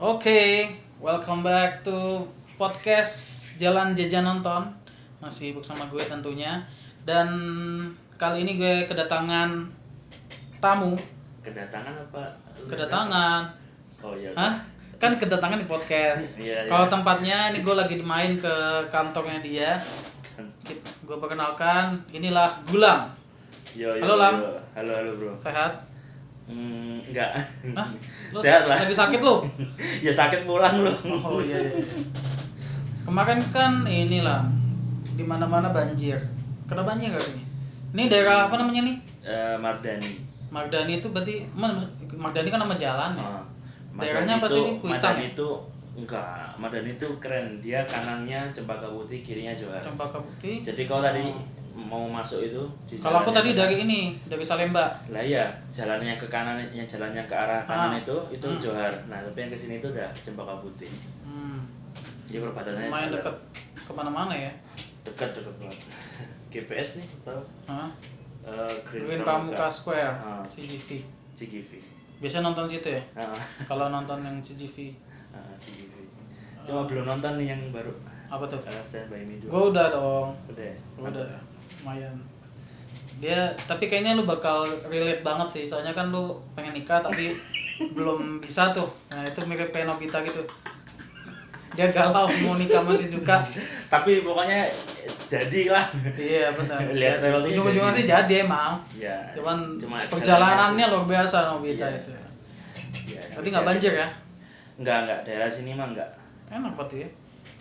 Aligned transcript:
Oke, 0.00 0.64
welcome 0.96 1.44
back 1.44 1.84
to 1.84 2.24
podcast 2.56 3.14
Jalan 3.60 3.92
Jajan 3.92 4.24
Nonton. 4.24 4.64
Masih 5.20 5.52
bersama 5.52 5.84
gue 5.92 6.00
tentunya. 6.00 6.64
Dan 7.04 7.28
kali 8.16 8.44
ini 8.44 8.56
gue 8.56 8.88
kedatangan 8.88 9.68
tamu. 10.56 10.96
kedatangan 11.40 11.92
apa 11.96 12.24
Kedatangan. 12.64 13.40
datang? 13.44 14.04
oh 14.04 14.12
iya 14.12 14.28
Hah? 14.32 14.56
Kan 14.96 15.16
kedatangan 15.16 15.56
di 15.56 15.64
podcast. 15.64 16.36
Iya, 16.44 16.64
iya. 16.64 16.68
Kalau 16.68 16.88
tempatnya 16.88 17.52
ini 17.52 17.60
gue 17.60 17.72
lagi 17.72 17.96
main 18.00 18.36
ke 18.36 18.54
kantornya 18.88 19.40
dia. 19.40 19.76
Gue 21.04 21.16
perkenalkan, 21.16 22.00
inilah 22.08 22.48
Gulam. 22.64 23.08
yo, 23.72 23.92
yo, 23.92 24.00
Halo, 24.00 24.16
Lam. 24.16 24.34
yo. 24.40 24.52
halo 24.72 24.92
halo 24.96 25.10
bro 25.12 25.32
Sehat? 25.36 25.72
Hmm, 26.50 26.98
enggak 27.06 27.30
Hah? 27.70 27.88
Sehat 28.42 28.66
lah 28.66 28.76
Lagi 28.76 28.90
sakit 28.92 29.20
lu? 29.20 29.34
ya 30.06 30.10
sakit 30.10 30.42
pulang 30.42 30.82
lu 30.82 30.90
Oh 31.22 31.38
iya, 31.38 31.56
iya. 31.56 31.78
Kemarin 33.00 33.40
kan 33.48 33.82
inilah 33.82 34.44
di 35.10 35.22
mana-mana 35.22 35.68
banjir. 35.68 36.14
Kena 36.64 36.82
banjir 36.82 37.10
gak 37.10 37.26
ini? 37.28 37.42
Ini 37.90 38.02
daerah 38.06 38.46
apa 38.46 38.54
namanya 38.54 38.86
nih? 38.86 38.96
Eh, 39.20 39.56
Mardani 39.56 40.12
Mardani 40.48 40.92
itu 40.96 41.10
berarti 41.10 41.42
Ma- 41.52 41.74
Mardani 42.12 42.48
kan 42.48 42.58
nama 42.58 42.74
jalan 42.74 43.10
ya. 43.14 43.22
Oh, 43.24 43.42
Daerahnya 43.96 44.38
apa 44.38 44.46
sih 44.46 44.60
ini? 44.60 44.72
Kuitang 44.76 44.94
Mardani 45.12 45.24
ya? 45.24 45.30
itu 45.32 45.48
enggak 45.92 46.54
Mardani 46.56 46.90
itu 46.92 47.08
keren 47.18 47.58
dia 47.58 47.82
kanannya 47.82 48.40
Cempaka 48.50 48.86
Putih 48.86 49.20
kirinya 49.20 49.50
Johar 49.52 49.82
Cempaka 49.82 50.16
Putih. 50.16 50.62
jadi 50.62 50.82
kalau 50.84 51.02
tadi 51.02 51.34
mau 51.82 52.04
masuk 52.04 52.40
itu 52.42 52.62
Kalau 52.94 53.18
aku 53.18 53.30
tadi 53.30 53.52
dari 53.52 53.80
ini, 53.80 54.14
dari 54.22 54.40
Salemba. 54.40 54.92
lah 55.06 55.18
iya 55.18 55.48
jalannya 55.68 56.14
ke 56.14 56.26
kanan 56.26 56.60
yang 56.68 56.84
jalannya 56.84 57.22
ke 57.22 57.32
arah 57.32 57.64
kanan 57.64 57.92
Ah. 57.92 57.98
itu 57.98 58.16
itu 58.30 58.44
Hmm. 58.44 58.60
Johar 58.60 58.92
nah 59.06 59.18
tapi 59.18 59.38
yang 59.38 59.50
ke 59.50 59.58
sini 59.58 59.74
itu 59.76 59.88
udah 59.88 60.08
Cempaka 60.16 60.58
Putih 60.58 60.92
Hmm. 61.22 61.64
jadi 62.24 62.42
perbatasannya 62.42 62.86
Lumayan 62.86 63.08
jalan. 63.08 63.16
dekat 63.16 63.36
ke 63.76 63.92
mana-mana 63.92 64.32
ya. 64.32 64.52
dekat 65.02 65.30
dekat 65.32 65.54
banget 65.56 65.78
GPS 66.52 66.88
nih 66.96 67.08
tahu 67.22 67.40
Hah? 67.66 67.88
Eh, 68.42 68.74
Green 68.84 69.20
Pramuka 69.20 69.66
Square, 69.66 70.12
Ah. 70.16 70.42
CGV. 70.44 71.00
CGV 71.34 71.70
Biasa 72.18 72.40
nonton 72.40 72.64
situ 72.66 72.88
ya? 72.88 73.02
ah 73.14 73.32
Kalau 73.64 73.88
nonton 73.88 74.20
yang 74.20 74.36
CGV. 74.38 74.92
ah, 75.32 75.52
CGV 75.56 75.92
cuma 76.60 76.84
belum 76.84 77.04
nonton 77.06 77.34
nih 77.36 77.48
yang 77.48 77.62
baru 77.70 77.88
Apa 78.26 78.44
tuh? 78.46 78.60
uh, 78.60 78.78
Stand 78.80 79.08
By 79.08 79.24
Me 79.24 79.40
Gue 79.40 79.48
udah 79.70 79.90
dong. 79.90 80.30
udah 80.46 80.62
ya? 80.62 80.76
Udah, 80.94 81.24
lumayan. 81.78 82.16
Dia, 83.20 83.36
tapi 83.60 83.86
kayaknya 83.86 84.14
lu 84.14 84.24
bakal 84.24 84.64
relate 84.86 85.20
banget 85.20 85.44
sih, 85.46 85.64
soalnya 85.64 85.92
kan 85.92 86.08
lu 86.08 86.24
pengen 86.52 86.72
nikah 86.72 86.98
tapi 86.98 87.36
belum 87.96 88.38
bisa 88.38 88.70
tuh. 88.70 88.88
Nah 89.06 89.22
itu 89.22 89.40
mirip 89.42 89.68
kayak 89.68 89.84
Nobita 89.84 90.20
gitu. 90.22 90.40
Dia 91.70 91.86
galau 91.88 92.26
mau 92.42 92.56
nikah 92.56 92.82
masih 92.82 93.06
suka. 93.08 93.38
tapi 93.86 94.20
pokoknya 94.20 94.66
jadilah 95.26 95.86
Iya 96.12 96.50
benar. 96.50 96.82
Lihat 96.90 97.22
Ujung-ujungnya 97.22 97.92
sih 97.92 98.04
jadi 98.04 98.42
emang. 98.42 98.74
ya 98.92 99.14
Cuman 99.32 99.78
cuma 99.78 100.02
perjalanannya 100.02 100.86
luar 100.86 101.06
biasa 101.06 101.46
Nobita 101.48 101.86
Iya. 101.86 101.96
itu. 101.96 102.10
ya, 103.08 103.22
Berarti 103.30 103.48
nggak 103.48 103.66
banjir 103.66 103.92
ya? 103.94 104.08
enggak 104.76 104.96
enggak 105.04 105.20
daerah 105.22 105.44
sini 105.46 105.76
mah 105.76 105.86
enggak 105.86 106.08
Enak 106.48 106.72
berarti 106.74 107.04
ya. 107.04 107.08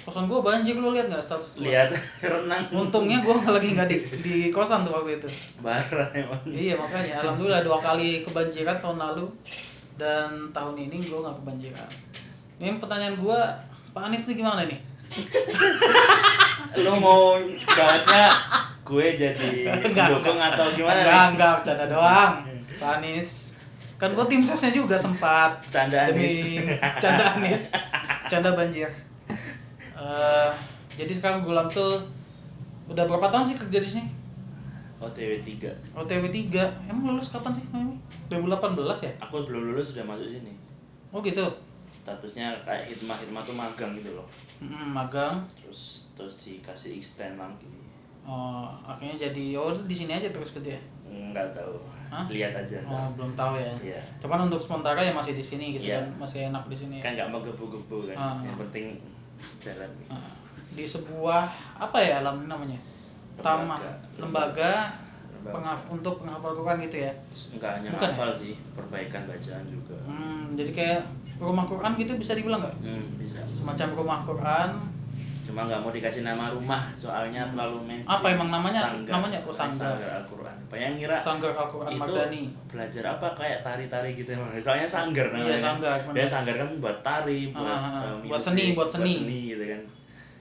Kosan 0.10 0.26
gua 0.26 0.42
banjir 0.42 0.74
lu 0.74 0.90
lihat 0.90 1.06
nggak 1.06 1.22
status 1.22 1.56
gua? 1.56 1.64
lihat 1.64 1.94
renang 2.34 2.66
Untungnya 2.72 3.22
gua 3.22 3.38
lagi 3.48 3.70
nggak 3.72 3.86
di, 3.86 3.98
di 4.20 4.36
kosan 4.50 4.82
tuh 4.82 4.92
waktu 4.92 5.16
itu. 5.16 5.30
barang 5.60 6.10
emang 6.12 6.42
Iya 6.44 6.74
makanya 6.76 7.22
alhamdulillah 7.22 7.62
dua 7.62 7.78
kali 7.78 8.26
kebanjiran 8.26 8.78
tahun 8.80 8.98
lalu 8.98 9.30
dan 9.96 10.50
tahun 10.50 10.76
ini 10.80 10.98
gue 11.04 11.20
nggak 11.20 11.38
kebanjiran. 11.38 11.90
Ini 12.58 12.76
pertanyaan 12.78 13.16
gue 13.16 13.40
Pak 13.90 14.02
Anies 14.02 14.24
nih 14.24 14.36
gimana 14.36 14.64
nih? 14.64 14.80
lu 16.80 16.94
mau 16.96 17.36
bahasnya 17.68 18.26
gue 18.82 19.06
jadi 19.12 19.52
pendukung 19.92 20.40
atau 20.40 20.66
gimana 20.72 20.98
Enggak 20.98 21.14
nih? 21.14 21.30
enggak 21.30 21.52
bercanda 21.56 21.86
doang. 21.86 22.34
Pak 22.76 22.92
Anies 22.98 23.30
kan 23.96 24.10
gue 24.10 24.26
tim 24.26 24.40
sesnya 24.40 24.72
juga 24.72 24.96
sempat 24.96 25.60
Canda 25.68 26.08
demi 26.08 26.24
Anies. 26.24 26.80
canda 26.98 27.24
Anies 27.36 27.64
canda 28.32 28.50
banjir. 28.54 28.88
Eh, 30.00 30.52
jadi 30.96 31.12
sekarang 31.12 31.44
Gulam 31.44 31.68
tuh 31.68 32.00
udah 32.88 33.04
berapa 33.04 33.28
tahun 33.28 33.46
sih 33.46 33.58
kerja 33.58 33.78
di 33.78 33.90
sini? 33.90 34.06
OTW 34.98 35.40
3 35.40 35.72
OTW 35.94 36.24
3 36.28 36.60
Emang 36.86 37.04
lulus 37.10 37.30
kapan 37.30 37.52
sih? 37.52 37.64
Naomi? 37.70 37.96
2018 38.28 38.80
ya? 39.02 39.12
aku 39.18 39.44
belum 39.44 39.72
lulus 39.72 39.92
sudah 39.92 40.04
masuk 40.06 40.28
sini 40.30 40.52
Oh 41.10 41.20
gitu. 41.20 41.44
statusnya 41.90 42.52
kayak 42.64 42.86
hikmah 42.86 43.16
hikmah 43.18 43.42
tuh 43.42 43.54
magang 43.54 43.92
gitu 43.94 44.12
loh 44.14 44.28
Mm, 44.60 44.92
magang 44.92 45.40
terus 45.54 46.12
terus 46.14 46.36
dikasih 46.38 46.96
extend 46.96 47.36
lagi 47.36 47.68
Oh, 48.22 48.70
akhirnya 48.84 49.26
jadi 49.26 49.56
oh 49.56 49.72
di 49.74 49.96
sini 49.96 50.14
aja 50.14 50.30
terus 50.30 50.52
kerja. 50.52 50.70
ya? 50.70 50.82
nggak 51.10 51.48
tahu 51.52 51.76
Hah? 52.08 52.28
lihat 52.28 52.54
aja 52.54 52.78
Oh, 52.84 53.10
belum 53.14 53.34
tahu 53.34 53.56
ya. 53.56 53.72
Iya. 53.80 54.02
Cuman 54.20 54.46
untuk 54.46 54.60
sementara 54.60 55.00
ya 55.00 55.10
masih 55.10 55.32
di 55.32 55.42
sini 55.42 55.74
gitu 55.74 55.88
Iya. 55.88 55.98
kan, 55.98 56.06
masih 56.20 56.40
enak 56.48 56.62
di 56.66 56.76
sini. 56.76 56.98
kan 57.00 57.16
nggak 57.16 57.26
mau 57.28 57.40
gebu-gebu 57.40 58.06
kan 58.06 58.16
Ah. 58.16 58.38
yang 58.44 58.54
penting 58.60 59.00
jalan 59.60 59.90
Nah, 60.08 60.32
di 60.70 60.84
sebuah 60.84 61.44
apa 61.76 61.98
ya 61.98 62.20
alam 62.20 62.46
namanya? 62.46 62.80
Taman, 63.38 63.80
Lembaga. 63.80 63.92
lembaga, 64.18 64.74
Lembaga. 65.32 65.52
penghaf 65.54 65.82
untuk 65.90 66.16
penghafal 66.18 66.52
Quran 66.54 66.78
gitu 66.84 66.98
ya. 67.00 67.12
nggak 67.52 67.72
hanya 67.74 67.90
Bukan 67.92 68.04
ya? 68.06 68.14
hafal 68.14 68.32
sih 68.34 68.54
perbaikan 68.72 69.22
bacaan 69.26 69.64
juga 69.66 69.96
Hmm, 70.04 70.54
jadi 70.54 70.72
kayak 70.72 71.02
rumah 71.38 71.64
Quran 71.64 71.92
gitu 71.96 72.12
bisa 72.16 72.34
dibilang 72.34 72.60
nggak? 72.60 72.78
hmm, 72.82 73.06
bisa 73.18 73.40
Semacam 73.48 73.88
rumah 73.96 74.20
Quran. 74.22 74.70
Cuma 75.50 75.66
nggak 75.66 75.82
mau 75.82 75.90
dikasih 75.90 76.22
nama 76.22 76.54
rumah 76.54 76.94
soalnya 76.94 77.42
terlalu 77.50 77.82
mainstream 77.82 78.14
Hmm. 78.14 78.22
Apa 78.22 78.28
emang 78.32 78.50
namanya? 78.52 78.82
Sanggar. 78.86 79.14
Namanya? 79.18 79.40
Oh, 79.42 79.50
Sanggar. 79.52 79.98
Al-Quran 79.98 80.56
banyak 80.70 80.90
ngira 80.96 81.18
Sanggar 81.18 81.52
Al-Quran 81.52 81.90
itu 81.90 82.02
Mardani. 82.06 82.44
belajar 82.68 83.04
apa 83.10 83.28
kayak 83.34 83.60
tari-tari 83.60 84.10
gitu 84.14 84.30
emang 84.30 84.54
soalnya 84.62 84.86
sanggar 84.86 85.26
namanya 85.28 85.50
Iya, 85.50 85.58
sanggar, 85.58 85.98
ya 86.12 86.26
sanggar 86.26 86.56
kan 86.56 86.70
buat 86.78 86.98
tari 87.02 87.50
buat, 87.50 87.66
Ah, 87.66 87.74
ah, 87.74 87.90
ah. 87.90 88.02
eh, 88.22 88.30
Buat 88.30 88.38
music, 88.38 88.46
seni, 88.46 88.66
buat 88.72 88.86
seni. 88.88 89.14
gitu 89.50 89.64
kan 89.66 89.82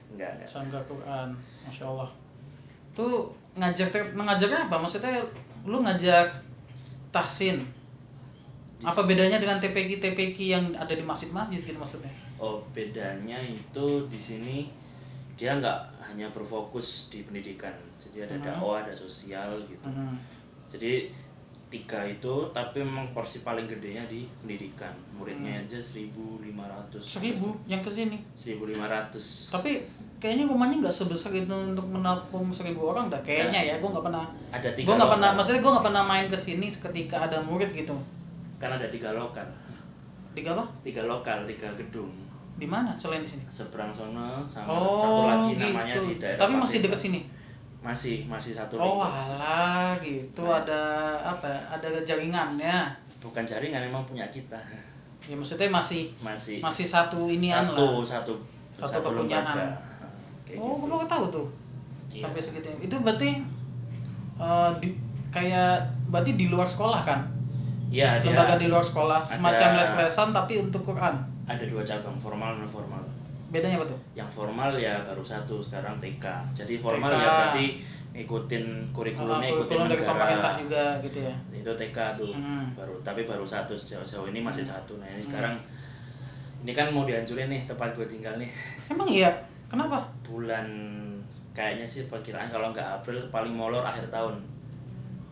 enggak 0.09 0.29
enggak 0.35 0.47
Sanggar 0.47 0.81
Quran, 0.85 1.27
masya 1.63 1.85
Allah. 1.87 2.09
Tuh 2.91 3.25
ngajar 3.55 3.87
mengajarnya 4.11 4.69
apa? 4.69 4.75
Maksudnya 4.77 5.17
lu 5.63 5.79
ngajar 5.79 6.29
tahsin. 7.09 7.65
Apa 8.79 9.03
bedanya 9.03 9.35
dengan 9.35 9.57
TPQ 9.57 9.99
TPQ 9.99 10.37
yang 10.39 10.65
ada 10.71 10.91
di 10.91 11.01
masjid-masjid 11.01 11.59
gitu 11.59 11.75
maksudnya? 11.75 12.11
Oh 12.37 12.63
bedanya 12.69 13.35
itu 13.37 13.87
di 14.07 14.15
sini 14.15 14.57
dia 15.39 15.55
nggak 15.55 15.79
hanya 16.03 16.27
berfokus 16.29 17.07
di 17.07 17.23
pendidikan, 17.23 17.71
jadi 17.97 18.27
ada 18.27 18.35
Mhm. 18.35 18.43
dakwah, 18.43 18.83
ada 18.83 18.91
sosial 18.91 19.55
gitu. 19.63 19.87
Hmm. 19.87 20.19
Jadi 20.67 21.15
tiga 21.69 22.01
itu 22.03 22.33
tapi 22.49 22.81
memang 22.81 23.13
porsi 23.13 23.39
paling 23.39 23.63
gedenya 23.63 24.03
di 24.03 24.27
pendidikan. 24.35 24.91
Muridnya 25.13 25.53
aja 25.59 25.77
1.500. 25.77 26.99
Hmm. 26.99 27.07
Seribu 27.15 27.47
yang 27.65 27.79
ke 27.79 27.87
sini. 27.87 28.17
1.500. 28.35 29.47
Tapi 29.49 29.79
kayaknya 30.17 30.45
rumahnya 30.45 30.81
nggak 30.81 30.91
sebesar 30.91 31.31
itu 31.31 31.47
untuk 31.47 31.85
menampung 31.85 32.49
seribu 32.49 32.89
orang 32.89 33.07
dah. 33.07 33.21
Kayaknya 33.21 33.61
ya, 33.63 33.75
gue 33.77 33.87
nggak 33.87 34.03
pernah. 34.03 34.25
Ada 34.49 34.69
tiga 34.73 34.83
Gue 34.83 34.95
nggak 34.97 35.11
pernah, 35.13 35.29
maksudnya 35.31 35.61
gue 35.61 35.71
nggak 35.71 35.85
pernah 35.85 36.03
main 36.03 36.25
ke 36.25 36.35
sini 36.35 36.67
ketika 36.67 37.17
ada 37.23 37.37
murid 37.39 37.71
gitu. 37.71 37.95
Kan 38.57 38.73
ada 38.73 38.89
tiga 38.89 39.13
lokal, 39.13 39.47
Tiga 40.29 40.51
apa? 40.51 40.65
tiga 40.83 41.05
lokal, 41.05 41.47
tiga 41.47 41.69
gedung. 41.73 42.11
Di 42.59 42.67
mana 42.67 42.91
selain 42.93 43.23
di 43.23 43.29
sini? 43.29 43.43
Seberang 43.47 43.89
sono 43.89 44.43
sama 44.43 44.67
Oh, 44.69 44.99
satu 44.99 45.21
lagi 45.25 45.51
gitu. 45.53 45.71
namanya 45.71 45.93
di 45.95 46.15
daerah. 46.17 46.37
Tapi 46.37 46.53
masih 46.55 46.77
dekat 46.81 46.99
sini. 46.99 47.21
Masih, 47.79 48.27
masih 48.27 48.51
satu 48.51 48.75
Oh 48.75 48.99
alah 48.99 49.95
gitu 49.97 50.43
Nah. 50.43 50.59
ada 50.59 50.81
apa 51.25 51.47
ada 51.69 51.87
jaringannya 52.03 52.91
Bukan 53.17 53.39
jaringan 53.41 53.79
emang 53.81 54.03
punya 54.03 54.27
kita. 54.27 54.59
ya 55.21 55.31
maksudnya 55.31 55.67
masih 55.69 56.11
Masih 56.19 56.59
masih 56.59 56.83
satu 56.83 57.27
inian 57.27 57.63
satu, 57.65 58.03
lah 58.03 58.03
satu 58.03 58.33
Satu 58.75 58.99
kepunyaan. 59.05 59.43
lembaga. 59.47 59.67
Kayak 60.43 60.59
oh 60.59 60.75
gitu. 60.77 60.91
gue 60.91 61.07
tahu 61.07 61.23
tuh 61.29 61.47
Iya. 62.09 62.21
sampai 62.25 62.41
segitu 62.41 62.67
itu 62.77 62.95
berarti 62.97 63.31
eh, 64.37 64.69
di 64.77 64.89
kayak 65.29 65.79
berarti 66.07 66.33
di 66.33 66.45
luar 66.47 66.65
sekolah 66.65 66.99
kan 66.99 67.21
Iya, 67.87 68.19
dia 68.19 68.29
lembaga 68.29 68.55
di 68.55 68.67
luar 68.67 68.81
sekolah 68.81 69.23
semacam 69.23 69.69
les-lesan 69.77 70.29
tapi 70.29 70.59
untuk 70.59 70.83
Quran 70.83 71.15
ada 71.49 71.65
dua 71.65 71.81
cabang, 71.81 72.17
formal 72.21 72.53
dan 72.53 72.61
non 72.61 72.69
formal. 72.69 73.01
bedanya 73.49 73.81
apa 73.81 73.89
tuh 73.89 73.99
Yang 74.13 74.29
formal 74.29 74.69
ya 74.77 75.01
baru 75.01 75.25
satu 75.25 75.57
sekarang 75.57 75.97
TK. 75.97 76.25
Jadi 76.53 76.77
formal 76.77 77.09
TK. 77.09 77.17
ya 77.17 77.29
berarti 77.33 77.67
ngikutin 78.13 78.65
kurikulumnya 78.93 79.49
ikutin 79.49 79.57
kurikulum 79.57 79.85
dari 79.89 80.03
pemerintah 80.05 80.53
negara. 80.53 80.61
juga 80.61 80.83
gitu 81.01 81.19
ya 81.25 81.35
Itu 81.49 81.71
TK 81.73 81.97
tuh. 82.13 82.29
Hmm. 82.29 82.65
Baru 82.77 82.93
tapi 83.01 83.25
baru 83.25 83.41
satu 83.41 83.73
sejauh, 83.73 84.05
sejauh 84.05 84.29
ini 84.29 84.45
masih 84.45 84.61
satu. 84.61 85.01
Nah, 85.01 85.09
ini 85.09 85.25
sekarang 85.25 85.57
ini 86.61 86.71
kan 86.77 86.93
mau 86.93 87.09
dihancurin 87.09 87.49
nih 87.49 87.65
tempat 87.65 87.89
gue 87.97 88.05
tinggal 88.05 88.37
nih. 88.37 88.49
emang 88.93 89.09
iya 89.09 89.33
kenapa 89.65 90.05
Bulan 90.21 90.69
kayaknya 91.57 91.89
sih 91.89 92.05
perkiraan 92.05 92.53
kalau 92.53 92.69
nggak 92.69 93.01
April 93.01 93.17
paling 93.33 93.57
molor 93.57 93.81
akhir 93.81 94.05
tahun. 94.13 94.37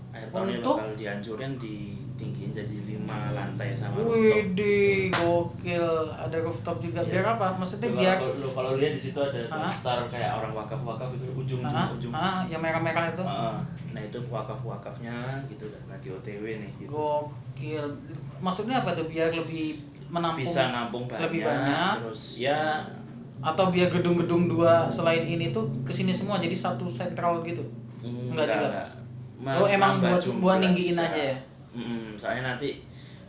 Akhir 0.09 0.33
tahun 0.33 0.57
ini 0.57 0.61
bakal 0.65 0.89
dihancurin 0.97 1.53
di 1.61 2.06
ditinggiin 2.17 2.49
jadi 2.51 2.75
lima 2.83 3.29
lantai 3.29 3.69
sama 3.71 4.01
rooftop. 4.01 4.17
Widih, 4.17 5.13
gokil. 5.13 5.85
Ada 6.11 6.37
rooftop 6.41 6.81
juga. 6.81 6.99
Iya. 6.99 7.09
Biar 7.13 7.25
apa? 7.31 7.53
Maksudnya 7.53 7.87
Tuh, 7.87 7.95
biar 7.95 8.15
kalau 8.17 8.33
lu 8.35 8.49
kalau 8.51 8.71
lihat 8.75 8.93
di 8.97 9.01
situ 9.03 9.19
ada 9.19 9.39
daftar 9.45 9.97
kayak 10.09 10.31
orang 10.33 10.53
wakaf-wakaf 10.55 11.09
itu 11.13 11.25
ujung 11.31 11.61
ah, 11.61 11.87
ujung 11.93 12.09
ah, 12.11 12.41
yang 12.43 12.57
merah-merah 12.57 13.13
itu. 13.13 13.21
Ah, 13.21 13.61
nah 13.93 14.01
itu 14.01 14.17
wakaf-wakafnya 14.27 15.15
gitu 15.45 15.69
dan 15.69 15.83
lagi 15.85 16.07
OTW 16.09 16.43
nih 16.57 16.71
gitu. 16.75 16.89
Gokil. 16.89 17.85
Maksudnya 18.39 18.81
apa 18.81 18.91
tuh? 18.91 19.05
Biar 19.05 19.29
lebih 19.31 19.77
menampung 20.07 20.41
Bisa 20.41 20.73
nampung 20.73 21.05
banyak, 21.05 21.21
lebih 21.21 21.39
banyak 21.43 21.93
terus 22.01 22.41
ya 22.41 22.81
atau 23.37 23.69
biar 23.69 23.85
gedung-gedung 23.85 24.49
dua 24.49 24.89
selain 24.89 25.21
ini 25.21 25.53
tuh 25.53 25.61
ke 25.83 25.93
sini 25.93 26.09
semua 26.09 26.41
jadi 26.41 26.57
satu 26.57 26.89
sentral 26.89 27.45
gitu. 27.45 27.61
Enggak 28.01 28.49
juga? 28.49 28.81
Ma- 29.37 29.53
Oh, 29.53 29.69
emang 29.69 30.01
buat- 30.01 30.25
buat 30.41 30.57
ninggiin 30.57 30.97
aja 30.97 31.13
ya? 31.13 31.37
Mm-mm, 31.77 32.17
soalnya 32.17 32.51
nanti 32.51 32.81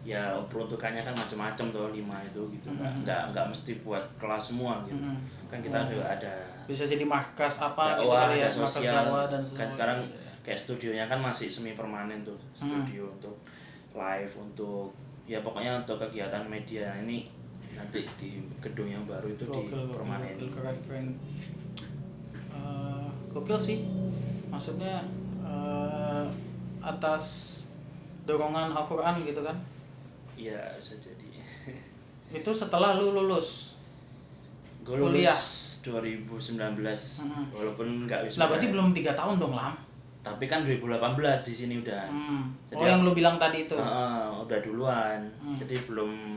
ya 0.02 0.20
peruntukannya 0.48 1.02
kan 1.02 1.12
macam-macam 1.12 1.66
tuh 1.68 1.92
lima 1.92 2.16
itu 2.22 2.40
gitu 2.50 2.68
nggak 2.70 2.88
Mm-mm. 2.88 3.04
nggak 3.04 3.22
nggak 3.30 3.46
mesti 3.46 3.72
buat 3.78 4.00
kelas 4.16 4.40
semua 4.48 4.80
gitu 4.82 4.96
Mm-mm. 4.96 5.20
kan 5.46 5.58
kita 5.58 5.76
Oh. 5.78 5.84
juga 5.86 6.04
ada 6.08 6.32
Bisa 6.64 6.84
jadi 6.84 7.04
markas 7.04 7.54
apa 7.58 7.94
gitu 7.94 8.04
dakwah, 8.04 8.24
kali 8.26 8.36
ya, 8.38 8.48
markas 8.48 8.74
dakwah 8.80 9.24
dan 9.26 9.40
kan 9.40 9.46
semua. 9.46 9.68
sekarang 9.70 9.98
kayak 10.40 10.56
studionya 10.58 11.04
kan 11.06 11.18
masih 11.18 11.48
semi 11.48 11.72
permanen 11.72 12.20
tuh 12.22 12.36
studio 12.54 13.04
untuk 13.10 13.36
live 13.90 14.32
untuk 14.34 14.88
ya 15.24 15.38
pokoknya 15.38 15.76
untuk 15.78 15.96
kegiatan 15.98 16.40
media 16.42 16.88
ini 16.98 17.28
nanti 17.70 18.00
di 18.16 18.40
gedung 18.58 18.88
yang 18.88 19.04
baru 19.04 19.28
itu 19.28 19.44
di 19.44 19.50
gokil, 19.50 19.76
gokil, 19.76 19.92
permanen 19.94 20.32
gokil, 20.34 20.48
keren, 20.50 20.76
keren. 20.82 21.06
Gokil 23.28 23.58
sih, 23.60 23.78
maksudnya 24.48 25.04
eh, 25.38 26.24
atas 26.80 27.24
dorongan 28.28 28.69
Al-Quran 28.70 29.25
gitu 29.25 29.40
kan. 29.40 29.56
iya 30.36 30.60
bisa 30.76 30.92
jadi 30.94 31.26
Itu 32.38 32.52
setelah 32.52 32.94
lu 32.94 33.10
lulus. 33.10 33.80
gue 34.80 34.92
lulus 34.94 35.16
Kuliah. 35.16 35.40
2019 35.80 36.44
Mm-mm. 36.76 37.44
walaupun 37.50 37.86
nggak 38.04 38.20
wisuda 38.22 38.38
Lah 38.38 38.46
berarti 38.46 38.69
belum 38.69 38.92
tiga 38.92 39.12
tahun 39.12 39.36
dong 39.38 39.54
lam. 39.54 39.72
tapi 40.19 40.44
kan 40.44 40.60
2018 40.60 41.16
di 41.42 41.54
sini 41.54 41.75
udah 41.78 42.04
Hmm. 42.04 42.52
Jadi 42.69 42.76
Oh 42.76 42.84
yang 42.86 43.00
lu 43.00 43.12
bilang 43.12 43.36
tadi 43.36 43.64
itu. 43.64 43.72
Heeh, 43.72 44.22
udah 44.38 44.58
duluan 44.60 45.20
Hmm. 45.38 45.56
jadi 45.56 45.72
belum 45.82 46.36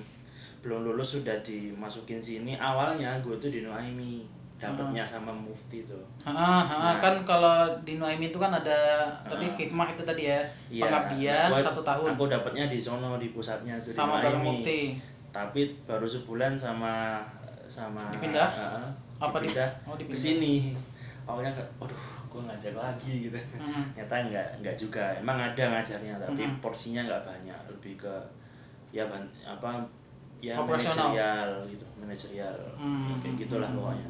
belum 0.61 0.79
lulus 0.85 1.17
sudah 1.17 1.35
dimasukin 1.41 2.21
sini 2.21 2.53
awalnya 2.55 3.19
gue 3.19 3.35
tuh 3.35 3.49
di 3.49 3.59
Nuaimi 3.59 4.23
dapatnya 4.61 5.03
sama 5.03 5.31
mufti 5.31 5.81
tuh 5.83 5.97
Ah, 6.21 6.61
ah, 6.61 6.61
Nah. 6.61 6.95
kan 6.95 7.15
kalau 7.23 7.53
di 7.81 7.97
Nuaim 7.97 8.21
itu 8.21 8.37
kan 8.37 8.49
ada 8.49 8.77
tadi 9.23 9.43
Ah. 9.43 9.53
hikmah 9.57 9.87
itu 9.89 10.03
tadi 10.03 10.23
ya 10.23 10.39
Iya, 10.69 10.85
pengabdian 10.85 11.49
gua- 11.49 11.61
satu 11.63 11.81
tahun 11.81 12.07
aku 12.11 12.23
dapatnya 12.27 12.65
di 12.65 12.77
sono 12.77 13.17
di 13.17 13.29
pusatnya 13.29 13.73
tuh 13.75 13.91
sama 13.91 14.19
di 14.19 14.29
Nuaimi. 14.29 14.45
mufti. 14.47 14.79
tapi 15.29 15.63
baru 15.81 16.03
sebulan 16.05 16.53
sama 16.53 17.23
sama 17.65 18.11
Dipindah? 18.11 18.51
Heeh, 18.51 18.85
Apa 19.17 19.39
di- 19.39 19.47
dipindah 19.47 19.69
oh, 19.81 19.93
ke 19.93 20.03
dipindah. 20.03 20.19
sini 20.19 20.55
awalnya 21.23 21.51
ke- 21.51 21.71
waduh 21.77 22.03
gue 22.27 22.41
ngajak 22.43 22.73
lagi 22.73 23.13
gitu 23.25 23.39
Hmm. 23.55 23.91
ternyata 23.91 24.15
enggak 24.21 24.47
enggak 24.55 24.75
juga 24.77 25.03
emang 25.13 25.35
ada 25.37 25.63
ngajarnya 25.69 26.15
tapi 26.17 26.43
Mhm. 26.43 26.59
porsinya 26.59 27.01
nggak 27.01 27.23
banyak 27.25 27.59
lebih 27.67 27.95
ke 27.97 28.13
ya 28.89 29.07
apa 29.41 29.79
ya 30.37 30.51
Operasional. 30.53 31.11
manajerial 31.11 31.49
gitu 31.65 31.85
manajerial 31.95 32.55
Hmm. 32.73 33.15
kayak 33.17 33.35
gitulah 33.37 33.69
pokoknya 33.69 34.07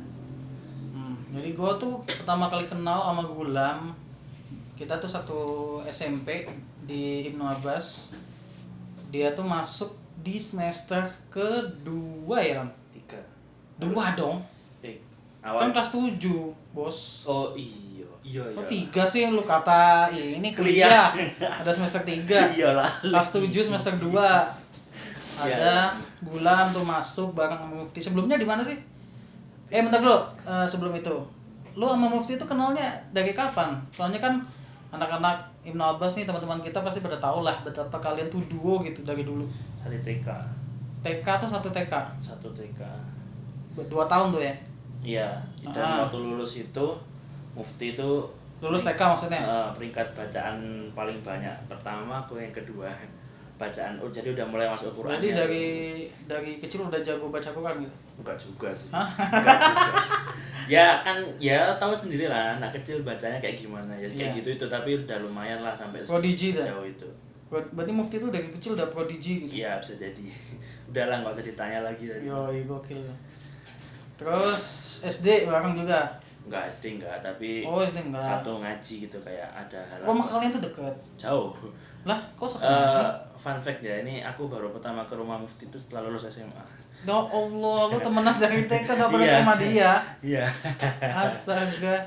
Hmm, 0.92 1.16
jadi 1.32 1.56
gue 1.56 1.72
tuh 1.80 2.04
pertama 2.04 2.52
kali 2.52 2.68
kenal 2.68 3.00
sama 3.02 3.24
Gulam. 3.24 3.96
Kita 4.76 5.00
tuh 5.00 5.08
satu 5.08 5.42
SMP 5.88 6.44
di 6.84 7.32
Ibnu 7.32 7.42
Abbas. 7.42 8.12
Dia 9.08 9.32
tuh 9.32 9.48
masuk 9.48 9.92
di 10.20 10.36
semester 10.36 11.02
kedua 11.32 12.38
ya 12.40 12.62
Lam? 12.62 12.70
tiga. 12.92 13.20
Dua 13.80 14.14
dong. 14.14 14.44
Eh, 14.82 15.00
kan 15.40 15.56
awal? 15.58 15.72
kelas 15.72 15.90
7 15.92 16.20
bos. 16.72 16.98
Oh 17.26 17.56
iya. 17.56 18.06
Iya 18.22 18.44
iya. 18.46 18.58
oh 18.58 18.66
tiga 18.70 19.02
sih? 19.02 19.26
Lu 19.28 19.42
kata 19.42 20.06
"Ih, 20.14 20.38
ini 20.38 20.54
kuliah. 20.54 21.10
Ada 21.42 21.72
semester 21.74 22.04
tiga. 22.04 22.50
Iyalah 22.58 23.02
kelas 23.02 23.34
7 23.34 23.48
semester 23.50 23.96
2 23.98 24.12
Iya. 25.42 25.58
ada 25.58 25.76
Gulam 26.22 26.70
tuh 26.70 26.86
masuk 26.86 27.34
bareng 27.34 27.66
Mufti. 27.66 27.98
Sebelumnya 27.98 28.38
di 28.38 28.46
mana 28.46 28.62
sih 28.62 28.78
eh 29.72 29.82
bentar 29.82 29.98
dulu. 29.98 30.20
Eh, 30.44 30.68
sebelum 30.68 30.92
itu. 30.92 31.16
Lu 31.72 31.88
sama 31.88 32.06
Mufti 32.06 32.36
itu 32.36 32.44
kenalnya 32.44 32.84
dari 33.10 33.32
kapan? 33.32 33.72
Soalnya 33.90 34.20
kan 34.20 34.36
anak-anak 34.92 35.40
Ibnu 35.64 35.80
Abbas 35.80 36.20
nih 36.20 36.28
teman-teman 36.28 36.60
kita 36.60 36.84
pasti 36.84 37.00
pada 37.00 37.16
tahu 37.16 37.42
lah 37.42 37.56
betapa 37.64 37.96
kalian 37.98 38.28
tuh 38.28 38.44
duo 38.52 38.84
gitu 38.84 39.02
dari 39.02 39.24
dulu. 39.24 39.48
Hari 39.80 40.04
TK 40.04 40.28
TK 41.02 41.26
tuh 41.40 41.50
satu 41.50 41.72
TK 41.72 41.94
satu 42.20 42.52
TK 42.52 42.82
dua 43.88 44.04
tahun 44.06 44.36
tuh 44.36 44.44
ya? 44.44 44.54
Iya. 45.02 45.30
Dan 45.64 45.80
Ah. 45.82 45.98
waktu 46.06 46.20
lulus 46.20 46.60
itu 46.60 46.86
mufti 47.56 47.96
itu 47.96 48.10
lulus 48.60 48.84
TK 48.84 49.00
maksudnya? 49.00 49.40
Eh, 49.40 49.68
peringkat 49.74 50.12
bacaan 50.12 50.60
paling 50.92 51.24
banyak. 51.24 51.56
Pertama 51.66 52.20
aku 52.20 52.36
yang 52.36 52.52
kedua 52.52 52.92
bacaan. 53.62 53.94
Oh 53.98 54.10
jadi 54.10 54.34
udah 54.34 54.44
mulai 54.44 54.66
masuk 54.66 54.90
Quran 54.92 55.14
jadi 55.16 55.30
dari 55.38 55.66
dari 56.26 56.58
kecil 56.58 56.84
udah 56.84 56.98
jago 57.00 57.30
baca 57.30 57.46
Quran 57.48 57.76
gitu? 57.80 57.96
Enggak 58.18 58.38
juga 58.38 58.70
sih. 58.72 58.90
Enggak 58.90 59.58
juga. 59.62 59.94
ya 60.66 61.02
kan 61.02 61.18
ya 61.38 61.74
tahu 61.76 61.94
sendiri 61.94 62.26
lah 62.26 62.56
anak 62.56 62.74
kecil 62.76 63.02
bacanya 63.02 63.38
kayak 63.38 63.54
gimana. 63.56 63.94
Ya 63.94 64.06
kayak 64.06 64.34
Iya. 64.34 64.38
gitu 64.40 64.50
itu 64.52 64.66
tapi 64.66 64.98
udah 64.98 65.18
lumayan 65.20 65.62
lah 65.62 65.72
sampai 65.72 66.02
Prodigy 66.02 66.58
jauh 66.58 66.82
itu. 66.84 67.06
Ber- 67.48 67.68
berarti 67.70 67.92
Mufti 67.92 68.16
itu 68.18 68.28
dari 68.28 68.48
kecil 68.50 68.74
udah 68.74 68.88
prodigy 68.88 69.46
gitu? 69.46 69.54
Iya 69.60 69.78
bisa 69.78 69.94
jadi. 69.96 70.26
Udahlah 70.90 71.22
nggak 71.22 71.34
usah 71.36 71.44
ditanya 71.44 71.80
lagi. 71.84 72.08
Tadi 72.08 72.26
Yoi 72.26 72.64
gokil. 72.66 73.04
Terus 74.16 74.64
SD 75.04 75.46
bareng 75.46 75.76
juga. 75.76 76.00
Enggak 76.44 76.64
SD 76.68 76.98
enggak 76.98 77.18
tapi 77.20 77.62
Oh 77.62 77.80
SD 77.80 77.98
enggak. 78.04 78.24
satu 78.24 78.58
ngaji 78.58 78.94
gitu 79.04 79.18
kayak 79.20 79.46
ada 79.48 79.80
hal 79.84 80.02
Rumah 80.04 80.26
kalian 80.26 80.52
tuh 80.52 80.64
deket. 80.64 80.96
jauh 81.16 81.54
Lah 82.02 82.18
kok 82.34 82.48
satu 82.48 82.64
Eh, 82.64 82.72
ngaji? 82.72 83.04
fun 83.36 83.58
fact 83.58 83.80
ya 83.80 83.96
ini 84.00 84.20
aku 84.20 84.46
baru 84.46 84.70
pertama 84.70 85.02
ke 85.04 85.14
rumah 85.14 85.36
mufti 85.36 85.64
itu 85.64 85.78
setelah 85.78 86.08
lulus 86.08 86.26
SMA 86.26 86.66
Ya 87.02 87.18
Allah, 87.18 87.80
lu 87.88 87.98
temenan 87.98 88.36
dari 88.36 88.62
TK 88.64 88.86
gak 88.88 89.10
pernah 89.10 89.26
ke 89.26 89.38
rumah 89.40 89.58
dia. 89.58 89.92
iya 90.22 90.46
Astaga. 91.02 91.98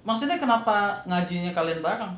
Maksudnya 0.00 0.36
kenapa 0.36 0.74
ngajinya 1.04 1.50
kalian 1.50 1.80
bareng? 1.80 2.14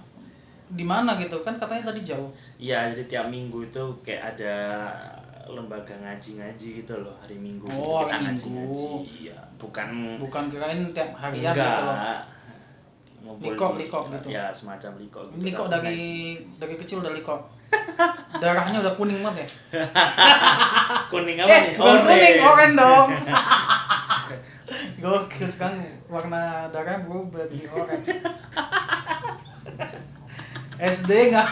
Di 0.69 0.83
mana 0.83 1.15
gitu 1.15 1.41
kan 1.41 1.55
katanya 1.55 1.87
tadi 1.87 2.03
jauh. 2.03 2.29
iya 2.57 2.91
jadi 2.91 3.07
tiap 3.07 3.27
minggu 3.27 3.63
itu 3.65 3.79
kayak 4.03 4.35
ada 4.35 4.57
lembaga 5.47 5.95
ngaji-ngaji 5.95 6.69
gitu 6.81 6.95
loh 6.99 7.15
hari 7.17 7.37
minggu 7.37 7.63
gitu 7.63 7.79
Oh, 7.79 8.03
kita 8.03 8.19
hari 8.19 8.25
Minggu. 8.27 8.51
ngaji-ngaji 8.51 8.87
iya 9.23 9.39
bukan 9.57 9.89
Bukan 10.19 10.45
kirain 10.51 10.81
tiap 10.91 11.11
harian 11.15 11.53
enggak 11.53 11.71
gitu 11.71 11.83
loh. 11.83 11.99
Likok, 13.37 13.73
likok 13.75 14.03
gitu. 14.09 14.29
ya 14.31 14.51
semacam 14.51 14.93
likok 14.97 15.23
gitu 15.29 15.39
Ini 15.43 15.51
kok 15.51 15.67
tapi 15.67 15.75
dari 15.77 15.99
ngaji. 16.39 16.59
dari 16.59 16.75
kecil 16.79 16.97
udah 17.01 17.11
likok. 17.11 17.41
Darahnya 18.43 18.79
udah 18.79 18.95
kuning 18.95 19.19
banget 19.21 19.43
ya. 19.43 19.83
kuning 21.11 21.37
apa 21.37 21.51
eh, 21.51 21.61
nih 21.63 21.73
bukan 21.75 21.97
kuning, 22.01 22.37
Oranye. 22.39 22.47
oranye 22.47 22.75
dong. 22.75 23.09
Gokil 25.03 25.47
sekarang 25.47 25.79
warna 26.07 26.43
darahnya 26.71 27.03
berubah 27.05 27.43
jadi 27.47 27.67
oranye. 27.69 28.15
SD 30.77 31.33
nggak? 31.33 31.49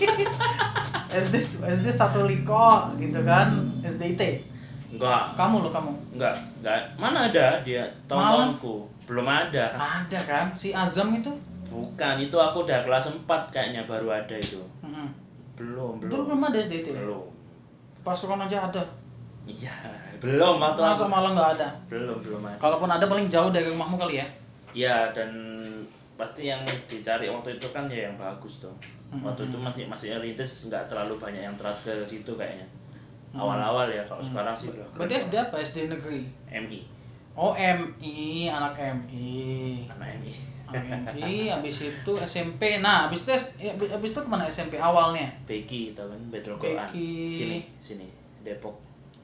SD 1.22 1.34
SD 1.60 1.86
satu 1.90 2.24
liko 2.24 2.94
gitu 2.96 3.20
kan? 3.26 3.52
SDIT 3.84 4.46
enggak 4.90 5.38
kamu 5.38 5.66
lo 5.66 5.70
kamu? 5.70 5.92
Enggak 6.16 6.34
enggak 6.60 6.78
mana 6.98 7.30
ada 7.30 7.62
dia 7.62 7.86
tahun-tahunku 8.06 8.74
belum 9.06 9.26
ada. 9.26 9.74
Ada 9.74 10.18
kan? 10.22 10.44
Si 10.54 10.70
Azam 10.70 11.14
itu? 11.14 11.30
Bukan 11.70 12.18
itu 12.18 12.34
aku 12.34 12.66
udah 12.66 12.82
kelas 12.82 13.14
4 13.14 13.26
kayaknya 13.50 13.86
baru 13.86 14.10
ada 14.10 14.34
itu. 14.34 14.58
Mm-mm. 14.82 15.08
belum 15.54 16.00
dulu 16.00 16.08
belum. 16.08 16.24
belum 16.34 16.40
ada 16.50 16.58
SDIT 16.58 16.94
belum. 16.94 17.26
Pasukan 18.02 18.46
aja 18.46 18.70
ada. 18.70 18.82
Iya 19.46 19.74
belum 20.20 20.60
atau 20.60 20.82
masa 20.84 21.04
malah 21.08 21.32
nggak 21.32 21.50
ada? 21.58 21.68
Belum 21.88 22.20
belum 22.20 22.40
ada. 22.44 22.56
Kalaupun 22.60 22.90
ada 22.92 23.04
paling 23.08 23.26
jauh 23.32 23.50
dari 23.50 23.66
rumahmu 23.66 23.96
kali 23.96 24.20
ya? 24.20 24.26
Ya 24.70 24.96
dan 25.10 25.30
pasti 26.20 26.52
yang 26.52 26.60
dicari 26.84 27.32
waktu 27.32 27.56
itu 27.56 27.66
kan 27.72 27.88
ya 27.88 28.12
yang 28.12 28.16
bagus 28.20 28.60
tuh. 28.60 28.74
Waktu 29.10 29.48
itu 29.48 29.56
masih 29.56 29.84
masih 29.88 30.20
rintis 30.20 30.68
nggak 30.68 30.84
terlalu 30.92 31.16
banyak 31.16 31.42
yang 31.48 31.56
trust 31.56 31.88
ke 31.88 32.04
situ 32.04 32.36
kayaknya. 32.36 32.68
Awal-awal 33.32 33.88
ya 33.88 34.04
kalau 34.04 34.20
sekarang 34.20 34.52
sih. 34.52 34.68
Udah 34.68 34.84
berarti 34.92 35.14
SD 35.16 35.34
apa? 35.40 35.56
SD 35.58 35.76
negeri? 35.88 36.28
MI 36.50 37.00
oh 37.40 37.54
MI 37.56 38.50
anak 38.50 38.74
MI 38.76 39.86
anak 39.86 40.08
MI 40.20 40.32
MI 40.70 41.50
habis 41.50 41.76
itu 41.88 42.12
SMP 42.22 42.78
nah 42.78 43.06
habis 43.08 43.26
itu 43.26 43.32
habis 43.66 43.88
habis 43.90 44.10
itu 44.12 44.20
ke 44.22 44.28
mana 44.28 44.44
SMP 44.46 44.78
awalnya? 44.78 45.26
Beki 45.48 45.94
tau 45.94 46.06
kan? 46.10 46.20
Betul 46.30 46.54
Quran 46.58 46.86
Beki. 46.86 47.10
sini 47.32 47.58
sini. 47.80 48.06
Depok. 48.44 48.76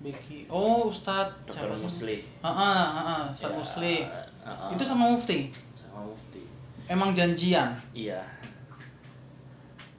Beki. 0.02 0.46
Oh 0.48 0.86
Dokter 0.90 1.28
siapa 1.50 1.74
sih? 1.76 1.86
Musli. 1.86 2.16
Ah 2.42 2.48
ah 2.50 2.82
ah 3.04 3.22
Ustadz 3.30 3.52
Ya, 3.52 3.58
Musli. 3.58 3.96
itu 4.74 4.84
sama 4.86 5.04
Mufti? 5.10 5.50
Sama 5.74 6.02
Mufti 6.02 6.25
emang 6.86 7.10
janjian? 7.12 7.74
Iya. 7.90 8.22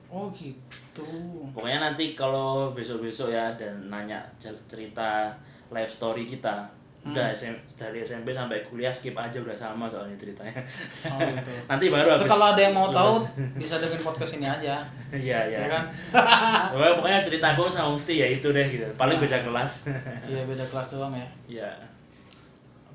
Oh 0.08 0.32
gitu. 0.32 1.03
Pokoknya 1.51 1.91
nanti 1.91 2.15
kalau 2.15 2.72
besok-besok 2.72 3.36
ya 3.36 3.51
dan 3.60 3.91
nanya 3.91 4.24
cer- 4.39 4.63
cerita 4.72 5.36
life 5.70 5.91
story 5.91 6.25
kita. 6.25 6.67
Hmm. 6.98 7.13
udah 7.13 7.32
SM 7.32 7.56
dari 7.79 8.03
SMP 8.03 8.36
sampai 8.36 8.67
kuliah 8.67 8.91
skip 8.91 9.15
aja 9.15 9.39
udah 9.39 9.56
sama 9.56 9.88
soalnya 9.88 10.17
ceritanya. 10.20 10.51
Oh 11.08 11.20
gitu. 11.24 11.53
Nanti 11.72 11.86
baru 11.88 12.03
itu 12.03 12.13
habis 12.20 12.27
kalau 12.27 12.46
ada 12.51 12.60
yang 12.60 12.75
mau 12.75 12.91
tahu 12.91 13.15
lulus. 13.15 13.32
bisa 13.63 13.79
dengerin 13.79 14.03
podcast 14.03 14.34
ini 14.36 14.48
aja. 14.50 14.75
Iya 15.13 15.39
iya. 15.48 15.58
Ya 15.63 15.67
kan? 15.72 15.84
Pokoknya, 16.75 16.94
pokoknya 17.00 17.20
ceritaku 17.24 17.63
sama 17.72 17.96
Mufti 17.96 18.20
ya 18.20 18.27
itu 18.27 18.51
deh 18.51 18.67
gitu. 18.67 18.84
Paling 19.00 19.24
beda 19.24 19.39
kelas. 19.39 19.88
Iya 20.27 20.44
beda 20.44 20.65
kelas 20.67 20.88
doang 20.91 21.13
ya. 21.15 21.27
Ya 21.48 21.72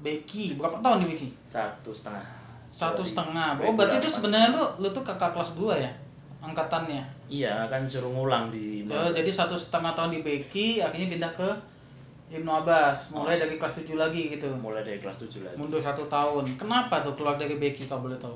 Becky 0.03 0.59
berapa 0.59 0.83
tahun 0.83 1.07
nih 1.07 1.09
Becky 1.15 1.29
satu 1.47 1.95
setengah 1.95 2.42
satu 2.73 2.99
Dua- 2.99 3.07
setengah 3.07 3.49
dua- 3.55 3.65
oh 3.65 3.75
berarti 3.75 3.97
itu 3.99 4.09
sebenarnya 4.11 4.49
lu 4.51 4.65
lu 4.79 4.89
tuh 4.89 5.05
kakak 5.05 5.31
kelas 5.31 5.53
2 5.55 5.77
ya 5.77 5.93
angkatannya? 6.41 7.05
Iya 7.29 7.69
kan 7.69 7.85
suruh 7.85 8.09
ngulang 8.09 8.49
di 8.49 8.83
jadi 8.89 9.31
satu 9.31 9.53
setengah 9.55 9.93
tahun 9.93 10.11
di 10.11 10.21
Becky 10.21 10.81
akhirnya 10.81 11.07
pindah 11.09 11.31
ke 11.31 11.49
Ibnu 12.33 12.49
Abbas 12.49 13.13
mulai 13.13 13.37
dari 13.37 13.55
kelas 13.55 13.77
7 13.79 13.93
lagi 13.95 14.33
gitu. 14.33 14.49
Mulai 14.57 14.81
dari 14.81 14.97
kelas 14.97 15.21
7 15.21 15.45
lagi. 15.45 15.53
Mundur 15.55 15.77
satu 15.79 16.09
tahun. 16.09 16.49
Kenapa 16.57 16.99
tuh 16.99 17.13
keluar 17.13 17.37
dari 17.37 17.55
Becky 17.55 17.85
kalau 17.85 18.09
boleh 18.09 18.17
tahu? 18.17 18.33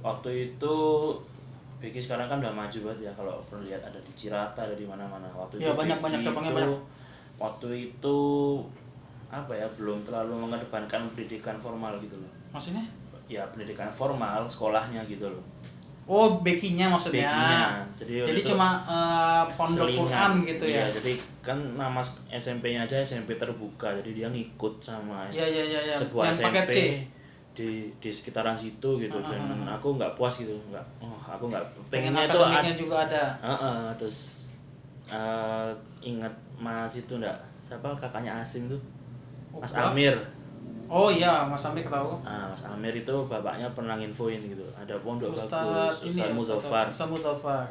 Waktu 0.00 0.30
itu 0.50 0.74
Becky 1.78 1.96
sekarang 1.96 2.26
kan 2.26 2.38
udah 2.38 2.50
maju 2.50 2.78
banget 2.84 3.06
ya 3.06 3.12
kalau 3.14 3.38
pernah 3.46 3.62
lihat 3.64 3.78
ada 3.80 3.96
di 3.96 4.12
Cirata 4.12 4.60
ada 4.60 4.74
di 4.74 4.82
mana-mana. 4.82 5.30
Waktu 5.30 5.62
Ya, 5.62 5.70
itu 5.70 5.78
banyak- 5.78 6.02
banyak 6.02 6.20
cabangnya, 6.20 6.52
banyak. 6.52 6.74
waktu 7.38 7.68
itu 7.88 8.16
apa 9.28 9.52
ya 9.52 9.66
belum 9.72 10.02
terlalu 10.02 10.34
mengedepankan 10.40 11.06
pendidikan 11.08 11.54
formal 11.56 11.94
gitu 11.98 12.16
loh. 12.16 12.30
Maksudnya 12.50 12.82
ya 13.28 13.44
pendidikan 13.52 13.92
formal 13.92 14.48
sekolahnya 14.48 15.04
gitu 15.04 15.28
loh. 15.28 15.44
Oh 16.08 16.40
Becky-nya 16.40 16.88
maksudnya. 16.88 17.28
Becky-nya. 17.28 17.84
Jadi 18.00 18.14
jadi 18.24 18.40
cuma 18.48 18.80
eh, 18.88 19.44
pondok. 19.52 19.84
Quran 19.92 20.30
gitu 20.48 20.64
ya? 20.64 20.88
Iya, 20.88 20.96
jadi 20.96 21.12
kan 21.44 21.58
nama 21.76 22.00
SMP-nya 22.32 22.88
aja 22.88 22.96
SMP 23.04 23.36
terbuka 23.36 23.92
jadi 24.00 24.10
dia 24.24 24.26
ngikut 24.32 24.80
sama 24.80 25.28
Iya 25.28 25.44
iya 25.44 25.62
iya 25.68 25.80
ya. 25.92 25.96
sebuah 26.00 26.24
yang 26.24 26.36
SMP 26.36 26.48
paket 26.48 26.66
C? 26.72 26.78
di 27.52 27.68
di 28.00 28.08
sekitaran 28.08 28.56
situ 28.56 28.96
gitu. 28.96 29.18
Ah, 29.20 29.28
dan 29.36 29.68
ah, 29.68 29.76
aku 29.76 30.00
nggak 30.00 30.16
puas 30.16 30.40
gitu 30.40 30.56
nggak 30.72 30.84
oh 31.04 31.20
aku 31.20 31.52
nggak 31.52 31.64
pengen 31.92 32.16
pengennya 32.16 32.24
itu 32.24 32.40
ad- 32.72 32.80
juga 32.80 32.96
ada? 33.04 33.24
Heeh, 33.44 33.80
terus 34.00 34.18
eh, 35.12 35.68
ingat 36.00 36.32
Mas 36.56 36.96
itu 36.96 37.12
enggak 37.20 37.36
siapa 37.60 37.92
kakaknya 38.00 38.40
Asim 38.40 38.72
tuh? 38.72 38.80
Oh, 39.52 39.60
Mas 39.60 39.76
Pak. 39.76 39.92
Amir 39.92 40.16
oh 40.88 41.08
iya 41.08 41.44
Mas 41.44 41.62
Amir 41.62 41.84
tahu. 41.84 42.16
Ah, 42.20 42.48
Mas 42.48 42.64
Amir 42.64 42.92
itu 42.92 43.14
bapaknya 43.24 43.68
pernah 43.72 43.94
nginfoin 43.94 44.40
gitu. 44.40 44.64
Ada 44.72 44.96
pondok 44.98 45.30
Ustaz 45.30 45.62
bagus 45.62 46.08
ini 46.08 46.16
Ustaz 46.16 46.26
ya, 46.26 46.34
Muzaffar. 46.34 46.86
Ustaz 46.88 47.06
Muzaffar. 47.06 47.64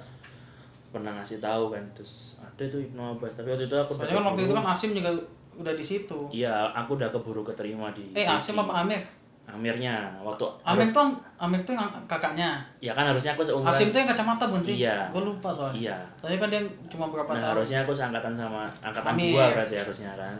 Pernah 0.87 1.11
ngasih 1.19 1.37
tahu 1.37 1.69
kan 1.69 1.83
terus 1.91 2.39
ada 2.39 2.63
tuh 2.63 2.79
Ibnu 2.79 3.01
Abbas. 3.17 3.33
Tapi 3.35 3.49
waktu 3.51 3.65
itu 3.65 3.75
aku 3.75 3.91
soalnya 3.91 4.15
kan 4.15 4.25
waktu 4.31 4.41
itu 4.45 4.53
kan 4.53 4.65
Asim 4.65 4.89
juga 4.93 5.11
udah 5.57 5.73
di 5.73 5.83
situ. 5.83 6.19
Iya 6.31 6.53
aku 6.71 6.95
udah 6.95 7.09
keburu 7.09 7.41
keterima 7.43 7.91
di 7.91 8.13
eh 8.13 8.23
Asim 8.23 8.55
apa 8.55 8.85
Amir? 8.85 9.01
Amirnya 9.47 10.11
waktu 10.19 10.43
Amir 10.61 10.91
harus- 10.91 10.91
tuh 10.91 11.07
Amir 11.39 11.59
tuh 11.63 11.71
yang 11.71 11.87
kakaknya. 12.03 12.59
Ya 12.83 12.91
kan 12.91 13.07
harusnya 13.07 13.31
aku 13.31 13.41
seumuran. 13.41 13.71
Asim 13.71 13.89
tuh 13.89 13.99
yang 13.99 14.09
kacamata 14.11 14.43
bukan 14.45 14.59
sih 14.61 14.83
Iya. 14.83 15.07
gue 15.07 15.21
lupa 15.23 15.47
soalnya. 15.49 15.79
Iya. 15.79 15.97
Soalnya 16.19 16.39
kan 16.43 16.49
dia 16.51 16.61
cuma 16.87 17.05
berapa 17.07 17.31
nah 17.31 17.39
tahun. 17.41 17.51
harusnya 17.55 17.79
aku 17.81 17.91
seangkatan 17.95 18.33
sama 18.35 18.67
angkatan 18.83 19.11
Amir. 19.15 19.31
dua 19.31 19.45
berarti 19.55 19.75
harusnya 19.79 20.11
kan. 20.13 20.35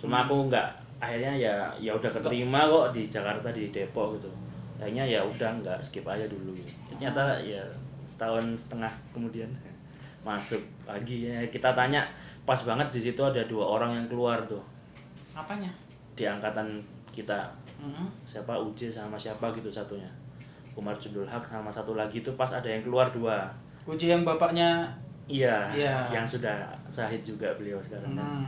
Cuma 0.00 0.24
aku 0.24 0.48
nggak 0.48 0.68
akhirnya 0.98 1.32
ya 1.34 1.54
ya 1.78 1.94
udah 1.94 2.10
keterima 2.10 2.66
kok 2.66 2.90
di 2.90 3.06
Jakarta 3.06 3.48
di 3.54 3.70
Depok 3.70 4.18
gitu. 4.18 4.30
Akhirnya 4.78 5.06
ya 5.06 5.20
udah 5.22 5.50
nggak 5.62 5.78
skip 5.82 6.06
aja 6.06 6.26
dulu 6.26 6.54
gitu. 6.54 6.70
ternyata 6.90 7.38
ya 7.38 7.62
setahun 8.06 8.44
setengah 8.58 8.90
kemudian 9.14 9.46
masuk 10.26 10.60
lagi. 10.86 11.30
Ya 11.30 11.42
kita 11.46 11.74
tanya 11.74 12.02
pas 12.42 12.58
banget 12.66 12.88
di 12.90 13.00
situ 13.10 13.20
ada 13.22 13.42
dua 13.46 13.64
orang 13.78 13.94
yang 13.94 14.06
keluar 14.10 14.38
tuh. 14.46 14.62
Apanya? 15.34 15.70
Di 16.18 16.26
angkatan 16.26 16.82
kita. 17.14 17.46
Mhm. 17.78 18.10
siapa? 18.26 18.58
Uji 18.58 18.90
sama 18.90 19.14
siapa 19.14 19.54
gitu 19.54 19.70
satunya. 19.70 20.10
Umar 20.74 20.94
Jundul 20.98 21.26
Haq 21.26 21.42
sama 21.46 21.70
satu 21.70 21.94
lagi 21.94 22.22
tuh 22.26 22.34
pas 22.34 22.50
ada 22.50 22.66
yang 22.66 22.82
keluar 22.82 23.10
dua. 23.14 23.46
Uji 23.86 24.10
yang 24.10 24.26
bapaknya? 24.26 24.86
Iya 25.28 25.70
Iya. 25.70 26.10
yang 26.10 26.26
sudah 26.26 26.66
sahid 26.90 27.22
juga 27.22 27.50
beliau 27.54 27.78
sekarang. 27.78 28.14
Kan. 28.18 28.46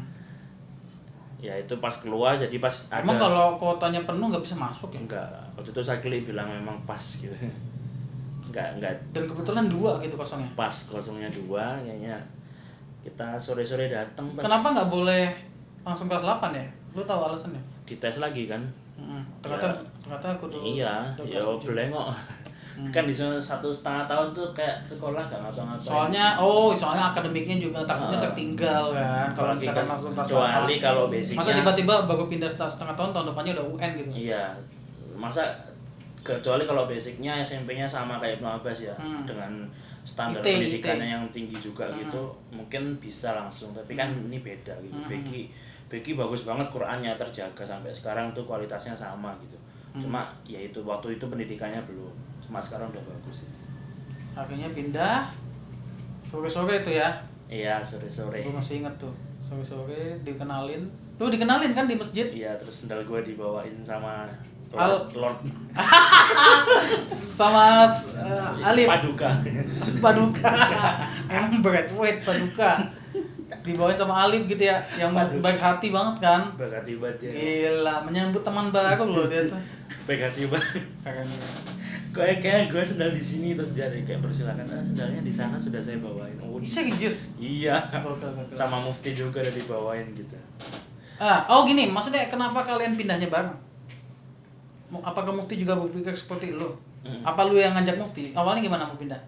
Hmm. 1.40 1.46
ya 1.48 1.54
itu 1.56 1.74
pas 1.80 1.94
keluar 1.96 2.36
jadi 2.36 2.52
pas 2.60 2.74
ada 2.92 3.00
emang 3.00 3.16
kalau 3.16 3.56
kotanya 3.56 4.04
penuh 4.04 4.28
nggak 4.28 4.44
bisa 4.44 4.60
masuk 4.60 4.92
ya? 4.92 5.00
Enggak 5.00 5.28
waktu 5.56 5.72
itu 5.72 5.80
Sakili 5.80 6.28
bilang 6.28 6.52
memang 6.52 6.76
pas 6.84 7.00
gitu. 7.00 7.32
Enggak 8.44 8.76
enggak 8.76 8.92
dan 9.16 9.24
kebetulan 9.24 9.64
dua 9.72 9.96
gitu 10.04 10.14
kosongnya? 10.20 10.52
Pas 10.52 10.74
kosongnya 10.86 11.32
dua 11.32 11.80
kayaknya. 11.80 12.20
Kita 13.00 13.40
sore 13.40 13.64
sore 13.64 13.88
datang 13.88 14.28
pas 14.36 14.44
kenapa 14.44 14.76
nggak 14.76 14.90
boleh 14.92 15.24
langsung 15.80 16.12
kelas 16.12 16.28
8 16.28 16.52
ya? 16.52 16.66
Lu 16.92 17.00
tahu 17.00 17.32
alasannya? 17.32 17.62
Dites 17.88 18.20
lagi 18.20 18.44
kan? 18.44 18.60
Mhm. 19.00 19.22
ternyata 19.40 19.66
Ya. 19.66 19.80
ternyata 20.04 20.26
aku 20.36 20.44
tuh 20.52 20.60
iya 20.60 20.94
ya 21.16 21.40
kelas 21.40 21.64
belengok 22.80 22.92
kan 22.92 23.04
di 23.04 23.12
sana 23.12 23.36
satu 23.36 23.68
setengah 23.68 24.04
tahun 24.04 24.28
tuh 24.30 24.48
kayak 24.50 24.80
sekolah 24.82 25.22
gak 25.22 25.38
ngapa-ngapain 25.38 25.84
soalnya 25.84 26.26
oh 26.36 26.72
soalnya 26.72 27.04
akademiknya 27.08 27.56
juga 27.56 27.84
takutnya 27.84 28.16
Ah. 28.16 28.24
tertinggal 28.24 28.84
kan 28.90 29.26
kalau 29.30 29.52
misalkan 29.52 29.82
kan 29.82 29.86
langsung 29.88 30.12
kelas 30.12 30.26
kecuali 30.26 30.74
8 30.76 30.82
kalau 30.82 31.04
basicnya 31.06 31.38
masa 31.38 31.50
tiba-tiba 31.54 31.94
baru 32.04 32.24
pindah 32.26 32.48
setengah 32.48 32.72
setengah 32.72 32.94
tahun 32.94 33.10
tahun 33.12 33.26
depannya 33.28 33.52
udah 33.54 33.66
UN 33.68 33.90
gitu 33.94 34.10
Iya, 34.28 34.44
masa 35.14 35.42
kecuali 36.20 36.64
kalau 36.64 36.84
basicnya 36.84 37.40
SMP-nya 37.40 37.84
sama 37.84 38.16
kayak 38.16 38.40
Abbas 38.40 38.76
ya, 38.82 38.92
Hmm. 38.94 39.24
dengan 39.24 39.52
standar 40.02 40.40
pendidikannya 40.40 41.08
yang 41.10 41.24
tinggi 41.30 41.56
juga 41.56 41.84
Hmm. 41.86 41.96
gitu, 41.98 42.22
mungkin 42.50 42.96
bisa 42.98 43.32
langsung. 43.32 43.72
Tapi 43.72 43.94
kan 43.94 44.12
ini 44.12 44.40
beda 44.40 44.72
gitu. 44.80 44.92
Hmm. 44.94 45.08
Beki, 45.08 45.48
Beki 45.88 46.12
bagus 46.14 46.44
banget 46.44 46.68
Qurannya 46.68 47.16
terjaga 47.16 47.64
sampai 47.64 47.88
sekarang 47.88 48.30
tuh 48.30 48.44
kualitasnya 48.44 48.92
sama 48.92 49.32
gitu. 49.40 49.56
Hmm. 49.90 50.00
Cuma 50.04 50.20
ya 50.44 50.60
itu 50.60 50.80
waktu 50.82 51.16
itu 51.16 51.24
pendidikannya 51.24 51.80
belum, 51.82 52.12
cuma 52.50 52.58
sekarang 52.58 52.90
udah 52.90 53.04
bagus. 53.06 53.46
akhirnya 54.34 54.74
pindah. 54.74 55.30
Sore-sore 56.26 56.82
itu 56.82 56.98
ya? 56.98 57.14
Iya 57.46 57.78
sore-sore. 57.78 58.42
gue 58.42 58.50
masih 58.50 58.82
inget 58.82 58.94
tuh. 58.98 59.14
Sore-sore 59.38 60.18
dikenalin. 60.26 60.90
Lu 61.22 61.30
dikenalin 61.30 61.70
kan 61.70 61.86
di 61.86 61.94
masjid? 61.94 62.26
Iya 62.26 62.58
terus 62.58 62.82
sendal 62.82 63.06
gue 63.06 63.20
dibawain 63.22 63.78
sama 63.86 64.26
Al- 64.74 64.90
Lord, 65.14 65.14
Lord. 65.14 65.38
Sama 67.38 67.86
uh, 67.86 68.68
Alif. 68.70 68.86
Paduka. 68.86 69.30
Paduka. 69.98 70.50
Emang 71.30 71.58
berat 71.62 71.90
weight 71.94 72.22
Paduka 72.26 72.78
dibawain 73.66 73.98
sama 73.98 74.14
Alif 74.26 74.46
gitu 74.46 74.62
ya 74.62 74.78
yang 74.96 75.10
baik 75.14 75.58
hati 75.58 75.90
banget 75.90 76.16
kan? 76.22 76.42
Berkati 76.54 76.96
banget 76.96 77.18
ya. 77.26 77.30
gila 77.34 77.94
menyambut 78.06 78.42
teman 78.46 78.70
baru 78.70 79.04
loh 79.04 79.26
dia 79.26 79.50
tuh. 79.50 79.58
Berkati 80.06 80.46
banget. 80.46 80.82
keren. 81.02 81.28
Kayak 82.10 82.36
kayak 82.42 82.62
gue 82.74 82.82
sendal 82.82 83.10
di 83.14 83.22
sini 83.22 83.54
terus 83.54 83.70
dia 83.74 83.86
kayak 83.86 84.18
persilakan 84.18 84.66
ah, 84.66 84.82
sendalnya 84.82 85.22
di 85.22 85.30
sana 85.30 85.58
sudah 85.58 85.78
saya 85.82 85.98
bawain. 86.02 86.34
Oh, 86.42 86.58
serius 86.62 87.38
iya. 87.38 87.78
Gokil, 88.02 88.30
gokil. 88.34 88.56
sama 88.58 88.78
mufti 88.82 89.14
juga 89.14 89.42
udah 89.42 89.54
dibawain 89.54 90.06
gitu. 90.14 90.34
Ah 91.20 91.46
oh 91.50 91.66
gini 91.66 91.86
maksudnya 91.90 92.26
kenapa 92.30 92.62
kalian 92.62 92.94
pindahnya 92.94 93.30
bareng? 93.30 93.70
Apakah 94.90 95.30
Mufti 95.30 95.54
juga 95.54 95.78
berpikir 95.78 96.10
seperti 96.18 96.50
lu? 96.50 96.74
Mm. 97.06 97.22
apa 97.22 97.46
lu 97.46 97.54
yang 97.56 97.72
ngajak 97.78 97.94
Mufti? 97.94 98.34
Awalnya 98.34 98.60
gimana 98.60 98.84
mau 98.84 98.98
pindah? 98.98 99.22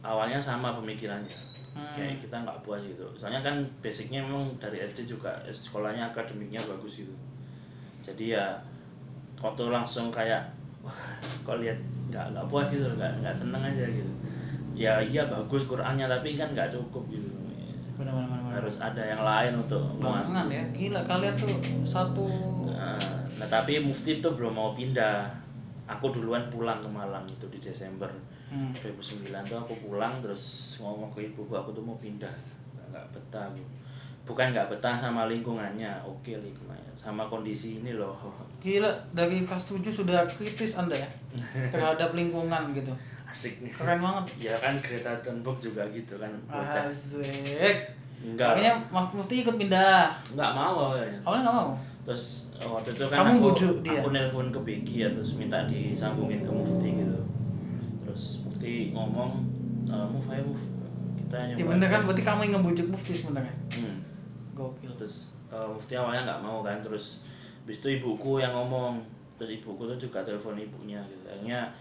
Awalnya 0.00 0.38
sama 0.38 0.72
pemikirannya 0.78 1.49
Hmm. 1.80 1.96
kayak 1.96 2.20
kita 2.20 2.36
nggak 2.44 2.60
puas 2.60 2.82
gitu. 2.84 3.06
Soalnya 3.16 3.40
kan 3.40 3.56
basicnya 3.80 4.20
memang 4.20 4.52
dari 4.60 4.84
SD 4.84 5.08
juga 5.08 5.32
eh, 5.48 5.54
sekolahnya 5.54 6.12
akademiknya 6.12 6.60
bagus 6.68 7.00
gitu. 7.00 7.14
Jadi 8.04 8.36
ya 8.36 8.60
waktu 9.40 9.72
langsung 9.72 10.12
kayak 10.12 10.44
wah 10.84 10.92
kok 11.44 11.56
lihat 11.64 11.76
nggak 12.12 12.36
nggak 12.36 12.46
puas 12.52 12.68
gitu 12.68 12.84
nggak 12.84 13.24
nggak 13.24 13.32
seneng 13.32 13.64
aja 13.64 13.84
gitu. 13.88 14.12
Ya 14.76 15.00
iya 15.00 15.24
bagus 15.28 15.64
Qurannya 15.64 16.04
tapi 16.04 16.36
kan 16.36 16.52
nggak 16.52 16.68
cukup 16.76 17.08
gitu. 17.08 17.32
Benar-benar 17.96 18.40
harus 18.60 18.76
ada 18.80 19.00
yang 19.00 19.22
lain 19.24 19.60
untuk 19.60 19.80
Barengan 20.00 20.48
ya, 20.48 20.64
gila 20.72 21.00
kalian 21.04 21.36
tuh 21.36 21.52
satu. 21.84 22.24
Nah, 22.72 22.96
nah, 23.36 23.48
tapi 23.48 23.80
Mufti 23.80 24.20
tuh 24.20 24.36
belum 24.36 24.56
mau 24.56 24.72
pindah. 24.72 25.28
Aku 25.84 26.14
duluan 26.14 26.46
pulang 26.48 26.78
ke 26.78 26.88
Malang 26.88 27.26
itu 27.26 27.50
di 27.50 27.58
Desember 27.58 28.06
hmm. 28.50 28.70
2009 28.74 29.30
tuh 29.46 29.58
aku 29.58 29.74
pulang 29.80 30.18
terus 30.18 30.44
ngomong 30.76 31.08
ke 31.10 31.24
ibuku 31.24 31.50
aku 31.50 31.70
tuh 31.70 31.80
mau 31.80 31.96
pindah. 31.96 32.30
Nggak- 32.86 33.08
betah 33.10 33.46
aku. 33.46 33.62
Bukan 34.22 34.50
nggak 34.50 34.68
betah 34.68 34.94
sama 34.94 35.26
lingkungannya, 35.26 35.90
oke 36.00 36.30
lingkungannya, 36.30 36.92
sama 36.94 37.24
kondisi 37.24 37.78
ini 37.78 37.92
loh. 37.92 38.14
Gila 38.62 38.86
dari 39.10 39.42
kelas 39.42 39.64
7 39.64 39.80
sudah 39.82 40.22
kritis 40.26 40.76
Anda 40.76 40.94
ya 40.94 41.08
terhadap 41.72 42.12
lingkungan 42.12 42.70
gitu. 42.72 42.92
Asik 43.24 43.62
nih. 43.62 43.70
Keren 43.70 43.98
banget. 43.98 44.24
Ya 44.42 44.54
kan 44.56 44.74
Greta 44.76 45.14
Thunberg 45.20 45.56
juga 45.56 45.86
gitu 45.88 46.14
kan. 46.16 46.30
bocah. 46.44 46.86
Asik. 46.86 47.78
Enggak. 48.20 48.52
Akhirnya 48.52 48.74
Mas 48.86 49.06
Mufti 49.08 49.40
ikut 49.40 49.56
pindah. 49.56 50.12
Nggak 50.34 50.50
mau 50.52 50.74
awalnya. 50.76 51.14
Awalnya 51.22 51.42
nggak 51.46 51.56
mau. 51.56 51.72
terus 52.00 52.48
eh, 52.56 52.64
waktu 52.64 52.90
itu 52.90 53.04
kan 53.06 53.22
Kamu 53.22 53.30
aku, 53.30 53.44
bujuk 53.46 53.74
dia? 53.80 54.00
aku 54.00 54.08
nelpon 54.10 54.48
ke 54.48 54.60
Becky 54.60 55.04
ya 55.04 55.08
terus 55.08 55.36
minta 55.36 55.62
disambungin 55.64 56.40
ke 56.40 56.50
Mufti 56.50 56.90
gitu 56.96 57.18
Mufti 58.60 58.92
ngomong 58.92 59.40
e, 59.88 59.94
Muf 60.12 60.28
ayo 60.28 60.44
Muf 60.44 60.60
Saya 61.32 61.48
Ya 61.48 61.64
nyoba 61.64 61.80
bener 61.80 61.88
kan? 61.88 62.00
berarti 62.04 62.22
kamu 62.28 62.40
yang 62.44 62.52
ngebujuk 62.60 62.86
mufti 62.92 63.16
sebenarnya. 63.16 63.54
Hmm. 63.72 64.04
Gokil. 64.52 64.92
terus 65.00 65.32
eh, 65.48 65.64
mufti 65.64 65.96
awalnya 65.96 66.28
nggak 66.28 66.42
mau 66.44 66.60
kan? 66.60 66.76
Terus 66.84 67.24
habis 67.64 67.80
itu 67.80 67.88
ibuku 67.96 68.42
yang 68.42 68.52
ngomong. 68.52 69.00
Terus 69.40 69.56
ibuku 69.56 69.88
tuh 69.88 69.96
juga 69.96 70.20
telepon 70.20 70.60
ibunya 70.60 71.00
gitu. 71.08 71.24
Akhirnya 71.24 71.72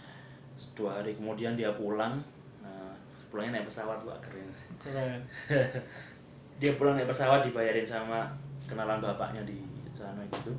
dua 0.78 1.04
hari 1.04 1.18
kemudian 1.20 1.60
dia 1.60 1.76
pulang. 1.76 2.16
Nah 2.64 2.96
pulangnya 3.28 3.60
naik 3.60 3.68
pesawat 3.68 4.00
wah 4.08 4.16
keren. 4.24 4.48
Keren. 4.80 5.20
dia 6.64 6.72
pulang 6.80 6.96
naik 6.96 7.12
pesawat 7.12 7.44
dibayarin 7.44 7.84
sama 7.84 8.32
kenalan 8.64 9.04
bapaknya 9.04 9.44
di 9.44 9.60
sana 9.98 10.22
gitu. 10.32 10.56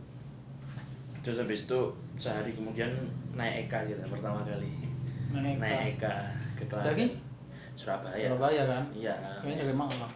Terus 1.25 1.41
habis 1.47 1.65
itu 1.65 1.81
sehari 2.21 2.53
kemudian 2.53 2.91
naik 3.33 3.71
Eka 3.71 3.87
gitu 3.89 4.03
pertama 4.11 4.45
kali 4.45 4.90
Naik 5.33 5.97
ke 5.97 6.65
Klaten. 6.65 7.11
Surabaya 7.73 8.27
Surabaya 8.27 8.63
kan? 8.67 8.85
iya 8.93 9.15
Kayaknya 9.41 9.65
dari 9.65 9.75
Malang. 9.75 10.13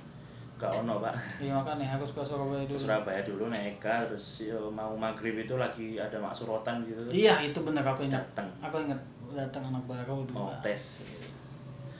gak 0.54 0.70
ono 0.72 0.98
pak 0.98 1.14
Iya 1.38 1.50
makanya 1.52 1.86
harus 1.88 2.10
ke 2.10 2.20
Surabaya 2.20 2.62
dulu. 2.62 2.78
Surabaya 2.78 3.20
dulu 3.20 3.48
naik 3.48 3.76
Eka 3.76 4.06
terus 4.06 4.44
yo, 4.44 4.68
mau 4.68 4.94
maghrib 4.94 5.34
itu 5.36 5.54
lagi 5.54 5.96
ada 5.96 6.14
mak 6.16 6.30
surotan 6.30 6.84
gitu 6.84 7.00
Iya 7.08 7.40
itu 7.42 7.58
bener 7.60 7.82
aku 7.82 8.02
ingat. 8.02 8.22
Datang. 8.30 8.48
Aku 8.62 8.76
ingat 8.80 9.00
datang 9.30 9.64
anak 9.64 9.82
baru 9.84 10.22
mau 10.26 10.46
dua. 10.46 10.54
tes 10.60 11.08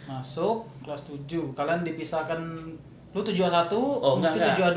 Masuk 0.04 0.68
kelas 0.80 1.02
7. 1.08 1.24
Kalian 1.52 1.80
dipisahkan 1.82 2.36
lu 3.10 3.20
71, 3.20 3.72
Oh, 3.72 4.14
Mufti 4.14 4.36
enggak. 4.36 4.76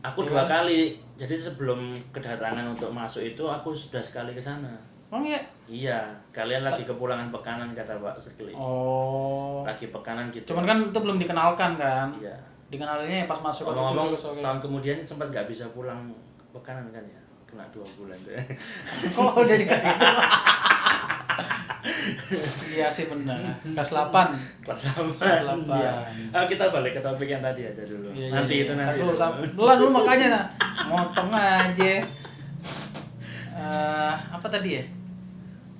aku 0.00 0.18
Iya 0.20 0.28
dua 0.28 0.42
kan? 0.42 0.48
kali 0.62 0.80
jadi 1.14 1.34
sebelum 1.34 1.92
kedatangan 2.08 2.62
untuk 2.68 2.88
masuk 2.88 3.20
itu 3.20 3.42
aku 3.42 3.70
sudah 3.70 3.98
sekali 3.98 4.30
ke 4.30 4.40
sana 4.40 4.70
Oh 5.08 5.20
iya. 5.20 5.40
iya 5.64 5.98
kalian 6.30 6.62
lagi 6.62 6.82
kepulangan 6.82 7.28
pekanan 7.30 7.72
kata 7.72 7.96
Pak 7.96 8.16
Sekli 8.18 8.52
Oh. 8.52 9.64
lagi 9.64 9.88
pekanan 9.88 10.28
gitu 10.28 10.44
Cuman 10.48 10.64
kan 10.64 10.78
itu 10.82 10.98
belum 10.98 11.16
dikenalkan 11.16 11.74
kan? 11.74 12.12
iya 12.14 12.36
Dikenalinnya 12.68 13.24
ya 13.24 13.26
pas 13.26 13.38
masuk 13.38 13.64
itu 13.66 13.80
sore-sore. 13.88 14.36
setahun 14.36 14.60
kemudian 14.60 15.00
sempat 15.02 15.28
nggak 15.28 15.48
bisa 15.48 15.64
pulang 15.70 16.12
pekanan 16.50 16.84
kan 16.88 17.00
ya 17.02 17.16
kena 17.42 17.64
dua 17.68 17.88
bulan 17.90 18.16
tuh 18.18 18.36
Kok 19.16 19.40
jadi 19.42 19.64
ke 19.64 19.72
situ? 19.74 20.06
iya 22.68 22.86
sih 22.86 23.06
benar. 23.06 23.38
Kelas 23.64 23.88
8. 23.88 24.12
kelas 24.60 24.80
lama 24.84 25.12
Kelas 25.14 25.40
delapan. 25.40 25.78
Iya. 25.78 25.92
Ah, 26.30 26.44
kita 26.44 26.68
balik 26.68 26.92
ke 26.92 27.00
topik 27.00 27.24
yang 27.26 27.40
tadi 27.40 27.64
aja 27.64 27.82
dulu 27.82 28.12
Iya, 28.12 28.20
iya, 28.22 28.34
nanti 28.34 28.54
iya. 28.54 28.62
itu 28.62 28.72
Ntar 28.74 28.84
nanti 28.84 28.98
dulu, 29.00 29.12
dulu. 29.16 29.72
Dulu 29.78 29.88
makanya 29.94 30.28
motong 30.84 31.30
aja. 31.32 31.92
Eh, 33.50 34.12
apa 34.28 34.46
tadi 34.46 34.76
ya? 34.76 34.84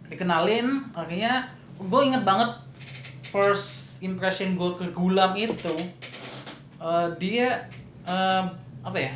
Dikenalin, 0.09 0.93
akhirnya 0.97 1.47
gue 1.79 2.01
inget 2.05 2.25
banget 2.25 2.51
first 3.25 4.01
impression 4.01 4.57
gue 4.57 4.71
ke 4.75 4.89
Gulam 4.91 5.37
itu 5.37 5.75
eh, 6.81 7.09
dia 7.21 7.49
eh, 8.09 8.45
apa 8.83 8.99
ya? 8.99 9.15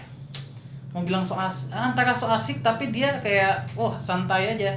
Mau 0.93 1.01
bilang 1.03 1.25
so 1.25 1.33
as 1.41 1.73
antara 1.73 2.13
so 2.13 2.29
asik 2.29 2.61
tapi 2.61 2.93
dia 2.93 3.17
kayak 3.25 3.73
wah 3.73 3.97
santai 3.97 4.53
aja. 4.53 4.77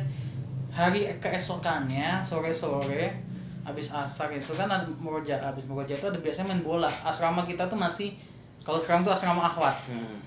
Hari 0.75 1.19
keesokannya 1.19 2.23
sore-sore 2.23 3.25
habis 3.65 3.89
asar 3.89 4.29
itu 4.29 4.53
kan 4.53 4.69
ada 4.69 4.85
muroja 5.01 5.41
habis 5.41 5.65
muroja 5.65 5.97
itu 5.97 6.05
ada 6.05 6.21
biasanya 6.21 6.53
main 6.53 6.61
bola 6.61 6.85
asrama 7.01 7.41
kita 7.41 7.65
tuh 7.65 7.73
masih 7.73 8.13
kalau 8.61 8.77
sekarang 8.77 9.01
tuh 9.01 9.09
asrama 9.09 9.41
ahwat 9.41 9.73
hmm. 9.89 10.21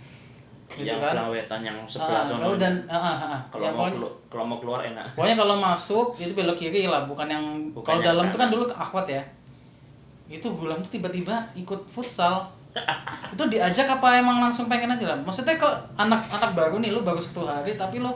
Gitu 0.70 0.84
yang 0.84 0.98
kan? 0.98 1.16
pelawetan 1.16 1.60
yang 1.60 1.76
sebelah 1.82 2.20
Ah, 2.20 2.22
sono 2.22 2.44
oh, 2.44 2.54
dan 2.54 2.75
ah, 2.84 2.94
ah, 2.94 3.16
ah. 3.30 3.40
kalau 3.48 3.60
Ya, 3.60 3.70
mau 3.70 3.78
pokoknya, 3.82 3.96
kelu- 3.96 4.16
kalau 4.28 4.44
mau 4.44 4.58
keluar 4.58 4.80
enak 4.82 5.04
pokoknya 5.10 5.37
kalau 5.37 5.56
masuk 5.58 6.06
itu 6.16 6.32
belok 6.32 6.56
kiri 6.56 6.84
lah 6.84 7.02
bukan 7.02 7.26
yang 7.26 7.44
Bukan 7.70 7.82
kalau 7.82 7.98
yang 7.98 8.08
dalam 8.12 8.25
kan 8.26 8.37
kanan. 8.38 8.50
dulu 8.50 8.64
ke 8.64 8.76
ahwat 8.76 9.06
ya 9.06 9.22
itu 10.28 10.44
gulam 10.46 10.76
tuh 10.78 10.92
tiba-tiba 10.92 11.34
ikut 11.54 11.80
futsal 11.84 12.44
itu 13.32 13.42
diajak 13.44 13.88
apa 13.90 14.18
emang 14.18 14.38
langsung 14.40 14.66
pengen 14.66 14.90
aja 14.90 15.08
lah 15.08 15.18
maksudnya 15.18 15.56
kok 15.56 15.72
anak-anak 15.96 16.52
baru 16.52 16.78
nih 16.78 16.90
lu 16.90 17.00
baru 17.00 17.16
satu 17.18 17.42
hari 17.42 17.75
tapi 17.75 17.98
lu 17.98 18.12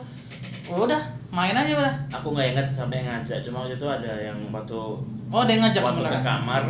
udah 0.68 1.00
main 1.28 1.52
aja 1.52 1.72
udah 1.74 1.94
aku 2.12 2.30
nggak 2.30 2.52
ingat 2.52 2.66
sampai 2.68 3.00
ngajak 3.00 3.40
cuma 3.40 3.64
waktu 3.64 3.74
itu 3.74 3.86
ada 3.86 4.12
yang 4.22 4.36
waktu 4.46 4.76
oh 5.26 5.40
ada 5.40 5.50
yang 5.50 5.64
ngajak 5.64 5.80
waktu 5.82 5.96
ke 5.96 6.04
sebenarnya 6.04 6.22
kamar 6.22 6.62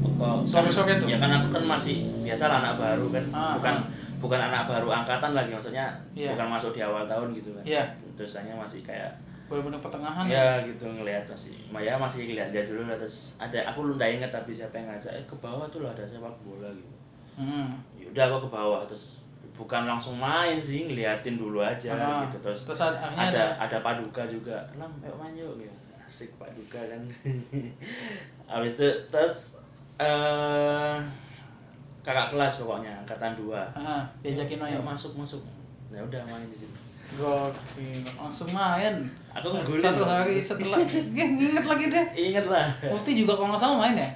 pokok- 0.00 0.44
Sore-sore 0.44 0.92
tuh? 0.96 1.06
ya 1.06 1.16
kan 1.16 1.30
aku 1.34 1.48
kan 1.50 1.64
masih 1.66 1.96
biasa 2.20 2.44
lah 2.46 2.56
anak 2.60 2.74
baru 2.76 3.06
kan 3.10 3.24
Ah, 3.30 3.52
bukan 3.56 3.74
ah. 3.74 3.84
Bukan 4.20 4.36
anak 4.38 4.68
baru 4.68 4.86
angkatan 4.86 5.32
lagi 5.32 5.50
maksudnya 5.50 5.88
Iya. 6.12 6.36
bukan 6.36 6.46
masuk 6.52 6.70
di 6.70 6.80
awal 6.80 7.02
tahun 7.04 7.32
gitu 7.32 7.50
kan 7.50 7.64
Iya. 7.64 7.82
terus 8.14 8.36
hanya 8.36 8.52
masih 8.54 8.84
kayak 8.84 9.08
bener-bener 9.48 9.80
pertengahan 9.80 10.22
ya 10.24 10.38
ya 10.38 10.46
gitu 10.62 10.86
ngelihat 10.86 11.26
masih 11.26 11.50
ya 11.74 11.98
masih 11.98 12.30
lihat 12.30 12.54
dia 12.54 12.62
dulu 12.62 12.86
terus 12.86 13.34
ada 13.34 13.58
aku 13.66 13.82
lu 13.82 13.98
nggak 13.98 14.10
inget 14.14 14.30
tapi 14.30 14.54
siapa 14.54 14.76
yang 14.76 14.86
ngajak 14.86 15.10
eh 15.10 15.24
ke 15.24 15.34
bawah 15.36 15.66
tuh 15.66 15.82
lah 15.82 15.90
ada 15.90 16.06
sepak 16.06 16.30
bola 16.40 16.70
gitu 16.70 16.94
hmm. 17.34 17.66
yaudah 17.98 18.30
aku 18.30 18.46
ke 18.46 18.50
bawah 18.52 18.80
terus 18.86 19.18
bukan 19.50 19.84
langsung 19.84 20.16
main 20.16 20.62
sih 20.62 20.86
ngeliatin 20.86 21.34
dulu 21.34 21.58
aja 21.58 21.92
Ah, 21.92 22.22
gitu 22.24 22.38
terus, 22.40 22.62
terus 22.62 22.80
ada- 22.80 23.10
ada 23.10 23.44
ada- 23.58 23.82
paduka 23.82 24.22
juga 24.24 24.54
lam 24.72 24.88
ayo 25.02 25.18
main 25.18 25.34
yuk 25.34 25.58
gitu. 25.58 25.74
asik 26.00 26.30
paduka 26.38 26.78
kan 26.78 27.02
habis 28.52 28.78
itu 28.78 28.88
terus 29.10 29.58
eh 29.98 30.96
kakak 32.00 32.28
kelas 32.30 32.52
pokoknya 32.58 32.92
angkatan 32.96 33.32
dua 33.34 33.60
ah, 33.72 34.02
diajakin 34.20 34.56
main 34.56 34.72
ayo 34.72 34.80
masuk 34.80 35.12
masuk 35.14 35.40
ya 35.88 36.00
udah 36.00 36.22
main 36.24 36.46
di 36.46 36.56
sini 36.56 36.76
Gokil, 37.10 38.06
langsung 38.14 38.54
main. 38.54 38.94
Aku 39.34 39.50
ngegulin 39.50 39.82
Satu 39.82 40.06
hari 40.06 40.38
setelah, 40.38 40.78
dia 41.10 41.26
nginget 41.26 41.66
lagi 41.66 41.90
deh. 41.90 42.06
inget 42.14 42.46
lah 42.46 42.70
Mufti 42.86 43.18
juga 43.18 43.34
kalau 43.34 43.50
nggak 43.50 43.58
salah 43.58 43.82
main 43.82 43.98
ya? 43.98 44.06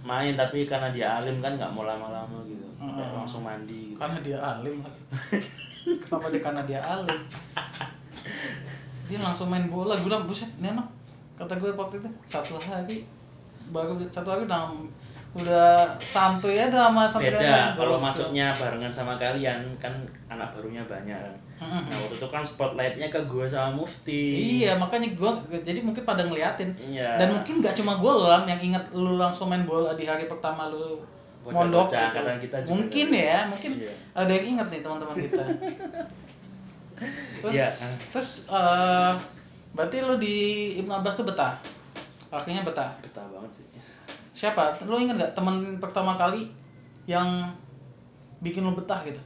main 0.00 0.32
tapi 0.32 0.62
karena 0.62 0.94
dia 0.94 1.10
alim 1.10 1.42
kan 1.42 1.58
nggak 1.58 1.74
mau 1.74 1.82
lama-lama 1.82 2.38
gitu 2.46 2.62
Kayak 2.78 3.12
Hmm. 3.12 3.18
langsung 3.20 3.42
mandi 3.42 3.92
gitu. 3.92 3.98
Karena 3.98 4.16
dia 4.22 4.38
alim. 4.38 4.78
Kenapa 6.06 6.30
dia 6.30 6.40
karena 6.40 6.62
dia 6.64 6.78
alim? 6.80 7.20
Dia 9.10 9.18
langsung 9.18 9.50
main 9.50 9.66
bola, 9.66 9.98
gue 9.98 10.06
bilang 10.06 10.24
buset, 10.24 10.48
ini 10.56 10.70
anak. 10.70 10.86
Kata 11.34 11.58
gue 11.58 11.74
waktu 11.74 11.98
itu 11.98 12.08
satu 12.22 12.54
hari 12.56 13.04
baru 13.68 13.98
satu 14.06 14.30
hari 14.30 14.46
udah 14.46 14.70
udah 15.30 15.86
santuy 15.96 16.58
ya 16.58 16.66
sama 16.66 17.06
santri 17.06 17.30
beda 17.30 17.70
kalau 17.72 17.96
masuknya 17.96 18.50
barengan 18.50 18.90
sama 18.90 19.14
kalian 19.14 19.62
kan 19.78 19.94
anak 20.26 20.50
barunya 20.50 20.82
banyak 20.84 21.14
kan 21.14 21.34
nah 21.60 21.94
waktu 21.94 22.16
itu 22.16 22.26
kan 22.26 22.42
spotlightnya 22.42 23.06
ke 23.06 23.20
gue 23.22 23.44
sama 23.44 23.70
Mufti 23.70 24.24
Iya 24.58 24.74
makanya 24.74 25.12
gue 25.12 25.30
jadi 25.60 25.78
mungkin 25.78 26.02
pada 26.02 26.24
ngeliatin 26.24 26.72
Iya. 26.74 27.14
dan 27.14 27.30
mungkin 27.30 27.60
gak 27.60 27.76
cuma 27.76 27.94
gue 27.94 28.12
lah 28.16 28.42
yang 28.42 28.58
ingat 28.58 28.82
lu 28.90 29.14
langsung 29.14 29.46
main 29.46 29.62
bola 29.62 29.92
di 29.92 30.02
hari 30.02 30.24
pertama 30.24 30.66
lu 30.66 30.98
Bocah-bocah 31.40 31.56
mondok 31.62 31.86
gitu. 31.86 32.00
angkatan 32.02 32.36
kita 32.36 32.56
juga 32.60 32.72
mungkin 32.74 33.06
kan. 33.06 33.20
ya 33.22 33.38
mungkin 33.46 33.70
Iya. 33.78 33.92
ada 34.14 34.30
yang 34.32 34.46
ingat 34.50 34.66
nih 34.68 34.80
teman-teman 34.82 35.14
kita 35.16 35.44
terus 37.40 37.54
Iya. 37.54 37.68
terus 38.10 38.30
eh, 38.46 39.12
berarti 39.70 39.96
lu 40.00 40.14
di 40.16 40.36
Ibnu 40.76 40.92
Abbas 40.92 41.14
tuh 41.14 41.24
betah 41.24 41.54
akhirnya 42.28 42.62
betah 42.62 42.90
betah 43.00 43.24
banget 43.28 43.52
sih 43.54 43.66
siapa 44.40 44.72
lu 44.82 44.96
ingat 44.96 45.16
gak 45.18 45.32
teman 45.34 45.52
pertama 45.76 46.16
kali 46.16 46.48
yang 47.04 47.28
bikin 48.40 48.64
lu 48.64 48.72
betah 48.72 49.04
gitu 49.04 49.20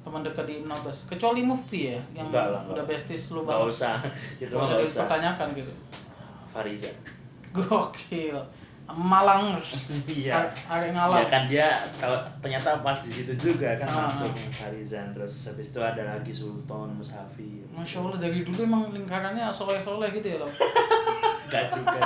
teman 0.00 0.20
dekat 0.20 0.44
di 0.44 0.54
Ibnu 0.58 0.68
Abbas 0.70 1.04
kecuali 1.04 1.40
Mufti 1.40 1.88
ya 1.88 2.00
yang 2.12 2.28
Enggak 2.28 2.48
lah, 2.48 2.60
enggak. 2.60 2.74
udah 2.74 2.84
besties 2.86 3.24
lu 3.30 3.40
nggak 3.40 3.56
banget 3.56 3.72
usah 3.72 3.96
itu 4.40 4.48
Gak 4.48 4.56
usah 4.58 4.72
nggak 4.72 4.84
usah 4.84 5.00
dipertanyakan 5.04 5.48
gitu 5.54 5.72
Fariza 6.46 6.90
Gokil. 7.50 8.38
Malang. 8.84 9.56
Iya. 10.10 10.44
Ya 10.68 10.88
ngalah. 10.90 11.24
kan 11.24 11.48
dia 11.48 11.72
kalau 11.96 12.20
ternyata 12.38 12.84
pas 12.84 13.00
di 13.00 13.08
situ 13.08 13.32
juga 13.32 13.78
kan 13.78 13.88
Ah, 13.88 14.04
masuk 14.04 14.28
Farizan 14.50 15.08
terus 15.10 15.48
habis 15.48 15.72
itu 15.72 15.80
ada 15.80 16.04
lagi 16.04 16.28
Sultan 16.28 16.92
Mushafi 16.92 17.64
Masya 17.70 17.96
Allah 17.98 18.18
dari 18.20 18.44
dulu 18.44 18.60
emang 18.60 18.92
lingkarannya 18.92 19.48
soleh-soleh 19.48 20.12
gitu 20.12 20.28
ya 20.28 20.38
loh. 20.38 20.50
Enggak 21.48 21.64
juga 21.70 22.00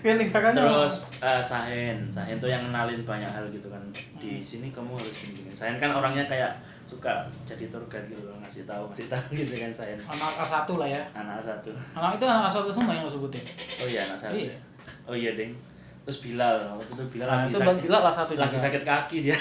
ya 0.00 0.14
lingkarannya. 0.14 0.58
terus 0.58 0.94
eh, 1.18 1.40
Sahen 1.40 1.98
Sahen 2.08 2.36
tuh 2.36 2.46
yang 2.46 2.62
kenalin 2.62 3.02
banyak 3.02 3.26
hal 3.26 3.44
gitu 3.48 3.66
kan 3.66 3.82
di 4.16 4.40
sini 4.40 4.68
kamu 4.68 4.92
harus 4.92 5.14
gini 5.16 5.50
Sahen 5.50 5.76
kan 5.76 5.90
orangnya 5.90 6.24
kayak 6.24 6.52
suka 6.84 7.10
jadi 7.44 7.68
tour 7.68 7.84
guide 7.86 8.08
gitu 8.08 8.22
loh 8.22 8.36
ngasih 8.38 8.64
tahu 8.64 8.88
ngasih 8.88 9.06
tahu 9.06 9.24
gitu 9.38 9.54
kan 9.54 9.70
Sahen 9.70 9.98
anak 10.00 10.32
A1 10.38 10.68
lah 10.72 10.88
ya. 10.88 11.02
anak 11.12 11.38
satu 11.38 11.70
Anak 11.92 12.16
itu 12.16 12.24
anak 12.24 12.46
A1 12.46 12.66
semua 12.66 12.92
yang 12.92 13.02
lo 13.02 13.10
sebutin. 13.10 13.44
oh 13.76 13.86
iya 13.86 14.00
anak 14.04 14.18
satu 14.18 14.34
Iya. 14.34 14.56
oh 15.04 15.12
iya 15.12 15.32
deng 15.32 15.52
terus 16.00 16.24
Bilal 16.24 16.56
waktu 16.72 16.88
itu 16.88 17.04
Bilal 17.12 17.28
Nah, 17.28 17.36
lagi 17.38 17.52
itu 17.52 17.58
sakit, 17.60 17.82
Bilal 17.84 18.00
lah 18.00 18.14
satu 18.14 18.32
lagi 18.34 18.48
juga. 18.50 18.64
sakit 18.64 18.82
kaki 18.82 19.16
dia 19.22 19.36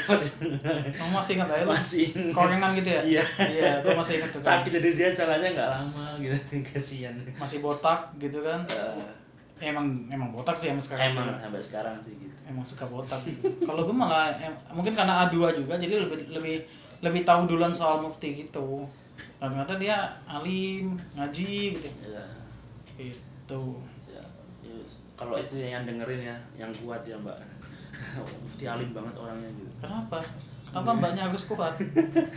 Kamu 1.00 1.12
masih 1.14 1.32
ingat 1.34 1.48
aja 1.50 1.64
lo? 1.64 1.72
Masih. 1.72 2.08
Korengan 2.30 2.76
gitu 2.76 2.90
ya? 2.90 3.02
Iya. 3.08 3.24
Iya, 3.40 3.72
gue 3.80 3.94
masih 3.96 4.14
ingat 4.20 4.30
tuh. 4.30 4.42
sakit 4.42 4.72
jadi 4.74 4.90
dia 4.94 5.10
jalannya 5.10 5.50
nggak 5.56 5.70
lama 5.72 6.06
gitu 6.20 6.36
kasihan 6.68 7.16
Masih 7.34 7.60
botak 7.60 8.12
gitu 8.18 8.44
kan. 8.44 8.60
Eh, 9.58 9.68
Emang 9.68 9.86
emang 10.08 10.30
botak 10.30 10.54
sih 10.54 10.70
emang 10.70 10.80
sekarang. 10.80 11.12
emang 11.12 11.28
sampai 11.36 11.62
sekarang 11.62 11.96
sih 11.98 12.14
gitu. 12.16 12.34
Emang 12.44 12.62
suka 12.62 12.86
botak. 12.86 13.22
Kalau 13.60 13.82
gue 13.84 13.96
malah 13.96 14.30
em- 14.38 14.62
mungkin 14.70 14.94
karena 14.94 15.26
A2 15.26 15.34
juga 15.52 15.74
jadi 15.76 15.98
lebih 16.00 16.30
lebih 16.30 16.56
lebih 17.00 17.22
tahu 17.24 17.46
duluan 17.46 17.72
soal 17.72 17.98
mufti 17.98 18.38
gitu. 18.38 18.86
Dan 19.38 19.50
ternyata 19.50 19.76
dia 19.76 19.98
alim 20.26 20.94
ngaji 21.14 21.54
gitu. 21.74 21.90
Ya 22.02 22.22
itu 22.98 23.62
ya, 24.08 24.22
ya, 24.62 24.74
kalau 25.14 25.34
itu 25.36 25.54
yang 25.56 25.86
dengerin 25.86 26.22
ya 26.24 26.38
yang 26.56 26.72
kuat 26.76 27.02
ya 27.02 27.18
mbak. 27.18 27.38
Mufti 28.46 28.66
alim 28.66 28.94
banget 28.94 29.16
orangnya 29.16 29.50
gitu 29.52 29.74
Kenapa? 29.82 30.22
Kenapa 30.78 30.94
mbaknya 30.94 31.26
harus 31.26 31.44
kuat? 31.50 31.74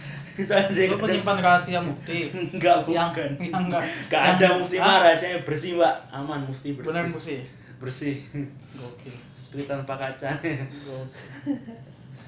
Lu 0.89 0.97
penyimpan 0.97 1.37
rahasia 1.45 1.77
mufti. 1.77 2.33
enggak 2.33 2.89
yang 2.89 3.13
bukan 3.13 3.31
yang 3.37 3.69
enggak. 3.69 3.85
Gak 4.09 4.23
yang- 4.25 4.37
ada 4.41 4.47
mufti 4.57 4.77
Hah? 4.81 5.05
marah, 5.05 5.13
saya 5.13 5.45
bersih 5.45 5.77
mbak, 5.77 5.93
aman 6.09 6.41
mufti 6.49 6.73
bersih. 6.73 6.89
Bener 6.89 7.05
mufti. 7.13 7.37
Bersih. 7.77 8.17
Gokil. 8.73 9.13
Seperti 9.37 9.69
tanpa 9.69 10.01
kaca. 10.01 10.33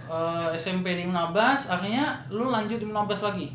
Eh, 0.02 0.48
SMP 0.52 0.98
di 0.98 1.08
Unabas, 1.08 1.70
akhirnya 1.70 2.20
lu 2.28 2.50
lanjut 2.50 2.76
di 2.76 2.84
Unabas 2.84 3.22
lagi. 3.22 3.48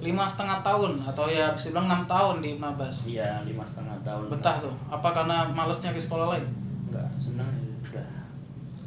Lima 0.00 0.24
setengah 0.24 0.62
tahun 0.62 1.04
atau 1.04 1.28
ya 1.28 1.52
bisa 1.52 1.74
bilang 1.74 1.90
enam 1.90 2.08
tahun 2.08 2.40
di 2.40 2.56
Unabas. 2.56 3.04
Iya 3.04 3.44
lima 3.44 3.66
setengah 3.66 3.98
tahun. 4.00 4.32
Betah 4.32 4.56
tuh. 4.56 4.72
Apa 4.88 5.12
karena 5.12 5.44
males 5.50 5.76
nyari 5.84 6.00
sekolah 6.00 6.32
lain? 6.32 6.46
Enggak 6.88 7.10
senang 7.20 7.50
ya, 7.52 7.68
udah 7.92 8.08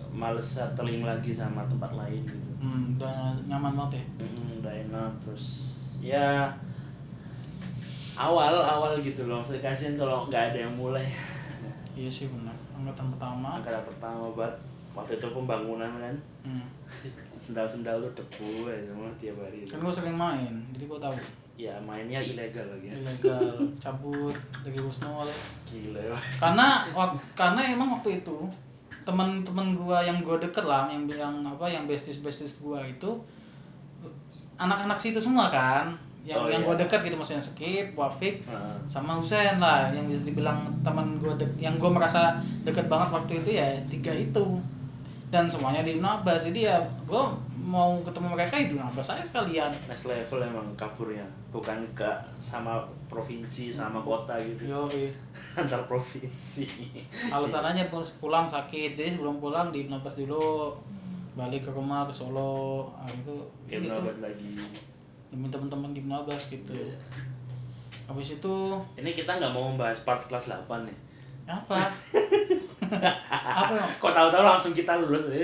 males 0.09 0.47
settling 0.47 1.05
lagi 1.05 1.29
sama 1.29 1.61
tempat 1.69 1.93
lain 1.93 2.23
gitu. 2.25 2.50
Hmm, 2.61 2.93
udah 2.93 3.17
nyaman 3.43 3.73
banget 3.73 3.97
ya. 3.97 4.05
Hmm, 4.21 4.61
udah 4.61 4.73
enak 4.79 5.11
terus 5.17 5.45
ya 5.97 6.45
awal 8.13 8.53
awal 8.55 8.93
gitu 8.99 9.25
loh. 9.25 9.41
Saya 9.41 9.59
kasihan 9.59 9.95
kalau 9.95 10.25
nggak 10.25 10.53
ada 10.53 10.59
yang 10.61 10.73
mulai. 10.73 11.05
Iya 11.91 12.07
sih 12.07 12.29
benar. 12.29 12.55
Angkatan 12.71 13.11
pertama. 13.11 13.59
Angkatan 13.59 13.83
pertama 13.83 14.23
buat 14.31 14.53
waktu 14.93 15.17
itu 15.17 15.27
pembangunan 15.29 15.91
kan 15.97 16.15
Hmm. 16.41 16.65
sendal-sendal 17.37 17.99
tuh 18.01 18.13
debu 18.15 18.65
ya 18.65 18.79
semua 18.79 19.11
tiap 19.17 19.35
hari 19.37 19.61
itu. 19.61 19.69
Kan 19.69 19.81
gue 19.81 19.91
sering 19.91 20.15
main, 20.15 20.53
jadi 20.71 20.85
gue 20.85 20.99
tahu. 20.99 21.15
ya 21.53 21.77
mainnya 21.79 22.17
ilegal 22.17 22.65
lagi 22.65 22.89
ya 22.89 22.95
Ilegal, 22.95 23.53
cabut 23.83 24.33
dari 24.59 24.73
Husnul. 24.75 25.29
gila 25.63 26.01
ya 26.01 26.17
Karena 26.39 26.81
wak- 26.89 27.21
karena 27.33 27.61
emang 27.67 27.93
waktu 27.93 28.17
itu 28.17 28.37
teman-teman 29.03 29.73
gua 29.73 30.01
yang 30.01 30.21
gua 30.21 30.37
deket 30.37 30.65
lah, 30.65 30.85
yang 30.89 31.05
yang 31.09 31.35
apa, 31.43 31.65
yang 31.65 31.85
besties 31.89 32.21
besties 32.21 32.57
gua 32.61 32.81
itu 32.85 33.09
anak-anak 34.57 34.97
situ 35.01 35.17
semua 35.17 35.49
kan, 35.49 35.97
yang 36.21 36.37
Oh, 36.37 36.49
yang 36.49 36.61
iya. 36.61 36.67
gua 36.69 36.75
deket 36.77 37.01
gitu 37.01 37.17
maksudnya 37.17 37.41
skip, 37.41 37.87
Wafik, 37.97 38.45
Nah, 38.45 38.77
sama 38.85 39.17
Husen 39.17 39.57
lah 39.57 39.89
yang 39.89 40.05
bisa 40.05 40.21
dibilang 40.21 40.69
teman 40.85 41.17
gue 41.17 41.33
yang 41.57 41.81
gue 41.81 41.89
merasa 41.89 42.37
deket 42.61 42.85
banget 42.85 43.09
waktu 43.09 43.33
itu 43.41 43.49
ya 43.57 43.65
tiga 43.89 44.13
itu 44.13 44.45
dan 45.31 45.47
semuanya 45.47 45.81
di 45.87 46.03
Nabas. 46.03 46.51
Jadi 46.51 46.67
ya 46.67 46.77
gue 47.07 47.23
mau 47.63 47.95
ketemu 48.03 48.35
mereka 48.35 48.59
di 48.59 48.75
Nabas 48.75 49.15
aja 49.15 49.23
sekalian. 49.23 49.71
Next 49.87 50.11
level 50.11 50.43
emang 50.43 50.67
kaburnya. 50.75 51.23
Bukan 51.55 51.87
ke 51.95 52.11
sama 52.35 52.83
provinsi 53.07 53.71
sama 53.71 54.03
kota 54.03 54.35
gitu. 54.43 54.75
Yo 54.75 54.83
antar 55.59 55.87
provinsi. 55.87 56.67
Alasannya 57.31 57.87
pun 57.87 58.03
pulang 58.19 58.43
sakit. 58.43 58.91
Jadi 58.91 59.15
sebelum 59.15 59.39
pulang 59.39 59.71
di 59.71 59.87
Nabas 59.87 60.19
dulu 60.19 60.75
balik 61.31 61.63
ke 61.63 61.71
rumah 61.71 62.03
ke 62.03 62.11
Solo. 62.11 62.91
Ah, 62.99 63.07
itu 63.07 63.33
ya 63.71 63.79
gitu. 63.79 63.95
Nabas 63.95 64.19
lagi. 64.19 64.51
Demi 65.31 65.47
teman-teman 65.47 65.95
di 65.95 66.03
Nabas 66.03 66.51
gitu. 66.51 66.75
Iya. 66.75 66.99
habis 68.11 68.35
itu 68.35 68.55
ini 68.99 69.15
kita 69.15 69.39
nggak 69.39 69.55
mau 69.55 69.71
membahas 69.71 70.03
part 70.03 70.19
kelas 70.19 70.51
8 70.51 70.67
nih. 70.83 70.97
Apa 71.47 71.79
apa 72.91 73.71
ya 73.71 73.85
kok 73.87 74.11
tahu-tahu 74.11 74.43
langsung 74.43 74.73
kita 74.75 74.99
lulus 74.99 75.31
ya 75.31 75.39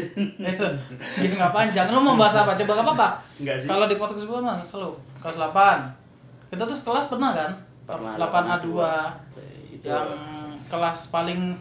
jadi 1.15 1.33
nggak 1.39 1.53
panjang 1.55 1.87
lu 1.95 2.03
mau 2.03 2.19
bahas 2.19 2.43
apa? 2.43 2.59
Coba 2.59 2.83
apa 2.83 2.91
pak 2.93 3.11
enggak 3.39 3.55
sih. 3.55 3.67
Kalau 3.71 3.85
di 3.87 3.95
podcast 3.95 4.27
gue 4.27 4.39
mah 4.39 4.59
selalu 4.59 4.91
kelas 5.23 5.37
8. 5.39 6.51
Kita 6.51 6.63
tuh 6.63 6.77
kelas 6.79 7.05
pernah 7.11 7.31
kan? 7.35 7.51
Pernah, 7.87 8.19
8 8.19 8.53
A2 8.59 8.67
itu. 9.71 9.87
Yang 9.87 10.09
kelas 10.67 10.99
paling 11.11 11.55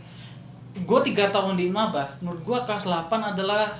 gue 0.83 1.01
tiga 1.07 1.31
tahun 1.31 1.55
di 1.55 1.70
Mabas. 1.70 2.22
Menurut 2.22 2.42
gue 2.42 2.59
kelas 2.66 2.90
8 2.90 3.11
adalah 3.35 3.70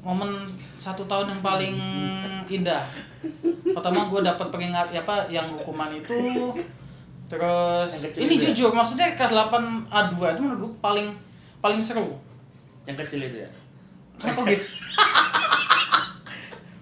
momen 0.00 0.54
satu 0.80 1.04
tahun 1.04 1.34
yang 1.36 1.42
paling 1.42 1.74
indah. 2.56 2.82
Pertama 3.74 4.06
gue 4.10 4.20
dapat 4.22 4.46
pengingat 4.50 4.88
ya 4.94 5.02
apa 5.02 5.26
yang 5.30 5.46
hukuman 5.58 5.90
itu 5.92 6.54
terus 7.30 7.88
Yang 7.94 8.02
kecil 8.10 8.20
ini 8.20 8.34
ya? 8.34 8.40
jujur 8.44 8.70
maksudnya 8.72 9.08
kelas 9.14 9.30
8 9.30 9.88
A2 9.88 10.14
itu 10.28 10.40
menurut 10.40 10.58
gue 10.60 10.70
paling 10.80 11.06
paling 11.58 11.78
seru. 11.78 12.10
yang 12.82 12.96
kecil 12.98 13.22
itu 13.22 13.38
ya 13.38 13.46
Kenapa 14.18 14.40
gitu? 14.44 14.60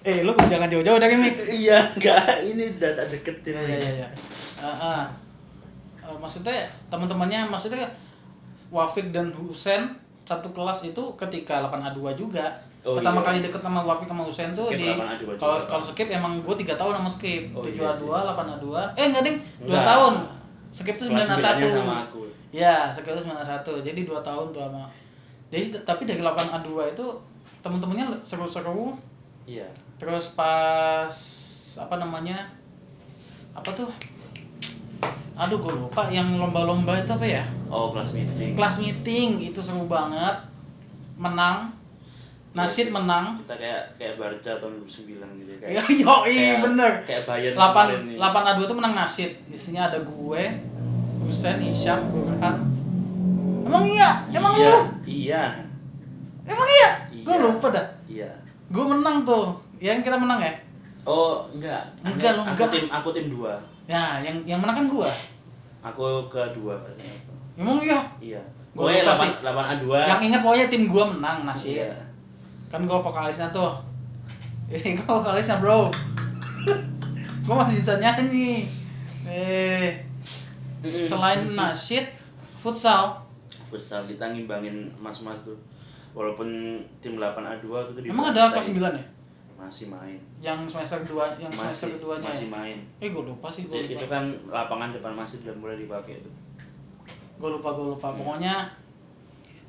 eh 0.02 0.22
lu 0.22 0.30
jangan 0.32 0.66
jauh-jauh 0.66 0.96
dari 0.96 1.14
mic. 1.14 1.34
iya 1.52 1.76
enggak 1.92 2.22
ini 2.46 2.72
udah 2.72 2.90
tak 2.94 3.06
deketin 3.10 3.52
Iya 3.54 3.76
iya 3.76 3.90
iya. 3.98 4.08
Ah, 4.58 4.72
ah. 4.72 5.02
Eh, 6.00 6.16
maksudnya 6.16 6.64
teman-temannya 6.88 7.44
maksudnya 7.44 7.84
Wafik 8.68 9.10
dan 9.10 9.30
Husen 9.30 9.86
satu 10.24 10.50
kelas 10.50 10.82
itu 10.86 11.02
ketika 11.14 11.62
8A2 11.62 11.98
juga. 12.14 12.46
Oh, 12.80 12.94
Pertama 12.94 13.20
iya. 13.20 13.26
kali 13.26 13.38
deket 13.40 13.60
sama 13.60 13.80
Wafik 13.82 14.06
sama 14.06 14.22
Husen 14.22 14.48
tuh 14.48 14.70
di 14.70 14.86
8A2 14.88 15.18
juga, 15.20 15.32
kalau 15.36 15.56
kalau 15.58 15.82
skip 15.84 16.08
emang 16.08 16.40
gue 16.40 16.54
tiga 16.56 16.72
tahun 16.74 16.94
sama 16.96 17.10
skip. 17.10 17.42
Oh, 17.52 17.60
7A2, 17.60 17.68
iya 17.68 17.90
sih. 17.92 18.08
8A2. 18.08 18.66
Eh 18.94 19.04
enggak 19.06 19.22
ding, 19.22 19.36
2 19.58 19.66
Enggak. 19.66 19.84
tahun. 19.84 20.14
Skip 20.68 20.96
tuh 21.00 21.08
Kelas 21.08 21.24
9A1. 21.24 21.36
sembilannya 21.36 21.70
sama 21.72 21.96
aku. 22.08 22.22
Ya, 22.52 22.92
skip 22.92 23.08
itu 23.12 23.22
9A1. 23.24 23.66
Jadi 23.84 24.00
2 24.04 24.20
tahun 24.20 24.46
tuh 24.52 24.60
sama. 24.68 24.84
Jadi 25.48 25.64
tapi 25.84 26.04
dari 26.04 26.20
8A2 26.20 26.68
itu 26.92 27.06
temen-temennya 27.64 28.20
seru-seru. 28.20 28.96
Iya. 29.48 29.68
Terus 29.96 30.36
pas 30.36 31.12
apa 31.80 31.96
namanya 31.96 32.52
apa 33.56 33.70
tuh? 33.72 33.88
Aduh 35.38 35.62
gue 35.62 35.72
lupa. 35.72 36.10
Yang 36.12 36.36
lomba-lomba 36.36 37.00
itu 37.00 37.12
apa 37.14 37.24
ya? 37.24 37.44
Oh 37.72 37.88
kelas 37.94 38.12
meeting. 38.12 38.52
Kelas 38.52 38.76
meeting 38.82 39.28
itu 39.40 39.60
seru 39.64 39.88
banget. 39.88 40.36
Menang 41.16 41.77
nasid 42.50 42.88
menang. 42.88 43.36
kita 43.36 43.54
kayak 43.54 43.82
kayak 43.94 44.14
Barca 44.16 44.52
tahun 44.56 44.80
2009 44.80 45.38
gitu 45.38 45.50
ya 45.50 45.58
kayak 45.58 45.84
yoi 46.02 46.32
kayak- 46.32 46.60
bener. 46.62 46.92
kayak 47.04 47.22
Bayern 47.24 47.54
kemarin 47.54 48.00
nih. 48.04 48.16
8 48.16 48.34
8 48.34 48.50
A2 48.50 48.60
tuh 48.64 48.76
menang 48.76 48.94
nasid 48.94 49.30
isinya 49.46 49.82
ada 49.86 49.98
gue 49.98 50.42
Husen 51.20 51.56
Isyam 51.60 52.00
Burhan 52.08 52.56
emang 53.62 53.84
iya? 53.84 54.08
Emang 54.30 54.54
iya, 54.54 54.64
lu? 54.66 54.78
iya. 55.04 55.44
Emang 56.42 56.64
iya? 56.66 56.90
Gue 57.20 57.36
Iya. 57.36 57.44
lupa 57.44 57.68
dah. 57.68 57.84
Iya. 58.08 58.30
Gue 58.68 58.80
menang 58.82 59.20
tuh. 59.22 59.52
Yang 59.76 60.00
kita 60.02 60.16
menang 60.16 60.40
ya? 60.40 60.52
Oh 61.04 61.44
enggak. 61.50 61.84
Enggak, 62.00 62.32
lu 62.32 62.42
aku 62.42 62.50
enggak. 62.56 62.68
tim 62.70 62.84
aku 62.88 63.08
tim 63.12 63.26
dua. 63.28 63.60
Ya 63.84 64.16
yang 64.18 64.40
yang 64.44 64.56
menang 64.58 64.72
kan 64.74 64.86
gue 64.88 65.10
aku 65.78 66.04
kedua 66.26 66.74
emang 67.54 67.76
iya? 67.78 68.00
Iya. 68.18 68.40
Lupa 68.72 68.88
8, 68.88 69.20
sih. 69.20 69.30
8 69.42 69.72
A2 69.74 69.84
yang 70.06 70.20
ingat 70.22 70.40
pokoknya 70.40 70.66
tim 70.68 70.84
gue 70.86 71.04
menang 71.10 71.38
nasid 71.44 71.76
iya. 71.82 71.92
Kan 72.68 72.84
gue 72.84 72.98
vokalisnya 73.00 73.48
tuh. 73.48 73.72
Ini 74.68 75.00
gue 75.00 75.08
vokalisnya 75.08 75.56
bro. 75.60 75.88
Gue 77.48 77.56
masih 77.56 77.80
bisa 77.80 77.96
nyanyi. 77.96 78.68
Eh 79.24 80.04
selain 80.84 81.48
nasyid 81.58 82.04
futsal. 82.60 83.16
Futsal 83.72 84.04
kita 84.04 84.36
ngimbangin 84.36 84.84
mas-mas 85.00 85.48
tuh. 85.48 85.56
Walaupun 86.12 86.76
tim 87.00 87.16
8 87.16 87.40
A2 87.40 87.64
itu 87.64 87.90
tuh 87.96 88.02
di 88.04 88.08
emang 88.12 88.36
ada 88.36 88.52
kelas 88.52 88.68
9 88.68 88.76
ya? 88.76 89.04
Masih 89.56 89.88
main. 89.88 90.20
Yang 90.44 90.76
semester 90.76 91.00
kedua 91.08 91.24
yang 91.40 91.48
semester 91.48 91.88
masih 91.88 91.96
keduanya 91.96 92.28
masih 92.28 92.48
ya? 92.48 92.52
main. 92.52 92.78
Eh 93.00 93.08
gue 93.08 93.24
lupa 93.24 93.48
sih 93.48 93.64
gue 93.64 93.80
itu 93.80 94.06
kan 94.12 94.28
lapangan 94.52 94.92
depan 94.92 95.16
masjid 95.16 95.40
udah 95.48 95.56
mulai 95.56 95.80
dipakai 95.80 96.20
tuh. 96.20 96.34
Gue 97.40 97.50
lupa 97.56 97.72
gue 97.72 97.96
lupa. 97.96 98.12
Pokoknya 98.12 98.68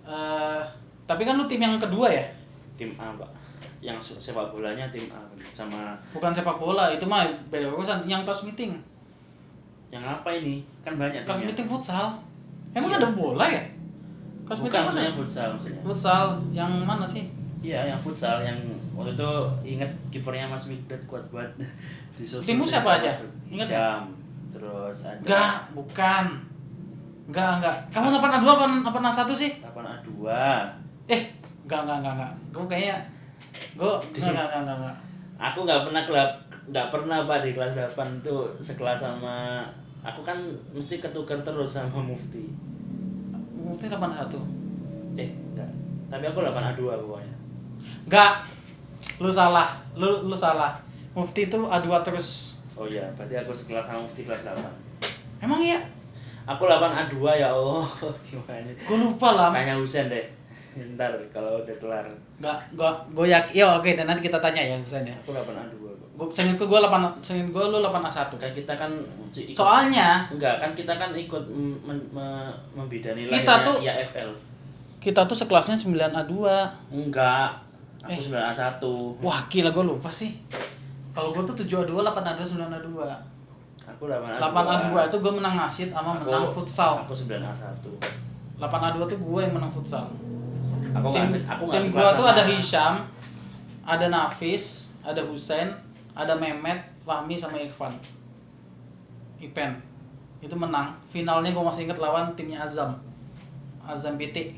eh 0.04 0.62
tapi 1.08 1.24
kan 1.24 1.40
lu 1.40 1.48
tim 1.48 1.64
yang 1.64 1.80
kedua 1.80 2.12
ya 2.12 2.39
tim 2.80 2.96
A 2.96 3.12
pak 3.14 3.28
yang 3.80 4.00
se- 4.00 4.16
sepak 4.18 4.50
bolanya 4.50 4.88
tim 4.88 5.04
A 5.10 5.20
sama 5.52 6.00
bukan 6.10 6.32
sepak 6.32 6.56
bola 6.56 6.88
itu 6.88 7.04
mah 7.04 7.22
beda 7.48 7.68
urusan. 7.68 8.04
Yang 8.06 8.24
kelas 8.24 8.42
meeting. 8.46 8.72
Yang 9.90 10.04
apa 10.06 10.30
ini? 10.32 10.64
Kan 10.80 10.96
banyak 10.96 11.24
kelas 11.24 11.44
meeting 11.44 11.68
futsal. 11.68 12.16
Emang 12.72 12.88
Iya. 12.90 12.98
ada 12.98 13.10
bola 13.12 13.44
ya? 13.44 13.64
Kelas 14.44 14.60
bukan 14.60 14.70
meeting 14.70 14.86
maksudnya 14.88 15.14
futsal 15.14 15.48
maksudnya. 15.52 15.82
Futsal. 15.82 16.24
Yang 16.50 16.72
mana 16.82 17.04
sih? 17.04 17.24
Iya 17.60 17.80
yang 17.86 18.00
futsal. 18.00 18.40
Yang 18.40 18.58
waktu 18.94 19.12
itu 19.14 19.32
ingat 19.70 19.92
kipernya 20.10 20.46
Mas 20.46 20.66
Mikdad 20.66 21.02
kuat 21.06 21.24
banget 21.30 21.52
di 22.16 22.24
sosial 22.24 22.48
Timmu 22.48 22.64
siapa 22.64 22.96
aja? 22.96 23.12
Ingat 23.48 23.68
Syam, 23.68 24.04
terus 24.50 24.98
ada 25.04 25.18
Enggak, 25.18 25.54
bukan. 25.72 26.26
Enggak, 27.26 27.50
enggak. 27.58 27.76
Kamu 27.90 28.08
8 28.12 28.38
A2 28.38 28.48
apa 28.48 28.66
8 28.92 29.08
A1 29.08 29.30
sih? 29.34 29.52
8 29.60 29.72
A2 29.74 30.12
Eh, 31.08 31.22
enggak, 31.70 31.82
enggak, 31.86 31.98
enggak, 32.02 32.14
enggak. 32.18 32.32
Gue 32.50 32.66
kayaknya 32.66 32.98
gue 33.78 33.92
enggak, 34.18 34.34
enggak, 34.34 34.46
enggak, 34.50 34.62
enggak, 34.66 34.78
enggak. 34.82 34.98
aku 35.38 35.58
nggak 35.64 35.82
pernah 35.86 36.02
kelab 36.04 36.32
nggak 36.70 36.88
pernah 36.90 37.18
pak 37.24 37.40
di 37.42 37.52
kelas 37.54 37.72
8 37.74 38.26
tuh 38.26 38.42
sekelas 38.58 39.00
sama 39.00 39.64
aku 40.02 40.22
kan 40.22 40.38
mesti 40.70 40.98
ketukar 40.98 41.40
terus 41.40 41.78
sama 41.78 42.02
Mufti 42.02 42.50
Mungkin 43.56 43.86
8 43.86 44.02
A1. 44.18 44.34
eh 45.16 45.30
enggak 45.30 45.70
tapi 46.10 46.26
aku 46.26 46.42
8 46.42 46.74
A2 46.74 46.82
pokoknya 46.82 47.36
Enggak. 48.04 48.34
Lu 49.20 49.30
salah. 49.30 49.78
Lu 49.94 50.26
lu 50.26 50.36
salah. 50.36 50.76
Mufti 51.14 51.46
itu 51.46 51.56
A2 51.56 51.88
terus. 52.02 52.60
oh 52.74 52.84
iya 52.84 53.04
berarti 53.14 53.36
aku 53.36 53.52
sekelas 53.54 53.86
sama 53.86 54.02
Mufti 54.02 54.24
kelas 54.24 54.42
8 54.42 54.58
Emang 55.40 55.60
iya? 55.60 55.80
Aku 56.44 56.66
8A2 56.66 57.16
ya 57.38 57.48
Allah. 57.48 57.86
Gimana? 58.26 58.72
Gue 58.74 58.98
lupa 58.98 59.38
lah. 59.38 59.54
Tanya 59.54 59.78
Husen 59.78 60.10
deh. 60.10 60.26
Ntar 60.96 61.12
kalau 61.30 61.60
udah 61.60 61.76
kelar. 61.76 62.06
Nggak, 62.38 62.58
gua 62.74 62.92
gue 63.10 63.26
yakin. 63.28 63.54
Ya 63.54 63.66
oke, 63.72 63.90
dan 63.92 64.06
nanti 64.06 64.22
kita 64.22 64.38
tanya 64.38 64.60
ya 64.60 64.76
misalnya. 64.76 65.12
Aku 65.20 65.32
8A2 65.32 65.76
kok. 65.76 66.08
Gue 66.16 66.28
sengin 66.30 66.56
ke 66.56 66.64
gue 66.64 66.76
8 66.78 66.90
sengin 67.20 67.48
gue 67.48 67.64
lu 67.66 67.80
8A1. 67.80 68.28
Kan 68.34 68.52
kita 68.52 68.74
kan 68.74 68.92
ikut, 69.30 69.52
Soalnya 69.52 70.28
enggak 70.28 70.56
kan 70.58 70.72
kita 70.74 70.94
kan 70.94 71.12
ikut 71.12 71.44
mem- 71.46 71.80
mem- 71.82 72.10
me- 72.10 72.56
membidani 72.74 73.24
Kita 73.26 73.62
tuh- 73.62 73.80
IAFL. 73.80 74.32
kita 75.00 75.24
tuh 75.24 75.36
sekelasnya 75.36 75.76
9A2. 75.76 76.34
Enggak. 76.90 77.56
Aku 78.00 78.12
Eh. 78.12 78.20
9A1. 78.22 78.84
Wah, 79.20 79.40
gila 79.48 79.70
gue 79.70 79.84
lupa 79.86 80.08
sih. 80.10 80.40
Kalau 81.10 81.32
gue 81.32 81.44
tuh 81.44 81.56
7A2, 81.58 81.92
8A2, 81.98 82.42
9A2. 82.46 82.88
Aku 83.86 84.06
8A2. 84.06 84.40
8A2 84.40 84.88
itu 85.06 85.18
gue 85.18 85.34
menang 85.34 85.56
nasid 85.58 85.90
sama 85.90 86.14
Aku- 86.14 86.26
menang 86.26 86.48
futsal. 86.48 87.04
Aku 87.04 87.12
9A1. 87.12 87.84
8A2 88.58 88.98
tuh 89.06 89.18
gue 89.18 89.40
yang 89.42 89.54
menang 89.54 89.68
futsal. 89.68 90.04
Aku 90.90 91.08
tim 91.14 91.26
nggak 91.30 91.44
aku 91.46 91.64
tim 91.70 91.84
gua 91.94 92.12
tuh 92.14 92.26
ada 92.26 92.44
Hisham, 92.46 93.06
ada 93.86 94.06
Nafis, 94.10 94.90
ada 95.06 95.22
Husen, 95.26 95.70
ada 96.14 96.34
Mehmet, 96.36 96.80
Fahmi 97.02 97.40
sama 97.40 97.58
Irfan. 97.58 97.94
Ipen. 99.40 99.72
Itu 100.40 100.56
menang. 100.56 100.96
Finalnya 101.08 101.52
gue 101.52 101.64
masih 101.64 101.88
inget 101.88 102.00
lawan 102.00 102.36
timnya 102.36 102.64
Azam. 102.64 102.96
Azam 103.84 104.20
BT. 104.20 104.56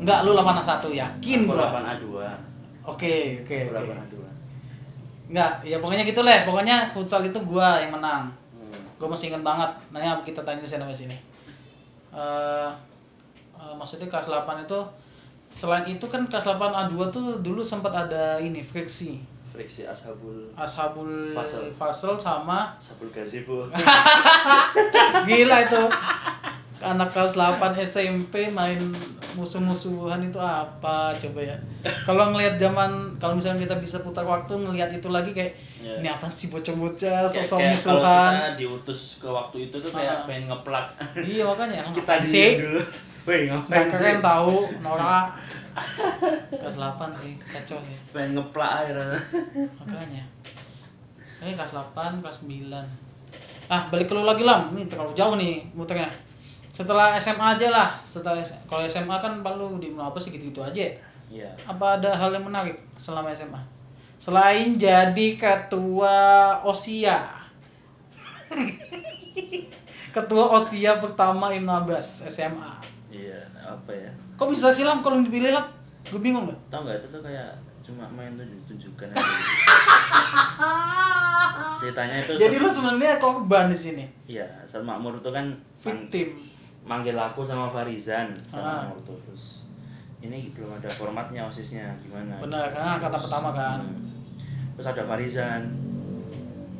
Enggak, 0.00 0.26
lu 0.26 0.36
8A1 0.36 0.84
yakin 0.92 1.40
Aku 1.46 1.54
gua. 1.54 1.70
8A2. 1.70 2.04
Oke, 2.84 3.44
oke, 3.44 3.56
oke. 3.70 3.92
8A2. 3.92 4.16
Enggak, 5.32 5.52
ya 5.64 5.76
pokoknya 5.80 6.04
gitu 6.04 6.20
lah. 6.24 6.44
Pokoknya 6.44 6.76
futsal 6.92 7.24
itu 7.24 7.38
gua 7.44 7.80
yang 7.80 7.92
menang. 7.94 8.28
Hmm. 8.56 8.80
Gue 9.00 9.08
masih 9.08 9.32
inget 9.32 9.44
banget. 9.44 9.70
Nanya 9.92 10.20
kita 10.24 10.44
tanya 10.44 10.60
di 10.60 10.68
sana 10.68 10.88
sini. 10.92 11.16
Eh 12.12 12.70
eh, 13.64 13.74
maksudnya 13.74 14.06
kelas 14.06 14.28
8 14.28 14.44
itu 14.60 14.80
selain 15.50 15.86
itu 15.86 16.04
kan 16.04 16.20
kelas 16.24 16.44
8 16.46 16.60
A2 16.60 16.94
tuh 17.08 17.40
dulu 17.40 17.62
sempat 17.62 17.90
ada 17.90 18.36
ini 18.38 18.60
friksi 18.60 19.22
Friksi 19.48 19.86
Ashabul 19.86 20.50
Ashabul 20.52 21.30
Fasel. 21.30 21.70
Fasel 21.70 22.18
sama 22.18 22.74
Ashabul 22.74 23.06
Gazebo. 23.08 23.70
gila 25.24 25.56
itu 25.62 25.82
anak 26.82 27.08
kelas 27.08 27.34
8 27.34 27.62
SMP 27.78 28.50
main 28.50 28.76
musuh-musuhan 29.34 30.20
itu 30.20 30.36
apa 30.36 31.10
coba 31.12 31.40
ya 31.40 31.56
kalau 32.04 32.30
ngelihat 32.30 32.54
zaman 32.56 32.90
kalau 33.16 33.34
misalnya 33.34 33.62
kita 33.62 33.76
bisa 33.76 33.98
putar 34.00 34.22
waktu 34.22 34.52
ngelihat 34.52 34.90
itu 34.92 35.08
lagi 35.08 35.30
kayak 35.30 35.54
Iya. 35.78 36.00
ini 36.00 36.08
apa 36.08 36.24
sih 36.30 36.48
bocah-bocah 36.48 37.28
Kayak- 37.28 37.44
sosok 37.44 37.58
kayak 37.60 37.76
kalau 37.76 38.00
musuhan 38.00 38.32
kita 38.32 38.50
diutus 38.56 39.00
ke 39.20 39.28
waktu 39.28 39.56
itu 39.62 39.76
tuh 39.78 39.90
kayak 39.90 40.16
Ah. 40.16 40.24
pengen 40.24 40.44
ngeplak. 40.48 40.86
iya 41.18 41.44
makanya 41.44 41.84
kita 41.94 42.12
sih 42.20 42.50
dulu. 42.58 42.80
Woi, 43.24 43.48
Nggak 43.48 43.64
ngapain 43.68 43.88
sih? 43.88 43.96
keren 43.96 44.20
tahu 44.20 44.56
Nora. 44.84 45.32
Kelas 46.52 46.76
8 46.76 47.00
sih 47.16 47.32
kacau 47.40 47.80
sih. 47.80 47.96
Pengen 48.12 48.36
ngeplak 48.36 48.70
air. 48.84 48.96
makanya. 49.80 50.22
Eh 51.40 51.52
kelas 51.56 51.72
8 51.72 52.20
kelas 52.20 52.44
9 52.44 53.04
ah 53.64 53.80
balik 53.88 54.12
ke 54.12 54.12
lu 54.12 54.28
lagi 54.28 54.44
lah 54.44 54.68
ini 54.76 54.84
terlalu 54.92 55.16
jauh 55.16 55.40
nih 55.40 55.64
muternya. 55.72 56.06
Setelah 56.76 57.16
SMA 57.16 57.56
aja 57.56 57.72
lah. 57.72 57.88
Setelah 58.04 58.44
kalau 58.68 58.84
SMA 58.84 59.16
kan 59.16 59.40
palu 59.40 59.80
di 59.80 59.88
apa 59.96 60.20
sih 60.20 60.36
gitu 60.36 60.52
gitu 60.52 60.60
aja. 60.60 60.84
Iya. 61.32 61.48
apa 61.64 61.98
ada 61.98 62.12
hal 62.12 62.30
yang 62.36 62.44
menarik 62.46 62.76
selama 63.00 63.32
SMA 63.32 63.56
selain 64.20 64.76
jadi 64.76 65.28
ketua 65.40 66.52
OSIA 66.62 67.16
ketua 70.14 70.44
OSIA 70.54 71.00
pertama 71.00 71.50
Ibnu 71.50 71.66
Abbas 71.66 72.28
SMA 72.28 72.76
Iya, 73.14 73.38
apa 73.56 73.90
ya? 73.90 74.10
kok 74.34 74.48
bisa 74.48 74.68
silam 74.68 74.98
kalau 75.00 75.20
dipilih 75.20 75.50
lah 75.50 75.62
gue 76.02 76.18
bingung 76.18 76.44
gak 76.44 76.58
Tahu 76.68 76.80
nggak 76.82 76.98
itu 76.98 77.08
tuh 77.08 77.22
kayak 77.22 77.50
cuma 77.80 78.04
main 78.08 78.32
tuh 78.32 78.42
tunjukkan 78.66 79.08
aja. 79.08 79.22
Ceritanya 81.76 82.16
itu 82.18 82.32
jadi 82.34 82.56
lu 82.56 82.66
sebenarnya 82.66 83.16
korban 83.18 83.68
di 83.68 83.76
sini 83.76 84.04
Iya, 84.26 84.46
sama 84.64 84.94
Makmur 84.94 85.20
tuh 85.20 85.30
kan 85.30 85.46
victim 85.78 86.28
manggil 86.82 87.14
aku 87.14 87.40
sama 87.40 87.66
Farizan 87.66 88.32
sama 88.44 88.62
Ah. 88.62 88.76
Makmur 88.82 88.98
tuh 89.04 89.16
terus 89.22 89.44
ini 90.18 90.48
belum 90.50 90.74
ada 90.74 90.88
formatnya 90.88 91.44
osisnya 91.44 91.92
gimana 91.98 92.40
Benar, 92.40 92.72
kan 92.72 92.96
kata 92.98 93.18
pertama 93.18 93.52
kan. 93.52 93.78
Hmm. 93.78 94.08
terus 94.74 94.88
ada 94.88 95.02
Farizan 95.04 95.62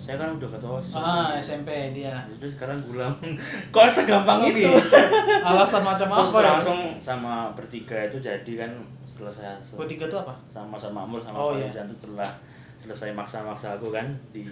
saya 0.04 0.20
kan 0.20 0.28
udah 0.30 0.48
ketua 0.50 0.76
osis 0.76 0.92
ah 0.92 1.32
SMP 1.34 1.68
dia. 1.90 2.12
Jadi 2.28 2.44
sekarang 2.46 2.76
gulam 2.82 3.08
kok 3.72 3.88
segampang 3.88 4.44
itu? 4.46 4.68
Alasan 5.48 5.80
macam 5.80 6.04
terus 6.06 6.28
apa? 6.28 6.38
ya 6.38 6.50
langsung 6.52 6.78
sama 7.00 7.34
bertiga 7.56 7.96
itu 8.02 8.20
jadi 8.20 8.52
kan 8.54 8.70
setelah 9.02 9.32
saya 9.32 9.52
sel- 9.58 9.80
gue 9.80 9.88
tiga 9.88 10.04
tuh 10.06 10.20
apa? 10.20 10.36
Sama 10.46 10.76
sama 10.76 11.00
Makmur 11.02 11.20
sama 11.20 11.36
Oh, 11.36 11.50
iya. 11.56 11.64
Itu 11.66 11.96
setelah 11.98 12.28
selesai 12.76 13.10
maksa-maksa 13.12 13.74
aku 13.74 13.88
kan 13.88 14.04
di 14.28 14.44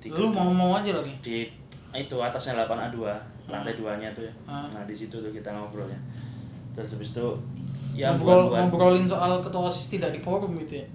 di 0.00 0.08
lu 0.08 0.32
mau 0.32 0.48
mau 0.48 0.72
aja 0.74 0.96
lagi? 0.96 1.12
Di 1.20 1.44
itu 1.92 2.16
atasnya 2.16 2.64
8A2 2.64 2.96
lantai 3.44 3.70
Hmm. 3.70 3.78
duanya 3.78 4.08
tuh 4.10 4.24
ya. 4.24 4.32
Hmm. 4.48 4.72
nah 4.72 4.82
di 4.82 4.96
situ 4.96 5.12
tuh 5.14 5.28
kita 5.28 5.52
ngobrolnya. 5.52 6.00
Terus 6.72 6.96
habis 6.96 7.12
itu 7.12 7.26
ya 7.92 8.10
ngobrol 8.10 8.48
buat 8.48 8.50
buat 8.50 8.60
ngobrolin 8.66 9.04
soal 9.04 9.38
ketua 9.38 9.68
osis 9.68 9.86
tidak 9.88 10.10
di 10.10 10.18
forum 10.18 10.56
gitu 10.58 10.80
ya 10.80 10.86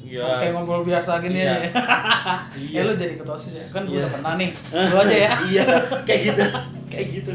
ya 0.00 0.24
kayak 0.36 0.52
ngobrol 0.52 0.82
biasa 0.82 1.18
gini 1.18 1.40
Iya. 1.40 1.52
ya. 1.52 1.56
Iya. 2.60 2.76
ya 2.76 2.80
lu 2.82 2.92
jadi 2.92 3.14
ketua 3.14 3.34
osis 3.34 3.54
ya? 3.54 3.64
Kan 3.68 3.82
gue 3.82 3.94
Iya. 3.94 4.02
udah 4.02 4.12
pernah 4.12 4.32
nih. 4.34 4.50
Lu 4.90 4.96
aja 4.98 5.16
ya. 5.18 5.30
Iya. 5.42 5.64
Kayak 6.02 6.20
gitu. 6.26 6.44
Kayak 6.86 7.06
gitu. 7.12 7.32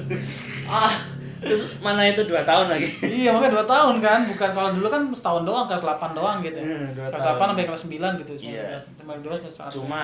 Ah 0.65 0.93
terus 1.39 1.75
mana 1.77 2.01
itu? 2.03 2.23
Dua 2.23 2.41
tahun 2.41 2.67
lagi. 2.67 2.87
Iya 3.03 3.29
makanya 3.31 3.53
dua 3.53 3.65
tahun 3.65 3.95
kan. 3.99 4.19
Bukan 4.25 4.49
kalau 4.51 4.69
dulu 4.71 4.87
kan 4.87 5.01
setahun 5.07 5.43
doang 5.43 5.65
kelas 5.65 5.83
8 5.83 6.13
doang 6.13 6.37
gitu 6.39 6.55
Hmm, 6.55 6.87
dua 6.93 7.07
kelas 7.09 7.19
tahun. 7.21 7.35
8 7.35 7.49
sampai 7.51 7.65
kelas 7.65 7.81
9 7.83 8.21
gitu 8.21 8.31
Iya. 8.47 8.79
cuma 8.95 9.13
dua 9.17 9.33
semester 9.35 9.67
cuma 9.73 10.01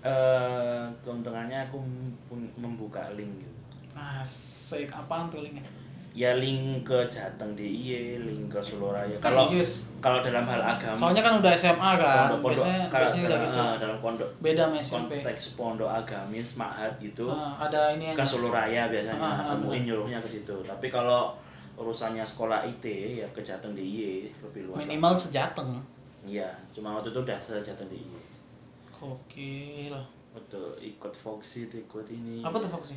eh 0.00 0.82
keuntungannya 1.00 1.58
aku 1.64 1.78
mem- 2.28 2.54
membuka 2.56 3.12
link 3.12 3.38
gitu. 3.38 3.52
Asik 3.94 4.88
apaan 4.88 5.28
tuh 5.28 5.40
linknya 5.40 5.62
ya 6.12 6.36
link 6.36 6.84
ke 6.84 6.98
Jateng 7.08 7.56
DIY, 7.56 8.20
link 8.20 8.52
ke 8.52 8.60
Soloraya. 8.60 9.08
Kalau 9.16 9.48
kalau 9.96 10.18
dalam 10.20 10.44
hal 10.44 10.60
agama 10.60 10.92
soalnya 10.92 11.24
kan 11.24 11.40
udah 11.40 11.52
SMA 11.56 11.90
kan 11.96 12.28
pondok-pondok 12.28 12.52
biasanya 12.60 12.84
kalau 12.92 13.00
biasanya 13.08 13.24
udah 13.24 13.38
gitu 13.40 13.58
eh, 13.62 13.74
dalam 13.80 13.98
pondok 14.02 14.28
beda 14.44 14.62
sama 14.68 14.76
SMP 14.82 15.12
konteks 15.22 15.44
pondok 15.56 15.88
agamis 15.88 16.48
ma'had 16.60 16.92
gitu 17.00 17.24
Ah, 17.32 17.54
ada 17.64 17.96
ini 17.96 18.12
ke 18.12 18.20
aja 18.20 18.26
Soloraya 18.28 18.82
biasanya 18.92 19.16
Ah, 19.16 19.40
ah, 19.40 19.56
semuin 19.56 19.82
nyuruhnya 19.88 20.18
ke 20.20 20.28
situ. 20.28 20.52
Tapi 20.60 20.86
kalau 20.90 21.32
urusannya 21.72 22.20
sekolah 22.20 22.60
IT 22.68 22.84
ya 23.16 23.26
ke 23.32 23.40
Jateng 23.40 23.72
DIY 23.72 24.28
lebih 24.44 24.68
luas. 24.68 24.76
minimal 24.76 25.16
sejateng 25.16 25.80
Iya, 26.22 26.46
cuma 26.70 26.94
waktu 26.94 27.10
itu 27.10 27.18
udah 27.18 27.38
se 27.40 27.56
Jateng 27.64 27.88
DIY. 27.88 28.20
Gokil. 28.92 29.94
Waktu 30.32 30.60
ikut 30.80 31.12
Foxy 31.12 31.66
ikut 31.66 32.06
ini. 32.08 32.40
Apa 32.40 32.56
tuh 32.56 32.70
Foxy? 32.70 32.94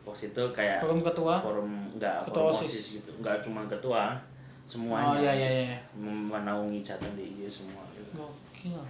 Foxy 0.00 0.28
itu 0.28 0.44
kayak 0.50 0.80
Forum 0.80 1.00
ketua? 1.00 1.34
forum 1.38 1.70
enggak 1.92 2.24
Ketua 2.24 2.40
forum 2.42 2.52
OSIS. 2.52 2.66
OSIS 2.66 2.86
gitu. 2.98 3.10
Enggak 3.18 3.36
cuma 3.40 3.60
ketua, 3.66 4.02
semuanya. 4.64 5.06
Oh 5.06 5.16
iya 5.16 5.32
iya 5.32 5.48
iya. 5.66 5.78
Menaungi 5.94 6.80
Jateng 6.80 7.12
DIY 7.14 7.44
semua 7.46 7.84
gitu. 7.92 8.10
Gokil. 8.14 8.80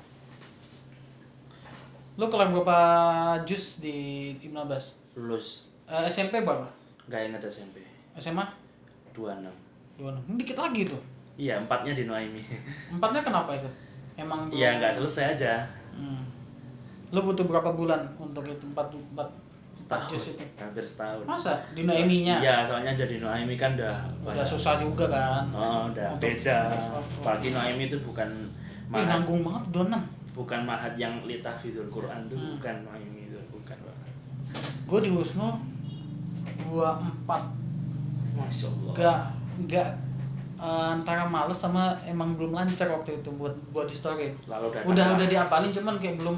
Lu 2.14 2.26
kelar 2.26 2.48
berapa 2.48 2.78
jus 3.42 3.80
di 3.80 3.96
Ibnu 4.38 4.60
Abbas? 4.60 5.00
Lulus 5.14 5.66
Eh, 5.84 6.06
SMP 6.06 6.38
berapa? 6.40 6.68
enggak 7.04 7.26
ingat 7.26 7.42
SMP. 7.44 7.82
SMA? 8.14 8.46
26. 9.10 9.50
Dua 9.98 10.10
enam. 10.14 10.22
Ini 10.24 10.38
Dikit 10.38 10.56
lagi 10.56 10.82
tuh. 10.86 11.02
Iya, 11.34 11.58
empatnya 11.58 11.92
di 11.92 12.04
Noaimi. 12.06 12.38
Empatnya 12.94 13.20
kenapa 13.20 13.50
itu? 13.52 13.66
Emang 14.14 14.46
Iya, 14.48 14.78
enggak 14.78 14.94
selesai 14.94 15.34
aja. 15.34 15.66
Hmm. 15.90 16.22
Lu 17.10 17.20
butuh 17.20 17.42
berapa 17.42 17.74
bulan 17.74 17.98
untuk 18.14 18.46
itu 18.46 18.62
empat 18.64 18.86
empat 18.94 19.26
empat 19.72 20.00
jus 20.06 20.24
itu? 20.32 20.42
Hampir 20.54 20.80
setahun. 20.80 21.22
Masa 21.24 21.52
di 21.70 21.82
Noemi-nya? 21.82 22.38
Iya, 22.38 22.62
soalnya 22.62 22.94
dari 22.94 23.16
Noaimi 23.16 23.54
kan 23.54 23.74
udah 23.74 23.96
Udah 24.22 24.42
susah 24.42 24.76
juga 24.76 25.06
kan. 25.06 25.42
Oh, 25.50 25.88
udah 25.88 26.14
Untuk 26.14 26.30
beda. 26.30 26.70
Apalagi 27.20 27.48
Noaimi 27.50 27.84
itu 27.86 27.98
bukan 28.00 28.28
mahat, 28.86 29.06
nanggung 29.08 29.40
banget 29.40 29.64
26. 29.70 29.98
bukan 30.32 30.60
mahat 30.62 30.92
yang 30.94 31.14
litahfidzul 31.22 31.86
Quran 31.88 32.26
tuh 32.26 32.34
Hmm. 32.34 32.54
bukan 32.56 32.76
Noaimi 32.82 33.20
itu, 33.26 33.38
bukan. 33.50 33.76
Gue 34.84 35.00
di 35.00 35.10
Husnul 35.10 35.52
24 36.60 37.42
Masya 38.32 38.66
Allah. 38.68 38.92
gak 38.92 39.20
gak 39.66 39.88
eh, 40.56 40.86
antara 40.92 41.24
males 41.24 41.54
sama 41.54 41.92
emang 42.02 42.34
belum 42.34 42.52
lancar 42.52 42.88
waktu 42.88 43.16
itu 43.16 43.30
buat 43.32 43.52
buat 43.70 43.84
di 43.84 43.92
story 43.92 44.30
Lalu 44.46 44.82
udah 44.84 45.06
udah 45.14 45.26
diapalin 45.26 45.70
cuman 45.70 45.96
kayak 45.96 46.16
belum 46.16 46.36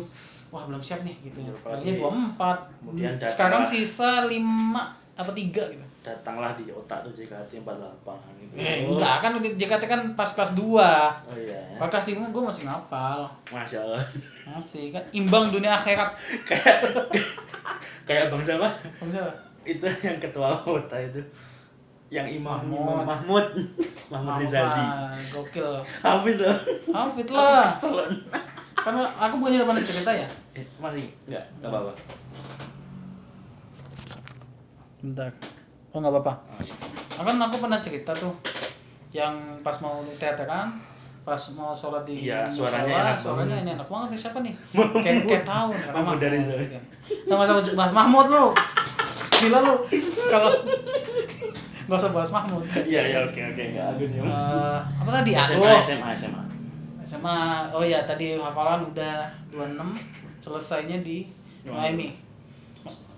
wah 0.53 0.63
belum 0.63 0.79
siap 0.79 1.01
nih 1.01 1.17
gitu 1.23 1.41
Kayaknya 1.41 1.57
apalagi- 1.57 1.97
24 1.97 2.37
kemudian 2.77 3.13
datanglah- 3.13 3.33
sekarang 3.33 3.63
sisa 3.65 4.11
5 4.25 4.39
apa 5.15 5.31
3 5.31 5.65
gitu 5.67 5.85
datanglah 6.03 6.53
di 6.53 6.67
otak 6.69 6.99
tuh 7.01 7.15
JKT 7.15 7.63
48 7.63 7.79
gitu. 8.37 8.53
eh 8.55 8.83
Oh. 8.83 8.93
enggak 8.93 9.17
kan 9.19 9.33
JKT 9.39 9.83
kan 9.87 10.01
pas 10.13 10.27
kelas 10.29 10.53
2 10.53 10.59
Oh 10.59 10.83
iya. 11.33 11.55
ya. 11.55 11.79
pas 11.79 11.87
kelas 11.89 12.07
5 12.07 12.29
gue 12.29 12.43
masih 12.43 12.63
ngapal 12.65 13.23
Masya 13.49 13.79
Allah. 13.81 14.03
masih 14.45 14.91
kan 14.91 15.01
imbang 15.11 15.49
dunia 15.49 15.73
akhirat 15.73 16.11
kayak 16.49 16.77
kayak 18.03 18.25
bang 18.29 18.43
siapa? 18.43 18.69
Bang 18.99 19.09
siapa? 19.09 19.31
itu 19.63 19.87
yang 20.03 20.19
ketua 20.19 20.51
kota 20.59 20.99
itu 20.99 21.23
yang 22.11 22.27
imam 22.27 22.51
Mahmud. 22.61 22.83
Imam 22.99 23.07
Mahmud 23.07 23.47
Mahmud 24.11 24.43
Rizaldi 24.43 24.85
gokil 25.31 25.71
habis 26.03 26.37
loh 26.37 26.59
Hafid 26.91 27.29
lah 27.31 27.63
Kan 28.83 28.99
aku 28.99 29.35
bukannya 29.39 29.63
udah 29.63 29.69
pernah 29.71 29.85
cerita 29.87 30.11
ya? 30.11 30.27
Eh, 30.59 30.67
mari. 30.83 31.07
Enggak 31.31 31.45
enggak 31.59 31.71
apa-apa. 31.71 31.93
Bentar. 34.99 35.31
Oh 35.95 35.99
nggak 36.03 36.13
apa-apa. 36.19 36.33
Oh, 36.51 36.61
iya. 36.63 36.75
kan 37.23 37.37
aku 37.39 37.57
pernah 37.63 37.79
cerita 37.79 38.11
tuh 38.11 38.35
yang 39.15 39.35
pas 39.63 39.77
mau 39.79 40.03
teateran 40.19 40.75
pas 41.23 41.39
mau 41.55 41.71
sholat 41.71 42.03
di 42.03 42.27
Iya, 42.27 42.51
suaranya 42.51 43.15
enak 43.15 43.19
suaranya 43.19 43.57
ini 43.63 43.71
enak 43.79 43.87
banget. 43.87 44.09
Nih 44.11 44.19
siapa 44.19 44.39
nih? 44.43 44.55
Kayak 44.75 45.23
kayak 45.31 45.45
tahu 45.47 45.71
karena 45.71 45.95
Mahmud 46.03 46.19
dari. 46.19 46.39
Nah, 46.43 47.35
nggak 47.39 47.47
usah 47.47 47.75
bahas 47.79 47.93
Mahmud 47.95 48.27
lu. 48.27 48.47
Gila 49.39 49.59
lu. 49.63 49.75
Kalau 50.27 50.51
nggak 51.87 51.99
usah 52.03 52.11
bahas 52.11 52.31
Mahmud. 52.35 52.63
Iya 52.83 53.15
iya 53.15 53.19
oke 53.23 53.39
oke. 53.39 53.63
Enggak 53.63 53.87
aku 53.95 54.03
diam. 54.11 54.27
Eh, 54.27 54.79
apa 54.83 55.11
tadi? 55.23 55.31
Aku 55.39 55.63
SMA 55.63 55.79
SMA 55.87 56.11
SMA 56.19 56.52
SMA 57.03 57.69
oh 57.75 57.83
ya 57.83 58.07
tadi 58.07 58.39
hafalan 58.39 58.87
udah 58.95 59.27
26 59.51 60.43
selesainya 60.43 60.99
di 61.03 61.27
Miami 61.63 62.23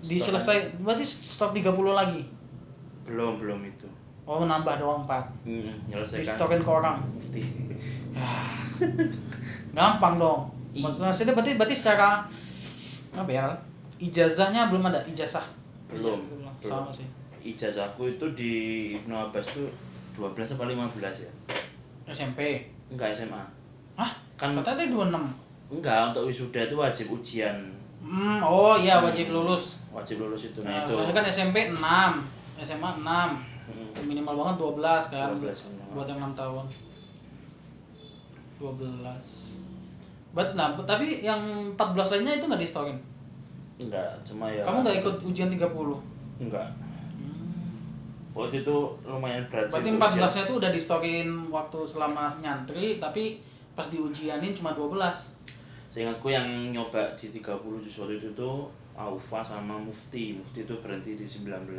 di 0.05 0.17
selesai 0.21 0.77
berarti 0.77 1.05
stop 1.05 1.57
30 1.57 1.73
lagi? 1.89 2.21
Belum 3.09 3.41
belum 3.41 3.65
itu. 3.65 3.89
Oh 4.25 4.45
nambah 4.45 4.77
doang 4.77 5.05
4 5.05 5.45
hmm, 5.45 5.73
di 5.89 6.25
stokin 6.25 6.61
ke 6.61 6.71
orang. 6.71 7.01
Gampang 9.77 10.15
dong. 10.21 10.41
Maksudnya 10.77 11.33
berarti 11.33 11.57
berarti 11.57 11.75
secara 11.77 12.25
apa 13.15 13.31
ya 13.31 13.45
ijazahnya 13.97 14.69
belum 14.69 14.89
ada 14.89 15.01
ijazah? 15.09 15.45
Belum 15.89 16.13
Ijazah 16.13 16.21
belum. 16.61 16.69
sama 16.69 16.91
sih. 16.93 17.07
Ijazahku 17.45 18.09
itu 18.09 18.25
di 18.33 18.53
Ibnu 18.97 19.13
Abbas 19.13 19.45
tuh 19.53 19.69
12 20.17 20.57
apa 20.57 20.63
15 20.65 21.25
ya? 21.25 21.31
SMP 22.09 22.69
enggak 22.93 23.17
SMA 23.17 23.54
Hah? 23.95 24.11
Kan- 24.35 24.51
katanya 24.53 24.77
tadi 24.77 24.91
26 24.91 25.23
enggak 25.67 25.99
untuk 26.09 26.23
wisuda 26.25 26.59
itu 26.61 26.75
wajib 26.75 27.07
ujian. 27.11 27.57
Hmm, 27.99 28.37
oh 28.39 28.75
iya 28.75 28.99
wajib 28.99 29.29
lulus. 29.29 29.81
Wajib 29.89 30.21
lulus 30.21 30.45
itu 30.45 30.59
nah, 30.61 30.69
nah, 30.69 30.79
itu. 30.85 30.93
soalnya 30.93 31.13
kan 31.13 31.25
SMP 31.25 31.57
6 31.67 31.81
SMA 32.59 32.89
6 32.97 33.07
Hmm. 33.65 34.05
minimal 34.05 34.37
banget 34.37 34.55
12 34.77 34.77
kan 35.09 35.33
12 35.33 35.41
minimal. 35.65 35.89
buat 35.91 36.05
yang 36.05 36.19
6 36.21 36.37
tahun. 36.37 36.65
12 38.55 39.57
But, 40.29 40.51
nah, 40.51 40.75
tapi 40.77 41.23
yang 41.23 41.39
14 41.73 41.79
lainnya 42.11 42.35
itu 42.35 42.45
nggak 42.45 42.59
di 42.59 42.67
stokin 42.67 42.97
enggak 43.75 44.07
cuma 44.21 44.47
ya 44.47 44.63
kamu 44.63 44.83
nggak 44.83 44.97
ikut 45.01 45.15
ujian 45.25 45.49
30 45.49 45.59
enggak. 46.39 46.67
Waktu 48.31 48.61
itu 48.61 48.75
lumayan 49.01 49.43
berat 49.49 49.67
Berarti 49.67 49.83
itu 49.85 49.95
14 49.95 50.11
ujian. 50.13 50.27
nya 50.29 50.41
itu 50.43 50.53
udah 50.53 50.69
di 50.69 50.79
stokin 50.79 51.27
waktu 51.49 51.79
selama 51.81 52.23
nyantri 52.37 52.85
tapi 52.97 53.39
pas 53.75 53.85
diujianin 53.85 54.55
cuma 54.55 54.71
12 54.71 54.95
Seingatku 55.91 56.27
yang 56.27 56.43
nyoba 56.75 56.99
di 57.15 57.31
30 57.31 57.55
juz 57.79 58.03
waktu 58.03 58.19
itu 58.19 58.27
tuh 58.35 58.67
Aufa 58.95 59.39
sama 59.39 59.75
Mufti. 59.79 60.35
Mufti 60.35 60.63
itu 60.63 60.75
berhenti 60.83 61.15
di 61.15 61.23
19. 61.23 61.71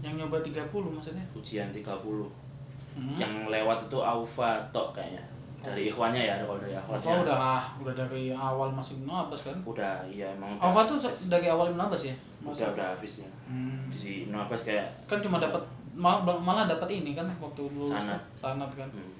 yang 0.00 0.16
nyoba 0.16 0.40
30 0.40 0.68
maksudnya 0.68 1.24
Ujian 1.32 1.68
30. 1.72 1.84
hmm. 1.84 3.16
Yang 3.16 3.32
lewat 3.48 3.88
itu 3.88 3.98
Aufa 4.00 4.60
tok 4.72 4.92
kayaknya. 4.92 5.20
Dari 5.60 5.92
ikhwannya 5.92 6.24
ya 6.24 6.34
kalau 6.40 6.56
dari 6.56 6.72
Alfa 6.72 6.96
ikhwannya. 6.96 7.24
udah 7.24 7.36
ah, 7.36 7.64
udah 7.84 7.94
dari 7.96 8.32
awal 8.32 8.68
masuk 8.72 9.04
Nabas 9.04 9.44
kan 9.44 9.56
Udah, 9.60 10.00
iya 10.08 10.32
emang 10.32 10.56
udah. 10.56 10.72
Alfa 10.72 10.80
tuh 10.88 10.96
dari 11.28 11.46
awal 11.52 11.72
Nabas 11.76 12.08
ya 12.08 12.16
udah 12.40 12.72
udah 12.72 12.86
habis 12.96 13.20
ya. 13.20 13.28
hmm. 13.44 13.92
Di 13.92 14.24
Nabas 14.32 14.64
kayak 14.64 14.88
kan 15.04 15.20
cuma 15.20 15.36
dapat 15.36 15.60
malah 15.92 16.24
malah 16.40 16.64
dapat 16.64 16.88
ini 17.04 17.12
kan 17.12 17.28
waktu 17.36 17.60
lulus 17.76 17.92
Sanad. 17.92 18.16
kan 18.40 18.56
sanad 18.56 18.72
kan 18.72 18.88
hmm. 18.88 19.19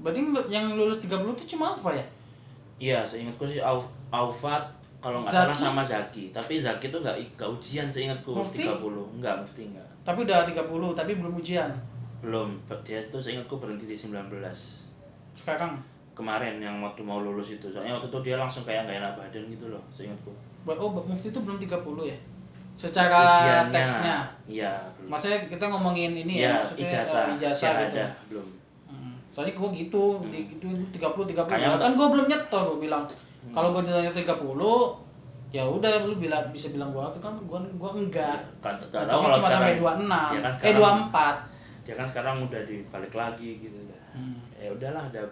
Berarti 0.00 0.20
yang 0.52 0.76
lulus 0.76 1.00
30 1.00 1.24
itu 1.32 1.56
cuma 1.56 1.72
Alfa 1.72 1.90
ya? 1.94 2.04
Iya, 2.76 3.00
seingatku 3.08 3.48
sih 3.48 3.60
Auf, 3.64 3.88
Aufa 4.12 4.60
kalau 5.00 5.20
nggak 5.22 5.32
salah 5.32 5.56
sama 5.56 5.82
Zaki. 5.84 6.28
Tapi 6.34 6.60
Zaki 6.60 6.92
tuh 6.92 7.00
nggak 7.00 7.16
nggak 7.36 7.48
ujian 7.48 7.88
seingatku 7.88 8.36
Mufti? 8.36 8.68
30. 8.68 9.16
Enggak, 9.16 9.36
Mufti 9.40 9.62
enggak. 9.72 9.88
tapi 10.04 10.22
udah 10.22 10.46
30 10.46 10.94
tapi 10.94 11.12
belum 11.18 11.34
ujian? 11.34 11.70
Belum, 12.22 12.54
dia 12.84 12.98
itu 13.00 13.18
seingatku 13.18 13.56
berhenti 13.56 13.86
di 13.86 13.96
19. 13.96 14.28
sekarang? 15.34 15.76
Kemarin 16.16 16.56
yang 16.60 16.80
waktu 16.80 17.04
mau 17.04 17.20
lulus 17.20 17.60
itu. 17.60 17.68
Soalnya 17.68 17.92
waktu 17.92 18.08
itu 18.08 18.18
dia 18.24 18.36
langsung 18.40 18.64
kayak 18.64 18.88
nggak 18.88 18.98
enak 19.04 19.12
badan 19.16 19.44
gitu 19.48 19.68
loh 19.68 19.82
seingatku. 19.92 20.32
Oh 20.66 20.90
mufti 20.92 21.28
itu 21.28 21.40
belum 21.40 21.56
30 21.56 21.76
ya? 22.08 22.16
Secara 22.76 23.20
Ujiannya, 23.40 23.72
teksnya? 23.72 24.16
Iya 24.44 24.72
belum. 25.00 25.08
Maksudnya 25.12 25.38
kita 25.48 25.64
ngomongin 25.72 26.12
ini 26.12 26.44
Iya, 26.44 26.48
ya 26.48 26.52
maksudnya 26.60 26.88
ijazah, 26.88 27.24
eh, 27.24 27.34
ijazah 27.40 27.52
gitu. 27.52 27.60
syahadah, 27.96 28.10
belum. 28.28 28.46
Soalnya 29.36 29.52
gue 29.52 29.68
gitu, 29.76 30.24
di 30.24 30.48
gitu 30.48 30.64
30 30.90 30.96
30. 30.96 31.36
Kayaknya 31.36 31.76
kan 31.76 31.92
gue 31.92 32.06
belum 32.08 32.24
nyetor 32.24 32.62
gue 32.66 32.78
bilang. 32.82 33.04
Kalau 33.46 33.68
gue 33.70 33.82
ditanya 33.82 34.08
30 34.08 34.32
ya 35.48 35.62
udah 35.62 35.92
lu 36.02 36.16
bilang 36.16 36.40
bisa 36.50 36.68
bilang 36.70 36.88
gue 36.88 37.04
kan 37.14 37.36
gue 37.38 37.58
gue 37.70 37.90
enggak. 37.94 38.40
kan 38.58 38.74
kalau 38.90 39.36
cuma 39.36 39.46
sampai 39.46 39.76
sekarang 39.76 40.00
26. 40.02 40.08
ya 40.08 40.40
kan 40.40 40.52
eh 40.64 40.72
sekarang- 40.72 41.00
24. 41.06 41.36
dia 41.84 41.94
kan 41.94 42.06
sekarang 42.06 42.34
udah 42.42 42.62
dibalik 42.64 43.14
lagi 43.14 43.50
gitu 43.58 43.78
ya 43.84 44.00
Hmm. 44.10 44.40
ya 44.56 44.68
udahlah 44.70 45.04
ada 45.04 45.22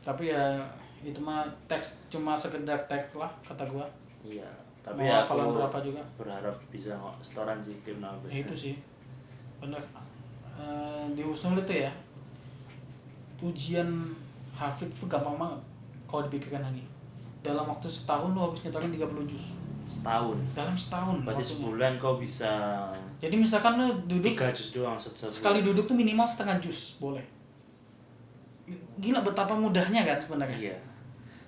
Tapi 0.00 0.26
ya 0.26 0.56
itu 0.98 1.20
mah 1.20 1.44
teks 1.66 2.08
cuma 2.08 2.32
sekedar 2.34 2.80
teks 2.82 3.14
lah 3.14 3.28
kata 3.42 3.62
gue. 3.62 3.86
iya 4.26 4.48
Mau 4.82 4.82
tapi 4.82 5.04
ya 5.04 5.22
hafalan 5.22 5.44
aku 5.44 5.52
berapa 5.54 5.78
juga. 5.84 6.02
berharap 6.16 6.56
bisa 6.66 6.92
setoran 7.20 7.60
sih 7.60 7.76
tim 7.78 8.00
Nabes 8.00 8.26
Ya, 8.26 8.40
itu 8.40 8.54
sih. 8.56 8.74
Bener. 9.58 9.78
Eh, 10.52 11.04
di 11.12 11.22
Husnul 11.22 11.54
itu 11.58 11.74
ya 11.78 11.92
ujian 13.42 13.88
hafid 14.54 14.88
tuh 14.96 15.10
gampang 15.10 15.34
banget 15.36 15.60
kalau 16.06 16.22
dipikirkan 16.30 16.62
lagi. 16.62 16.84
Dalam 17.42 17.66
waktu 17.66 17.90
setahun 17.90 18.30
lu 18.30 18.38
harus 18.38 18.62
nyetorin 18.62 18.94
30 18.94 19.26
juz. 19.26 19.58
setahun 19.92 20.38
Dalam 20.56 20.72
setahun 20.72 21.20
berarti 21.20 21.44
waktunya. 21.44 21.52
sebulan 21.52 21.92
kau 22.00 22.16
bisa 22.16 22.52
Jadi 23.20 23.36
misalkan 23.36 23.76
lu 23.76 23.92
duduk 24.08 24.32
tiga 24.32 24.48
jus 24.54 24.72
doang 24.72 24.96
sebulan. 24.96 25.28
sekali 25.28 25.60
duduk 25.60 25.84
tuh 25.84 25.92
minimal 25.98 26.24
setengah 26.24 26.56
jus 26.64 26.96
boleh. 26.96 27.20
Gila 28.96 29.20
betapa 29.20 29.52
mudahnya 29.52 30.06
kan 30.06 30.16
sebenarnya. 30.16 30.56
iya 30.56 30.78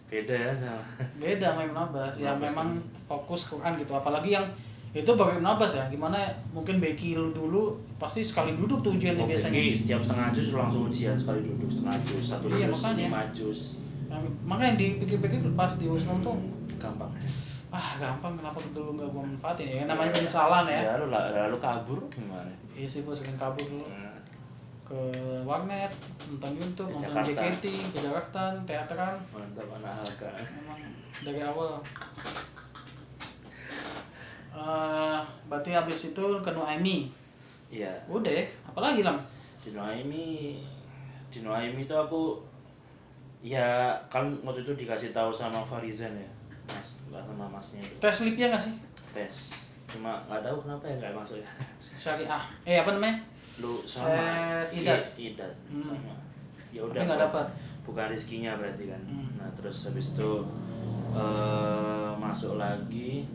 beda 0.05 0.35
ya 0.37 0.53
sama 0.55 0.83
Beda 1.19 1.47
sama 1.51 1.63
Ibn 1.67 1.79
Abbas 1.91 2.15
Abbas 2.21 2.39
memang 2.39 2.69
fokus 3.09 3.51
Quran 3.51 3.73
gitu. 3.81 3.97
Apalagi 3.97 4.37
yang 4.37 4.47
itu 4.95 5.11
baru 5.11 5.35
Ibn 5.35 5.49
Abbas 5.49 5.73
ya. 5.75 5.85
Gimana 5.89 6.15
mungkin 6.49 6.79
Beki 6.79 7.15
lu 7.15 7.29
dulu 7.31 7.75
pasti 7.97 8.23
sekali 8.23 8.55
duduk 8.55 8.79
tuh 8.79 8.95
ujiannya 8.95 9.19
Mau 9.19 9.27
biasanya. 9.27 9.51
pergi 9.53 9.75
setiap 9.75 10.01
setengah 10.01 10.27
jus 10.31 10.49
langsung 10.53 10.83
ujian 10.87 11.17
sekali 11.17 11.41
duduk 11.43 11.67
setengah 11.69 11.99
jus 12.01 12.25
satu 12.25 12.45
Iya, 12.47 12.67
jus 12.67 12.75
makanya. 12.79 13.05
lima 13.05 13.23
jus 13.31 13.61
Yang, 14.07 14.23
makanya 14.43 14.73
dipikir-pikir 14.77 15.41
pas 15.53 15.73
di 15.75 15.87
Husnul 15.87 16.23
tuh 16.23 16.39
gampang 16.77 17.11
ah 17.69 17.99
gampang 17.99 18.39
kenapa 18.39 18.63
dulu 18.71 18.95
nggak 18.95 19.09
gua 19.11 19.23
manfaatin 19.25 19.67
ya 19.67 19.83
namanya 19.85 20.15
penyesalan 20.15 20.63
ya. 20.65 20.79
ya 20.79 20.93
lu 20.95 21.11
lalu 21.11 21.59
kabur 21.59 21.99
gimana 22.07 22.47
Iya 22.71 22.87
sih 22.87 23.03
gua 23.03 23.11
sering 23.11 23.35
kabur 23.35 23.67
dulu 23.67 23.83
Nah, 23.85 24.15
ke 24.85 25.01
warnet, 25.43 25.91
nonton 26.23 26.53
YouTube, 26.55 26.93
Ke 26.93 27.03
nonton. 27.03 27.25
JKT, 27.25 27.65
ke 27.89 27.99
Jakarta, 27.99 28.53
teateran. 28.63 29.17
mantap 29.33 29.67
anak 29.75 30.07
Memang 30.45 30.81
dari 31.25 31.41
awal. 31.41 31.81
Eh, 34.55 35.19
berarti 35.45 35.71
habis 35.71 36.09
itu 36.09 36.25
ke 36.39 36.51
Nuaimi. 36.51 37.11
iya 37.69 37.91
Udah, 38.07 38.31
apalagi 38.65 39.03
lam? 39.03 39.19
di 39.59 39.73
Noaimi 39.73 40.63
di 41.27 41.39
Noaimi 41.41 41.83
itu 41.83 41.91
aku 41.93 42.39
ya 43.41 43.91
kan 44.07 44.31
waktu 44.41 44.63
itu 44.63 44.73
dikasih 44.77 45.11
tahu 45.11 45.29
sama 45.29 45.65
Farizan 45.65 46.13
ya 46.13 46.29
mas 46.69 47.01
sama 47.11 47.47
masnya 47.51 47.81
itu 47.81 47.97
Tes 47.99 48.23
lipnya 48.23 48.47
nggak 48.49 48.63
sih? 48.63 48.75
tes 49.11 49.35
cuma 49.85 50.23
nggak 50.25 50.41
tahu 50.41 50.57
kenapa 50.63 50.85
ya 50.87 50.95
nggak 50.99 51.15
masuk 51.15 51.39
ya 51.39 51.49
Syariah. 51.81 52.45
Eh 52.63 52.79
apa 52.79 52.93
namanya? 52.93 53.19
lu 53.59 53.75
sama 53.81 54.07
Tes 54.63 54.79
idat. 54.79 55.01
Iya, 55.17 55.33
idat 55.35 55.53
Hmm. 55.67 55.83
sama 55.91 56.15
ya 56.71 56.81
udah 56.81 57.01
nggak 57.03 57.21
dapat. 57.25 57.47
bukan 57.83 58.07
rezekinya 58.07 58.55
berarti 58.55 58.85
kan 58.87 59.01
Hmm. 59.03 59.29
nah 59.37 59.49
terus 59.53 59.89
habis 59.89 60.15
itu 60.15 60.31
eh, 61.11 62.11
masuk 62.17 62.57
lagi 62.57 63.27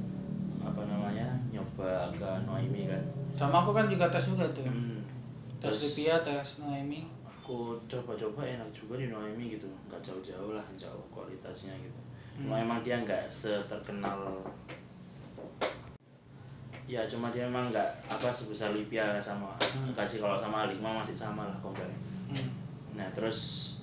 apa 0.70 0.82
namanya 0.84 1.28
nyoba 1.49 2.09
ke 2.11 2.30
Noaimi 2.43 2.86
kan 2.86 3.03
Sama 3.34 3.59
aku 3.59 3.72
kan 3.72 3.86
juga 3.86 4.05
tes 4.07 4.26
juga 4.26 4.43
tuh. 4.49 4.63
Hmm. 4.63 4.99
Tes 5.57 5.76
lipia, 5.82 6.20
tes 6.20 6.59
Nuaimi. 6.59 7.07
aku 7.26 7.74
coba-coba 7.84 8.45
enak 8.45 8.70
juga 8.70 8.93
di 8.95 9.09
Noemi 9.09 9.49
gitu 9.49 9.65
nggak 9.89 9.97
jauh-jauh 9.99 10.53
lah 10.53 10.61
jauh 10.76 11.01
kualitasnya 11.09 11.74
gitu 11.76 11.97
Hmm. 12.38 12.53
emang 12.55 12.80
dia 12.80 12.95
nggak 12.95 13.26
seterkenal 13.26 14.45
ya 16.86 17.05
cuma 17.05 17.30
dia 17.30 17.45
emang 17.45 17.70
nggak 17.70 17.89
apa 18.05 18.30
sebesar 18.30 18.70
Lipia 18.72 19.17
sama 19.20 19.53
Hmm. 19.59 19.93
kasih 19.93 20.17
kalau 20.20 20.38
sama 20.38 20.65
Lima 20.65 20.89
masih 20.95 21.13
sama 21.13 21.45
lah 21.45 21.57
komplain 21.59 21.89
Hmm. 22.28 22.49
nah 22.93 23.09
terus 23.11 23.74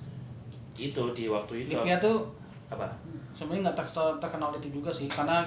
itu 0.73 1.03
di 1.11 1.27
waktu 1.27 1.63
itu 1.63 1.71
Lipia 1.73 1.99
tuh 1.99 2.27
apa 2.67 2.87
sebenarnya 3.31 3.67
nggak 3.67 3.77
ter- 3.77 4.17
terkenal 4.17 4.51
itu 4.53 4.67
juga 4.73 4.91
sih 4.91 5.07
karena 5.07 5.43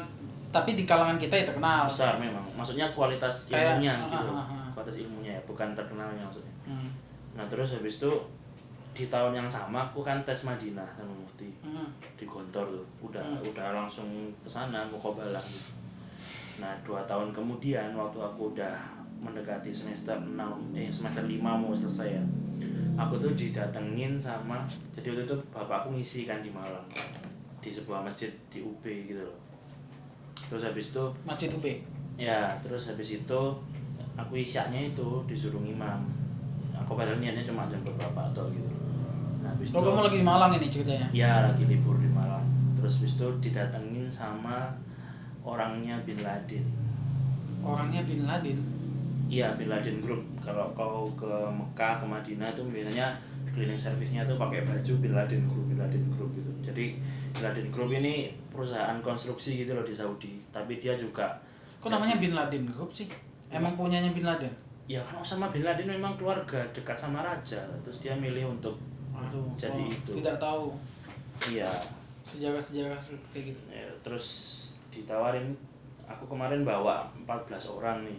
tapi 0.50 0.74
di 0.74 0.82
kalangan 0.82 1.14
kita 1.14 1.30
ya 1.32 1.44
terkenal. 1.44 1.86
besar 1.86 2.14
memang 2.16 2.42
maksudnya 2.52 2.90
kualitas 2.90 3.46
Kayak- 3.46 3.78
ilmunya 3.78 3.94
ah, 3.96 4.08
gitu 4.08 4.28
ah, 4.28 4.42
ah. 4.42 4.66
kualitas 4.72 4.96
ilmunya 4.98 5.32
ya 5.32 5.42
bukan 5.44 5.68
terkenalnya 5.72 6.20
maksudnya 6.20 6.54
Hmm. 6.62 6.90
nah 7.32 7.46
terus 7.46 7.72
habis 7.72 7.96
itu 7.96 8.12
di 8.90 9.06
tahun 9.06 9.32
yang 9.32 9.48
sama 9.48 9.86
aku 9.86 10.02
kan 10.02 10.18
tes 10.20 10.42
Madinah 10.44 10.86
sama 10.92 11.10
Mufti 11.12 11.46
Hmm. 11.60 11.86
di 12.14 12.24
Gontor 12.24 12.66
tuh 12.68 12.84
udah 13.00 13.22
Hmm. 13.22 13.46
udah 13.46 13.66
langsung 13.72 14.10
ke 14.36 14.48
sana 14.48 14.82
mukobalah 14.84 15.40
gitu 15.40 15.70
nah 16.58 16.74
dua 16.80 17.00
tahun 17.04 17.30
kemudian 17.30 17.90
waktu 17.92 18.18
aku 18.18 18.52
udah 18.52 18.74
mendekati 19.16 19.70
semester 19.70 20.16
6 20.16 20.36
eh 20.72 20.88
semester 20.88 21.22
5 21.22 21.38
mau 21.40 21.70
selesai 21.70 22.10
ya 22.12 22.24
aku 22.96 23.16
tuh 23.16 23.32
didatengin 23.32 24.16
sama 24.16 24.66
jadi 24.90 25.14
waktu 25.14 25.24
itu 25.24 25.36
bapakku 25.48 25.88
ngisi 25.90 26.24
kan 26.24 26.40
di 26.40 26.50
Malang 26.50 26.84
di 27.58 27.70
sebuah 27.70 28.00
masjid 28.00 28.28
di 28.48 28.60
UB 28.60 28.80
gitu 28.82 29.20
loh 29.20 29.36
terus 30.50 30.62
habis 30.62 30.90
itu 30.90 31.04
Masjid 31.22 31.46
UB. 31.48 31.62
ya 32.16 32.58
terus 32.58 32.82
habis 32.84 33.14
itu 33.14 33.40
aku 34.12 34.32
isyaknya 34.34 34.90
itu 34.90 35.22
disuruh 35.24 35.62
imam 35.62 36.02
aku 36.74 36.92
padahal 36.92 37.16
niatnya 37.16 37.40
cuma 37.40 37.64
jam 37.64 37.78
beberapa 37.80 38.20
atau 38.26 38.50
gitu 38.50 38.66
nah 39.38 39.48
habis 39.48 39.70
Oh, 39.70 39.78
itu 39.78 39.86
kamu 39.86 40.02
lagi 40.04 40.18
di 40.18 40.26
Malang 40.26 40.50
ini 40.52 40.66
ceritanya. 40.66 41.08
ya 41.10 41.46
lagi 41.46 41.64
libur 41.64 41.96
di 41.96 42.10
Malang 42.10 42.42
terus 42.74 42.98
habis 42.98 43.14
itu 43.14 43.28
didatengin 43.40 44.04
sama 44.06 44.74
orangnya 45.40 45.96
Bin 46.02 46.20
Laden 46.20 46.66
Orangnya 47.60 48.02
Bin 48.02 48.24
Laden. 48.24 48.58
iya 49.26 49.54
Bin 49.54 49.68
Laden 49.68 50.00
Group 50.00 50.20
kalau 50.40 50.66
kau 50.72 51.06
ke 51.14 51.28
Mekah 51.48 51.94
ke 51.96 52.04
Madinah 52.04 52.50
itu 52.50 52.62
biasanya 52.66 53.14
cleaning 53.52 53.78
service-nya 53.78 54.22
tuh 54.24 54.36
pakai 54.36 54.62
baju 54.62 54.92
Bin 54.98 55.12
Laden 55.12 55.42
Group 55.46 55.64
Bin 55.70 55.78
Laden 55.78 56.04
Group 56.12 56.30
gitu 56.34 56.50
jadi 56.62 56.96
Bin 57.32 57.42
Laden 57.42 57.68
Group 57.70 57.90
ini 57.92 58.30
perusahaan 58.50 58.98
konstruksi 59.00 59.62
gitu 59.62 59.72
loh 59.72 59.84
di 59.84 59.94
Saudi 59.94 60.38
tapi 60.50 60.78
dia 60.78 60.94
juga 60.94 61.26
Kok 61.80 61.88
namanya 61.88 62.20
Bin 62.20 62.36
Laden 62.36 62.68
Group 62.68 62.92
sih? 62.92 63.08
Emang 63.48 63.72
punyanya 63.72 64.12
Bin 64.12 64.22
Laden? 64.22 64.52
ya 64.90 64.98
kan 65.06 65.22
sama 65.22 65.54
Bin 65.54 65.62
Laden 65.62 65.86
memang 65.86 66.18
keluarga 66.18 66.58
dekat 66.74 66.98
sama 66.98 67.22
raja 67.22 67.62
terus 67.86 68.02
dia 68.02 68.10
milih 68.10 68.58
untuk 68.58 68.74
Aduh, 69.14 69.46
Jadi 69.54 69.86
gua 69.86 69.94
itu. 69.94 70.10
tidak 70.18 70.36
tahu 70.42 70.74
iya 71.46 71.70
sejarah-sejarah 72.26 72.98
kayak 73.30 73.54
gitu. 73.54 73.60
ya, 73.70 73.86
terus 74.02 74.26
ditawarin 74.90 75.54
aku 76.10 76.26
kemarin 76.26 76.66
bawa 76.66 77.06
14 77.22 77.78
orang 77.78 78.02
nih 78.02 78.18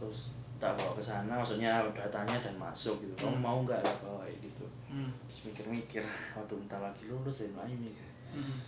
terus 0.00 0.39
tak 0.60 0.76
bawa 0.76 0.92
ke 0.92 1.00
sana 1.00 1.32
maksudnya 1.32 1.80
udah 1.82 2.06
tanya 2.06 2.36
dan 2.38 2.54
masuk 2.54 3.00
gitu 3.00 3.12
kamu 3.16 3.32
Hmm. 3.32 3.40
mau 3.40 3.58
nggak 3.64 3.80
ya 3.80 3.94
bawa 3.98 4.22
ya 4.22 4.36
gitu 4.38 4.64
Hmm. 4.86 5.08
terus 5.24 5.40
mikir-mikir 5.48 6.04
waduh 6.36 6.56
bentar 6.56 6.78
lagi 6.78 7.08
lulus 7.08 7.40
dari 7.40 7.52
Naimi 7.52 7.90
Hmm. 8.30 8.60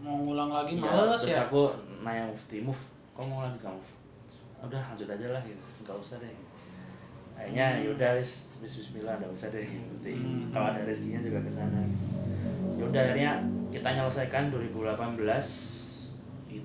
Mau 0.00 0.16
ngulang 0.18 0.48
lagi 0.48 0.74
Iya, 0.74 0.82
males 0.82 1.20
terus 1.20 1.36
ya. 1.36 1.44
aku 1.44 1.62
nanya 2.00 2.24
mufti 2.24 2.58
muf 2.58 2.80
kamu 3.12 3.26
mau 3.28 3.44
lanjut 3.44 3.60
kamu 3.60 3.82
udah 4.62 4.82
lanjut 4.88 5.04
aja 5.06 5.26
lah 5.28 5.42
gitu 5.42 5.64
nggak 5.82 5.96
usah 5.96 6.16
deh 6.16 6.32
kayaknya 7.32 7.66
yaudah 7.82 8.10
wis 8.16 8.48
wis 8.58 8.72
Bismillah 8.78 9.18
nggak 9.18 9.30
usah 9.30 9.50
deh 9.50 9.60
gitu. 9.60 9.82
Nanti 9.92 10.12
Hmm. 10.14 10.48
kalau 10.48 10.70
ada 10.70 10.80
rezekinya 10.82 11.20
juga 11.20 11.38
ke 11.40 11.50
sana 11.50 11.82
yaudah 12.72 13.00
akhirnya 13.02 13.32
kita 13.68 13.88
nyelesaikan 13.90 14.48
2018 14.48 15.81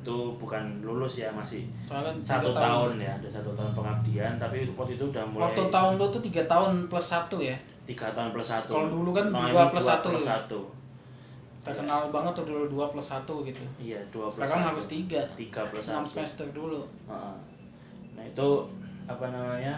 itu 0.08 0.39
bukan 0.39 0.64
lulus 0.80 1.20
ya 1.20 1.28
masih 1.30 1.68
Soalnya 1.84 2.16
satu 2.24 2.55
tiga 2.55 2.64
tahun. 2.64 2.95
ya 2.95 3.12
ada 3.14 3.28
satu 3.28 3.51
tahun 3.51 3.76
pengabdian 3.76 4.34
tapi 4.39 4.64
waktu 4.72 4.95
itu 4.95 5.03
udah 5.03 5.24
mulai 5.28 5.43
Waktu 5.43 5.64
tahun 5.68 5.91
lu 5.99 6.05
tuh 6.08 6.24
tiga 6.24 6.43
tahun 6.47 6.88
plus 6.88 7.08
satu 7.12 7.43
ya. 7.43 7.58
tiga 7.84 8.08
tahun 8.16 8.32
plus 8.32 8.47
satu 8.47 8.72
Kalau 8.72 8.88
dulu 8.88 9.12
kan 9.12 9.28
dua 9.28 9.68
plus 9.68 9.84
satu. 9.84 10.08
plus 10.10 10.24
satu 10.24 10.60
Terkenal 11.60 12.08
banget 12.08 12.32
tuh 12.34 12.47
dulu 12.47 12.64
dua 12.72 12.88
plus 12.88 13.03
satu 13.03 13.43
gitu. 13.43 13.60
iya 13.76 13.99
dua 14.08 14.32
plus 14.32 14.39
Sekarang 14.39 14.64
satu. 14.64 14.70
harus 14.72 14.86
tiga. 14.88 15.22
tiga 15.36 15.62
plus 15.62 15.84
Enam 15.86 16.08
semester 16.08 16.47
dulu. 16.49 16.80
Nah 18.16 18.24
itu 18.24 18.47
apa 19.03 19.28
namanya 19.28 19.76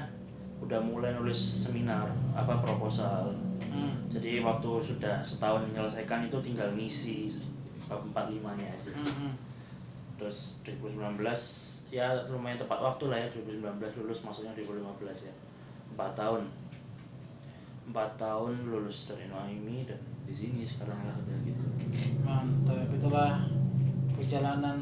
udah 0.61 0.77
mulai 0.77 1.09
nulis 1.11 1.65
seminar 1.65 2.05
apa 2.31 2.61
proposal. 2.61 3.33
Hmm. 3.59 3.97
Jadi 4.07 4.37
waktu 4.39 4.69
sudah 4.77 5.17
setahun 5.19 5.65
menyelesaikan 5.65 6.25
itu 6.25 6.37
tinggal 6.39 6.69
ngisi 6.73 7.25
bab 7.89 8.05
45 8.05 8.45
nya 8.53 8.69
aja. 8.69 8.91
Hmm, 8.93 9.09
hmm. 9.25 9.33
Terus 10.19 10.59
2019 10.67 11.15
ya 11.89 12.05
lumayan 12.29 12.59
tepat 12.59 12.77
waktu 12.83 13.09
lah 13.09 13.17
ya 13.17 13.27
2019 13.33 14.03
lulus 14.03 14.19
maksudnya 14.27 14.51
2015 14.53 15.31
ya. 15.31 15.33
4 15.95 16.19
tahun. 16.19 16.43
4 17.89 17.95
tahun 18.21 18.53
lulus 18.69 19.09
dari 19.09 19.25
Naimi 19.31 19.87
dan 19.87 19.97
di 20.27 20.35
sini 20.35 20.61
sekarang 20.61 21.01
lah 21.01 21.15
udah 21.15 21.37
gitu. 21.41 21.65
Mantap, 22.21 22.85
itulah 22.93 23.41
perjalanan 24.13 24.77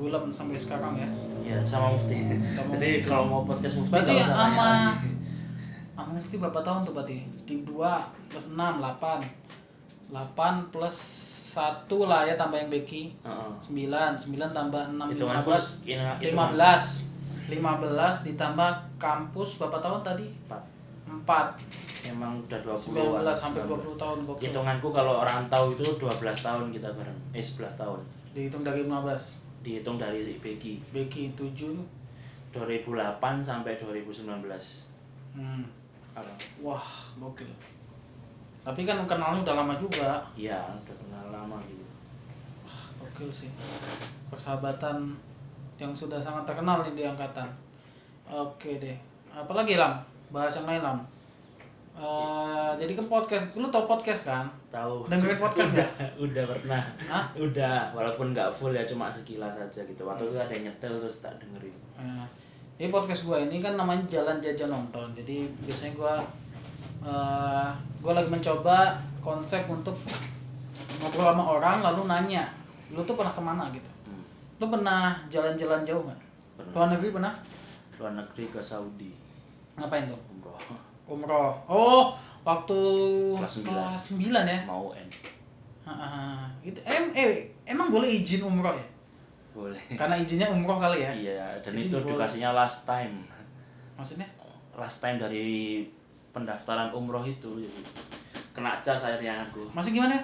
Gulam 0.00 0.32
sampai 0.32 0.56
sekarang 0.56 0.96
ya. 0.96 1.08
Ya 1.44 1.58
sama 1.66 1.92
Mufti. 1.92 2.16
Sama 2.54 2.72
Jadi 2.78 2.88
Mufti. 3.02 3.08
kalau 3.10 3.24
mau 3.26 3.42
podcast 3.44 3.82
Mufti 3.82 3.92
Berarti 3.92 4.12
usah 4.16 4.28
sama 4.32 4.68
sama 5.98 6.10
Mufti 6.16 6.36
berapa 6.40 6.60
tahun 6.64 6.80
tuh 6.88 6.92
berarti? 6.96 7.18
Di 7.44 7.60
2 7.66 8.32
plus 8.32 8.46
6, 8.48 8.56
8 8.56 9.40
8 10.08 10.72
plus 10.72 10.96
1 11.50 11.90
lah 12.06 12.22
ya 12.22 12.38
tambah 12.38 12.54
yang 12.54 12.70
Becky 12.70 13.10
Heeh. 13.26 13.50
9, 13.58 13.90
9 14.14 14.54
tambah 14.54 14.82
6, 14.94 15.10
Hitunganku 15.10 15.50
15 15.50 15.82
hitungan- 15.82 16.18
15 16.22 17.10
15 17.50 18.22
ditambah 18.30 18.70
kampus 18.94 19.58
berapa 19.58 19.82
tahun 19.82 20.06
tadi? 20.06 20.30
Empat. 20.46 20.62
4 21.58 21.58
Emang 22.06 22.38
udah 22.40 22.60
20 22.62 23.18
19 23.18 23.44
hampir 23.44 23.62
20 23.66 23.98
tahun 23.98 24.18
gokil 24.22 24.46
Hitunganku 24.48 24.88
kalau 24.88 25.20
orang 25.20 25.50
tahu 25.50 25.74
itu 25.74 25.82
12 25.98 26.38
tahun 26.38 26.70
kita 26.70 26.88
bareng. 26.94 27.18
Eh 27.34 27.42
11 27.42 27.74
tahun. 27.74 27.98
Dihitung 28.30 28.62
dari 28.62 28.86
15 28.86 29.42
Dihitung 29.60 29.98
dari 29.98 30.38
Becky. 30.38 30.78
Becky 30.94 31.34
7 31.34 31.74
2008 32.54 33.42
sampai 33.42 33.74
2019. 33.74 34.46
hmm. 35.34 35.62
Apa? 36.14 36.32
Wah 36.62 36.86
gokil 37.18 37.50
Tapi 38.60 38.80
kan 38.84 39.00
kenalnya 39.08 39.40
udah 39.40 39.54
lama 39.64 39.74
juga 39.76 40.20
Iya, 40.36 40.60
udah 40.76 40.94
kenal 40.96 41.24
lama 41.32 41.56
gitu. 41.64 41.84
Gokil 43.00 43.30
sih 43.32 43.50
Persahabatan 44.28 45.16
yang 45.80 45.96
sudah 45.96 46.20
sangat 46.20 46.44
terkenal 46.44 46.84
di 46.84 47.02
angkatan 47.02 47.48
Oke 48.28 48.76
deh 48.76 48.96
Apalagi 49.32 49.80
Lam? 49.80 49.96
Bahas 50.28 50.52
yang 50.56 50.68
lain 50.68 50.84
Lam 50.84 50.98
Eh, 52.00 52.70
Jadi 52.80 52.96
kan 52.96 53.04
podcast, 53.12 53.52
lu 53.52 53.68
tau 53.68 53.84
podcast 53.84 54.24
kan? 54.24 54.48
Tahu. 54.72 55.04
Dengerin 55.04 55.36
podcast 55.36 55.68
nggak? 55.74 55.90
udah 56.16 56.44
pernah. 56.48 56.82
Hah? 57.10 57.24
Udah, 57.36 57.92
walaupun 57.92 58.32
nggak 58.32 58.48
full 58.48 58.72
ya 58.72 58.80
cuma 58.88 59.12
sekilas 59.12 59.52
aja 59.52 59.80
gitu. 59.84 60.00
Waktu 60.00 60.24
itu 60.24 60.38
ada 60.40 60.48
yang 60.48 60.70
nyetel 60.70 60.96
terus 60.96 61.20
tak 61.20 61.36
dengerin. 61.36 61.74
Nah, 62.00 62.24
jadi 62.80 62.88
podcast 62.88 63.28
gua 63.28 63.36
ini 63.36 63.60
kan 63.60 63.76
namanya 63.76 64.00
Jalan 64.08 64.40
Jajan 64.40 64.72
Nonton. 64.72 65.12
Jadi 65.12 65.44
biasanya 65.60 65.92
gua 65.92 66.14
eh 67.00 67.70
gua 68.00 68.12
lagi 68.12 68.28
mencoba 68.28 68.96
konsep 69.20 69.64
untuk 69.68 69.96
ngobrol 71.00 71.32
sama 71.32 71.44
orang 71.44 71.76
lalu 71.80 72.08
nanya, 72.08 72.44
lu 72.92 73.00
tuh 73.04 73.16
pernah 73.16 73.32
ke 73.32 73.40
mana 73.40 73.64
gitu? 73.72 73.88
Hmm. 74.04 74.24
Lu 74.60 74.66
pernah 74.68 75.16
jalan-jalan 75.32 75.80
jauh 75.84 76.04
nggak? 76.04 76.20
Luar 76.76 76.88
negeri 76.92 77.08
pernah? 77.12 77.32
Luar 77.96 78.12
negeri 78.16 78.52
ke 78.52 78.60
Saudi. 78.60 79.12
Ngapain 79.80 80.04
tuh? 80.08 80.20
Umroh. 80.28 80.60
Umroh. 81.08 81.52
Oh, 81.64 82.12
waktu 82.44 82.78
Kelas 83.40 83.52
sembilan. 83.60 83.96
kelas 83.96 84.04
9 84.12 84.52
ya? 84.52 84.60
Mau 84.68 84.92
N. 84.92 85.08
Ah. 85.90 86.46
itu 86.62 86.78
em, 86.86 87.10
eh, 87.16 87.50
emang 87.66 87.90
boleh 87.90 88.20
izin 88.20 88.44
umroh 88.44 88.70
ya? 88.70 88.86
Boleh. 89.50 89.80
Karena 89.98 90.14
izinnya 90.14 90.46
umroh 90.46 90.78
kali 90.78 91.02
ya? 91.02 91.10
Iya, 91.10 91.46
dan 91.64 91.72
Jadi 91.74 91.90
itu 91.90 91.96
dikasihnya 91.96 92.52
last 92.54 92.84
time. 92.84 93.24
Maksudnya? 93.96 94.28
last 94.70 95.02
time 95.02 95.18
dari 95.20 95.82
pendaftaran 96.30 96.90
umroh 96.90 97.22
itu 97.22 97.58
jadi 97.58 97.82
kena 98.50 98.78
cas 98.80 99.02
akhirnya 99.02 99.42
aku 99.42 99.62
Masih 99.70 99.92
gimana? 99.92 100.14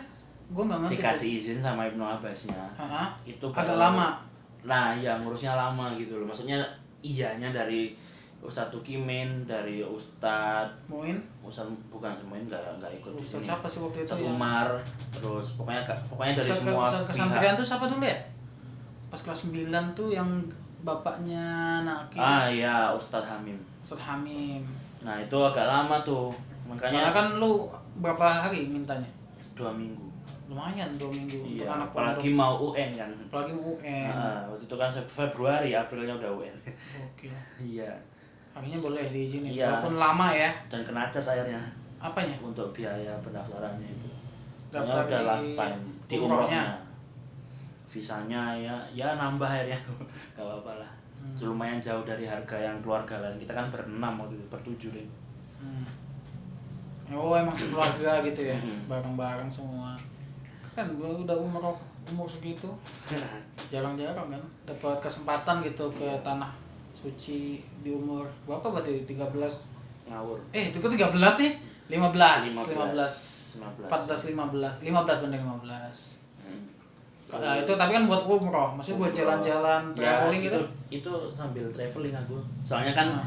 Gua 0.46 0.62
nggak 0.64 0.78
ngerti. 0.82 0.94
dikasih 0.96 1.30
izin 1.36 1.58
sama 1.58 1.82
Ibnu 1.84 2.02
Abbasnya 2.02 2.70
itu 3.22 3.46
Agak 3.50 3.74
lama. 3.74 4.14
nah 4.62 4.90
iya 4.92 5.14
ngurusnya 5.16 5.54
lama 5.54 5.94
gitu 5.94 6.16
loh 6.16 6.26
maksudnya 6.26 6.58
iyanya 7.00 7.50
dari 7.50 7.94
Ustadz 8.36 8.70
Tukimin 8.70 9.42
dari 9.42 9.82
Ustadz 9.82 10.74
Muin? 10.86 11.18
Ustadz 11.40 11.70
bukan 11.88 12.14
semuanya 12.14 12.54
nggak 12.54 12.62
nggak 12.78 12.92
ikut 12.96 13.10
Ustadz 13.16 13.42
siapa 13.44 13.66
sih 13.66 13.78
waktu 13.78 13.98
itu 14.00 14.06
Ustadz 14.06 14.22
yang 14.22 14.34
Umar 14.34 14.68
terus 15.10 15.46
pokoknya 15.54 15.82
pokoknya 16.06 16.32
dari 16.34 16.46
Ustadz, 16.46 16.62
semua 16.62 16.84
Ustadz 16.84 17.06
kesantrian 17.08 17.54
tuh 17.54 17.66
siapa 17.66 17.84
dulu 17.86 18.04
ya? 18.04 18.18
Pas 19.06 19.20
kelas 19.20 19.40
9 19.46 19.70
tuh 19.94 20.08
yang 20.10 20.28
bapaknya 20.80 21.42
Naki 21.82 22.18
ah 22.18 22.46
iya 22.46 22.90
Ustadz 22.92 23.26
Hamim 23.26 23.58
Ustadz 23.80 24.02
Hamim 24.04 24.62
nah 25.04 25.16
itu 25.18 25.36
agak 25.36 25.66
lama 25.66 25.96
tuh 26.00 26.32
Karena 26.76 26.98
makanya 26.98 27.10
kan 27.14 27.26
lu 27.38 27.68
berapa 27.98 28.26
hari 28.46 28.66
mintanya? 28.66 29.06
dua 29.54 29.70
minggu 29.72 30.04
Lumayan 30.46 30.94
dua 30.94 31.10
minggu 31.10 31.42
untuk 31.42 31.58
iya 31.58 31.66
anak 31.74 31.90
apalagi 31.90 32.30
pondok. 32.30 32.38
mau 32.38 32.54
UN 32.70 32.90
kan 32.94 33.10
Apalagi 33.10 33.50
UN. 33.50 34.06
Nah, 34.14 34.46
waktu 34.46 34.62
itu 34.62 34.76
kan 34.78 34.86
Februari, 35.10 35.74
Aprilnya 35.74 36.14
udah 36.14 36.30
UN. 36.38 36.54
Oke. 37.02 37.26
iya. 37.74 37.90
Akhirnya 38.54 38.78
boleh 38.78 39.10
diizinin. 39.10 39.50
Iya. 39.50 39.66
Walaupun 39.74 39.98
lama 39.98 40.30
ya. 40.30 40.54
Dan 40.70 40.86
kena 40.86 41.10
cas 41.10 41.34
akhirnya 41.34 41.58
Apanya? 41.98 42.38
untuk 42.38 42.70
biaya 42.70 43.10
pendaftarannya 43.18 43.90
itu. 43.90 44.06
Daftar 44.70 45.02
udah 45.10 45.18
di 45.18 45.26
last 45.26 45.50
time 45.58 45.80
di 46.06 46.14
umrohnya. 46.22 46.64
visanya 47.86 48.54
ya 48.54 48.76
ya 48.92 49.18
nambah 49.18 49.46
akhirnya 49.46 49.78
gak 50.36 50.44
apa-apa 50.44 50.84
lah 50.84 50.90
lumayan 51.38 51.78
jauh 51.78 52.02
dari 52.02 52.24
harga 52.24 52.56
yang 52.56 52.76
keluarga 52.80 53.18
lain 53.18 53.36
kita 53.36 53.52
kan 53.52 53.68
berenam 53.68 54.18
waktu 54.18 54.34
itu 54.34 54.46
bertujuh 54.48 54.90
deh 54.92 55.06
Hmm. 55.56 55.86
Oh 57.08 57.32
emang 57.32 57.54
sekeluarga 57.54 58.18
gitu 58.20 58.42
ya, 58.42 58.58
Hmm. 58.58 58.82
bareng-bareng 58.84 59.46
semua. 59.46 59.94
Kan 60.74 60.90
gua 60.98 61.14
udah 61.16 61.38
umur 61.38 61.62
umur 62.04 62.26
segitu, 62.26 62.66
jarang-jarang 63.72 64.26
kan 64.28 64.42
dapat 64.66 64.98
kesempatan 65.00 65.62
gitu 65.62 65.86
ke 65.90 66.08
tanah 66.20 66.50
suci 66.92 67.62
di 67.80 67.90
umur 67.90 68.26
berapa 68.44 68.68
berarti? 68.68 69.06
13 69.06 69.70
ngawur. 70.06 70.38
Eh 70.50 70.68
itu 70.68 70.78
ke 70.78 70.88
13 70.92 71.06
sih? 71.30 71.50
15 71.86 72.66
15 72.66 73.62
15 73.62 73.86
14 73.86 74.34
15 74.34 74.82
15 74.82 75.22
bener 75.22 75.38
15 75.38 75.46
Hmm. 75.46 76.15
Nah, 77.28 77.54
itu 77.54 77.72
tapi 77.72 77.90
kan 77.90 78.04
buat 78.04 78.22
umroh, 78.22 78.70
maksudnya 78.72 78.98
buat 79.00 79.12
jalan-jalan, 79.12 79.82
traveling 79.92 80.40
ya, 80.40 80.46
gitu. 80.46 80.58
itu 80.88 81.10
sambil 81.32 81.66
traveling 81.68 82.14
aku 82.14 82.38
soalnya 82.62 82.92
kan 82.92 83.10
Nah. 83.12 83.26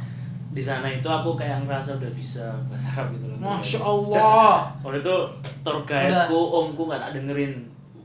di 0.49 0.61
sana 0.61 0.87
itu 0.87 1.03
aku 1.03 1.35
kayak 1.35 1.61
ngerasa 1.61 1.95
udah 1.95 2.07
bisa 2.09 2.41
bahasa 2.65 2.95
Arab 2.95 3.11
gitu 3.13 3.27
loh 3.27 3.37
Masya 3.37 3.79
Allah. 3.79 4.63
waktu 4.81 4.99
itu 4.99 5.15
tour 5.61 5.77
guide-ku 5.83 6.31
omku 6.57 6.81
nggak 6.81 7.01
tak 7.01 7.11
dengerin 7.13 7.53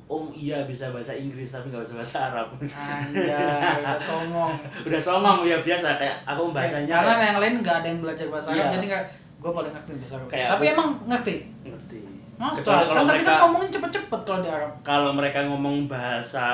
om 0.05 0.28
iya 0.30 0.62
bisa 0.64 0.90
bahasa 0.90 1.14
Inggris 1.14 1.49
tapi 1.49 1.70
nggak 1.70 1.80
bisa 1.82 1.95
bahasa 1.97 2.18
Arab 2.28 2.47
Anjay, 2.59 3.80
udah 3.80 3.97
songong. 4.11 4.53
udah 4.82 5.01
somong 5.01 5.38
ya 5.42 5.57
biasa 5.59 5.95
kayak 5.95 6.16
aku 6.24 6.51
bahasanya 6.51 6.90
Karena 6.92 7.12
kayak- 7.12 7.24
yang 7.24 7.38
lain 7.38 7.55
nggak 7.61 7.76
ada 7.76 7.86
yang 7.86 8.01
belajar 8.01 8.26
bahasa 8.28 8.49
Arab, 8.49 8.59
Iya. 8.61 8.72
jadi 8.72 8.84
nggak 8.88 9.05
gue 9.38 9.51
paling 9.53 9.72
ngerti 9.72 9.90
bahasa 9.95 10.14
Arab. 10.14 10.26
Kayak 10.28 10.49
tapi 10.51 10.64
aku- 10.64 10.74
emang 10.74 10.88
ngerti. 11.07 11.34
ngerti 11.64 11.93
Masa? 12.35 12.70
Kan 12.85 12.95
tapi 12.97 13.09
mereka 13.14 13.28
kan 13.28 13.41
ngomongin 13.43 13.70
cepet-cepet 13.70 14.20
kalau 14.22 14.41
di 14.41 14.49
Arab. 14.49 14.72
kalau 14.82 15.11
mereka 15.12 15.39
ngomong 15.45 15.87
bahasa 15.87 16.47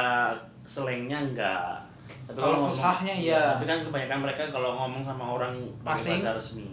slangnya 0.63 1.19
enggak 1.19 1.81
tapi 2.25 2.39
Kalau 2.39 2.55
ngomong- 2.55 2.71
fusahnya, 2.71 3.11
iya. 3.13 3.43
tapi 3.53 3.67
kan 3.67 3.83
kebanyakan 3.83 4.19
mereka 4.23 4.43
kalau 4.49 4.71
ngomong 4.77 5.03
sama 5.03 5.25
orang 5.33 5.51
pakai 5.81 5.99
Asing. 5.99 6.19
bahasa 6.21 6.33
resmi 6.37 6.69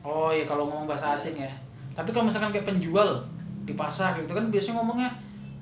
Oh 0.00 0.28
iya 0.28 0.42
kalau 0.42 0.64
ngomong 0.64 0.86
bahasa 0.86 1.12
asing 1.12 1.34
ya. 1.34 1.50
Tapi 1.92 2.10
kalau 2.10 2.24
misalkan 2.24 2.50
kayak 2.50 2.64
penjual 2.64 3.18
di 3.62 3.74
pasar 3.74 4.16
gitu 4.16 4.30
kan 4.30 4.48
biasanya 4.48 4.74
ngomongnya 4.76 5.10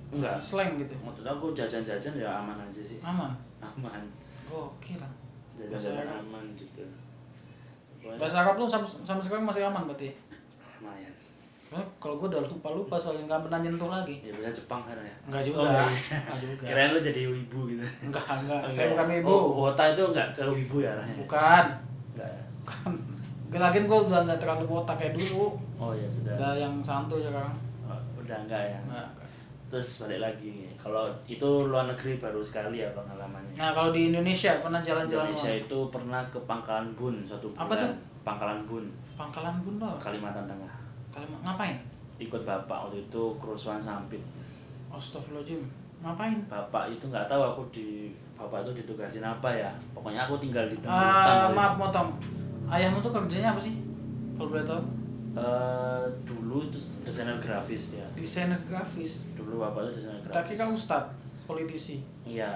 enggak 0.08 0.38
slang 0.38 0.78
gitu. 0.78 0.94
maksud 0.96 1.20
aku 1.22 1.50
jajan-jajan 1.52 2.14
ya 2.14 2.30
aman 2.30 2.54
aja 2.56 2.78
sih 2.78 3.02
Aman. 3.02 3.32
aman 3.58 4.00
Oke 4.46 4.94
lah. 4.94 5.10
jajan-jajan 5.52 6.06
aman 6.22 6.44
gitu 6.54 6.86
Bahasa 8.06 8.40
Arab 8.40 8.54
lu 8.54 8.64
sampai, 8.64 8.86
sampai 9.02 9.18
sekarang 9.20 9.42
masih 9.42 9.66
aman 9.66 9.82
berarti. 9.84 10.14
lumayan 10.78 11.10
Eh, 11.68 11.82
kalau 11.98 12.14
gue 12.16 12.28
udah 12.28 12.40
lupa-lupa 12.42 12.94
soalnya 12.94 13.26
nggak 13.26 13.42
pernah 13.42 13.58
nyentuh 13.58 13.88
lagi. 13.88 14.14
ya 14.20 14.30
bisa 14.30 14.50
Jepang 14.52 14.80
kan 14.82 14.94
ya 14.96 15.14
Enggak 15.24 15.42
juga. 15.42 15.58
Oh, 15.58 15.66
iya. 15.66 15.82
Enggak 16.22 16.38
juga. 16.38 16.62
kirain 16.64 16.90
lu 16.90 17.00
jadi 17.00 17.22
wibu 17.26 17.60
gitu 17.66 17.82
Enggak, 18.00 18.24
enggak. 18.24 18.60
Enggak 18.62 18.70
Saya 18.70 18.84
ya? 18.84 18.90
bukan 18.92 19.06
ibu. 19.12 19.28
oh, 19.28 19.42
wota 19.64 19.84
itu 19.88 20.02
enggak 20.06 20.28
ke 20.30 20.42
wibu 20.46 20.76
ya 20.78 20.90
arahnya 20.92 21.14
Bukan. 21.18 21.64
enggak 22.12 22.28
ya 22.28 22.42
Bukan. 22.62 22.92
Lagian 23.56 23.84
gue 23.84 23.98
udah 24.04 24.20
nggak 24.22 24.38
terlalu 24.38 24.64
botak 24.64 24.96
kayak 24.96 25.14
dulu. 25.14 25.56
oh 25.76 25.90
ya 25.90 26.06
sudah 26.06 26.34
Udah 26.34 26.52
yang 26.54 26.74
santuy 26.80 27.18
sekarang. 27.18 27.54
Oh, 27.82 27.98
udah 28.16 28.36
enggak 28.40 28.62
ya 28.68 28.78
Enggak. 28.80 29.08
terus 29.66 29.88
balik 30.00 30.20
lagi 30.22 30.70
kalau 30.76 31.02
itu 31.26 31.42
luar 31.66 31.88
negeri 31.88 32.14
baru 32.16 32.38
sekali 32.38 32.78
ya 32.78 32.88
pengalamannya 32.92 33.50
Nah 33.52 33.70
kalau 33.72 33.90
di 33.90 34.14
Indonesia 34.14 34.54
pernah 34.60 34.78
jalan-jalan 34.78 35.26
Indonesia 35.28 35.52
itu 35.58 35.78
pernah 35.90 36.22
ke 36.28 36.38
Pangkalan 36.40 36.94
Bun 36.94 37.26
satu 37.26 37.50
bulan 37.50 37.66
Apa 37.66 37.74
tuh? 37.76 37.90
Pangkalan 38.22 38.62
Bun 38.62 38.84
Pangkalan 39.16 39.56
Bunda. 39.60 39.90
Kalimantan 39.98 40.44
Tengah 40.44 40.70
Kalian 41.16 41.32
ngapain? 41.40 41.76
ikut 42.16 42.42
bapak 42.42 42.88
waktu 42.88 43.00
itu 43.02 43.22
kerusuhan 43.36 43.76
sampit 43.78 44.20
Astagfirullahaladzim. 44.88 45.60
Ngapain? 45.98 46.36
bapak 46.46 46.88
itu 46.90 47.04
nggak 47.06 47.24
tahu 47.24 47.40
aku 47.42 47.62
di 47.70 47.86
bapak 48.34 48.60
itu 48.62 48.84
ditugasin 48.84 49.20
apa 49.20 49.48
ya 49.48 49.72
pokoknya 49.92 50.24
aku 50.24 50.36
tinggal 50.36 50.64
di 50.66 50.76
Ah, 50.78 50.92
hutan 50.92 51.36
waktu 51.42 51.56
maaf 51.56 51.74
motong. 51.74 52.08
Ayahmu 52.66 53.00
tuh 53.00 53.12
kerjanya 53.14 53.52
apa 53.52 53.60
sih? 53.62 53.80
Kalau 54.32 54.48
boleh 54.50 54.60
tahu? 54.62 54.80
Eh, 55.32 56.04
dulu 56.22 56.64
itu 56.64 56.76
desainer 57.00 57.36
grafis 57.36 57.92
ya 57.94 58.04
Desainer 58.12 58.56
grafis. 58.62 59.28
dulu 59.32 59.60
bapak 59.62 59.84
itu 59.86 60.00
desainer 60.00 60.20
grafis 60.22 60.48
kira 60.50 60.64
ustad, 60.66 61.04
politisi. 61.44 62.00
Iya, 62.22 62.48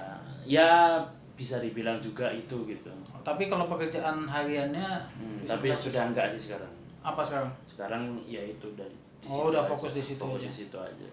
ya 0.43 0.97
bisa 1.31 1.57
dibilang 1.57 1.97
juga 1.97 2.29
itu 2.29 2.65
gitu. 2.67 2.89
Tapi 3.21 3.45
kalau 3.45 3.65
pekerjaan 3.67 4.25
hariannya 4.25 4.89
Hmm, 5.11 5.37
tapi 5.39 5.69
grafis. 5.69 5.89
sudah 5.89 6.03
enggak 6.07 6.33
sih 6.33 6.49
sekarang. 6.49 6.69
apa 6.99 7.17
sekarang? 7.19 7.49
Sekarang 7.81 8.03
ya 8.21 8.37
itu 8.39 8.65
udah 8.67 8.85
di 8.85 9.25
Oh, 9.25 9.49
udah 9.49 9.57
fokus 9.59 9.93
di 9.93 10.03
situ 10.03 10.17
Fokus 10.17 10.37
aja. 10.37 10.47
di 10.47 10.57
situ 10.59 10.77
aja. 10.77 11.07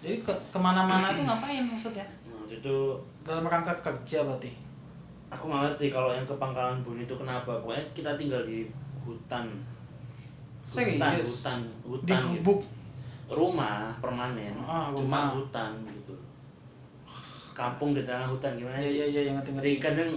Jadi 0.00 0.20
ke 0.20 0.32
ke 0.48 0.58
mana-mana 0.58 1.08
itu 1.08 1.22
ngapain 1.22 1.64
maksudnya? 1.64 2.04
Nah, 2.28 2.44
itu 2.46 2.76
Dalam 3.22 3.44
rangka 3.46 3.72
kerja 3.80 4.20
berarti. 4.22 4.52
aku 5.26 5.48
nggak 5.48 5.62
ngerti 5.66 5.86
kalau 5.88 6.12
yang 6.12 6.24
ke 6.24 6.34
Pangkalan 6.34 6.84
Bun 6.84 6.96
itu 6.98 7.14
kenapa. 7.14 7.48
Pokoknya 7.56 7.80
kita 7.96 8.12
tinggal 8.14 8.44
di 8.44 8.68
hutan. 9.00 9.48
Hutan, 10.62 11.00
Serius? 11.00 11.40
hutan, 11.40 11.60
hutan. 11.82 12.20
Di 12.20 12.36
gitu. 12.36 12.52
Rumah 13.26 13.96
permanen. 13.96 14.52
Ah, 14.60 14.92
Cuma 14.92 15.00
rumah. 15.00 15.24
hutan 15.32 15.72
gitu. 15.88 16.12
Kampung 17.52 17.92
di 17.92 18.02
tengah 18.02 18.24
hutan 18.26 18.52
gimana 18.54 18.76
Iya 18.76 18.84
sih? 18.84 18.92
iya 18.92 19.06
iya 19.08 19.20
yang 19.28 19.36
ngerti 19.40 19.50
ngerti. 19.54 19.72
Kadang 19.78 20.10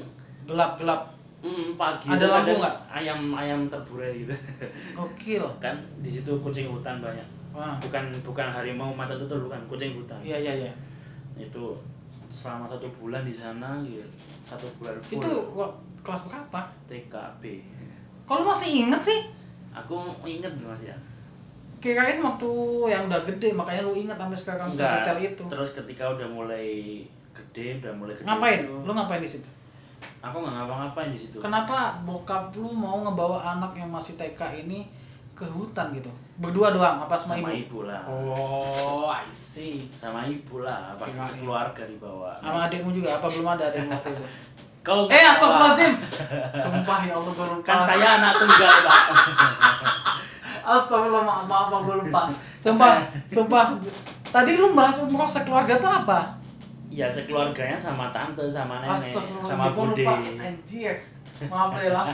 Gelap-gelap. 0.45 1.14
Mm, 1.45 1.67
pagi 1.75 2.09
Ada 2.09 2.25
lampu 2.25 2.57
nggak? 2.57 2.75
ayam 2.89 3.19
ayam 3.31 3.61
terburai 3.67 4.17
gitu. 4.17 4.33
Gokil. 4.91 5.45
kan 5.63 5.75
di 5.97 6.09
situ 6.09 6.31
kucing 6.35 6.65
hutan 6.67 6.97
banyak 6.97 7.27
Wah. 7.51 7.77
bukan 7.77 8.09
bukan 8.19 8.47
harimau 8.47 8.89
mata 8.91 9.13
tutul 9.13 9.39
bukan 9.41 9.61
kucing 9.65 9.93
hutan 9.93 10.17
Iya 10.19 10.35
iya 10.41 10.53
iya. 10.59 10.71
itu 11.37 11.77
selama 12.25 12.65
satu 12.65 12.89
bulan 12.91 13.21
di 13.21 13.31
sana 13.31 13.79
gitu 13.79 14.01
satu 14.41 14.65
bulan 14.75 14.97
full 14.99 15.21
Itu 15.21 15.31
kelas 16.01 16.21
berapa? 16.23 16.59
TKB 16.85 17.43
Kalau 18.25 18.41
masih 18.43 18.83
inget 18.83 18.97
sih, 18.99 19.19
aku 19.69 19.93
inget 20.23 20.49
mas 20.59 20.81
ya 20.81 20.97
kirain 21.77 22.17
waktu 22.17 22.49
yang 22.87 23.05
udah 23.05 23.21
gede 23.23 23.53
makanya 23.53 23.85
lu 23.85 23.93
inget 23.93 24.15
sampai 24.15 24.33
sekarang 24.35 24.67
sedetail 24.67 25.17
itu. 25.21 25.43
terus 25.45 25.69
ketika 25.71 26.09
udah 26.09 26.25
mulai 26.25 27.05
gede 27.31 27.77
udah 27.77 27.93
mulai 27.93 28.13
gede 28.13 28.25
Ngapain? 28.25 28.59
itu, 28.59 28.73
Lu 28.81 28.91
ngapain 28.91 29.21
di 29.21 29.29
situ? 29.29 29.49
Aku 30.19 30.37
nggak 30.37 30.53
ngapa-ngapain 30.55 31.09
di 31.09 31.19
situ 31.19 31.37
Kenapa 31.37 31.77
bokap 32.01 32.49
lu 32.53 32.67
mau 32.67 32.99
ngebawa 32.99 33.37
anak 33.53 33.73
yang 33.73 33.87
masih 33.87 34.15
TK 34.15 34.37
ini 34.59 34.89
ke 35.31 35.43
hutan 35.45 35.91
gitu? 35.91 36.07
Berdua 36.35 36.69
doang 36.69 36.97
apa 36.97 37.13
sama, 37.13 37.35
sama 37.37 37.49
ibu? 37.49 37.51
ibu 37.51 37.79
lah 37.83 38.01
Oh, 38.05 39.05
I 39.05 39.27
see. 39.27 39.87
sama 39.93 40.23
ibu 40.23 40.59
lah 40.59 40.95
pasti 40.95 41.13
Kirain. 41.13 41.35
keluarga 41.37 41.83
dibawa 41.83 42.31
Sama 42.37 42.59
adikmu 42.65 42.89
juga 42.89 43.15
apa 43.15 43.27
belum 43.27 43.47
ada 43.49 43.63
adikmu 43.65 43.91
waktu 43.91 44.11
itu? 44.11 44.25
kalau 44.85 45.03
Eh, 45.07 45.17
astagfirullahaladzim. 45.19 45.93
Sumpah 46.63 46.99
ya 47.01 47.13
Allah 47.13 47.31
gue 47.31 47.47
lupa. 47.51 47.65
kan 47.65 47.79
saya 47.81 48.07
anak 48.17 48.33
tunggal 48.35 48.73
pak 48.81 48.99
Astagfirullah, 50.65 51.21
maaf, 51.21 51.45
maaf, 51.45 51.67
maaf, 51.69 51.81
gue 51.83 51.95
lupa. 51.99 52.21
Sumpah, 52.57 52.97
sumpah. 53.27 53.65
Tadi 54.27 54.57
lu 54.57 54.73
bahas 54.73 54.97
umroh 54.99 55.25
sekeluarga 55.25 55.77
tuh 55.77 55.87
apa? 55.87 56.33
Ya 56.95 57.11
sekeluarganya 57.11 57.75
sama 57.75 58.07
tante 58.15 58.47
sama 58.47 58.79
nenek 58.79 58.95
sama 59.43 59.67
gue 59.69 59.83
bude 59.91 60.03
lupa. 60.07 60.15
Anjir. 60.39 60.95
Maaf 61.51 61.75
ya 61.75 61.91
lah. 61.91 62.07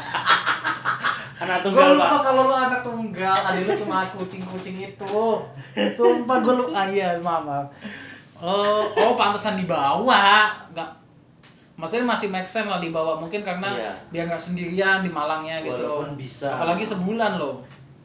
anak 1.38 1.61
Gue 1.61 1.69
tunggal 1.69 1.89
lupa 1.93 2.09
pak 2.09 2.21
kalau 2.25 2.43
lu 2.49 2.55
anak 2.57 2.82
tunggal. 2.82 3.38
Tadi 3.45 3.59
lu 3.61 3.73
cuma 3.77 4.09
kucing-kucing 4.09 4.82
itu. 4.82 5.21
Sumpah 5.93 6.38
gue 6.41 6.53
lu. 6.57 6.65
Ah 6.73 6.89
iya, 6.89 7.13
maaf, 7.21 7.45
maaf. 7.45 7.67
Oh, 8.41 8.82
oh 8.89 9.13
pantesan 9.13 9.53
dibawa. 9.53 10.49
Enggak. 10.73 10.89
Maksudnya 11.77 12.09
masih 12.09 12.29
make 12.29 12.49
sense 12.49 12.65
lah 12.65 12.77
dibawa 12.77 13.17
mungkin 13.17 13.41
karena 13.41 13.69
Iya. 13.73 13.93
dia 14.09 14.21
nggak 14.25 14.41
sendirian 14.41 15.01
di 15.01 15.09
Malangnya 15.09 15.61
gitu 15.61 15.82
loh. 15.82 16.05
Walaupun 16.05 16.17
bisa. 16.17 16.57
Apalagi 16.57 16.82
sebulan 16.82 17.38
loh. 17.38 17.61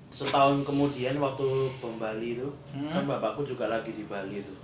setahun 0.06 0.62
kemudian 0.62 1.18
waktu 1.18 1.44
Bom 1.76 1.98
Bali 1.98 2.38
itu 2.38 2.48
Hmm. 2.72 2.88
kan 2.88 3.04
bapakku 3.04 3.42
juga 3.42 3.66
lagi 3.68 3.90
di 3.90 4.06
Bali 4.06 4.38
itu 4.38 4.54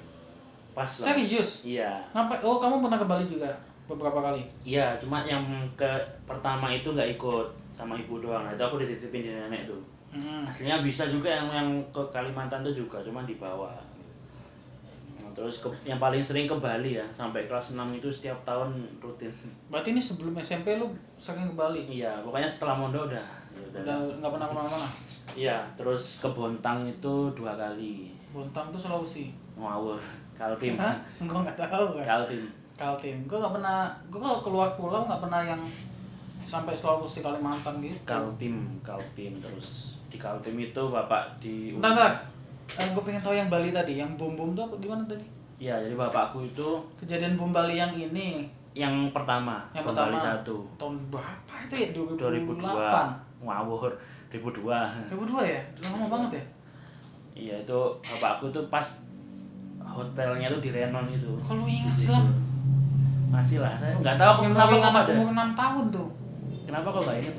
pas 0.73 0.89
lah 0.99 1.07
Serius? 1.09 1.51
iya 1.65 2.01
Ngapa? 2.11 2.41
Oh, 2.41 2.57
kamu 2.57 2.81
pernah 2.81 2.97
ke 2.97 3.05
Bali 3.05 3.25
juga 3.25 3.49
beberapa 3.85 4.21
kali? 4.23 4.41
iya 4.63 4.97
cuma 4.97 5.21
yang 5.23 5.45
ke 5.75 5.91
pertama 6.23 6.69
itu 6.69 6.89
nggak 6.89 7.13
ikut 7.13 7.45
sama 7.69 7.93
ibu 7.95 8.19
doang 8.19 8.47
itu 8.47 8.59
aku 8.59 8.77
dititipin 8.79 9.23
di 9.23 9.31
nenek 9.31 9.65
tuh 9.65 9.81
Hmm. 10.09 10.45
aslinya 10.45 10.81
bisa 10.81 11.09
juga 11.09 11.25
yang 11.25 11.49
yang 11.49 11.69
ke 11.89 12.03
Kalimantan 12.07 12.61
tuh 12.61 12.75
juga 12.75 13.01
cuma 13.01 13.25
dibawa 13.25 13.73
Nah, 15.15 15.33
terus 15.33 15.61
ke, 15.61 15.69
yang 15.83 15.97
paling 15.97 16.21
sering 16.21 16.45
ke 16.45 16.53
Bali 16.55 16.93
ya 16.93 17.07
sampai 17.11 17.47
kelas 17.47 17.73
6 17.73 17.81
itu 17.93 18.09
setiap 18.11 18.37
tahun 18.43 18.69
rutin 18.99 19.33
Berarti 19.69 19.89
ini 19.91 20.03
sebelum 20.03 20.37
SMP 20.37 20.77
lu 20.77 20.91
sering 21.17 21.47
ke 21.47 21.55
Bali? 21.55 21.87
iya 21.87 22.21
pokoknya 22.21 22.45
setelah 22.45 22.77
mondok 22.77 23.09
udah 23.09 23.25
ya 23.51 23.65
udah. 23.67 23.81
Udah 23.83 23.97
nggak 24.19 24.31
pernah 24.31 24.47
ke 24.47 24.55
mana-mana? 24.55 24.89
iya 25.33 25.57
terus 25.73 26.19
ke 26.19 26.29
Bontang 26.29 26.85
itu 26.85 27.15
dua 27.33 27.53
kali 27.55 28.13
Bontang 28.29 28.69
tuh 28.69 28.77
Sulawesi. 28.79 29.33
ngawur 29.55 29.97
Kaltim 30.43 30.75
Hah? 30.75 30.95
Gue 31.23 31.39
nggak 31.39 31.55
tahu 31.55 31.87
kan. 32.03 32.05
Kaltim 32.05 32.43
Kaltim. 32.75 33.17
Gue 33.31 33.39
nggak 33.39 33.55
pernah. 33.55 33.87
Gue 34.11 34.19
kalau 34.19 34.43
keluar 34.43 34.69
pulau 34.75 35.07
nggak 35.07 35.23
pernah 35.23 35.39
yang 35.47 35.63
sampai 36.43 36.75
Sulawesi 36.75 37.23
Kalimantan 37.23 37.79
gitu. 37.79 37.95
Kaltim, 38.03 38.83
Kaltim 38.83 39.39
terus 39.39 40.03
di 40.11 40.19
Kaltim 40.19 40.59
itu 40.59 40.83
bapak 40.91 41.39
di 41.39 41.71
Bentar, 41.79 41.95
bentar. 41.95 42.13
Eh, 42.75 42.87
gue 42.91 43.03
pengen 43.07 43.23
tahu 43.23 43.39
yang 43.39 43.47
Bali 43.47 43.71
tadi, 43.71 44.03
yang 44.03 44.11
bom 44.19 44.35
bom 44.35 44.51
tuh 44.51 44.67
apa 44.67 44.75
gimana 44.83 45.07
tadi? 45.07 45.23
Iya, 45.63 45.79
jadi 45.79 45.95
bapakku 45.95 46.43
itu 46.43 46.83
Kejadian 46.99 47.39
bom 47.39 47.55
Bali 47.55 47.79
yang 47.79 47.95
ini 47.95 48.51
yang 48.73 49.13
pertama, 49.13 49.61
yang 49.77 49.85
Bom 49.85 49.93
pertama 49.93 50.17
Bali 50.17 50.25
satu, 50.25 50.65
tahun 50.81 50.97
berapa 51.13 51.55
itu 51.69 51.75
ya 51.77 51.89
2002, 51.93 52.57
2008 52.57 53.45
ngawur, 53.45 53.93
2002. 54.33 55.13
2002 55.13 55.45
ya 55.45 55.61
lama 55.85 56.07
banget 56.09 56.41
ya 56.41 56.45
Iya 57.33 57.55
itu 57.65 57.81
bapakku 58.01 58.49
tuh 58.49 58.65
pas 58.73 58.85
hotelnya 59.85 60.47
tuh 60.49 60.61
di 60.61 60.71
Renon 60.71 61.07
itu. 61.07 61.31
kalau 61.39 61.65
ingat 61.65 61.95
sih 61.95 62.11
lah 62.11 62.25
Masih 63.29 63.59
lah, 63.59 63.73
nggak 63.97 64.17
tahu 64.17 64.31
aku 64.31 64.43
kenapa 64.47 64.73
anak 64.77 65.05
ada. 65.05 65.13
umur 65.17 65.29
6 65.33 65.57
tahun 65.57 65.85
tuh 65.89 66.09
Kenapa 66.63 66.89
kok 66.89 67.03
nggak 67.03 67.19
inget? 67.19 67.37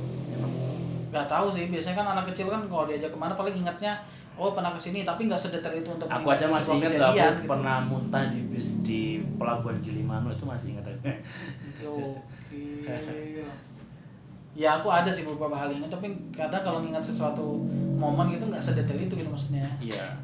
nggak 1.09 1.27
tahu 1.29 1.45
sih 1.47 1.69
biasanya 1.69 1.95
kan 1.95 2.07
anak 2.09 2.25
kecil 2.27 2.49
kan 2.49 2.61
kalau 2.65 2.83
diajak 2.83 3.07
ke 3.07 3.17
mana 3.17 3.33
paling 3.33 3.53
ingatnya 3.53 3.93
oh 4.33 4.49
pernah 4.49 4.73
ke 4.73 4.81
sini 4.81 5.05
tapi 5.05 5.29
nggak 5.29 5.37
sedetail 5.37 5.77
itu 5.77 5.85
untuk 5.87 6.09
Aku 6.09 6.25
aja 6.27 6.49
masih 6.49 6.81
ingat 6.81 6.97
lah, 6.97 7.05
aku 7.05 7.13
kejadian, 7.13 7.33
gitu. 7.37 7.49
pernah 7.53 7.75
muntah 7.79 8.23
di 8.25 8.39
bis 8.49 8.81
di 8.81 9.01
pelabuhan 9.37 9.77
Gilimanuk 9.77 10.33
itu 10.33 10.41
masih 10.43 10.67
ingat 10.73 10.89
aku. 10.89 11.05
Gokil. 11.77 13.45
ya 14.53 14.69
aku 14.75 14.87
ada 14.87 15.09
sih 15.09 15.21
beberapa 15.23 15.53
hal 15.55 15.69
ingat 15.69 15.89
tapi 15.89 16.09
kadang 16.29 16.61
kalau 16.61 16.77
ngingat 16.79 17.01
sesuatu 17.01 17.61
momen 17.93 18.29
gitu 18.29 18.45
nggak 18.45 18.57
sedetail 18.59 18.97
itu 18.99 19.13
gitu 19.13 19.29
maksudnya 19.29 19.65
Iya. 19.77 20.17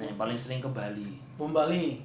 Nah, 0.00 0.08
yang 0.08 0.16
paling 0.16 0.32
sering 0.34 0.58
ke 0.58 0.70
Bali. 0.70 1.12
bom 1.36 1.52
Bali 1.52 2.00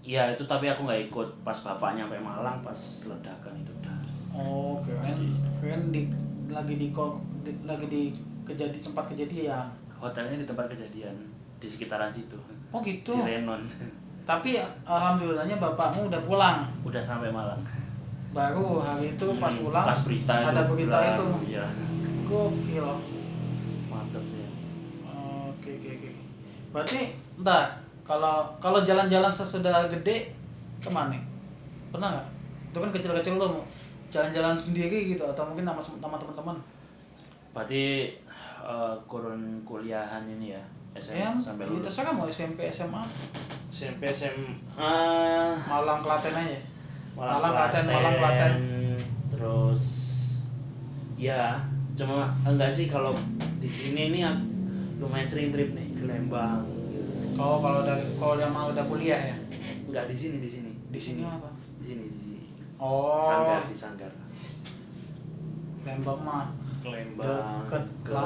Iya 0.00 0.32
itu 0.32 0.40
tapi 0.42 0.64
aku 0.64 0.82
nggak 0.82 1.02
ikut 1.06 1.28
pas 1.38 1.52
bapaknya 1.58 2.02
sampai 2.02 2.16
Malang 2.18 2.56
pas 2.58 2.80
ledakan 3.04 3.52
itu 3.54 3.72
udah. 3.74 3.98
oh 4.30 4.80
keren 4.80 5.20
keren 5.54 5.92
di 5.92 6.08
lagi 6.48 6.74
di, 6.74 6.88
di- 7.44 7.60
lagi 7.62 7.86
di 7.86 8.02
kejadi 8.42 8.80
tempat 8.80 9.04
kejadian 9.06 9.68
Hotelnya 9.94 10.38
di 10.38 10.46
tempat 10.46 10.64
kejadian 10.66 11.12
di 11.56 11.66
sekitaran 11.66 12.08
situ. 12.08 12.40
oh 12.68 12.80
gitu 12.80 13.12
Di 13.12 13.36
Renon. 13.36 13.68
tapi 14.24 14.56
alhamdulillahnya 14.82 15.56
bapakmu 15.58 16.08
udah 16.08 16.22
pulang 16.22 16.64
udah 16.82 17.02
sampai 17.02 17.28
Malang. 17.28 17.60
baru 18.30 18.80
hari 18.80 19.12
itu 19.12 19.26
pas 19.36 19.48
Hmm, 19.50 19.60
pulang 19.62 19.84
pas 19.84 20.00
berita 20.00 20.32
ada 20.38 20.52
itu 20.54 20.70
berita 20.70 20.98
itu 21.06 21.26
Iya. 21.50 21.64
gokil 22.24 22.86
Mantap 23.88 24.24
sih. 24.24 24.48
oke 25.04 25.68
oke 25.74 25.90
oke 25.90 26.10
berarti 26.68 27.12
entar 27.40 27.80
kalau 28.04 28.48
kalau 28.56 28.80
jalan-jalan 28.80 29.32
sesudah 29.32 29.88
gede 29.92 30.32
ke 30.80 30.88
mana? 30.88 31.16
Pernah 31.92 32.08
nggak? 32.16 32.26
Itu 32.72 32.78
kan 32.80 32.90
kecil-kecil 32.92 33.34
lo 33.36 33.64
jalan-jalan 34.08 34.56
sendiri 34.56 35.12
gitu 35.12 35.24
atau 35.28 35.44
mungkin 35.44 35.68
sama 35.68 35.80
sama 35.80 36.16
teman-teman? 36.16 36.56
Berarti 37.52 38.16
eh, 38.64 38.94
kurun 39.04 39.60
kuliahan 39.68 40.24
ini 40.24 40.56
ya 40.56 40.62
SMP 40.96 41.20
ya 41.20 41.30
sampai 41.38 41.64
itu 41.68 41.76
lulus. 41.78 41.92
saya 41.92 42.10
mau 42.16 42.26
SMP 42.26 42.64
SMA 42.72 43.02
SMP 43.68 44.08
SMA 44.08 44.92
Malang 45.68 46.00
Klaten 46.00 46.32
aja. 46.32 46.60
Malang, 47.12 47.42
Malang, 47.42 47.52
Klaten, 47.52 47.84
Malang, 47.90 48.16
Klaten. 48.16 48.52
Terus 49.28 49.84
ya 51.18 51.60
cuma 51.98 52.30
enggak 52.46 52.70
sih 52.70 52.86
kalau 52.86 53.10
di 53.58 53.66
sini 53.66 54.14
nih 54.14 54.22
aku 54.22 54.46
lumayan 55.02 55.26
sering 55.26 55.50
trip 55.50 55.74
nih 55.74 55.87
ke 55.98 56.04
Lembang 56.04 56.62
gitu. 56.88 57.34
kalau 57.34 57.58
kalau 57.58 57.80
dari 57.82 58.04
kalau 58.14 58.34
dia 58.34 58.48
mau 58.48 58.70
udah 58.70 58.84
kuliah 58.84 59.20
ya 59.24 59.36
Enggak 59.88 60.04
di 60.04 60.14
sini 60.14 60.36
di 60.38 60.46
sini. 60.46 60.70
di 60.88 61.00
sini 61.00 61.22
apa 61.22 61.48
Di 61.80 61.84
sini 61.86 62.04
di 62.06 62.36
oh 62.76 63.24
Sanggar 63.24 63.62
di 63.64 63.74
Sanggar. 63.74 64.12
Lembang 65.80 66.20
mah 66.20 66.46
Ke 66.78 66.88
Lembang, 66.88 67.64
Deket 67.64 67.84
ke. 68.02 68.22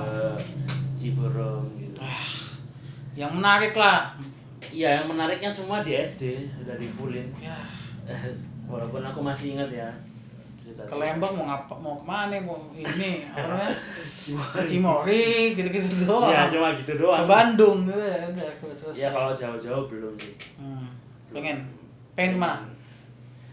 Ciberem 0.95 1.65
gitu. 1.79 1.99
yang 3.15 3.33
menarik 3.33 3.73
lah 3.73 4.15
Iya, 4.65 5.03
yang 5.03 5.07
menariknya 5.07 5.51
semua 5.51 5.85
di 5.85 5.93
SD 5.93 6.49
dari 6.65 6.89
fullin. 6.89 7.29
ya 7.37 7.61
Walaupun 8.71 9.05
aku 9.05 9.21
masih 9.21 9.53
ingat 9.53 9.69
ya. 9.69 9.91
Ke 10.63 10.95
Lembang 10.95 11.35
mau 11.35 11.45
ngapa 11.45 11.75
mau 11.75 11.95
ke 11.95 12.05
mana 12.05 12.39
mau 12.39 12.55
ini 12.71 13.27
apa 13.27 13.45
namanya 13.45 13.75
Cimori 14.63 15.53
gitu-gitu 15.53 16.05
doang 16.05 16.29
Ya 16.29 16.47
cuma 16.47 16.71
gitu 16.73 16.93
ke 16.93 16.97
doang. 16.97 17.27
Bandung 17.27 17.83
gitu 17.83 17.99
ya 17.99 18.23
udah 18.25 18.47
selesai 18.71 19.01
Ya 19.01 19.09
kalau 19.11 19.33
jauh-jauh 19.33 19.85
belum 19.87 20.15
sih. 20.15 20.35
hmm. 20.57 20.87
pengen 21.31 21.59
pengen 22.13 22.33
ke 22.33 22.41
mana 22.41 22.63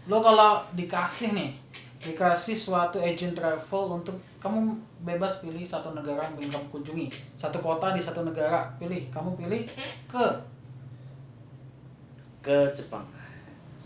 lo 0.06 0.18
kalau 0.18 0.62
dikasih 0.72 1.32
nih 1.32 1.50
dikasih 1.98 2.54
suatu 2.54 2.96
agent 2.96 3.32
travel 3.32 3.96
untuk 3.96 4.14
kamu 4.36 4.72
bebas 5.00 5.40
pilih 5.40 5.60
satu 5.62 5.90
negara 5.90 6.24
yang 6.24 6.36
ingin 6.38 6.50
kamu 6.52 6.66
kunjungi 6.70 7.06
satu 7.34 7.58
kota 7.58 7.90
di 7.90 8.00
satu 8.00 8.22
negara 8.22 8.64
pilih 8.76 9.08
kamu 9.08 9.36
pilih 9.36 9.62
ke 10.06 10.24
Ke 12.40 12.56
Jepang. 12.72 13.04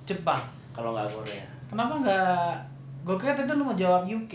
Jepang 0.04 0.46
Kalau 0.70 0.92
nggak 0.92 1.10
Korea. 1.10 1.42
kenapa 1.66 1.94
nggak 1.98 2.54
gue 3.04 3.14
kira 3.14 3.32
tadi 3.32 3.52
lu 3.52 3.62
mau 3.62 3.72
jawab 3.74 4.02
UK 4.02 4.34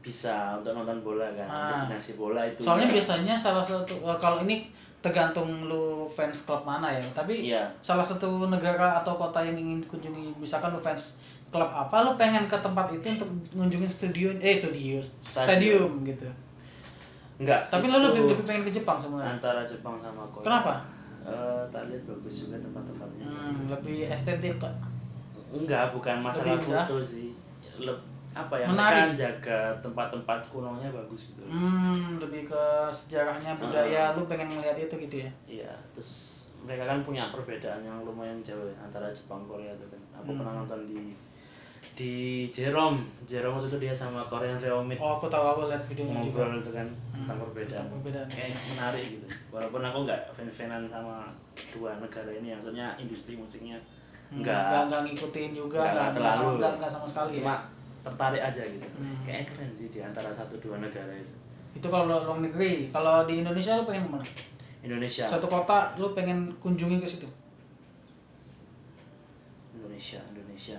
Bisa 0.00 0.56
untuk 0.56 0.72
nonton 0.72 0.98
bola 1.00 1.28
kan. 1.30 1.44
Ah. 1.44 1.68
Destinasi 1.86 2.16
bola 2.16 2.40
itu. 2.42 2.58
soalnya 2.58 2.88
ya. 2.88 2.94
biasanya 2.96 3.34
salah 3.36 3.60
satu 3.60 3.94
eh, 4.00 4.16
kalau 4.16 4.42
ini 4.42 4.64
tergantung 4.98 5.64
lu 5.64 6.04
fans 6.06 6.44
klub 6.44 6.60
mana 6.62 6.88
ya 6.88 7.00
tapi 7.12 7.48
Iya. 7.48 7.64
salah 7.78 8.02
satu 8.02 8.44
negara 8.46 9.00
atau 9.00 9.14
kota 9.14 9.40
yang 9.40 9.56
ingin 9.56 9.80
kunjungi 9.84 10.36
misalkan 10.36 10.68
lu 10.68 10.78
fans 10.78 11.16
klub 11.48 11.68
apa 11.68 11.96
lu 12.00 12.16
pengen 12.16 12.44
ke 12.44 12.56
tempat 12.56 12.84
itu 12.90 13.06
untuk 13.10 13.28
ngunjungin 13.54 13.88
studio 13.88 14.28
eh 14.38 14.56
studio 14.56 15.00
stadium, 15.22 16.04
gitu 16.04 16.28
Enggak. 17.36 17.64
tapi 17.68 17.88
lu 17.88 17.96
lebih, 17.98 18.28
lebih 18.28 18.44
pengen 18.44 18.62
ke 18.62 18.72
Jepang 18.74 19.00
sebenarnya 19.00 19.36
antara 19.36 19.64
Jepang 19.64 19.96
sama 19.96 20.20
Korea. 20.28 20.44
Kenapa? 20.44 20.72
Eh, 21.22 21.62
tak 21.68 21.88
lihat 21.88 22.04
bagus 22.04 22.34
juga 22.44 22.56
tempat-tempatnya. 22.58 23.24
hmm, 23.24 23.58
lebih 23.68 23.98
estetik 24.06 24.56
kok 24.56 24.72
Enggak, 25.52 25.90
bukan 25.90 26.16
masalah 26.18 26.54
Lebih 26.54 26.70
foto 26.70 26.96
sih. 26.98 27.28
Leb- 27.76 28.06
apa 28.30 28.54
ya? 28.54 28.64
Menarik. 28.64 29.10
Mereka 29.10 29.18
jaga 29.18 29.58
tempat-tempat 29.80 30.38
kunonya 30.46 30.86
bagus 30.88 31.28
gitu. 31.28 31.42
hmm, 31.42 32.16
lebih 32.16 32.46
ke 32.46 32.64
sejarahnya 32.88 33.52
budaya 33.54 34.14
lu 34.14 34.22
pengen 34.24 34.46
melihat 34.48 34.78
itu 34.78 34.94
gitu 35.00 35.16
ya 35.18 35.30
Iya, 35.48 35.72
terus 35.90 36.10
mereka 36.60 36.86
kan 36.86 37.02
punya 37.02 37.26
perbedaan 37.28 37.80
yang 37.80 37.98
lumayan 38.00 38.38
jauh 38.40 38.62
ya, 38.62 38.76
antara 38.78 39.10
Jepang 39.10 39.42
Korea 39.44 39.72
itu 39.72 39.82
kan. 39.84 39.98
Aku 40.16 40.30
Hmm. 40.30 40.38
pernah 40.38 40.54
nonton 40.56 40.80
di 40.86 41.10
di 41.90 42.12
Jerome, 42.48 43.02
Jerome 43.24 43.58
waktu 43.58 43.68
itu 43.68 43.78
dia 43.80 43.90
sama 43.92 44.22
Korean 44.24 44.56
Reomit 44.56 44.96
oh 44.96 45.16
aku 45.16 45.26
tahu 45.26 45.42
aku 45.44 45.60
lihat 45.66 45.82
videonya 45.82 46.22
juga 46.22 46.46
ngobrol 46.46 46.60
itu 46.60 46.70
kan 46.70 46.86
tentang 47.10 47.26
Hmm, 47.34 47.44
perbedaan. 47.44 47.68
tentang 47.74 47.90
perbedaan. 47.98 48.28
Kayak 48.30 48.50
menarik 48.68 49.04
gitu. 49.10 49.26
Walaupun 49.50 49.82
aku 49.82 49.98
nggak 50.06 50.20
fan-fanan 50.30 50.82
sama 50.86 51.16
dua 51.68 51.98
negara 51.98 52.30
ini, 52.30 52.52
maksudnya 52.52 52.94
industri 52.96 53.34
musiknya 53.34 53.76
Hmm, 53.76 53.99
nggak 54.30 54.62
nggak 54.62 54.82
nggak 54.86 55.00
ngikutin 55.04 55.50
juga 55.52 55.78
nggak 55.82 56.14
terlalu. 56.14 56.46
sama, 56.46 56.50
nggak, 56.56 56.72
nggak 56.78 56.90
sama 56.90 57.06
sekali 57.06 57.32
cuma 57.36 57.50
ya 57.50 57.58
tertarik 58.00 58.40
aja 58.40 58.62
gitu. 58.64 58.86
Hmm. 58.96 59.16
Kayak 59.28 59.44
keren 59.44 59.70
sih 59.76 59.88
di 59.88 60.00
antara 60.00 60.30
satu 60.30 60.56
dua 60.56 60.78
negara 60.78 61.12
itu. 61.12 61.34
itu 61.70 61.86
kalau 61.86 62.08
luar 62.08 62.24
negeri 62.40 62.88
kalau 62.88 63.22
di 63.24 63.42
Indonesia 63.42 63.74
lu 63.74 63.84
pengen 63.84 64.02
ke 64.02 64.10
mana 64.10 64.26
Indonesia. 64.80 65.24
satu 65.26 65.46
kota 65.46 65.92
lu 65.94 66.10
pengen 66.10 66.48
kunjungi 66.56 66.96
ke 66.96 67.06
situ 67.06 67.28
Indonesia, 69.72 70.20
Indonesia. 70.30 70.78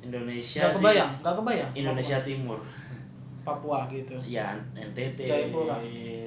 Indonesia 0.00 0.62
sih- 0.64 0.74
kebayang 0.74 1.12
nggak 1.20 1.34
kebayang 1.36 1.70
Indonesia 1.74 2.18
Timur. 2.20 2.58
Papua 3.40 3.88
gitu 3.88 4.16
Ya, 4.20 4.52
NTT, 4.72 5.24
Jayapura. 5.24 5.76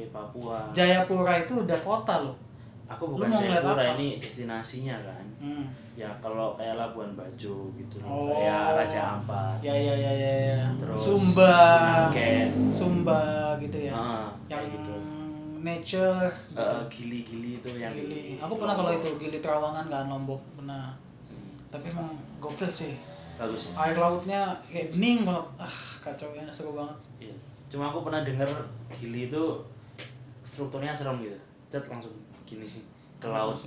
Papua. 0.09 0.57
Jayapura 0.70 1.34
itu 1.39 1.53
udah 1.55 1.80
kota 1.80 2.22
loh 2.22 2.34
Aku 2.86 3.04
bukan 3.10 3.28
Jayapura 3.28 3.74
apa? 3.74 3.96
ini 3.96 4.18
destinasinya 4.18 4.96
kan. 5.02 5.24
hmm. 5.40 5.66
Ya 5.94 6.10
kalau 6.20 6.54
kayak 6.54 6.74
Labuan 6.74 7.14
Bajo 7.14 7.70
gitu, 7.72 7.96
Oh. 8.02 8.28
kayak 8.28 8.76
Raja 8.76 9.02
Ampat, 9.16 9.62
ya 9.62 9.72
ya 9.72 9.94
ya 9.94 10.12
ya, 10.12 10.34
ya. 10.52 10.62
terus 10.76 10.98
Sumba 10.98 11.54
Pinangket. 12.10 12.50
Sumba 12.70 13.22
gitu 13.58 13.78
ya 13.80 13.94
Ah, 13.94 14.28
yang 14.48 14.66
gitu. 14.68 14.94
nature 15.60 16.28
gitu. 16.50 16.60
Eh, 16.60 16.84
gili-gili 16.90 17.50
itu 17.56 17.70
yang 17.74 17.94
gili 17.94 18.36
aku 18.36 18.54
pernah 18.58 18.74
kalau 18.74 18.92
itu 18.92 19.08
gili 19.16 19.38
Trawangan 19.38 19.86
kan 19.86 20.06
Lombok 20.06 20.42
pernah 20.54 20.92
Hmm, 21.26 21.56
tapi 21.70 21.88
emang 21.88 22.10
gokil 22.38 22.68
sih 22.68 23.00
bagus. 23.34 23.70
ya. 23.70 23.86
air 23.86 23.96
lautnya 23.96 24.42
kayak 24.64 24.92
bening 24.92 25.24
banget 25.24 25.46
ah 25.58 25.76
kacau 26.04 26.30
ya 26.32 26.44
seru 26.50 26.74
banget 26.74 26.98
Iya. 27.22 27.36
Cuma 27.70 27.88
aku 27.88 28.04
pernah 28.04 28.22
dengar 28.22 28.50
gili 28.92 29.28
itu 29.28 29.44
strukturnya 30.42 30.92
serem 30.92 31.22
gitu. 31.22 31.38
Cet 31.68 31.86
langsung 31.88 32.12
gini 32.56 32.82
ke 33.18 33.28
laut. 33.28 33.58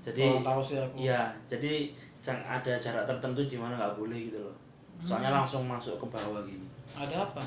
Jadi 0.00 0.24
tahu 0.40 0.60
sih 0.60 0.76
aku 0.76 0.94
Iya, 0.98 1.20
jadi 1.46 1.92
ada 2.24 2.72
jarak 2.74 3.04
tertentu 3.04 3.40
di 3.44 3.56
mana 3.56 3.76
nggak 3.76 3.94
boleh 3.94 4.28
gitu 4.28 4.38
loh. 4.38 4.54
Soalnya 4.98 5.30
Hmm. 5.30 5.38
langsung 5.40 5.62
masuk 5.64 5.94
ke 5.96 6.06
bawah 6.08 6.42
gini. 6.42 6.66
ada 6.90 7.22
apa 7.22 7.42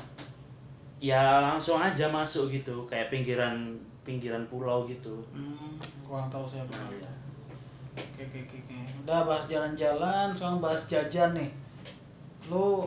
Ya 0.96 1.42
langsung 1.42 1.76
aja 1.76 2.06
masuk 2.06 2.46
gitu, 2.48 2.86
kayak 2.86 3.10
pinggiran 3.10 3.74
pinggiran 4.02 4.46
pulau 4.46 4.86
gitu. 4.86 5.10
hmm, 5.30 5.74
kurang 6.02 6.30
tahu 6.30 6.46
sih 6.46 6.58
aku 6.58 6.70
Nah, 6.72 6.90
iya. 6.90 7.10
Oke, 7.92 8.22
oke, 8.24 8.38
oke, 8.46 8.56
oke. 8.62 8.78
Udah 9.02 9.26
bahas 9.26 9.44
jalan-jalan, 9.46 10.30
sekarang 10.30 10.62
bahas 10.62 10.82
jajan 10.86 11.34
nih. 11.34 11.50
Lu 12.46 12.86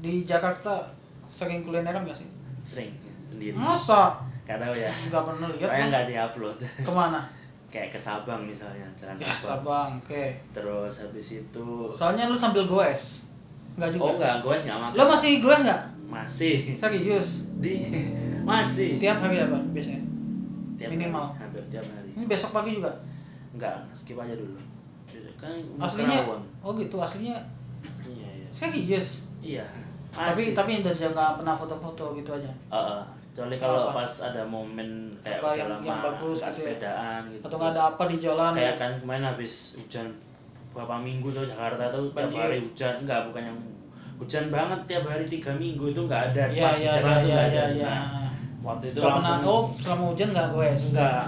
di 0.00 0.24
Jakarta 0.24 0.88
sering 1.28 1.60
kulineran 1.62 2.02
gak 2.02 2.16
sih? 2.16 2.28
Sering 2.64 2.90
sendiri. 3.22 3.52
Masa? 3.52 4.16
Gak 4.46 4.58
tahu 4.58 4.74
ya. 4.74 4.90
Nggak 5.10 5.22
pernah 5.26 5.48
lihat 5.50 5.68
kan? 5.68 5.86
nggak 5.90 6.04
diupload. 6.06 6.56
Ke 6.62 6.92
mana? 6.94 7.20
kayak 7.72 7.90
ke 7.90 7.98
Sabang 7.98 8.46
misalnya 8.46 8.86
jalan 8.94 9.18
Ya, 9.18 9.34
Sabang 9.36 9.42
Sabang, 9.60 9.90
oke. 10.00 10.24
terus 10.54 10.94
habis 11.02 11.28
itu 11.36 11.66
Soalnya 11.92 12.30
lu 12.30 12.38
sambil 12.38 12.62
goes. 12.64 13.26
Enggak 13.76 13.90
juga. 13.92 14.04
oh 14.06 14.12
enggak 14.16 14.36
gue 14.40 14.54
nggak 14.56 14.78
makan 14.80 14.96
Lo 14.96 15.04
masih 15.10 15.30
goes 15.42 15.60
nggak? 15.66 15.82
masih 16.06 16.70
Serius? 16.78 17.50
di 17.58 17.82
masih 18.48 19.02
Tiap 19.02 19.18
hari 19.18 19.42
apa 19.42 19.58
biasanya? 19.74 19.98
Tiap 20.78 20.88
minimal. 20.94 21.34
hari, 21.34 21.42
hampir 21.42 21.62
tiap 21.66 21.84
hari 21.84 22.08
Ini 22.14 22.24
besok 22.24 22.54
pagi 22.54 22.78
juga? 22.78 22.92
enggak 23.52 23.74
skip 23.92 24.14
aja 24.16 24.32
dulu 24.32 24.54
kan 25.36 25.52
Aslinya? 25.76 26.22
Perawan. 26.22 26.40
Oh 26.64 26.72
gitu, 26.72 26.96
aslinya 26.96 27.36
aslinya 27.84 28.24
ya 28.24 28.48
serius. 28.48 29.26
iya 29.42 29.64
Tapi 30.08 30.48
Masih. 30.48 30.56
tapi 30.56 30.70
Indah 30.80 30.94
nggak 30.96 31.30
pernah 31.42 31.52
foto-foto 31.52 32.16
gitu 32.16 32.30
aja. 32.32 32.48
Heeh. 32.72 33.02
Kecuali 33.36 33.56
kalau 33.58 33.82
Apa? 33.86 34.00
pas 34.00 34.12
ada 34.24 34.42
momen 34.42 34.88
kayak 35.20 35.38
Apa 35.38 35.48
yang- 35.52 35.68
lama 35.68 35.84
yang 35.84 35.98
bagus 36.00 36.38
nggak 36.38 36.48
gitu 36.48 36.56
ya? 36.56 36.72
sepedaan 36.72 37.20
gitu 37.28 37.42
Atau 37.44 37.56
nggak 37.58 37.70
ada 37.70 37.82
apa 37.86 38.02
di 38.02 38.16
jalan? 38.16 38.50
kayak 38.50 38.64
gitu. 38.66 38.80
kan 38.80 38.92
kemarin 38.98 39.24
habis 39.26 39.52
hujan 39.76 40.06
beberapa 40.66 40.96
minggu 40.98 41.28
tuh 41.30 41.44
Jakarta 41.44 41.84
tuh 41.86 42.04
tiap 42.06 42.16
Banjir. 42.18 42.40
hari 42.42 42.58
hujan 42.62 42.94
enggak 42.98 43.20
bukan 43.22 43.42
yang 43.44 43.58
hujan 44.16 44.44
banget 44.48 44.80
tiap 44.86 45.04
hari 45.04 45.24
tiga 45.26 45.52
minggu 45.52 45.84
itu 45.86 46.00
nggak 46.02 46.22
ada 46.26 46.42
jalan 46.48 46.72
tuh 46.72 46.80
iya 46.80 46.92
nggak 46.96 47.20
iya. 47.22 47.36
ada. 47.38 47.62
iya. 47.70 47.84
Nah, 47.86 48.28
waktu 48.66 48.84
itu 48.88 48.98
Nggak 48.98 49.12
pernah 49.14 49.32
langsung 49.36 49.64
selama 49.78 50.04
hujan 50.10 50.28
nggak 50.30 50.48
goes? 50.50 50.82
enggak 50.90 51.24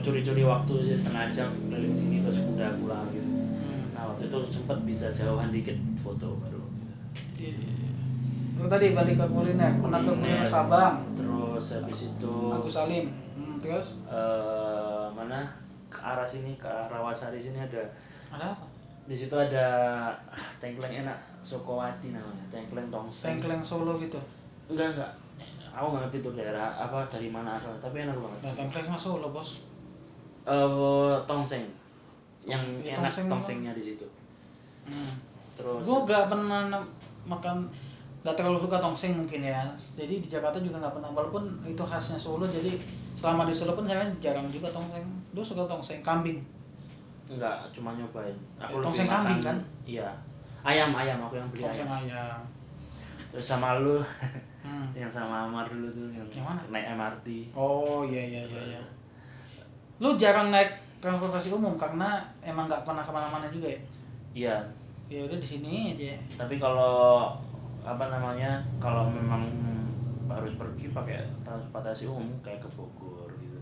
curi-curi 0.00 0.42
waktu 0.44 0.72
aja 0.78 0.94
setengah 0.96 1.24
jam 1.32 1.50
keliling 1.64 1.90
sini 1.92 2.16
terus 2.22 2.38
udah 2.44 2.70
pulang 2.78 3.06
gitu 3.10 3.26
Hmm. 3.26 3.90
nah 3.90 4.02
waktu 4.06 4.22
itu 4.24 4.38
sempet 4.46 4.78
bisa 4.84 5.10
jauhan 5.10 5.50
dikit 5.50 5.74
foto 5.98 6.38
baru 6.38 6.62
Iya, 7.34 7.50
iya, 7.50 7.72
iya. 8.60 8.62
Lu 8.62 8.68
tadi 8.68 8.86
balik 8.92 9.16
ke 9.16 9.26
kuliner, 9.26 9.72
pernah 9.74 9.98
ke 9.98 10.10
kuliner 10.10 10.36
Kuliner. 10.36 10.46
Sabang, 10.46 10.94
terus 11.10 11.64
habis 11.72 12.00
itu 12.10 12.32
Agus 12.46 12.74
Salim. 12.74 13.08
Hmm, 13.32 13.56
terus 13.58 13.96
eh, 14.04 15.04
mana 15.10 15.48
ke 15.88 15.98
arah 15.98 16.24
sini 16.24 16.54
ke 16.54 16.68
arah 16.68 16.86
Rawasari 16.92 17.40
sini 17.40 17.56
ada 17.58 17.80
ada 18.30 18.52
apa? 18.52 18.64
di 19.02 19.16
situ 19.16 19.34
ada 19.34 19.66
ah, 20.22 20.44
tengkleng 20.60 21.02
enak 21.02 21.18
Sokowati 21.40 22.14
namanya 22.14 22.44
tengkleng 22.48 22.86
tongseng 22.88 23.34
Tengkleng 23.34 23.58
Solo 23.60 23.98
gitu. 23.98 24.20
enggak 24.68 24.94
enggak 24.94 25.10
aku 25.68 25.86
nggak 25.88 26.02
ngerti 26.04 26.18
tuh 26.20 26.32
daerah 26.32 26.70
apa 26.78 27.10
dari 27.10 27.26
mana 27.26 27.50
asal 27.50 27.74
tapi 27.76 28.06
enak 28.06 28.14
banget 28.14 28.38
Nah, 28.40 28.54
tengkleng 28.54 28.94
Solo 28.94 29.34
bos. 29.34 29.66
eh 30.40 31.16
tongseng 31.26 31.66
yang 32.44 32.62
Ya, 32.78 32.94
enak 32.94 33.10
tongseng 33.10 33.26
tongsengnya 33.26 33.72
di 33.74 33.82
situ 33.82 34.06
Hmm. 34.86 35.12
terus 35.54 35.82
Gue 35.82 35.98
gak 36.06 36.26
pernah 36.26 36.70
na- 36.70 36.90
makan 37.22 37.66
gak 38.20 38.34
terlalu 38.34 38.58
suka 38.58 38.76
tongseng 38.76 39.14
mungkin 39.14 39.40
ya. 39.42 39.64
Jadi 39.92 40.18
di 40.18 40.28
Jakarta 40.28 40.58
juga 40.58 40.76
nggak 40.78 40.92
pernah. 40.92 41.10
Walaupun 41.10 41.40
itu 41.64 41.80
khasnya 41.80 42.14
Solo, 42.14 42.44
jadi 42.44 42.76
selama 43.12 43.44
di 43.44 43.52
Solo 43.52 43.72
pun 43.72 43.84
saya 43.84 44.04
jarang 44.18 44.46
juga 44.46 44.68
tongseng. 44.68 45.04
Lu 45.30 45.40
suka 45.40 45.64
tongseng 45.64 46.00
kambing? 46.00 46.40
enggak 47.28 47.62
cuma 47.70 47.94
nyobain 47.94 48.34
aku 48.58 48.74
lebih 48.74 48.84
tongseng 48.84 49.06
makan- 49.06 49.22
kambing 49.22 49.40
kan? 49.40 49.56
iya 49.86 50.10
ayam 50.60 50.90
ayam 50.92 51.22
aku 51.22 51.38
yang 51.38 51.46
beli 51.46 51.62
Tongseng 51.62 51.86
ayam 51.86 52.02
ayam. 52.02 52.40
terus 53.30 53.46
sama 53.46 53.78
lu 53.78 54.02
Hmm. 54.60 54.90
yang 54.98 55.06
sama 55.08 55.46
Amar 55.46 55.62
dulu 55.64 55.86
tuh 55.88 56.10
yang, 56.10 56.26
Yang 56.28 56.42
mana? 56.42 56.60
naik 56.68 56.86
MRT 56.90 57.26
Oh 57.54 58.02
iya 58.02 58.18
iya 58.26 58.42
iya. 58.44 58.60
iya. 58.74 58.82
Lu 59.96 60.18
jarang 60.18 60.50
naik 60.50 60.68
transportasi 60.98 61.48
umum 61.48 61.78
karena 61.78 62.18
emang 62.40 62.66
nggak 62.66 62.82
pernah 62.82 63.00
ke 63.00 63.08
mana-mana 63.08 63.46
juga 63.48 63.70
ya? 63.70 63.80
iya 64.34 64.56
Ya 65.06 65.22
udah 65.22 65.38
di 65.38 65.46
sini 65.48 65.94
aja. 65.94 66.18
tapi 66.34 66.58
kalau 66.58 67.30
apa 67.82 68.04
namanya 68.06 68.60
kalau 68.76 69.06
memang 69.06 69.44
harus 70.26 70.52
pergi 70.54 70.90
pakai 70.90 71.16
transportasi 71.40 72.06
umum 72.06 72.28
kayak 72.38 72.60
ke 72.60 72.68
Bogor 72.70 73.26
gitu 73.34 73.58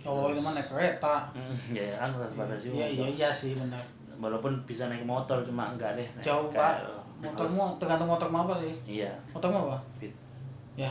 Oh 0.00 0.32
itu 0.32 0.40
mah 0.40 0.56
naik 0.56 0.64
kereta. 0.64 1.28
Ya 1.76 1.92
kan 1.94 2.08
transportasi 2.10 2.68
umum 2.68 2.78
Iya 2.78 2.88
iya 2.88 3.06
iya 3.10 3.28
sih 3.30 3.52
benar. 3.52 3.82
walaupun 4.16 4.52
bisa 4.64 4.84
naik 4.86 5.00
motor 5.02 5.40
cuma 5.40 5.68
enggak 5.70 5.92
deh 5.94 6.08
naik 6.10 6.24
Jauh 6.24 6.48
pak. 6.48 6.80
Motormu 7.18 7.76
tergantung 7.76 8.08
motor 8.08 8.28
mau 8.28 8.44
apa 8.44 8.54
sih? 8.54 8.72
iya 8.86 9.12
Motormu 9.30 9.66
apa? 9.66 9.76
Beat. 9.96 10.12
Ya 10.74 10.88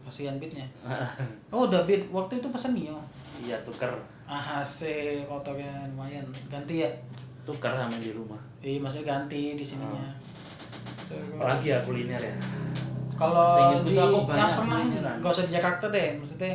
kasihan 0.00 0.38
beatnya. 0.38 0.62
Oh 1.50 1.66
udah 1.66 1.82
beat 1.82 2.06
waktu 2.08 2.38
itu 2.38 2.46
pesan 2.48 2.72
Mio. 2.72 2.98
iya 3.36 3.58
tuker 3.62 3.90
Ah 4.24 4.62
sih 4.62 5.20
kotornya 5.24 5.84
lumayan. 5.86 6.22
Ganti 6.46 6.80
ya. 6.80 6.90
tuker 7.42 7.68
sama 7.70 7.98
di 7.98 8.08
rumah 8.08 8.38
Iya 8.58 8.78
maksudnya 8.78 9.04
ganti 9.10 9.52
di 9.52 9.64
sininya. 9.66 10.00
Oh. 10.00 10.23
Apalagi 11.06 11.66
ya 11.68 11.78
kuliner 11.80 12.18
ya 12.18 12.34
Kalau 13.14 13.46
di 13.80 13.94
aku 13.94 14.26
yang 14.28 14.52
pernah 14.54 14.76
ini 14.76 14.98
kulineran. 14.98 15.16
nggak 15.18 15.30
usah 15.30 15.44
di 15.44 15.52
Jakarta 15.52 15.86
deh, 15.88 16.08
maksudnya 16.14 16.50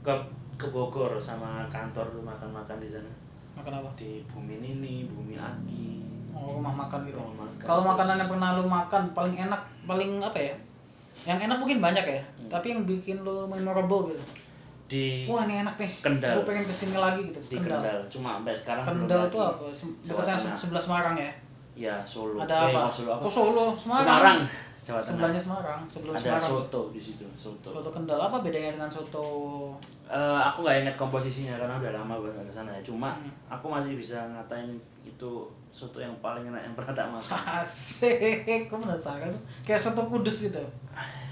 ke 0.00 0.12
ke 0.56 0.66
Bogor 0.68 1.14
sama 1.16 1.64
kantor 1.66 2.04
tuh 2.10 2.20
makan-makan 2.20 2.76
di 2.76 2.88
sana 2.88 3.08
makan 3.52 3.72
apa? 3.76 3.88
di 3.94 4.20
bumi 4.26 4.58
ini 4.58 5.06
bumi 5.06 5.34
aki 5.34 5.88
Oh, 6.30 6.56
rumah 6.56 6.72
makan 6.72 7.04
gitu. 7.04 7.18
Rumah 7.18 7.36
makan. 7.42 7.58
Kalau 7.60 7.82
makanan 7.84 8.16
yang 8.16 8.30
pernah 8.30 8.48
lu 8.54 8.64
makan 8.64 9.02
paling 9.10 9.34
enak, 9.36 9.60
paling 9.82 10.10
apa 10.16 10.38
ya? 10.38 10.54
Yang 11.26 11.38
enak 11.44 11.56
mungkin 11.58 11.78
banyak 11.80 12.06
ya, 12.06 12.22
Hmm. 12.22 12.48
tapi 12.48 12.66
yang 12.70 12.80
bikin 12.82 13.20
lu 13.20 13.44
memorable 13.44 14.08
gitu. 14.08 14.22
di 14.86 15.26
Wah 15.26 15.44
ini 15.44 15.60
enak 15.60 15.74
nih. 15.76 15.90
Kendal. 16.00 16.34
Gue 16.34 16.44
pengen 16.48 16.64
ke 16.64 16.72
sini 16.72 16.96
lagi 16.96 17.22
gitu. 17.24 17.38
di 17.44 17.56
Kendal 17.56 17.98
cuma 18.08 18.38
sampai 18.38 18.54
sekarang 18.56 18.82
Kendal 18.82 19.22
tuh 19.28 19.42
apa? 19.44 19.68
Dekatnya 20.00 20.34
sebelah 20.56 20.80
Semarang 20.80 21.14
ya. 21.14 21.30
Ya 21.80 21.96
Solo 22.04 22.36
Ada 22.38 22.52
Eh, 22.62 22.70
apa? 22.70 22.86
Solo 22.86 23.10
apa 23.10 23.22
Oh 23.22 23.32
Solo, 23.32 23.66
Semarang. 23.72 24.04
Semarang 24.04 24.40
Jawa 24.80 24.96
Tengah 24.96 25.04
Sebelahnya 25.06 25.40
Semarang, 25.40 25.80
sebelum 25.86 26.12
ada 26.12 26.20
Semarang. 26.20 26.50
soto 26.50 26.80
di 26.88 26.96
situ 26.98 27.24
soto, 27.34 27.68
Soto 27.70 27.88
Kendal 27.90 28.16
apa 28.18 28.36
bedanya 28.38 28.72
dengan 28.74 28.88
soto? 28.88 29.24
Eh, 30.06 30.16
aku 30.42 30.60
nggak 30.60 30.76
ingat 30.82 30.94
komposisinya 30.94 31.56
karena 31.56 31.76
udah 31.76 31.92
lama 31.94 32.14
banget 32.18 32.32
nggak 32.34 32.46
ke 32.46 32.54
sana 32.54 32.70
ya 32.70 32.82
cuma 32.82 33.12
Hmm. 33.14 33.28
aku 33.50 33.66
masih 33.66 33.92
bisa 33.94 34.16
ngatain 34.30 34.72
itu 35.02 35.30
soto 35.68 35.96
yang 35.96 36.12
paling 36.18 36.44
enak 36.44 36.60
yang 36.62 36.74
pernah 36.74 36.92
tak 36.94 37.06
makan 37.12 37.60
Asik, 37.60 38.66
kok 38.66 38.78
penasaran? 38.78 39.32
Kayak 39.62 39.80
soto 39.82 40.02
kudus 40.06 40.36
gitu. 40.42 40.60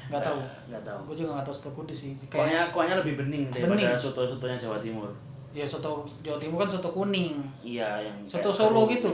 Gak 0.08 0.20
tahu. 0.22 0.38
Eh, 0.38 0.52
nggak 0.68 0.82
tahu 0.82 0.98
Gue 1.04 1.16
juga 1.18 1.36
gak 1.36 1.44
tahu 1.44 1.54
soto 1.54 1.70
kudus 1.74 1.98
sih. 1.98 2.12
kuahnya 2.22 2.28
Kayak 2.30 2.66
kuahnya 2.70 2.94
lebih 2.96 3.14
bening 3.18 3.44
daripada 3.48 3.74
Bening. 3.74 3.92
soto 3.94 4.20
sotonya 4.26 4.56
Jawa 4.58 4.78
Timur 4.78 5.08
ya 5.50 5.64
soto 5.64 6.04
Jawa 6.20 6.36
Timur 6.36 6.60
kan 6.60 6.68
soto 6.70 6.88
kuning. 6.90 7.40
iya 7.62 7.96
yang 7.98 8.16
Soto 8.24 8.48
Solo 8.48 8.84
keruh 8.84 8.92
gitu? 8.94 9.10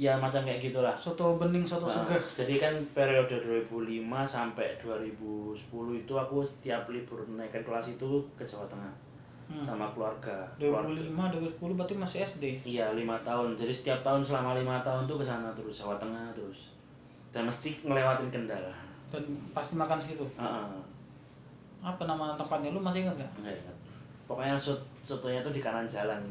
Iya 0.00 0.16
macam 0.16 0.40
kayak 0.40 0.64
gitulah 0.64 0.96
Soto 0.96 1.36
bening, 1.36 1.68
soto 1.68 1.84
Nah, 1.84 1.92
seger. 2.00 2.16
jadi 2.32 2.54
kan 2.56 2.74
periode 2.96 3.36
2005 3.68 4.00
sampai 4.24 4.80
2010 4.80 5.60
itu 5.94 6.12
aku 6.14 6.40
setiap 6.40 6.88
libur 6.88 7.20
naik 7.28 7.52
ke 7.52 7.60
kelas 7.60 7.92
itu 7.92 8.08
ke 8.32 8.42
Jawa 8.42 8.64
Tengah 8.66 8.88
Hmm. 9.44 9.60
sama 9.60 9.90
keluarga. 9.90 10.46
Keluarga. 10.56 10.94
2005, 10.94 11.26
2010 11.28 11.74
berarti 11.74 11.94
masih 11.98 12.18
SD. 12.22 12.44
Iya 12.64 12.94
lima 12.94 13.18
tahun. 13.20 13.58
Jadi 13.58 13.74
setiap 13.74 13.98
tahun 14.00 14.22
selama 14.22 14.54
lima 14.54 14.78
tahun 14.80 15.04
tuh 15.04 15.18
ke 15.18 15.26
sana 15.26 15.50
terus 15.52 15.74
Jawa 15.74 15.98
Tengah 15.98 16.30
terus. 16.30 16.70
Dan 17.28 17.44
mesti 17.44 17.82
ngelewatin 17.82 18.30
Kendal. 18.30 18.62
Dan 19.10 19.20
pasti 19.50 19.74
makan 19.74 19.98
situ. 19.98 20.22
Heeh. 20.38 20.64
Apa 21.82 22.02
nama 22.06 22.38
tempatnya? 22.38 22.70
Lu 22.70 22.78
masih 22.78 23.02
ingat 23.02 23.18
gak? 23.18 23.32
Nggak 23.36 23.58
ingat. 23.58 23.76
Pokoknya 24.24 24.54
sot 24.54 24.78
sotonya 25.02 25.42
tuh 25.42 25.50
di 25.50 25.58
kanan 25.58 25.84
jalan. 25.84 26.22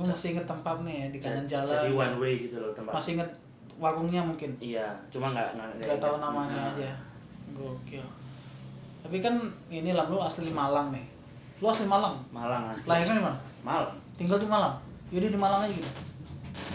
Lu 0.00 0.04
masih 0.06 0.32
inget 0.32 0.46
tempatnya 0.46 0.94
ya, 0.94 1.06
di 1.08 1.18
kanan 1.18 1.44
Ja- 1.44 1.60
jalan. 1.60 1.76
Jadi 1.76 1.92
one 1.94 2.14
way 2.16 2.32
gitu 2.40 2.56
loh 2.56 2.72
tempat. 2.72 2.92
Masih 2.92 3.10
inget 3.14 3.30
warungnya 3.76 4.20
mungkin. 4.20 4.50
Iya, 4.58 4.88
cuma 5.08 5.30
nggak 5.30 5.48
nggak 5.52 5.68
Gak 5.86 6.00
tahu 6.00 6.16
namanya 6.18 6.56
Nah, 6.58 6.72
aja. 6.74 6.90
Gokil. 7.50 8.04
Tapi 9.00 9.16
kan 9.18 9.34
ini 9.68 9.90
lah 9.90 10.06
lu 10.06 10.16
asli 10.18 10.48
Malang 10.50 10.88
nih. 10.90 11.04
Lu 11.58 11.66
asli 11.66 11.84
Malang. 11.84 12.16
Malang 12.30 12.68
asli. 12.68 12.88
Lahirnya 12.88 13.14
di 13.14 13.22
mana? 13.22 13.38
Malang. 13.60 13.92
Tinggal 14.14 14.36
di 14.36 14.46
Malang. 14.46 14.74
Yaudah 15.10 15.28
di 15.28 15.38
Malang 15.38 15.60
aja 15.62 15.74
gitu. 15.74 15.90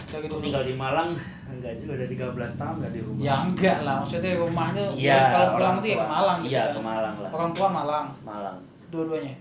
Kayak 0.06 0.22
gitu. 0.26 0.34
Tinggal 0.40 0.62
di 0.62 0.74
Malang 0.74 1.10
enggak 1.50 1.72
juga 1.74 1.92
udah 1.94 2.06
13 2.06 2.30
tahun 2.56 2.74
enggak 2.78 2.92
di 2.92 3.00
rumah. 3.02 3.20
Ya 3.20 3.34
enggak 3.40 3.76
lah, 3.82 3.94
maksudnya 3.98 4.32
rumahnya 4.36 4.84
Iya, 4.92 5.10
ya, 5.10 5.18
kalau 5.28 5.46
pulang 5.56 5.76
tuh 5.76 5.88
ya 5.88 5.96
ke. 5.96 6.06
Malang 6.06 6.38
gitu 6.38 6.50
Iya, 6.50 6.62
kan. 6.62 6.70
ke 6.70 6.80
Malang 6.80 7.14
lah. 7.16 7.30
Orang 7.32 7.50
tua 7.52 7.68
Malang, 7.68 8.06
Malang. 8.22 8.56
dua-duanya. 8.88 9.34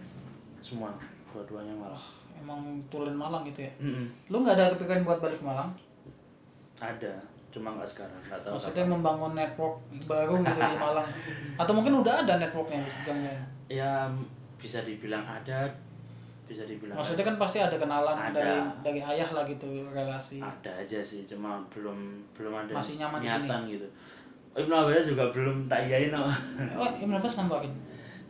Semua 0.60 0.90
dua-duanya 1.28 1.74
Malang. 1.76 2.04
Emang 2.46 2.62
tulen 2.94 3.18
Malang 3.18 3.42
gitu 3.42 3.66
ya. 3.66 3.74
Mm-mm. 3.82 4.06
Lu 4.30 4.46
nggak 4.46 4.54
ada 4.54 4.70
kepikiran 4.78 5.02
buat 5.02 5.18
balik 5.18 5.42
ke 5.42 5.46
Malang? 5.50 5.74
Ada, 6.78 7.18
cuma 7.50 7.74
nggak 7.74 7.90
sekarang, 7.90 8.22
nggak 8.30 8.38
tahu. 8.46 8.54
Maksudnya 8.54 8.86
kapan. 8.86 8.94
membangun 8.94 9.32
network 9.34 9.76
baru 10.06 10.34
gitu 10.46 10.62
di 10.62 10.78
Malang. 10.78 11.08
Atau 11.66 11.74
mungkin 11.74 12.06
udah 12.06 12.22
ada 12.22 12.38
networknya 12.38 12.86
di 12.86 12.92
jangan 13.02 13.34
ya 13.66 14.06
bisa 14.62 14.86
dibilang 14.86 15.26
ada, 15.26 15.66
bisa 16.46 16.70
dibilang 16.70 16.94
Maksudnya 16.94 17.26
kan 17.26 17.42
pasti 17.42 17.58
ada 17.58 17.74
kenalan 17.82 18.14
Ada. 18.14 18.38
dari 18.38 18.58
dari 18.86 19.02
ayah 19.02 19.30
lah 19.34 19.42
gitu 19.50 19.90
relasi. 19.90 20.38
ada 20.38 20.70
aja 20.70 21.02
sih, 21.02 21.26
cuma 21.26 21.58
belum 21.74 21.98
belum 22.38 22.54
ada 22.54 22.78
Masih 22.78 23.02
nyaman 23.02 23.18
di 23.22 23.26
niatan 23.26 23.62
gitu. 23.66 23.88
Oh, 24.54 24.62
Ibnu 24.62 24.72
Abbas 24.72 25.10
juga 25.10 25.26
belum 25.34 25.66
tak 25.66 25.90
iyain. 25.90 26.14
Oh, 26.14 26.88
Ibnu 27.02 27.18
Abbas 27.18 27.42
nambahin. 27.42 27.74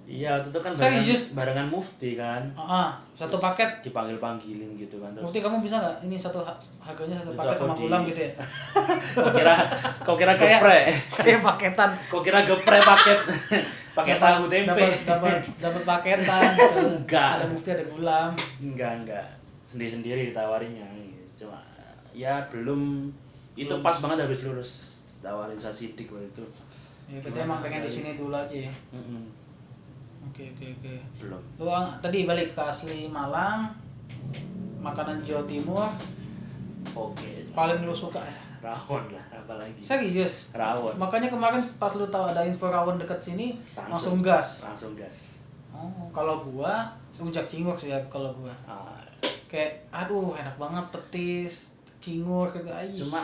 Iya, 0.06 0.38
waktu 0.38 0.53
itu 0.53 0.60
kan 0.60 0.72
barengan, 0.72 1.01
Serius? 1.01 1.24
barengan 1.34 1.68
mufti 1.68 2.14
kan. 2.14 2.41
Ah, 2.53 2.62
ah, 2.62 2.89
satu 3.12 3.41
paket. 3.41 3.66
Dipanggil 3.82 4.22
panggilin 4.22 4.78
gitu 4.78 5.01
kan 5.01 5.10
terus. 5.12 5.26
Bukti 5.26 5.41
kamu 5.41 5.66
bisa 5.66 5.82
nggak? 5.82 5.95
Ini 6.06 6.16
satu 6.16 6.39
ha- 6.39 6.53
harganya 6.80 7.18
satu 7.18 7.34
paket 7.34 7.58
sama 7.58 7.74
di- 7.74 8.10
gitu 8.14 8.22
ya? 8.22 8.32
kau 9.18 9.32
kira 9.34 9.56
kau 10.06 10.16
kira 10.16 10.34
geprek. 10.38 10.84
Kayak 11.18 11.41
paketan. 11.41 11.89
Kau 12.06 12.22
kira 12.22 12.39
geprek 12.41 12.82
paket 12.86 13.18
pakai 13.91 14.16
tahu 14.16 14.45
tempe. 14.45 14.86
Dapat 15.01 15.41
dapat 15.58 15.82
paketan. 15.84 16.51
Enggak. 17.01 17.30
Ada 17.41 17.45
mufti 17.47 17.70
ada 17.72 17.84
gulam. 17.84 18.30
Enggak, 18.62 18.91
enggak. 19.01 19.26
sendiri-sendiri 19.66 20.30
ditawarinya 20.30 20.86
cuma 21.36 21.60
ya 22.16 22.39
belum 22.47 23.12
itu 23.53 23.74
pas 23.82 23.97
banget 23.99 24.24
habis 24.24 24.47
lulus 24.47 24.72
tawarin 25.20 25.60
saya 25.60 25.74
sidik 25.74 26.08
waktu 26.08 26.30
itu 26.30 26.45
Ya, 27.06 27.20
Gimana 27.20 27.43
emang 27.43 27.60
pengen 27.60 27.82
di 27.84 27.91
sini 27.91 28.10
dulu 28.16 28.32
aja 28.32 28.56
ya. 28.56 28.72
Mm-mm, 28.89 29.30
Oke 30.26 30.52
oke 30.52 30.66
oke. 30.80 30.94
belum. 31.22 31.42
Lu 31.62 31.70
ang- 31.70 31.96
tadi 32.02 32.26
balik 32.26 32.54
ke 32.54 32.62
asli 32.62 33.08
Malang, 33.08 33.72
makanan 34.82 35.24
Jawa 35.24 35.44
Timur. 35.46 35.88
Oke. 36.94 37.48
Paling 37.52 37.82
lu 37.84 37.96
suka 37.96 38.22
rawon 38.66 39.14
lah 39.14 39.26
apalagi. 39.30 39.80
Serius 39.80 40.50
rawon. 40.52 40.98
Makanya 40.98 41.30
kemarin 41.30 41.62
pas 41.78 41.94
lu 41.94 42.06
tahu 42.10 42.26
ada 42.26 42.42
info 42.42 42.68
rawon 42.68 42.98
deket 42.98 43.22
sini 43.22 43.54
langsung, 43.78 44.26
gas. 44.26 44.66
Langsung 44.66 44.98
gas. 44.98 45.46
Oh 45.70 46.10
kalau 46.10 46.42
gua 46.42 46.90
rujak 47.16 47.46
cingur 47.46 47.78
sih 47.78 47.94
ya 47.94 48.00
kalau 48.10 48.34
gua. 48.34 48.52
Ah, 48.66 48.98
kayak 49.46 49.86
aduh 49.94 50.34
enak 50.34 50.58
banget 50.58 50.86
petis 50.90 51.78
cingur 52.02 52.50
gitu. 52.52 52.70
Ais. 52.70 52.98
cuma 52.98 53.22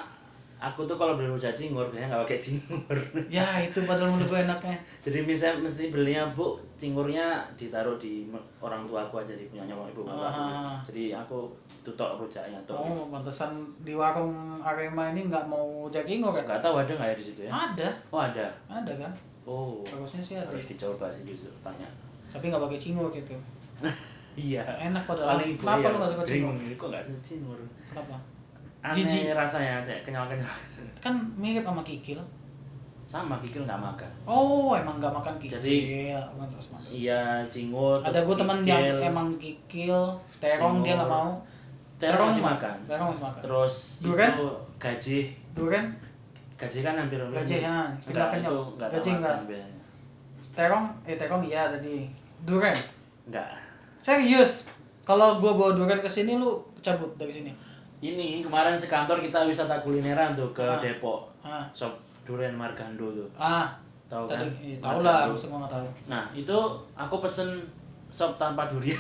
aku 0.62 0.86
tuh 0.86 0.94
kalau 0.94 1.18
beli 1.18 1.26
rujak 1.26 1.58
cingur 1.58 1.90
biasanya 1.90 2.14
nggak 2.14 2.24
pakai 2.30 2.38
cingur. 2.38 2.98
Ya 3.34 3.58
itu 3.58 3.82
padahal 3.82 4.14
menurut 4.14 4.30
gua 4.30 4.46
enaknya. 4.46 4.78
Jadi 5.02 5.26
misalnya 5.26 5.66
mesti 5.66 5.90
belinya 5.90 6.30
bu 6.38 6.62
cingurnya 6.78 7.42
ditaruh 7.58 7.98
di 7.98 8.30
orang 8.62 8.86
tua 8.86 9.02
aku 9.10 9.18
aja 9.18 9.34
di 9.34 9.50
punya 9.50 9.66
nyokap 9.66 9.90
ibu 9.90 10.02
bapak. 10.06 10.30
Ah. 10.30 10.78
jadi 10.86 11.18
aku 11.18 11.50
tutok 11.82 12.22
rujaknya 12.22 12.62
tuh. 12.70 12.78
Oh 12.78 13.10
pantesan 13.10 13.74
di 13.82 13.98
warung 13.98 14.62
Arema 14.62 15.10
ini 15.10 15.26
nggak 15.26 15.50
mau 15.50 15.90
rujak 15.90 16.06
cingur 16.06 16.38
kan 16.38 16.46
nggak 16.46 16.62
tahu 16.62 16.78
ada 16.78 16.94
nggak 16.94 17.10
ya 17.10 17.16
di 17.18 17.26
situ 17.26 17.42
ya? 17.50 17.52
Ada. 17.52 17.90
Oh 18.14 18.22
ada? 18.22 18.46
Ada 18.70 18.94
kan? 19.02 19.12
Oh. 19.50 19.82
Harusnya 19.90 20.22
sih 20.22 20.38
ada. 20.38 20.54
Harus 20.54 20.70
dicoba 20.70 21.10
sih 21.10 21.26
justru 21.26 21.50
tanya. 21.66 21.90
Tapi 22.30 22.54
nggak 22.54 22.62
pakai 22.62 22.78
cingur 22.78 23.10
gitu. 23.10 23.34
Iya. 24.32 24.64
Enak 24.64 25.04
padahal. 25.04 25.36
Paling 25.36 25.60
kenapa 25.60 25.92
lu 25.92 25.98
nggak 26.00 26.12
suka 26.16 26.24
cingur? 26.24 26.56
ini 26.56 26.80
kok 26.80 26.88
nggak 26.88 27.04
suka 27.04 27.20
cingur? 27.20 27.60
Kenapa 27.92 28.16
aneh 28.82 28.98
Jijik. 28.98 29.32
rasanya 29.32 29.82
kayak 29.82 30.02
kenyal 30.02 30.26
kenyal 30.26 30.50
kan 31.04 31.14
mirip 31.36 31.62
sama 31.62 31.82
kikil. 31.82 32.18
Sama 33.06 33.36
kikil 33.38 33.64
nggak 33.64 33.78
makan. 33.78 34.10
Oh 34.24 34.72
emang 34.72 34.98
nggak 34.98 35.12
makan 35.12 35.36
kikil. 35.38 35.60
Jadi- 35.60 36.16
mantas 36.34 36.72
mantas. 36.72 36.90
iya 36.90 37.44
cingur 37.46 38.00
ada 38.00 38.18
gue 38.18 38.36
teman 38.36 38.64
yang 38.64 38.82
emang 38.98 39.36
kikil 39.36 40.16
terong 40.40 40.82
dia 40.82 40.96
nggak 40.96 41.08
mau. 41.08 41.36
Terong 41.98 42.34
masih 42.34 42.42
mah- 42.42 42.58
makan. 42.58 42.76
terong 42.88 43.08
masih 43.12 43.22
makan. 43.22 43.42
Terus 43.44 43.76
Durian? 44.00 44.32
itu 44.34 44.48
gaji 44.78 45.20
durian? 45.54 45.86
Gaji 46.58 46.80
kan 46.80 46.94
hampir 46.96 47.18
Gaji, 47.20 47.56
ya. 47.60 47.86
Kita 48.02 48.26
kenyal. 48.30 48.56
Gaji 48.80 49.10
enggak. 49.12 49.38
terong? 50.52 50.86
Eh 51.06 51.16
terong 51.16 51.42
iya 51.42 51.70
tadi. 51.70 52.10
Durian? 52.42 52.74
Enggak 53.26 53.54
serius? 53.98 54.66
Kalau 55.02 55.38
gue 55.38 55.52
bawa 55.52 55.74
durian 55.74 56.00
ke 56.00 56.08
sini 56.08 56.36
lu 56.36 56.50
cabut 56.80 57.14
dari 57.16 57.30
sini 57.32 57.52
ini 58.02 58.42
kemarin 58.42 58.74
sekantor 58.74 59.18
kita 59.20 59.46
wisata 59.46 59.78
kulineran 59.80 60.34
tuh 60.34 60.50
ke 60.52 60.62
Ah. 60.62 60.78
Depok. 60.78 61.30
Ah. 61.40 61.64
Shop 61.72 61.94
durian 62.24 62.52
Margando 62.52 63.08
tuh. 63.08 63.30
Ah. 63.36 63.70
Tahu 64.08 64.28
kan? 64.28 64.42
eh, 64.42 64.76
tahu 64.78 65.00
lah 65.00 65.30
nggak 65.30 65.70
tahu. 65.70 65.86
Nah 66.06 66.26
itu 66.32 66.58
aku 66.92 67.16
pesen 67.20 67.62
sop 68.08 68.36
tanpa 68.36 68.68
durian. 68.68 69.00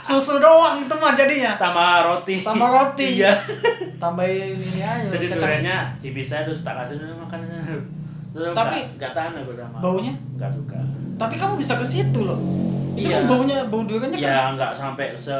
Susu 0.00 0.36
doang 0.38 0.78
itu 0.78 0.94
mah 0.94 1.12
jadinya. 1.12 1.52
Sama 1.52 2.00
roti. 2.02 2.36
Sama 2.38 2.66
roti. 2.66 3.18
Iya. 3.18 3.32
Tambahin 3.96 4.54
ini 4.54 4.80
aja 4.80 5.08
jadi 5.12 5.26
kacang. 5.26 5.40
duriannya 5.42 5.76
dipisah 5.98 6.44
terus 6.44 6.60
tak 6.60 6.76
kasih 6.78 6.96
dulu 6.98 7.24
makan 7.24 7.40
terus 8.30 8.50
Tapi- 8.52 8.84
nggak- 8.96 9.14
tahan 9.14 9.32
aku 9.38 9.52
sama 9.54 9.78
Baunya? 9.78 10.12
nggak 10.34 10.50
suka. 10.50 10.78
Tapi 11.14 11.34
kamu 11.36 11.54
bisa 11.54 11.74
ke 11.74 11.84
situ 11.84 12.20
loh. 12.20 12.36
Itu 12.94 13.06
Iya. 13.06 13.20
kan 13.20 13.28
baunya 13.28 13.56
bau 13.66 13.82
duriannya 13.82 14.08
kan 14.14 14.20
ya 14.20 14.40
nggak 14.54 14.72
sampai 14.72 15.06
se 15.12 15.34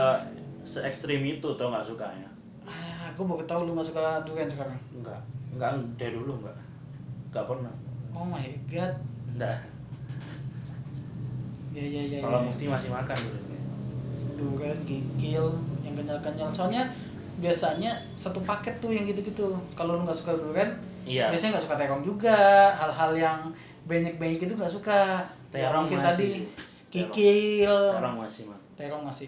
se 0.65 0.81
ekstrim 0.81 1.21
itu 1.23 1.49
tau 1.55 1.69
nggak 1.69 1.85
sukanya 1.85 2.29
ah 2.65 3.07
gue 3.11 3.21
baru 3.23 3.45
tahu 3.45 3.61
lu 3.62 3.73
nggak 3.73 3.85
suka 3.87 4.01
durian 4.23 4.49
sekarang 4.49 4.75
Enggak, 4.91 5.21
enggak 5.53 5.71
dari 5.95 6.12
dulu 6.12 6.41
enggak. 6.41 6.57
Enggak 7.29 7.45
pernah. 7.47 7.73
oh 8.11 8.25
my 8.25 8.41
god 8.67 8.93
Enggak. 9.31 9.57
ya 11.71 11.83
ya 11.83 12.03
ya, 12.09 12.19
Kalau 12.21 12.39
ya. 12.39 12.45
mufti 12.45 12.65
masih 12.65 12.89
makan 12.89 13.17
dulu. 13.19 13.39
durian 14.35 14.79
kikil 14.83 15.47
yang 15.81 15.95
kenyal-kenyal 15.95 16.49
soalnya 16.49 16.83
biasanya 17.37 17.91
satu 18.15 18.43
paket 18.43 18.75
tuh 18.79 18.91
yang 18.91 19.05
gitu-gitu 19.05 19.47
kalau 19.75 19.95
lu 19.95 20.03
nggak 20.03 20.17
suka 20.17 20.35
durian 20.35 20.71
Iya. 21.05 21.29
biasanya 21.29 21.55
nggak 21.55 21.65
suka 21.65 21.77
terong 21.77 22.01
juga 22.01 22.37
hal-hal 22.73 23.12
yang 23.12 23.39
banyak-banyak 23.85 24.41
itu 24.41 24.55
nggak 24.55 24.71
suka 24.71 25.21
ya 25.53 25.69
Terong 25.69 25.85
mungkin 25.85 26.01
masih 26.01 26.09
tadi 26.09 26.31
kikil 26.89 27.75
Orang 27.93 28.17
masih 28.17 28.49
makan. 28.49 28.62
terong 28.75 29.05
masih 29.05 29.27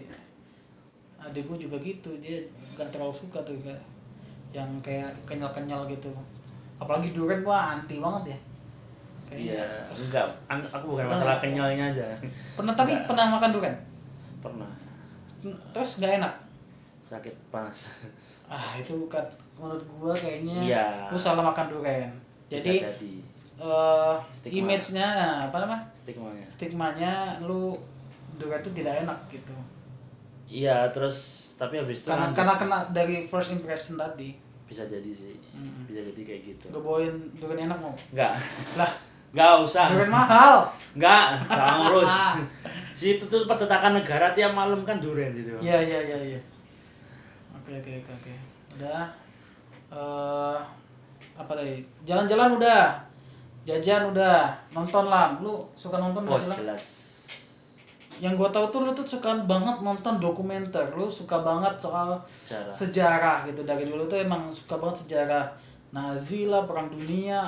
adik 1.27 1.43
gue 1.43 1.57
juga 1.59 1.77
gitu 1.79 2.09
dia 2.17 2.39
nggak 2.73 2.87
terlalu 2.87 3.11
suka 3.11 3.39
tuh 3.41 3.53
kayak 3.57 3.81
yang 4.49 4.69
kayak 4.79 5.11
kenyal-kenyal 5.23 5.83
gitu 5.85 6.07
apalagi 6.77 7.11
durian 7.11 7.41
gua 7.41 7.73
anti 7.73 7.97
banget 7.97 8.31
ya 8.31 8.39
Kayaknya- 9.27 9.59
Iya, 9.59 9.67
enggak. 9.91 10.23
Aku 10.71 10.85
bukan 10.89 11.03
masalah 11.05 11.35
nggak? 11.35 11.43
kenyalnya 11.43 11.83
aja. 11.91 12.07
pernah 12.55 12.71
tapi 12.73 12.95
Enggak. 12.95 13.07
pernah 13.07 13.25
makan 13.29 13.49
durian 13.51 13.75
Pernah. 14.39 14.71
terus 15.69 15.99
nggak 15.99 16.13
enak 16.17 16.33
Sakit 17.01 17.35
panas. 17.47 17.91
ah 18.47 18.71
itu 18.73 18.95
kan 19.05 19.23
menurut 19.53 19.83
gua 19.91 20.13
kayaknya 20.13 20.63
Iya. 20.63 20.85
lu 21.07 21.17
salah 21.17 21.43
makan 21.43 21.67
durian 21.67 22.07
jadi 22.47 22.79
Bisa 22.79 22.87
jadi 22.89 23.13
eh 23.57 24.15
Stigma. 24.31 24.55
image-nya 24.63 25.07
apa 25.43 25.57
namanya 25.57 25.83
stigmanya. 25.91 26.45
stigmanya 26.47 27.13
lu 27.41 27.75
durian 28.37 28.61
itu 28.61 28.71
tidak 28.71 29.03
enak 29.03 29.19
gitu 29.27 29.51
Iya, 30.47 30.87
terus 30.89 31.17
tapi 31.55 31.75
habis 31.75 31.99
itu 31.99 32.07
karena 32.07 32.29
lanjut. 32.29 32.37
karena 32.37 32.53
kena 32.55 32.77
dari 32.89 33.15
first 33.21 33.51
impression 33.51 33.95
tadi 33.95 34.39
bisa 34.63 34.83
jadi 34.83 35.07
sih. 35.07 35.35
Mm. 35.51 35.85
Bisa 35.85 35.99
jadi 36.05 36.21
kayak 36.23 36.41
gitu. 36.45 36.65
gue 36.69 36.79
bawain 36.79 37.11
durian 37.33 37.67
enak 37.67 37.77
mau 37.77 37.91
Enggak. 38.11 38.35
lah 38.75 38.91
Enggak 39.29 39.51
usah. 39.61 39.85
durian 39.89 40.07
mahal 40.09 40.67
Enggak, 40.93 41.25
enggak 41.41 41.67
ngurus. 41.77 42.11
Situ 42.91 43.23
tuh 43.23 43.43
percetakan 43.43 43.93
negara 43.93 44.31
tiap 44.31 44.51
malam 44.51 44.81
kan 44.81 44.97
durian 44.97 45.29
situ. 45.29 45.51
Iya 45.59 45.77
iya 45.79 45.99
iya 46.05 46.17
iya. 46.33 46.39
Oke 47.53 47.75
oke 47.75 47.91
oke 47.99 48.11
oke. 48.13 48.33
Udah. 48.75 49.03
eh 49.89 50.57
apa 51.33 51.51
tadi? 51.53 51.79
Jalan-jalan 52.03 52.55
udah. 52.55 52.83
Jajan 53.63 54.09
udah. 54.09 54.47
Nonton 54.71 55.05
lah. 55.05 55.35
Lu 55.37 55.67
suka 55.73 55.97
nonton 55.97 56.23
Bos 56.23 56.39
nggak 56.39 56.41
sih 56.41 56.49
Lam? 56.49 56.59
jelas. 56.63 56.85
Yang 58.17 58.33
gua 58.35 58.49
tahu 58.49 58.65
tuh 58.69 58.79
lu 58.81 58.91
tuh 58.91 59.05
suka 59.05 59.33
banget 59.45 59.77
nonton 59.79 60.17
dokumenter. 60.17 60.85
Lu 60.93 61.05
suka 61.05 61.41
banget 61.41 61.77
soal 61.77 62.17
Sejarah. 62.25 62.69
sejarah 62.69 63.37
gitu. 63.45 63.61
Dari 63.61 63.85
dulu 63.85 64.05
tuh 64.05 64.17
emang 64.17 64.49
suka 64.49 64.77
banget 64.77 65.05
sejarah 65.05 65.45
Nazi 65.87 66.51
lah, 66.51 66.67
perang 66.67 66.91
dunia, 66.91 67.39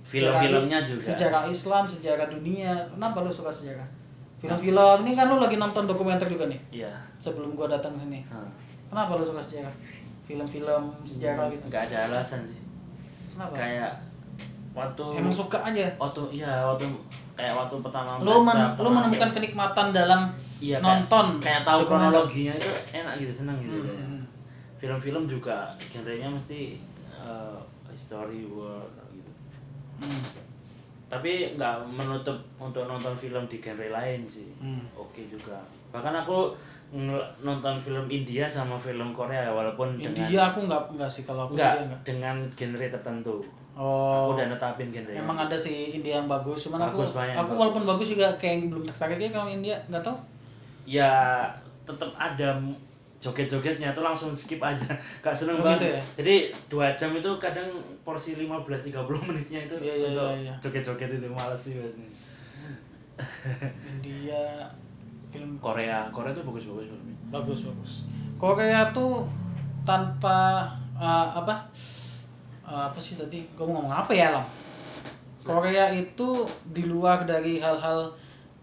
sejarah 0.00 0.40
Film-filmnya 0.40 0.78
juga. 0.80 1.02
Sejarah 1.12 1.42
Islam, 1.44 1.84
sejarah 1.84 2.26
dunia. 2.26 2.72
Kenapa 2.88 3.20
lu 3.20 3.28
suka 3.28 3.52
sejarah? 3.52 3.84
Film-film 4.40 5.04
ini 5.04 5.12
kan 5.12 5.28
lu 5.28 5.36
lagi 5.36 5.60
nonton 5.60 5.84
dokumenter 5.84 6.24
juga 6.24 6.48
nih 6.48 6.56
Iya. 6.72 6.88
sebelum 7.20 7.52
gua 7.52 7.68
datang 7.68 7.92
sini. 8.00 8.24
Hah. 8.32 8.48
Kenapa 8.88 9.20
lu 9.20 9.24
suka 9.28 9.44
sejarah? 9.44 9.74
Film-film 10.24 10.96
sejarah 11.04 11.52
gitu. 11.52 11.68
Nggak 11.68 11.92
ada 11.92 11.96
alasan 12.08 12.48
sih. 12.48 12.62
Kenapa? 13.36 13.52
Kayak 13.52 13.92
waktu 14.72 15.04
Emang 15.20 15.34
suka 15.34 15.58
aja. 15.60 15.84
waktu 16.00 16.22
iya 16.32 16.62
waktu 16.64 16.86
kayak 17.40 17.54
waktu 17.56 17.74
pertama 17.80 18.10
Lu 18.18 18.40
men, 18.40 18.52
lu 18.76 18.88
menemukan 18.88 19.30
kenikmatan 19.30 19.86
dalam 19.90 20.28
iya, 20.58 20.76
kayak- 20.76 20.84
nonton 21.08 21.26
kayak, 21.38 21.62
tahu 21.62 21.80
dokumenter. 21.82 22.12
kronologinya 22.12 22.54
itu 22.54 22.70
enak 22.92 23.14
gitu 23.16 23.32
senang 23.34 23.56
gitu 23.58 23.72
Hmm, 23.72 23.86
kayak. 23.86 24.04
hmm. 24.06 24.22
film-film 24.76 25.24
juga 25.26 25.56
genrenya 25.82 26.28
mesti 26.28 26.76
uh, 27.14 27.56
history 27.86 28.44
war 28.46 28.84
gitu 29.10 29.32
Hmm. 29.98 30.22
tapi 31.06 31.32
nggak 31.52 31.76
menutup 31.86 32.38
untuk 32.56 32.84
nonton 32.84 33.12
film 33.12 33.44
di 33.46 33.58
genre 33.58 33.88
lain 33.90 34.20
sih 34.26 34.48
Hmm. 34.56 34.84
oke 34.94 35.20
juga 35.26 35.56
bahkan 35.88 36.14
aku 36.14 36.52
nonton 37.40 37.74
film 37.76 38.06
India 38.08 38.44
sama 38.44 38.74
film 38.76 39.10
Korea 39.10 39.46
walaupun 39.48 39.94
dengan 39.94 40.10
India 40.12 40.40
aku 40.46 40.64
nggak 40.64 40.82
nggak 40.92 41.06
sih 41.08 41.22
kalau 41.22 41.44
aku 41.44 41.54
nggak. 41.54 42.02
dengan 42.02 42.36
genre 42.52 42.86
tertentu 42.88 43.38
Oh. 43.80 44.28
aku 44.28 44.36
udah 44.36 44.46
netapin 44.46 44.92
genre 44.92 45.08
Emang 45.08 45.32
ada 45.34 45.56
sih 45.56 45.88
India 45.90 46.20
yang 46.20 46.28
bagus, 46.28 46.68
cuman 46.68 46.84
Bagus, 46.84 47.08
aku 47.08 47.16
banyak 47.16 47.32
aku 47.34 47.44
bagus. 47.46 47.58
walaupun 47.58 47.82
bagus 47.88 48.08
juga 48.10 48.26
kayak 48.36 48.52
yang 48.52 48.64
belum 48.68 48.84
tertarik 48.84 49.16
ya 49.18 49.30
kalau 49.30 49.48
India 49.48 49.76
nggak 49.88 50.02
tahu. 50.02 50.16
ya 50.84 51.12
tetap 51.82 52.12
ada 52.12 52.60
joget-jogetnya 53.16 53.88
tuh 53.90 54.00
langsung 54.00 54.32
skip 54.32 54.56
aja 54.58 54.88
gak 55.20 55.32
seneng 55.32 55.56
Oh, 55.56 55.62
banget 55.62 55.76
gitu 55.78 55.86
ya? 55.90 56.02
jadi 56.16 56.34
dua 56.66 56.86
jam 56.94 57.12
itu 57.12 57.30
kadang 57.38 57.68
porsi 58.00 58.32
15-30 58.34 58.96
menitnya 59.28 59.60
itu 59.62 59.74
Iya, 59.76 59.92
iya, 59.94 60.06
untuk 60.06 60.24
iya, 60.26 60.36
iya. 60.42 60.54
joget-joget 60.58 61.10
itu 61.14 61.28
males 61.28 61.56
sih 61.58 61.72
biasanya. 61.74 62.10
India 63.90 64.42
film 65.26 65.56
Korea 65.58 66.08
Korea 66.10 66.32
tuh 66.32 66.44
bagus-bagus 66.44 66.84
filmnya 66.86 67.16
bagus 67.28 67.60
bagus. 67.62 67.92
Korea 68.36 68.88
tuh 68.90 69.28
tanpa 69.82 70.64
uh, 70.92 71.28
apa 71.34 71.68
uh, 72.70 72.86
apa 72.86 72.98
sih 73.02 73.18
tadi? 73.18 73.42
Gue 73.58 73.66
mau 73.66 73.82
ngomong 73.82 74.06
apa 74.06 74.14
ya 74.14 74.30
Lam? 74.30 74.46
Korea 75.42 75.90
itu 75.90 76.46
di 76.70 76.86
luar 76.86 77.26
dari 77.26 77.58
hal-hal 77.58 78.12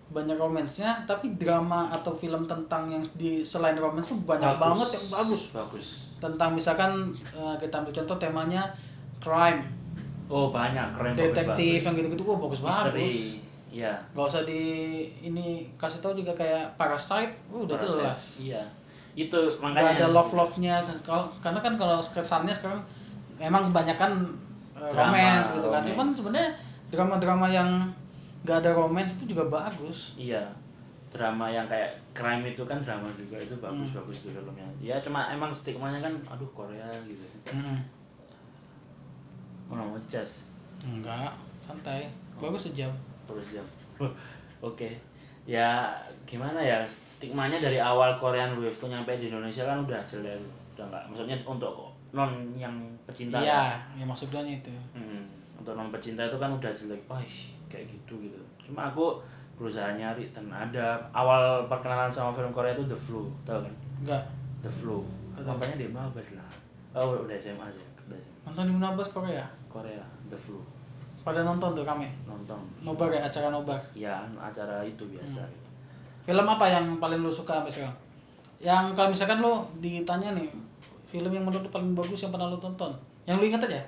banyak 0.07 0.39
romansnya 0.39 1.03
tapi 1.03 1.35
drama 1.35 1.91
atau 1.91 2.15
film 2.15 2.47
tentang 2.47 2.87
yang 2.87 3.03
di 3.19 3.43
selain 3.43 3.75
romance 3.75 4.15
tuh 4.15 4.19
banyak 4.23 4.55
Bagus. 4.55 4.63
banget 4.63 4.89
yang 4.95 5.05
bagus 5.11 5.41
bagus 5.51 5.87
tentang 6.23 6.55
misalkan 6.55 7.11
eh, 7.35 7.55
kita 7.59 7.83
ambil 7.83 7.91
contoh 7.91 8.15
temanya 8.15 8.63
crime 9.19 9.67
oh 10.31 10.47
banyak 10.47 10.95
keren 10.95 11.11
detektif 11.11 11.83
yang 11.83 11.93
gitu-gitu 11.99 12.23
wah 12.23 12.39
bagus 12.39 12.63
bagus 12.63 12.87
misteri 12.87 13.11
iya 13.67 13.99
Gak 14.15 14.25
usah 14.31 14.47
di 14.47 14.63
ini 15.27 15.67
kasih 15.75 15.99
tahu 15.99 16.15
juga 16.15 16.31
kayak 16.31 16.79
Parasite, 16.79 17.35
uh, 17.51 17.67
udah 17.67 17.75
Parasite. 17.75 17.91
jelas. 17.99 18.21
iya 18.39 18.63
itu 19.19 19.35
Gak 19.35 19.59
makanya 19.59 19.91
ada 19.99 20.07
love 20.15 20.31
love 20.31 20.55
nya 20.63 20.79
kalau 21.03 21.27
karena 21.43 21.59
kan 21.59 21.75
kalau 21.75 21.99
kesannya 21.99 22.55
sekarang 22.55 22.79
memang 23.37 23.69
kebanyakan 23.69 24.11
uh, 24.73 24.89
romance 24.91 25.49
gitu 25.51 25.67
kan. 25.67 25.79
romance. 25.79 25.89
Cuman 25.89 26.07
sebenarnya 26.11 26.49
drama-drama 26.87 27.47
yang 27.47 27.69
gak 28.43 28.61
ada 28.61 28.71
romance 28.71 29.17
itu 29.17 29.33
juga 29.33 29.43
bagus. 29.47 30.13
iya 30.15 30.43
drama 31.07 31.47
yang 31.47 31.63
kayak 31.65 31.87
crime 32.11 32.43
itu 32.45 32.61
kan 32.61 32.77
drama 32.77 33.07
juga 33.09 33.35
itu 33.37 33.55
bagus 33.57 33.89
Hmm. 33.89 33.97
bagus 33.97 34.17
tuh 34.21 34.31
filmnya 34.31 34.67
ya 34.77 34.99
cuma 34.99 35.23
emang 35.27 35.49
stigmanya 35.51 35.99
kan 35.99 36.13
aduh 36.27 36.47
Korea 36.51 36.83
gitu 37.01 37.23
Mm. 37.47 37.79
oh 39.67 39.75
no 39.75 39.95
just 40.05 40.51
Enggak, 40.79 41.33
santai. 41.59 42.05
Bagus 42.37 42.69
sejam. 42.69 42.91
terus 43.25 43.47
jam 43.51 43.65
oke 44.61 44.87
ya 45.43 45.87
gimana 46.23 46.59
ya 46.59 46.83
stigmanya 46.85 47.57
dari 47.57 47.75
awal 47.75 48.15
Korean 48.15 48.55
Wave 48.55 48.71
tuh 48.73 48.87
nyampe 48.87 49.15
di 49.15 49.27
Indonesia 49.27 49.63
kan 49.63 49.79
udah 49.81 49.99
jelek 50.05 50.37
udah 50.75 50.85
nggak 50.85 51.03
maksudnya 51.07 51.35
untuk 51.43 51.86
non 52.09 52.29
yang 52.53 52.73
pecinta 53.03 53.37
Iya, 53.37 53.75
ya 53.93 54.03
maksudnya 54.03 54.39
itu. 54.41 54.71
Hmm, 54.91 55.23
untuk 55.55 55.73
non 55.73 55.89
pecinta 55.89 56.23
itu 56.23 56.35
kan 56.35 56.49
udah 56.49 56.69
jelek 56.69 57.01
wah 57.05 57.19
kayak 57.67 57.83
gitu 57.85 58.15
gitu 58.21 58.39
cuma 58.61 58.87
aku 58.87 59.19
berusaha 59.55 59.91
nyari 59.91 60.29
dan 60.31 60.47
ada 60.47 60.95
awal 61.11 61.65
perkenalan 61.65 62.07
sama 62.07 62.31
film 62.31 62.51
Korea 62.51 62.71
itu 62.71 62.85
The 62.85 62.95
Flu 62.95 63.27
tau 63.41 63.59
kan 63.59 63.73
Enggak. 63.99 64.23
The 64.59 64.69
Flu 64.69 65.03
makanya 65.35 65.75
dia 65.77 65.89
mabes 65.89 66.35
lah 66.35 66.47
oh 66.93 67.17
udah 67.19 67.35
SMA 67.35 67.59
aja 67.61 67.81
udah 68.01 68.15
SMA. 68.15 68.37
Nonton 68.43 68.63
di 68.63 68.73
Munabas 68.73 69.09
Korea. 69.09 69.43
Korea 69.67 69.99
The 70.27 70.35
Flu 70.35 70.63
Pada 71.19 71.43
nonton 71.43 71.73
tuh 71.73 71.83
kami. 71.83 72.07
nonton 72.23 72.55
Nobar 72.79 73.11
ya, 73.11 73.19
acara 73.19 73.49
nobar. 73.49 73.75
ya 73.91 74.15
acara 74.33 74.79
itu 74.81 75.03
biasa 75.05 75.43
Hmm. 75.43 75.51
gitu. 75.51 75.67
Film 76.23 76.43
apa 76.45 76.65
yang 76.65 76.85
paling 76.97 77.19
lu 77.19 77.27
suka 77.27 77.51
sampai 77.53 77.67
sekarang? 77.69 77.95
Yang 78.57 78.83
kalau 78.93 79.09
misalkan 79.09 79.37
lu 79.37 79.53
ditanya 79.77 80.31
nih, 80.33 80.47
film 81.07 81.31
yang 81.31 81.41
menurut 81.41 81.63
lu 81.63 81.71
paling 81.71 81.91
bagus 81.93 82.19
yang 82.19 82.29
pernah 82.29 82.45
lu 82.45 82.57
tonton? 82.57 82.91
Yang 83.23 83.35
lu 83.37 83.45
ingat 83.47 83.61
aja? 83.63 83.81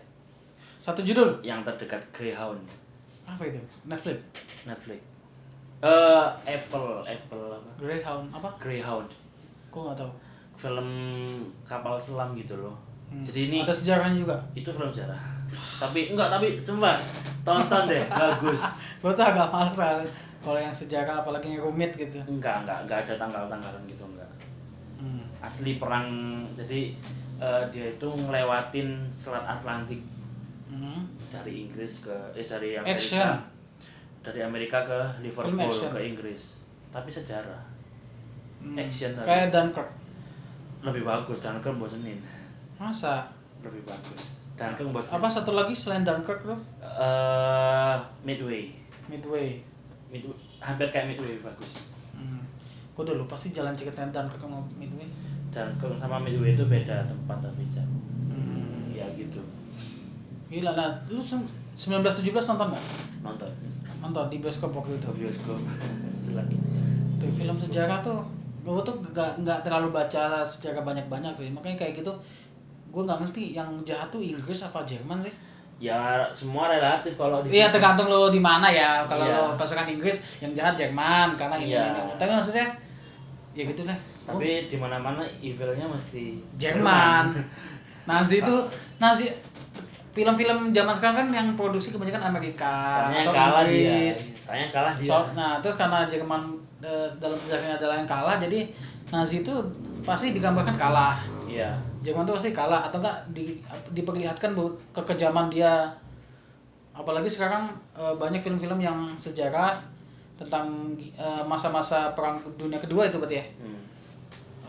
Satu 0.79 1.03
judul. 1.03 1.35
yang 1.41 1.59
terdekat 1.61 1.99
Greyhound 2.09 2.63
Apa 3.25 3.43
itu? 3.45 3.59
Netflix. 3.83 4.17
Netflix 4.63 4.99
eh 5.79 6.27
Apple 6.45 7.03
Apple 7.03 7.45
apa 7.49 7.69
Greyhound 7.77 8.27
apa? 8.29 8.49
Greyhound 8.57 9.07
Gua 9.69 9.81
nggak 9.85 9.97
tahu. 9.97 10.11
film 10.57 10.89
kapal 11.63 11.95
selam 11.95 12.31
gitu 12.33 12.55
loh 12.57 12.75
Hmm. 13.07 13.25
jadi 13.25 13.49
ini 13.49 13.57
Ada 13.59 13.73
sejarahnya 13.73 14.19
juga. 14.19 14.37
itu 14.53 14.69
film 14.69 14.85
sejarah 14.87 15.17
tapi 15.79 16.13
enggak 16.13 16.29
tapi 16.29 16.53
sumpah 16.55 16.93
tonton 17.41 17.87
deh 17.87 18.05
bagus 18.21 18.61
Gua 18.99 19.09
tuh 19.11 19.25
agak 19.25 19.49
males 19.49 19.73
kan 19.73 20.05
kalau 20.39 20.55
yang 20.55 20.69
sejarah 20.69 21.17
apalagi 21.17 21.49
yang 21.49 21.63
rumit 21.63 21.89
gitu. 21.95 22.21
enggak 22.21 22.61
enggak 22.61 22.85
enggak 22.85 22.97
ada 23.01 23.13
tanggal-tanggalan 23.17 23.81
gitu. 23.85 24.05
Asli 25.39 25.75
perang 25.75 26.07
jadi 26.53 26.91
eh, 27.37 27.63
dia 27.69 27.85
itu 27.89 28.07
ngelewatin 28.07 28.89
selat 29.09 29.45
Atlantik 29.49 30.01
Hmm. 30.69 31.01
dari 31.27 31.65
Inggris 31.65 32.05
ke 32.05 32.13
eh 32.31 32.45
dari 32.45 32.73
Amerika 32.73 32.93
Action. 32.93 33.33
dari 34.21 34.39
Amerika 34.39 34.77
ke 34.81 34.99
Liverpool 35.19 35.57
ke 35.89 36.01
Inggris 36.05 36.61
tapi 36.87 37.09
sejarah 37.09 37.57
Hmm. 38.59 38.75
Action 38.75 39.11
tadi. 39.11 39.25
Kayak 39.25 39.49
Dunkirk. 39.49 39.89
lebih 40.81 41.03
bagus 41.03 41.39
dan 41.39 41.57
kan 41.57 41.75
bosenin 41.75 42.19
Masa? 42.75 43.27
lebih 43.59 43.83
bagus 43.83 44.37
dan 44.53 44.71
kan 44.73 44.87
bosenin 44.87 45.15
Apa 45.15 45.27
satu 45.27 45.51
lagi 45.53 45.71
selain 45.71 46.03
Dunkirk 46.03 46.45
tuh? 46.45 46.59
eh 46.79 47.95
Midway 48.21 48.69
Midway. 49.05 49.63
Midway 50.07 50.31
hampir 50.59 50.87
kayak 50.87 51.09
Midway 51.09 51.39
bagus 51.39 51.89
Hmm. 52.11 52.45
Gua 52.93 53.03
udah 53.03 53.17
lupa 53.17 53.33
sih 53.33 53.49
jalan 53.49 53.73
Dunkirk 54.05 54.37
sama 54.37 54.59
Midway. 54.73 55.07
Dan 55.49 55.67
sama 55.95 56.17
Midway 56.17 56.53
itu 56.53 56.63
beda 56.63 57.03
tempat 57.03 57.37
tapi 57.39 57.65
jauh 57.67 57.97
Hmm. 58.29 58.89
ya 58.89 59.05
gitu 59.11 59.41
Gila, 60.47 60.73
nah 60.73 60.89
lu 61.07 61.21
se- 61.21 61.37
1917 61.75 62.25
nonton 62.47 62.67
nggak? 62.69 62.85
nonton 63.21 63.49
Nonton 63.99 64.25
di 64.27 64.37
bioskop 64.37 64.71
waktu 64.71 64.95
itu. 64.95 65.05
ke 65.05 65.13
bioskop 65.19 65.59
jelas 66.25 66.45
Tuh 67.19 67.27
film 67.27 67.51
sejarah 67.53 67.99
tuh, 67.99 68.23
gue 68.61 68.81
tuh 68.81 68.95
gak, 69.09 69.35
nggak 69.37 69.59
terlalu 69.59 69.91
baca 69.91 70.39
sejarah 70.39 70.81
banyak-banyak 70.81 71.35
sih. 71.35 71.51
Makanya 71.51 71.75
kayak 71.77 71.93
gitu, 71.93 72.07
gue 72.87 73.01
nggak 73.01 73.19
ngerti 73.19 73.43
yang 73.53 73.67
jahat 73.83 74.07
tuh 74.07 74.19
Inggris 74.19 74.63
apa 74.63 74.79
Jerman 74.81 75.19
sih. 75.19 75.33
ya 75.77 76.27
semua 76.29 76.67
relatif 76.67 77.15
kalau 77.15 77.39
di 77.39 77.51
Iya 77.53 77.67
tergantung 77.69 78.07
lo 78.07 78.27
di 78.27 78.39
mana 78.39 78.67
ya. 78.67 79.03
Kalau 79.05 79.23
Iya. 79.23 79.35
lo 79.37 79.45
pasukan 79.55 79.83
Inggris, 79.85 80.19
yang 80.39 80.51
jahat 80.51 80.75
Jerman 80.75 81.35
karena 81.35 81.55
ini 81.55 81.71
Iya. 81.71 81.91
ini. 81.93 82.15
Tapi 82.15 82.31
maksudnya, 82.33 82.67
ya 83.53 83.63
gitu 83.63 83.83
lah. 83.83 83.95
Oh, 84.29 84.37
tapi 84.37 84.69
di 84.69 84.77
mana 84.77 85.01
mana 85.01 85.25
evilnya 85.41 85.89
mesti 85.89 86.37
Jerman. 86.53 87.33
Nazi 88.09 88.41
itu 88.41 88.55
Nazi 89.01 89.25
film-film 90.09 90.73
zaman 90.73 90.93
sekarang 90.97 91.15
kan 91.21 91.27
yang 91.29 91.47
produksi 91.53 91.93
kebanyakan 91.93 92.33
Amerika 92.33 93.05
Soalnya 93.07 93.21
atau 93.23 93.33
kalah 93.33 93.63
Inggris. 93.65 94.17
saya 94.41 94.67
kalah 94.73 94.93
dia. 94.97 95.05
So- 95.05 95.29
nah 95.37 95.61
terus 95.61 95.77
karena 95.77 96.03
Jerman 96.09 96.41
eh, 96.81 97.07
dalam 97.21 97.37
sejarahnya 97.37 97.77
adalah 97.77 97.95
yang 98.01 98.09
kalah 98.09 98.35
jadi 98.41 98.69
Nazi 99.09 99.41
itu 99.41 99.53
pasti 100.05 100.33
digambarkan 100.33 100.77
kalah. 100.77 101.17
Iya. 101.49 101.73
Jerman 102.01 102.25
tuh 102.25 102.37
pasti 102.37 102.53
kalah 102.53 102.85
atau 102.89 103.01
enggak 103.01 103.17
di, 103.33 103.57
diperlihatkan 103.93 104.53
kekejaman 104.93 105.49
dia. 105.49 105.89
Apalagi 106.93 107.29
sekarang 107.29 107.69
eh, 107.97 108.13
banyak 108.17 108.41
film-film 108.41 108.77
yang 108.81 109.13
sejarah 109.17 109.77
tentang 110.37 110.93
eh, 110.97 111.43
masa-masa 111.45 112.13
perang 112.13 112.39
dunia 112.55 112.77
kedua 112.79 113.07
itu 113.07 113.17
berarti 113.17 113.37
ya. 113.41 113.45
Hmm. 113.59 113.78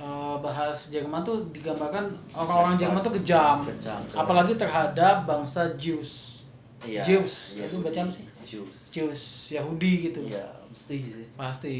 Eh, 0.00 0.36
bahas 0.40 0.88
Jerman 0.88 1.20
tuh 1.20 1.44
digambarkan 1.52 2.08
orang-orang 2.32 2.72
Jerman 2.72 3.04
tuh 3.04 3.12
kejam. 3.20 3.60
Apalagi 4.16 4.56
terhadap 4.56 5.28
bangsa 5.28 5.68
Jews. 5.76 6.40
Iya 6.80 7.04
Jews. 7.04 7.60
Iya, 7.60 7.68
itu 7.68 7.76
baca 7.84 7.98
apa 8.00 8.08
sih? 8.08 8.24
Jews. 8.40 8.78
Jews 8.88 9.22
Yahudi 9.52 10.08
gitu. 10.08 10.24
Iya 10.24 10.48
mesti 10.72 10.96
sih. 11.04 11.26
Pasti. 11.36 11.76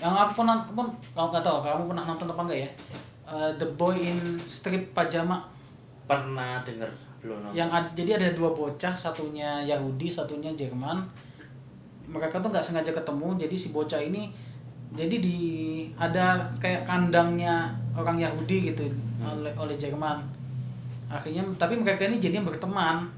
Yang 0.00 0.14
aku 0.16 0.32
pernah 0.40 0.64
pun 0.64 0.88
kamu 1.12 1.28
nggak 1.28 1.44
tahu 1.44 1.60
kamu 1.60 1.84
pernah 1.92 2.04
nonton 2.08 2.26
apa 2.32 2.40
enggak 2.48 2.60
ya? 2.64 2.70
Eh, 3.28 3.50
The 3.60 3.68
Boy 3.76 4.00
in 4.00 4.18
Strip 4.48 4.96
Pajama. 4.96 5.44
pernah 6.08 6.64
denger 6.64 6.88
belum 7.20 7.36
nonton. 7.44 7.52
Yang 7.52 7.68
ad- 7.68 7.92
jadi 7.92 8.10
ada 8.16 8.32
dua 8.32 8.56
bocah, 8.56 8.96
satunya 8.96 9.60
Yahudi, 9.60 10.08
satunya 10.08 10.48
Jerman. 10.56 11.04
Mereka 12.08 12.40
tuh 12.40 12.48
nggak 12.48 12.64
sengaja 12.64 12.96
ketemu, 12.96 13.36
jadi 13.36 13.52
si 13.52 13.76
bocah 13.76 14.00
ini 14.00 14.32
jadi 14.92 15.16
di 15.20 15.38
ada 15.94 16.40
kayak 16.56 16.84
kandangnya 16.84 17.68
orang 17.92 18.16
Yahudi 18.16 18.72
gitu 18.72 18.86
oleh 19.20 19.52
oleh 19.54 19.76
Jerman. 19.76 20.16
Akhirnya 21.08 21.40
tapi 21.56 21.76
mereka 21.76 22.04
ini 22.06 22.20
jadinya 22.20 22.48
berteman. 22.48 23.08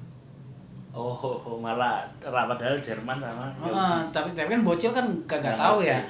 oh, 0.91 1.15
oh, 1.15 1.39
oh, 1.47 1.57
malah 1.63 2.03
padahal 2.19 2.75
Jerman 2.83 3.15
sama 3.15 3.47
Heeh, 3.63 3.95
tapi 4.11 4.35
tapi 4.35 4.59
kan 4.59 4.63
bocil 4.67 4.91
kan 4.91 5.07
kagak 5.31 5.55
Nggak 5.55 5.63
tahu 5.63 5.79
ya. 5.87 6.01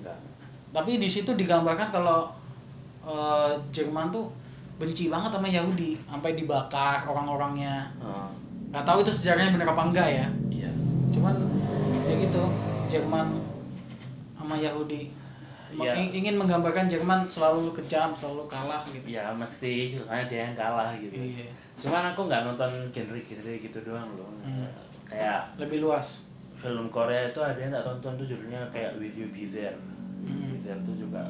Nggak. 0.00 0.16
tapi 0.72 0.96
di 0.96 1.04
situ 1.04 1.28
digambarkan 1.36 1.92
kalau 1.92 2.24
eh, 3.04 3.52
Jerman 3.68 4.08
tuh 4.08 4.32
benci 4.80 5.12
banget 5.12 5.28
sama 5.28 5.44
Yahudi 5.44 6.00
sampai 6.08 6.32
dibakar 6.32 7.04
orang-orangnya 7.04 7.84
Oh, 8.00 8.32
nggak 8.72 8.80
tahu 8.80 9.04
itu 9.04 9.12
sejarahnya 9.12 9.52
bener 9.52 9.68
apa 9.68 9.82
enggak 9.92 10.08
ya 10.08 10.26
iya 10.48 10.70
cuman 11.12 11.36
ya 12.08 12.14
gitu 12.16 12.42
Jerman 12.88 13.28
sama 14.50 14.58
Yahudi. 14.58 15.14
Iya. 15.70 15.94
ing- 15.94 16.10
ingin 16.18 16.34
menggambarkan 16.34 16.90
Jerman 16.90 17.22
selalu 17.30 17.70
kejam 17.70 18.10
selalu 18.10 18.42
kalah 18.50 18.82
gitu. 18.90 19.06
Ya 19.06 19.30
mesti 19.30 19.94
soalnya 19.94 20.26
dia 20.26 20.40
yang 20.50 20.56
kalah 20.58 20.90
gitu. 20.98 21.14
Iya. 21.14 21.46
cuman 21.80 22.10
aku 22.12 22.26
nggak 22.26 22.42
nonton 22.42 22.68
genre-genre 22.90 23.54
gitu 23.56 23.78
doang 23.86 24.10
loh. 24.18 24.26
Hmm. 24.42 24.66
kayak 25.06 25.46
lebih 25.56 25.80
luas. 25.80 26.26
film 26.60 26.92
Korea 26.92 27.32
itu 27.32 27.40
ada 27.40 27.56
yang 27.56 27.72
tak 27.72 27.80
tonton 27.80 28.20
tuh 28.20 28.26
judulnya 28.28 28.60
kayak 28.68 28.92
Will 29.00 29.14
You 29.16 29.30
Be 29.30 29.48
There. 29.48 29.72
Hmm. 30.26 30.50
Be 30.50 30.58
There 30.60 30.76
tuh 30.82 30.92
juga 30.92 31.22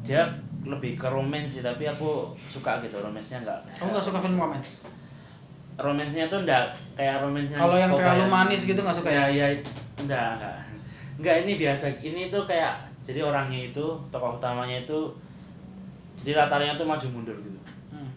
dia 0.00 0.24
lebih 0.62 0.94
ke 0.94 1.10
romance 1.10 1.58
sih 1.58 1.62
tapi 1.62 1.84
aku 1.84 2.30
suka 2.46 2.78
gitu 2.80 3.02
romansnya 3.02 3.42
nggak. 3.42 3.58
Kamu 3.76 3.90
nggak 3.90 4.06
suka 4.06 4.18
film 4.22 4.38
romance? 4.38 4.86
Romansnya 5.74 6.30
tuh 6.30 6.46
enggak 6.46 6.70
kayak 6.94 7.18
romansnya 7.20 7.58
kalau 7.58 7.76
yang 7.76 7.92
terlalu 7.92 8.24
manis 8.28 8.62
gitu 8.62 8.78
nggak 8.78 8.94
suka 8.94 9.10
ya? 9.10 9.26
Ya 9.26 9.46
ya 9.48 9.58
enggak 9.98 10.38
enggak 10.38 10.56
enggak 11.20 11.36
ini 11.44 11.52
biasa 11.56 11.86
ini 12.00 12.26
tuh 12.26 12.42
kayak 12.44 12.74
jadi 13.00 13.20
orangnya 13.22 13.68
itu 13.68 13.84
tokoh 14.08 14.36
utamanya 14.36 14.80
itu 14.80 14.98
jadi 16.16 16.36
latarnya 16.38 16.74
tuh 16.74 16.84
maju 16.84 17.06
mundur 17.10 17.36
gitu 17.36 17.60
Hmm. 17.90 18.08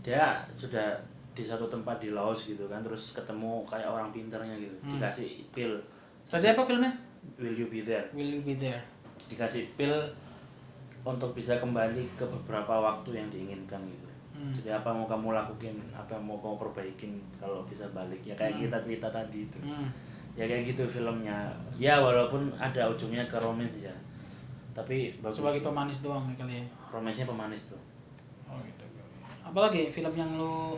dia 0.00 0.22
sudah 0.50 0.96
di 1.30 1.42
satu 1.42 1.66
tempat 1.66 1.98
di 1.98 2.10
Laos 2.10 2.44
gitu 2.44 2.66
kan 2.66 2.80
terus 2.80 3.12
ketemu 3.12 3.62
kayak 3.64 3.86
orang 3.86 4.10
pinternya 4.10 4.56
gitu 4.56 4.74
Hmm. 4.80 4.96
dikasih 4.96 5.46
pil 5.50 5.78
tadi 6.24 6.46
apa 6.46 6.60
filmnya 6.60 6.90
will 7.36 7.52
you 7.52 7.66
be 7.66 7.80
there 7.80 8.04
Will 8.10 8.26
you 8.30 8.40
be 8.40 8.54
there? 8.54 8.80
dikasih 9.22 9.70
pil 9.74 9.92
untuk 11.00 11.32
bisa 11.32 11.56
kembali 11.56 12.04
ke 12.12 12.24
beberapa 12.24 12.74
waktu 12.74 13.14
yang 13.14 13.28
diinginkan 13.28 13.80
gitu 13.86 14.08
Hmm. 14.30 14.48
jadi 14.50 14.74
apa 14.74 14.88
mau 14.88 15.04
kamu 15.04 15.34
lakukan 15.34 15.76
apa 15.92 16.10
yang 16.10 16.24
mau 16.24 16.38
kamu 16.38 16.56
perbaikin 16.58 17.12
kalau 17.36 17.60
bisa 17.62 17.84
balik 17.90 18.22
ya 18.22 18.32
kayak 18.32 18.56
kita 18.58 18.78
cerita 18.80 19.08
tadi 19.08 19.44
itu 19.44 19.58
Hmm. 19.60 19.92
Ya 20.40 20.48
kayak 20.48 20.64
gitu 20.66 20.82
filmnya 20.88 21.52
ya 21.76 22.00
walaupun 22.00 22.48
ada 22.56 22.88
ujungnya 22.88 23.28
ke 23.28 23.36
romance 23.36 23.76
ya 23.78 23.92
tapi 24.72 25.12
bagus 25.20 25.36
Sebagai 25.36 25.60
pemanis 25.60 26.00
doang 26.00 26.24
ya 26.24 26.34
kali 26.34 26.56
ya. 26.56 26.64
romansnya 26.88 27.28
pemanis 27.28 27.68
tuh 27.68 27.76
Oh 28.46 28.56
gitu. 28.60 28.82
Apalagi 29.40 29.86
film 29.86 30.10
yang 30.12 30.34
lu 30.34 30.74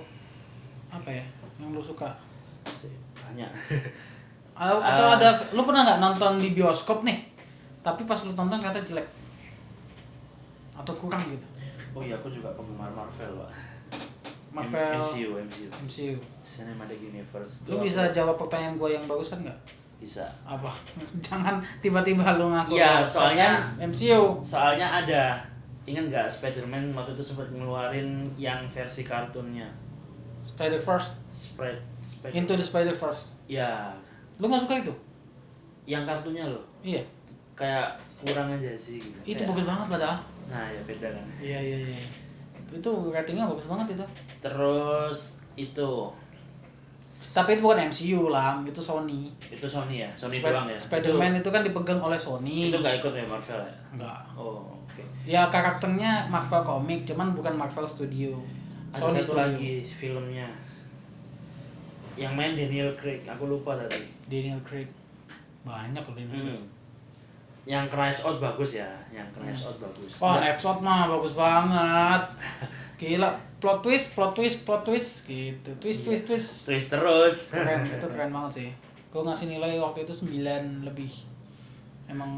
apa 0.88 1.08
ya? 1.08 1.24
Yang 1.56 1.70
lu 1.72 1.82
suka? 1.86 2.10
banyak 3.14 3.48
Atau, 4.60 4.76
atau 4.76 5.06
Ah. 5.06 5.16
ada 5.16 5.28
lu 5.52 5.62
pernah 5.62 5.80
nggak 5.82 5.96
nonton 5.98 6.36
di 6.36 6.52
bioskop 6.52 7.00
nih? 7.00 7.32
Tapi 7.80 8.04
pas 8.04 8.20
lu 8.20 8.34
tonton 8.34 8.60
kata 8.60 8.82
jelek. 8.82 9.08
Atau 10.74 10.92
kurang 10.94 11.24
gitu. 11.24 11.46
oh 11.92 12.00
iya 12.00 12.16
aku 12.16 12.28
juga 12.28 12.52
penggemar 12.52 12.88
Marvel 12.88 13.36
pak 13.36 13.50
Marvel 14.53 15.00
MCU 15.00 15.30
MCU 15.40 15.68
MCU. 15.82 16.14
Cinematic 16.38 17.00
Universe 17.00 17.64
Lu 17.66 17.76
bisa 17.78 18.05
aku- 18.05 18.12
jawab 18.12 18.36
pertanyaan 18.36 18.76
gua 18.76 18.88
yang 18.88 19.05
barusan 19.05 19.40
nggak? 19.40 19.59
bisa 19.96 20.26
Apa? 20.44 20.68
Jangan 21.26 21.57
tiba-tiba 21.78 22.36
lu 22.36 22.48
ngaku. 22.48 22.74
Iya, 22.74 23.00
lu 23.00 23.07
soalnya- 23.07 23.55
kan 23.78 23.88
MCU. 23.88 24.22
soalnya 24.42 24.86
ada 24.92 25.38
ingat 25.82 26.05
nggak 26.07 26.26
Spider-Man 26.28 26.90
waktu 26.92 27.12
itu 27.12 27.22
sempat 27.24 27.48
ngeluarin 27.48 28.09
yang 28.36 28.62
versi 28.66 29.03
kartunnya 29.03 29.66
Spider 30.40 30.78
Verse. 30.78 31.11
spread 31.28 31.78
Spider 31.98 32.34
Into 32.34 32.53
the 32.53 32.62
Spider 32.62 32.92
Verse. 32.92 33.30
ya 33.46 33.94
Lu 34.36 34.46
nggak 34.46 34.59
suka 34.61 34.74
itu? 34.76 34.92
yang 35.84 36.03
kartunya 36.03 36.44
loh 36.44 36.62
Iya. 36.80 37.03
kayak 37.55 37.94
kurang 38.18 38.50
aja 38.50 38.70
sih 38.72 38.98
gitu. 38.98 39.14
Itu 39.24 39.34
Kayak- 39.36 39.50
bagus 39.50 39.64
banget 39.64 39.86
padahal. 39.88 40.18
nah 40.46 40.66
ya 40.66 40.80
beda 40.82 41.09
kan 41.09 41.24
Iya 41.38 41.59
iya 41.59 41.78
iya. 41.88 42.03
Itu 42.73 42.91
ratingnya 43.09 43.45
bagus 43.47 43.66
banget 43.66 43.95
itu. 43.95 44.05
terus 44.41 45.20
itu 45.55 45.93
Tapi 47.31 47.57
itu 47.57 47.62
bukan 47.62 47.81
MCU 47.83 48.29
lah, 48.29 48.61
itu 48.61 48.77
Sony. 48.79 49.33
itu 49.43 49.64
Sony 49.64 50.01
ya 50.01 50.11
Sony 50.12 50.37
Spi- 50.37 50.45
doang 50.47 50.66
ya 50.66 50.77
Spider-Man 50.77 51.33
itu, 51.35 51.49
kan 51.49 51.61
dipegang 51.61 51.97
oleh 51.99 52.16
Sony. 52.16 52.66
itu, 52.66 52.68
itu 52.68 52.79
nggak 52.79 52.97
ikut 52.99 53.12
ya 53.14 53.25
Marvel 53.25 53.61
ya 53.62 53.75
Enggak. 53.91 54.18
oh 54.35 54.61
oke 54.83 55.03
Ya 55.23 55.47
karakternya 55.47 56.27
Marvel 56.27 56.61
Comic, 56.62 57.05
cuman 57.05 57.33
bukan 57.33 57.55
Marvel 57.55 57.87
Studio. 57.87 58.37
ada 58.91 59.01
Sony 59.03 59.16
satu 59.16 59.33
Studio. 59.35 59.41
lagi 59.47 59.75
filmnya 59.83 60.49
yang 62.14 62.33
main 62.33 62.53
Daniel 62.53 62.93
Craig 62.93 63.25
aku 63.25 63.47
lupa 63.47 63.73
tadi 63.75 64.05
Daniel 64.27 64.61
Craig. 64.61 64.89
Banyak 65.62 66.03
loh 66.03 66.12
Daniel. 66.14 66.45
Hmm. 66.53 66.62
Yang 67.64 67.86
Knives 67.86 68.20
Out 68.20 68.38
bagus 68.38 68.74
ya 68.74 68.90
yang 69.08 69.26
Knives 69.32 69.62
Out 69.64 69.78
bagus 69.78 70.10
Nggak- 70.16 70.40
Knives 70.40 70.64
Out 70.64 70.80
mah 70.80 71.06
bagus 71.08 71.32
banget. 71.32 72.22
Gila, 73.00 73.30
plot 73.58 73.78
twist, 73.80 74.14
plot 74.14 74.30
twist, 74.32 74.62
plot 74.62 74.82
twist 74.82 75.26
gitu. 75.26 75.70
Twist, 75.76 76.02
twist, 76.02 76.24
twist. 76.24 76.50
twist 76.64 76.88
terus 76.88 77.36
Keren, 77.50 77.82
itu 77.92 78.06
keren 78.06 78.30
banget 78.30 78.52
sih. 78.52 78.68
Gue 79.08 79.20
ngasih 79.20 79.46
nilai 79.48 79.74
waktu 79.76 80.02
itu 80.02 80.14
9 80.16 80.38
lebih. 80.82 81.10
Emang 82.06 82.30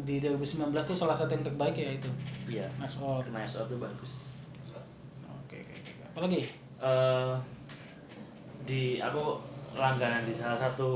di 0.00 0.18
2019 0.18 0.70
tuh 0.80 0.94
salah 0.94 1.12
satu 1.12 1.30
yang 1.30 1.42
terbaik 1.42 1.74
ya 1.74 1.90
itu. 1.92 2.10
iya 2.48 2.66
Knives 2.76 2.98
Out. 2.98 3.26
Knives 3.28 3.54
Out 3.54 3.66
tuh 3.66 3.78
bagus 3.78 4.30
Oke, 5.42 5.58
oke, 5.58 5.74
oke. 5.76 5.92
Apalagi? 6.08 6.40
eh 6.80 7.34
di 8.62 8.82
aku 8.96 9.36
langganan 9.72 10.22
di 10.22 10.32
salah 10.32 10.58
satu 10.58 10.88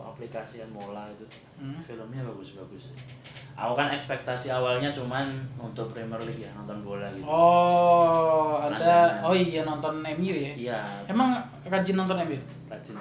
aplikasi 0.00 0.58
yang 0.58 0.70
mola 0.70 1.04
itu 1.08 1.24
Hmm. 1.56 1.80
filmnya 1.80 2.20
bagus-bagus 2.22 2.92
aku 3.52 3.72
kan 3.74 3.88
ekspektasi 3.88 4.48
awalnya 4.50 4.88
cuman 4.90 5.28
untuk 5.56 5.88
Premier 5.88 6.20
League 6.20 6.40
ya 6.40 6.50
nonton 6.52 6.80
bola 6.82 7.08
gitu 7.10 7.24
Oh, 7.24 8.56
ada. 8.58 8.76
Langganan. 8.76 9.22
Oh 9.22 9.32
iya 9.32 9.60
nonton 9.62 9.94
MU 10.02 10.32
ya. 10.32 10.52
iya 10.54 10.78
Emang 11.06 11.36
rajin 11.64 11.94
nonton 11.94 12.16
MU? 12.22 12.36
rajin. 12.66 12.96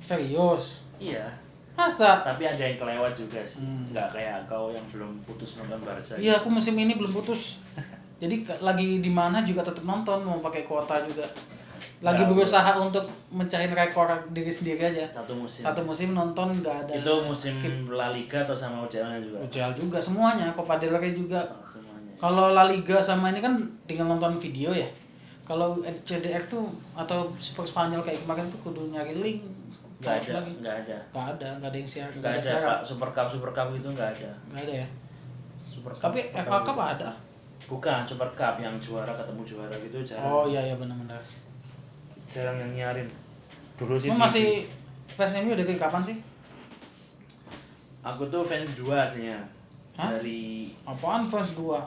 Serius? 0.00 0.82
iya 0.98 1.26
Masa? 1.72 2.20
tapi 2.20 2.44
ada 2.44 2.60
yang 2.60 2.76
kelewat 2.76 3.12
juga 3.12 3.40
sih 3.40 3.62
Hmm. 3.62 3.88
nggak 3.88 4.08
kayak 4.10 4.38
kau 4.44 4.68
yang 4.68 4.84
belum 4.86 5.22
putus 5.22 5.56
nonton 5.56 5.78
Barca 5.80 6.14
Iya, 6.14 6.38
aku 6.38 6.48
musim 6.48 6.74
ini 6.74 6.94
belum 6.94 7.10
putus. 7.10 7.62
Jadi 8.18 8.44
lagi 8.60 9.00
di 9.00 9.08
mana 9.08 9.40
juga 9.40 9.64
tetap 9.64 9.80
nonton, 9.80 10.20
mau 10.20 10.36
pakai 10.40 10.62
kuota 10.62 11.00
juga. 11.02 11.24
Lagi 12.00 12.16
Ya, 12.18 12.26
berusaha 12.26 12.70
untuk 12.74 13.04
mencahin 13.28 13.68
rekor 13.70 14.08
diri 14.30 14.48
sendiri 14.48 14.80
aja. 14.82 15.04
satu 15.06 15.36
musim 15.36 15.60
Satu 15.60 15.84
musim 15.84 16.08
nonton 16.10 16.48
nggak 16.56 16.88
ada. 16.88 16.92
itu 16.96 17.12
musim 17.20 17.52
skip. 17.52 17.72
La 17.88 18.08
Liga 18.08 18.40
atau 18.40 18.56
sama 18.56 18.80
UCL-nya 18.82 19.20
juga 19.20 19.36
UCL 19.38 19.72
juga 19.74 19.98
semuanya, 20.00 20.48
Copa 20.50 20.76
del 20.76 20.96
Rey 20.96 21.12
juga. 21.12 21.44
Oh, 21.44 21.60
semuanya 21.62 22.12
Kalau 22.16 22.52
La 22.52 22.64
Liga 22.64 22.96
sama 22.98 23.28
ini 23.28 23.38
kan 23.38 23.52
tinggal 23.84 24.08
nonton 24.08 24.32
video 24.34 24.72
ya. 24.72 24.88
Kalau 25.42 25.76
CDR 26.00 26.40
tuh 26.46 26.64
atau 26.94 27.28
Super 27.36 27.64
Spanyol 27.64 28.00
kayak 28.00 28.24
kemarin 28.24 28.48
tuh 28.48 28.60
kudu 28.62 28.88
nyari 28.88 29.12
link. 29.14 29.40
nggak 30.00 30.16
ada 30.16 30.40
nggak 30.40 30.76
ada 30.80 30.96
Nggak 31.12 31.26
ada, 31.36 31.48
nggak 31.60 31.68
ada 31.68 31.76
yang 31.76 31.84
share, 31.86 32.08
nggak 32.10 32.32
ada. 32.32 32.52
Pak. 32.64 32.80
Super 32.82 33.08
Cup 33.12 33.28
Super 33.28 33.50
Cup 33.50 33.68
itu 33.70 33.84
nggak 33.86 34.08
ada 34.10 34.30
Nggak 34.48 34.62
ada 34.64 34.74
ya. 34.80 34.86
Super 35.66 35.92
Cup, 35.92 36.00
Tapi 36.00 36.20
Super 36.24 36.40
FA 36.42 36.58
Cup 36.64 36.78
ada. 36.80 37.10
bukan 37.68 38.00
Super 38.02 38.30
Cup 38.32 38.56
yang 38.56 38.74
juara 38.80 39.12
ketemu 39.12 39.42
juara 39.44 39.74
gitu 39.76 40.00
jarang 40.02 40.24
Oh 40.24 40.44
iya 40.44 40.64
iya 40.64 40.74
benar-benar. 40.74 41.20
Jarang 42.30 42.56
yang 42.56 42.70
nyiarin 42.72 43.08
dulu 43.74 43.94
sih 43.94 44.06
Lu 44.06 44.16
masih 44.16 44.64
fans 45.04 45.34
MU 45.36 45.52
dari 45.52 45.74
kapan 45.74 46.00
sih? 46.00 46.16
aku 48.00 48.24
tuh 48.26 48.40
fans 48.40 48.70
dua 48.74 49.04
aslinya 49.04 49.36
Hah? 49.92 50.08
dari 50.10 50.72
Apaan 50.82 51.26
fans 51.26 51.52
dua? 51.52 51.84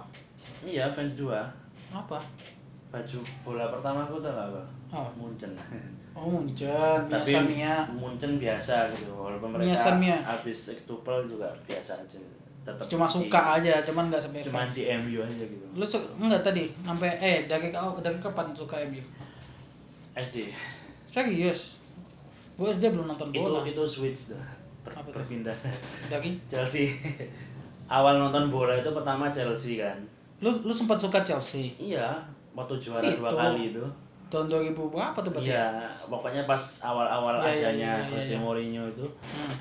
iya 0.61 0.85
fans 0.87 1.15
dua 1.15 1.49
Apa? 1.89 2.21
baju 2.89 3.19
bola 3.41 3.65
pertama 3.69 4.03
aku 4.03 4.19
tuh 4.19 4.29
apa 4.29 4.61
Oh. 4.93 5.09
Munchen 5.17 5.49
Oh 6.13 6.29
Munchen, 6.29 6.69
tapi 7.09 7.33
Mia 7.33 7.41
Mia. 7.41 7.75
Munchen 7.89 8.37
biasa 8.37 8.93
gitu 8.93 9.09
walaupun 9.09 9.49
mereka 9.49 9.89
Mia. 9.97 10.21
habis 10.21 10.53
sextuple 10.63 11.25
juga 11.25 11.49
biasa 11.63 11.97
aja 11.97 12.21
tetap 12.61 12.85
Cuma 12.85 13.03
di- 13.03 13.13
suka 13.17 13.41
aja, 13.57 13.81
cuman 13.81 14.07
nggak 14.07 14.21
sampai 14.21 14.39
cuma 14.39 14.61
fans. 14.61 14.77
di 14.77 14.85
MU 14.93 15.19
aja 15.19 15.43
gitu 15.43 15.65
Lu 15.73 15.81
enggak 16.21 16.45
tadi 16.45 16.69
sampai 16.79 17.09
eh 17.17 17.37
dari 17.43 17.67
kau 17.67 17.97
dari 17.97 18.21
kapan 18.21 18.53
suka 18.53 18.77
MU? 18.85 19.01
SD 20.13 20.49
Serius? 21.07 21.77
Gue 22.53 22.69
SD 22.69 22.89
belum 22.89 23.05
nonton 23.07 23.29
itu 23.29 23.39
bola. 23.39 23.61
itu 23.63 23.83
switch 23.83 24.21
tuh 24.29 24.41
ber- 24.81 24.93
Apa 24.93 25.07
tuh? 25.07 25.19
berpindah 25.19 25.55
Dari 26.07 26.37
Chelsea 26.45 26.89
awal 27.85 28.17
nonton 28.17 28.47
bola 28.47 28.73
itu 28.73 28.89
pertama 28.89 29.27
Chelsea 29.27 29.77
kan 29.77 29.97
lu 30.39 30.49
lu 30.59 30.71
sempat 30.71 30.95
suka 30.95 31.19
Chelsea 31.19 31.71
iya 31.77 32.13
waktu 32.51 32.75
juara 32.77 33.01
Itu. 33.01 33.19
dua 33.19 33.31
kali 33.31 33.71
itu 33.71 33.83
tahun 34.27 34.49
2000 34.49 34.73
berapa 34.73 35.13
tuh 35.15 35.31
berarti? 35.31 35.45
iya 35.47 35.69
pokoknya 36.03 36.43
pas 36.43 36.57
awal-awal 36.81 37.37
iya, 37.39 37.69
adanya 37.69 37.91
iya, 37.91 37.93
iya, 37.99 38.09
Jose 38.09 38.31
iya. 38.31 38.39
Mourinho 38.39 38.83
itu 38.87 39.05
Hmm. 39.23 39.53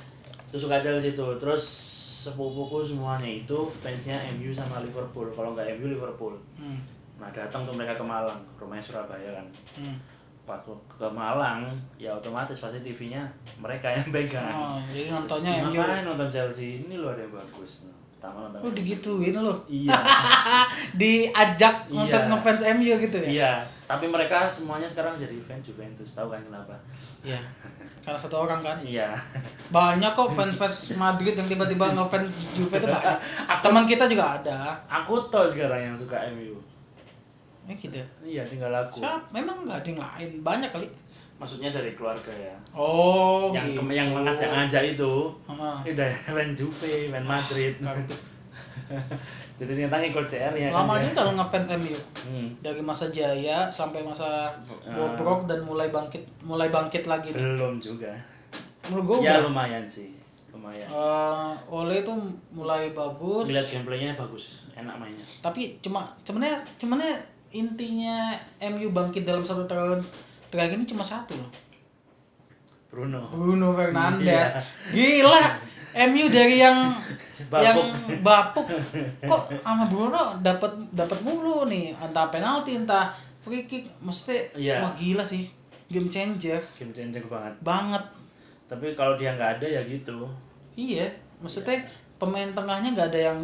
itu 0.44 0.56
suka 0.58 0.76
Chelsea 0.78 1.12
itu 1.12 1.26
terus 1.36 1.62
sepupuku 2.22 2.80
semuanya 2.82 3.26
itu 3.26 3.58
fansnya 3.68 4.16
MU 4.32 4.48
sama 4.48 4.80
Liverpool 4.80 5.28
kalau 5.28 5.52
nggak 5.52 5.76
MU 5.76 5.90
Liverpool 5.90 6.34
Hmm. 6.54 6.80
nah 7.16 7.28
datang 7.28 7.62
tuh 7.62 7.72
mereka 7.72 7.94
ke 7.94 8.02
Malang 8.02 8.40
rumahnya 8.54 8.80
Surabaya 8.80 9.30
kan 9.34 9.46
Hmm. 9.74 9.96
Pas 10.42 10.58
ke 10.90 11.06
Malang 11.06 11.70
ya 11.96 12.10
otomatis 12.10 12.58
pasti 12.58 12.78
TV-nya 12.80 13.22
mereka 13.56 13.86
yang 13.88 14.10
pegang 14.10 14.50
Oh, 14.50 14.82
jadi 14.86 15.08
nontonnya 15.08 15.62
Terus, 15.62 15.78
ngapain 15.78 16.02
nonton 16.04 16.28
Chelsea 16.28 16.82
ini 16.82 16.94
loh 16.94 17.10
ada 17.10 17.20
yang 17.20 17.30
bagus 17.32 17.86
pertama 18.12 18.46
nonton 18.46 18.58
Lu 18.60 18.70
digituin 18.72 19.34
lu. 19.34 19.54
iya 19.66 19.94
Diajak 20.92 21.86
Iya. 21.86 22.00
untuk 22.00 22.22
ngefans 22.28 22.62
MU 22.74 22.94
gitu 22.96 23.18
ya? 23.18 23.28
iya 23.28 23.52
tapi 23.84 24.08
mereka 24.08 24.48
semuanya 24.48 24.88
sekarang 24.88 25.14
jadi 25.14 25.36
fans 25.38 25.62
Juventus 25.62 26.10
tahu 26.12 26.28
kan 26.28 26.40
kenapa 26.40 26.74
Iya. 27.22 27.38
Karena 28.02 28.18
satu 28.18 28.34
orang 28.40 28.60
kan. 28.60 28.76
iya 28.82 29.14
Banyak 29.68 30.10
kok 30.10 30.32
fans-fans 30.32 30.90
Madrid 30.96 31.32
yang 31.32 31.46
tiba-tiba 31.46 31.86
ngefans 31.92 32.34
Juve 32.50 32.74
itu 32.74 32.88
banyak. 32.88 33.14
Teman 33.62 33.84
kita 33.84 34.04
juga 34.06 34.34
ada. 34.36 34.74
aku 34.84 35.22
tahu 35.28 35.46
sekarang 35.46 35.80
yang 35.84 35.94
suka 35.94 36.18
MU 36.32 36.58
Ya 37.62 37.74
gitu. 37.74 37.98
iya 38.20 38.42
tinggal 38.42 38.70
aku 38.70 38.98
Siap, 38.98 39.22
memang 39.30 39.62
nggak 39.62 39.78
ada 39.78 39.88
yang 39.88 40.00
lain. 40.00 40.30
Banyak 40.40 40.70
kali. 40.70 40.88
maksudnya 41.34 41.70
dari 41.70 41.90
keluarga 41.92 42.30
ya 42.30 42.54
Oh, 42.70 43.50
yang 43.50 43.66
gitu. 43.66 43.82
yang 43.88 44.10
mengajak-ngajak 44.12 44.94
itu 44.94 45.12
Heeh. 45.44 45.76
itu 45.84 45.94
dari 45.96 46.14
Juve 46.58 46.90
fans 47.08 47.26
Madrid 47.26 47.74
Ngerti. 47.76 48.14
jadi 49.58 49.68
ternyata 49.68 49.98
ngikut 49.98 50.22
CR 50.24 50.54
ya 50.54 50.68
Lama 50.70 50.94
kan, 50.94 51.02
juga 51.02 51.14
kalau 51.16 51.32
ngefans 51.34 51.68
MU. 51.76 51.98
Hmm. 52.24 52.48
Dari 52.58 52.78
masa 52.80 53.06
jaya 53.08 53.66
sampai 53.68 54.00
masa 54.00 54.54
Ah. 54.82 54.92
bobrok 54.92 55.46
dan 55.46 55.62
mulai 55.62 55.88
bangkit 55.88 56.22
mulai 56.42 56.68
bangkit 56.68 57.06
lagi. 57.06 57.30
nih. 57.30 57.42
belum 57.58 57.78
juga 57.78 58.14
Menurut 58.84 59.04
gue 59.04 59.16
ya 59.24 59.38
udah. 59.38 59.46
lumayan 59.46 59.84
sih 59.84 60.14
lumayan 60.48 60.86
Eh, 60.86 61.50
Ole 61.66 62.02
itu 62.02 62.12
mulai 62.50 62.90
bagus. 62.92 63.48
lihat 63.48 63.64
gameplaynya 63.64 64.14
bagus 64.14 64.44
enak 64.72 64.94
mainnya 64.94 65.24
tapi 65.40 65.74
cuma 65.78 66.06
sebenarnya 66.20 66.54
sebenarnya 66.76 67.16
intinya 67.52 68.32
MU 68.72 68.88
bangkit 68.90 69.22
dalam 69.22 69.44
satu 69.44 69.68
tahun 69.68 70.00
terakhir 70.48 70.80
ini 70.80 70.86
cuma 70.88 71.04
satu 71.04 71.36
loh. 71.36 71.50
Bruno. 72.92 73.28
Bruno 73.32 73.72
Fernandes. 73.72 74.52
Iya. 74.52 74.60
gila 74.92 75.42
MU 76.12 76.28
dari 76.28 76.60
yang 76.60 76.92
Bapuk. 77.48 77.64
yang 77.64 77.78
bapuk. 78.20 78.66
Kok 79.24 79.42
sama 79.60 79.84
Bruno 79.88 80.36
dapat 80.40 80.72
dapat 80.92 81.18
mulu 81.24 81.68
nih? 81.68 81.92
Entah 81.96 82.28
penalti 82.28 82.76
entah 82.76 83.12
free 83.40 83.64
kick. 83.64 83.88
Mesti 84.00 84.56
Iya. 84.56 84.84
wah 84.84 84.92
gila 84.92 85.24
sih. 85.24 85.48
Game 85.88 86.08
changer. 86.08 86.60
Game 86.76 86.92
changer 86.92 87.24
banget. 87.28 87.52
Banget. 87.64 88.04
Tapi 88.68 88.96
kalau 88.96 89.16
dia 89.16 89.36
nggak 89.36 89.60
ada 89.60 89.66
ya 89.68 89.80
gitu. 89.84 90.28
Iya. 90.76 91.08
Maksudnya 91.40 91.80
pemain 92.16 92.52
tengahnya 92.52 92.92
nggak 92.92 93.08
ada 93.12 93.20
yang 93.32 93.40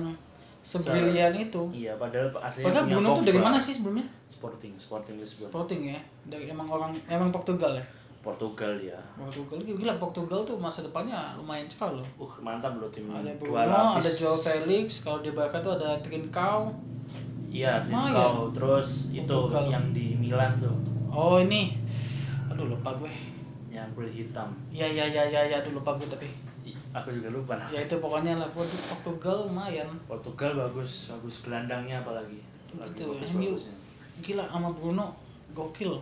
sebrilian 0.63 1.33
itu. 1.35 1.63
iya 1.73 1.95
padahal 1.97 2.29
aslinya 2.43 2.67
padahal 2.69 2.85
Bruno 2.91 3.09
tuh 3.17 3.25
dari 3.25 3.41
mana 3.41 3.59
sih 3.59 3.75
sebelumnya? 3.75 4.07
Sporting 4.29 4.75
Sporting 4.79 5.17
Lisbon. 5.19 5.51
Sporting 5.51 5.81
ya? 5.95 6.01
Dari 6.31 6.47
emang 6.51 6.69
orang 6.71 6.95
emang 7.11 7.35
Portugal 7.35 7.75
ya? 7.75 7.85
Portugal 8.19 8.75
dia 8.77 8.99
Portugal 9.15 9.59
gila 9.63 9.95
Portugal 9.97 10.41
tuh 10.43 10.59
masa 10.59 10.83
depannya 10.83 11.39
lumayan 11.39 11.67
sekali 11.71 12.03
loh. 12.03 12.09
Uh 12.19 12.35
mantap 12.43 12.77
loh 12.77 12.91
tim 12.91 13.07
ada 13.11 13.31
Bruno 13.39 13.99
ada 13.99 14.11
Joao 14.11 14.37
Felix 14.37 15.07
kalau 15.07 15.23
di 15.23 15.31
Barca 15.31 15.63
tuh 15.63 15.79
ada 15.79 15.99
Trincao. 16.03 16.75
Iya 17.49 17.81
Lumayan. 17.87 18.13
Trincao 18.13 18.35
terus 18.53 19.15
itu 19.15 19.25
Portugal. 19.25 19.71
yang 19.71 19.87
di 19.95 20.19
Milan 20.19 20.59
tuh. 20.59 20.75
Oh 21.09 21.39
ini. 21.41 21.79
Aduh 22.51 22.69
lupa 22.69 22.91
gue. 22.99 23.11
Yang 23.71 23.89
kulit 23.95 24.13
hitam. 24.13 24.51
Ya 24.75 24.85
ya 24.85 25.07
ya 25.07 25.23
ya 25.25 25.41
ya 25.47 25.57
aduh 25.63 25.79
lupa 25.79 25.95
gue 25.97 26.11
tapi 26.11 26.29
aku 26.99 27.11
juga 27.11 27.29
lupa 27.29 27.53
nah 27.55 27.69
ya 27.69 27.81
itu 27.81 27.97
pokoknya 27.97 28.37
lah. 28.37 28.49
Port- 28.51 28.69
Portugal 28.87 29.47
lumayan. 29.47 29.89
Portugal 30.05 30.51
bagus 30.59 31.09
bagus 31.09 31.43
gelandangnya 31.43 31.99
apalagi. 31.99 32.41
Lagi 32.75 33.01
Itu, 33.01 33.15
MU. 33.35 33.55
gila 34.19 34.45
sama 34.45 34.69
Bruno 34.71 35.15
gokil. 35.53 35.97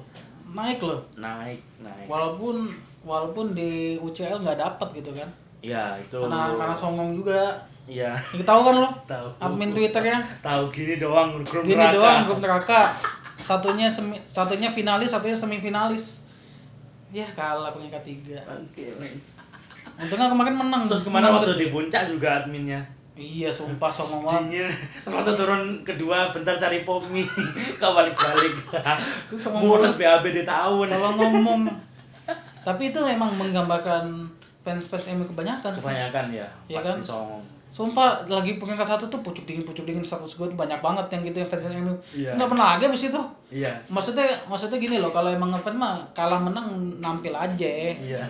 Naik 0.47 0.81
loh. 0.81 1.01
Naik 1.15 1.59
naik. 1.79 2.07
Walaupun 2.07 2.71
walaupun 3.03 3.55
di 3.55 3.95
UCL 3.97 4.43
nggak 4.43 4.59
dapat 4.59 4.89
gitu 4.95 5.11
kan. 5.13 5.29
Ya 5.63 5.95
itu. 5.97 6.19
Karena 6.19 6.55
karena 6.55 6.75
songong 6.75 7.15
juga. 7.15 7.55
Iya. 7.87 8.11
Kita 8.19 8.43
tahu 8.45 8.61
kan 8.67 8.75
lo? 8.83 8.91
Tahu. 9.15 9.27
Admin 9.39 9.71
twitternya? 9.71 10.19
Tahu 10.43 10.75
gini 10.75 10.99
doang 10.99 11.39
grup 11.41 11.63
gini 11.63 11.79
neraka. 11.79 11.95
doang 11.95 12.19
grup 12.27 12.41
neraka. 12.43 12.81
Satunya 13.39 13.87
semi, 13.87 14.19
satunya 14.27 14.67
finalis 14.67 15.15
satunya 15.15 15.39
semifinalis. 15.39 16.27
Ya 17.15 17.23
kalah 17.31 17.71
peringkat 17.71 18.03
tiga 18.03 18.43
untungnya 19.97 20.29
kemarin 20.29 20.55
menang. 20.57 20.83
Terus 20.89 21.03
ke 21.09 21.11
mana 21.11 21.33
waktu 21.33 21.57
di 21.57 21.69
puncak 21.73 22.09
juga 22.09 22.45
adminnya. 22.45 22.81
Iya 23.17 23.49
sumpah 23.49 23.89
songong 23.89 24.29
banget. 24.29 24.69
Terus 25.03 25.15
waktu 25.17 25.33
turun 25.35 25.63
kedua 25.83 26.29
bentar 26.31 26.55
cari 26.61 26.85
pomi. 26.85 27.25
Kau 27.81 27.97
balik 27.97 28.13
balik 28.13 28.55
Terus 29.33 29.41
sama 29.41 29.65
bonus 29.65 29.97
BAB 29.97 30.25
di 30.31 30.45
tahun. 30.45 30.87
Kalau 30.93 31.11
ngomong. 31.17 31.65
Tapi 32.67 32.93
itu 32.93 33.01
emang 33.01 33.33
menggambarkan 33.35 34.29
fans-fans 34.61 35.15
MU 35.15 35.25
kebanyakan 35.25 35.73
sih. 35.73 35.87
kebanyakan 35.87 36.25
ya. 36.35 36.49
Iya 36.67 36.83
pasti 36.83 36.91
kan? 36.91 36.99
songong 37.03 37.56
Sumpah 37.77 38.25
lagi 38.25 38.57
peringkat 38.57 38.89
satu 38.89 39.05
tuh 39.07 39.21
pucuk 39.21 39.45
dingin 39.45 39.61
pucuk 39.61 39.85
dingin 39.85 40.01
status 40.01 40.33
gue 40.33 40.49
tuh 40.49 40.57
banyak 40.57 40.81
banget 40.81 41.13
yang 41.13 41.21
gitu 41.23 41.37
yang 41.37 41.51
fans 41.51 41.69
MU. 41.77 41.93
Iya. 42.17 42.33
Nggak 42.33 42.49
pernah 42.49 42.67
lagi 42.73 42.85
abis 42.89 43.03
itu. 43.07 43.21
iya 43.53 43.69
Maksudnya 43.87 44.25
maksudnya 44.49 44.81
gini 44.81 44.97
loh 44.97 45.13
kalau 45.13 45.29
emang 45.29 45.53
ngefans 45.53 45.77
mah 45.77 45.93
kalah 46.11 46.41
menang 46.41 46.65
nampil 46.97 47.37
aja. 47.37 47.69
iya 47.93 48.25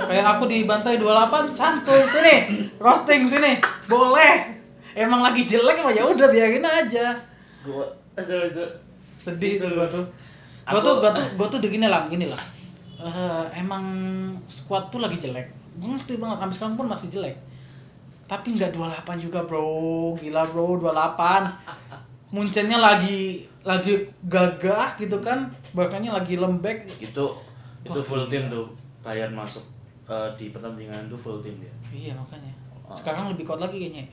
Kayak 0.00 0.26
aku 0.32 0.48
dibantai 0.48 0.96
28 0.96 1.44
santuy 1.46 2.00
sini. 2.02 2.36
Roasting 2.80 3.28
sini. 3.28 3.60
Boleh. 3.84 4.56
Emang 4.96 5.20
lagi 5.20 5.44
jelek 5.44 5.84
mah 5.84 5.92
ya 5.92 6.00
udah 6.02 6.32
biarin 6.32 6.64
aja. 6.64 7.12
gua 7.60 7.84
itu 8.14 8.32
itu 8.48 8.64
Sedih 9.14 9.56
Itu. 9.56 9.66
tuh 9.66 9.76
gua 9.76 9.86
tuh. 9.86 10.04
Gua 10.64 10.72
Aku- 10.72 10.80
tuh 10.80 10.94
gua 10.98 11.10
tuh 11.12 11.26
gua 11.36 11.46
tuh 11.46 11.60
begini 11.60 11.84
lah, 11.84 12.08
gini 12.08 12.24
lah. 12.24 12.40
Eh, 12.96 13.44
emang 13.54 13.84
squad 14.46 14.88
tuh 14.88 14.98
lagi 14.98 15.20
jelek. 15.20 15.52
Gue 15.74 15.92
ngerti 15.92 16.16
banget, 16.16 16.40
sampai 16.40 16.54
sekarang 16.54 16.76
pun 16.78 16.86
masih 16.86 17.10
jelek. 17.10 17.36
Tapi 18.24 18.56
nggak 18.56 18.72
28 18.72 19.20
juga 19.20 19.44
bro, 19.44 19.68
gila 20.14 20.42
bro 20.46 20.80
28. 20.80 21.44
Muncennya 22.30 22.78
lagi 22.78 23.44
lagi 23.62 23.94
gagah 24.26 24.96
gitu 24.96 25.20
kan, 25.20 25.46
bahkannya 25.70 26.10
lagi 26.10 26.34
lembek. 26.34 26.84
itu 26.98 27.24
itu 27.84 28.00
full 28.00 28.24
tim 28.26 28.48
tuh 28.48 28.64
Bayern 29.00 29.30
masuk 29.30 29.60
eh, 30.04 30.28
di 30.34 30.48
pertandingan 30.48 31.04
itu 31.04 31.12
full 31.14 31.38
tim 31.40 31.52
dia 31.60 31.72
Iya 31.92 32.12
makanya. 32.16 32.52
Sekarang 32.92 33.28
lebih 33.28 33.44
kuat 33.44 33.60
lagi 33.60 33.76
kayaknya. 33.78 34.04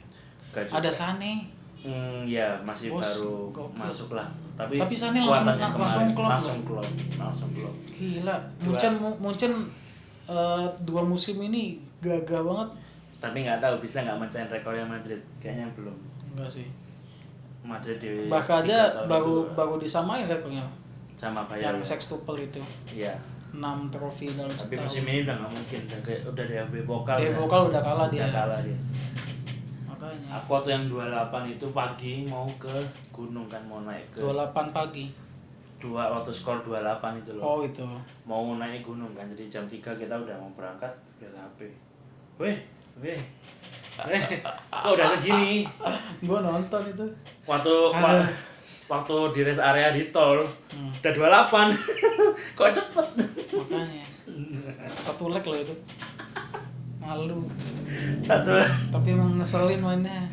Gaji. 0.51 0.69
Ada 0.69 0.91
Sane. 0.91 1.47
Hmm, 1.81 2.29
ya 2.29 2.61
masih 2.61 2.93
Bos, 2.93 3.01
baru 3.01 3.49
gokil. 3.49 3.79
masuk 3.81 4.09
lah. 4.13 4.27
Tapi, 4.53 4.77
Tapi 4.77 4.93
Sané 4.93 5.17
langsung- 5.17 5.57
langsung 5.57 6.07
klop 6.13 6.29
langsung 6.29 6.59
klop, 6.61 6.87
langsung 7.17 7.49
klop. 7.57 7.73
Gila, 7.89 8.35
Munchen 8.61 8.93
Munchen 9.17 9.53
eh, 10.29 10.65
dua 10.85 11.01
musim 11.01 11.41
ini 11.41 11.81
gagah 11.97 12.45
banget. 12.45 12.69
Tapi 13.21 13.37
nggak 13.39 13.61
tahu 13.61 13.77
bisa 13.77 14.01
nggak 14.01 14.17
mencain 14.17 14.49
rekornya 14.49 14.81
Madrid. 14.83 15.21
Kayaknya 15.37 15.69
belum. 15.71 15.93
Enggak 16.27 16.49
sih. 16.51 16.65
Madrid 17.61 17.95
di 17.95 18.25
Bahkan 18.25 18.65
tiga 18.65 18.81
aja 18.81 19.05
baru 19.05 19.45
itu 19.45 19.53
baru 19.53 19.75
disamain 19.77 20.25
rekornya 20.25 20.65
sama 21.13 21.45
Bayern. 21.45 21.63
yang 21.69 21.77
sextuple 21.81 22.33
itu. 22.35 22.57
Iya. 22.91 23.13
6 23.51 23.61
trofi 23.87 24.31
dalam 24.31 24.49
Tapi 24.49 24.73
setahun. 24.73 24.87
musim 24.87 25.03
ini 25.05 25.19
udah 25.21 25.35
nggak 25.37 25.51
mungkin. 25.53 25.79
Udah, 25.85 25.99
kayak- 26.01 26.23
udah 26.25 26.43
DFB 26.43 26.75
vokal. 26.81 27.15
Dia 27.15 27.31
vokal 27.31 27.61
udah 27.67 27.81
kalah 27.81 28.07
Udah 28.07 28.15
dia. 28.17 28.25
kalah 28.27 28.59
dia. 28.59 28.77
Makanya. 29.85 30.27
Aku 30.33 30.49
waktu 30.51 30.69
yang 30.71 30.83
28 30.87 31.45
itu 31.51 31.65
pagi 31.69 32.13
mau 32.25 32.47
ke 32.55 32.71
gunung 33.11 33.45
kan 33.45 33.61
mau 33.61 33.81
naik 33.81 34.07
ke 34.09 34.19
28 34.19 34.71
pagi. 34.71 35.05
dua 35.77 36.05
waktu 36.07 36.29
skor 36.29 36.61
28 36.61 36.77
itu 37.19 37.33
loh. 37.33 37.43
Oh 37.43 37.59
itu. 37.59 37.81
mau 38.23 38.53
naik 38.55 38.81
gunung 38.81 39.09
kan 39.11 39.25
jadi 39.27 39.49
jam 39.51 39.65
3 39.65 39.81
kita 39.91 40.13
udah 40.15 40.35
mau 40.35 40.49
berangkat 40.51 40.89
lihat 41.17 41.33
HP 41.35 41.73
weh 42.37 42.53
weh 43.01 43.21
weh 44.01 44.23
kok 44.69 44.91
udah 44.91 45.07
segini 45.11 45.65
Gua 46.21 46.39
nonton 46.39 46.81
itu. 46.85 47.05
waktu 47.43 47.73
wa- 47.91 48.29
waktu 48.87 49.15
di 49.31 49.41
rest 49.41 49.59
area 49.59 49.89
di 49.89 50.09
tol 50.09 50.39
Hmm. 50.69 50.91
udah 50.95 51.11
28 51.11 51.73
kok 52.57 52.69
cepet 52.71 53.07
Makanya. 53.51 54.05
Satu 54.87 55.27
leg 55.27 55.43
loh 55.43 55.57
itu. 55.57 55.75
Malu. 56.97 57.43
satu 58.21 58.51
Tapi 58.89 59.07
emang 59.09 59.35
ngeselin 59.35 59.81
mainnya. 59.81 60.23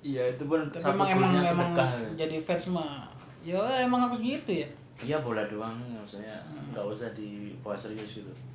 iya 0.00 0.22
itu 0.28 0.44
pun 0.44 0.60
Tapi 0.68 0.82
satu 0.82 0.92
emang 0.92 1.08
emang 1.08 1.30
golnya 1.30 1.40
emang 1.46 1.70
sedekah 1.72 1.90
jadi 2.14 2.36
fans 2.38 2.64
mah 2.68 3.08
ya 3.40 3.56
emang 3.80 4.00
harus 4.02 4.18
gitu 4.18 4.50
ya. 4.54 4.68
iya 5.00 5.16
bola 5.18 5.44
doang 5.44 5.76
maksudnya 5.90 6.36
Hmm. 6.44 6.70
nggak 6.70 6.84
usah 6.86 7.08
dibawa 7.12 7.72
serius 7.74 8.18
gitu. 8.18 8.28
Hmm, 8.28 8.53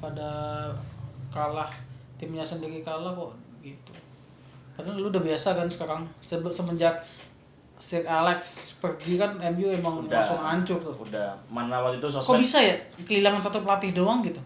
pada 0.00 0.30
kalah 1.28 1.70
timnya 2.16 2.44
sendiri 2.44 2.80
kalah 2.80 3.12
kok 3.12 3.32
gitu. 3.60 3.92
Padahal 4.76 4.96
lu 4.96 5.08
udah 5.08 5.20
biasa 5.20 5.56
kan 5.56 5.68
sekarang 5.68 6.02
Se- 6.24 6.40
semenjak 6.52 7.04
Sir 7.80 8.04
Alex 8.04 8.76
pergi 8.76 9.16
kan 9.16 9.40
MU 9.56 9.72
emang 9.72 10.04
Udah. 10.04 10.20
langsung 10.20 10.36
hancur 10.36 10.78
tuh. 10.84 10.92
udah 11.00 11.32
mana 11.48 11.80
waktu 11.80 11.96
itu 11.96 12.08
Kok 12.12 12.20
sosmed 12.20 12.44
bisa 12.44 12.60
ya 12.60 12.76
kehilangan 13.08 13.40
satu 13.40 13.64
pelatih 13.64 13.96
doang 13.96 14.20
gitu? 14.20 14.40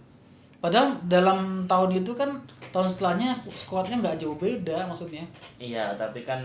Padahal 0.62 0.94
dalam 1.10 1.66
tahun 1.66 1.98
itu 1.98 2.14
kan 2.14 2.30
tahun 2.70 2.86
setelahnya 2.86 3.34
skuadnya 3.50 3.98
nggak 4.02 4.18
jauh 4.22 4.38
beda 4.38 4.86
maksudnya. 4.86 5.22
Iya, 5.58 5.94
tapi 5.98 6.22
kan 6.22 6.38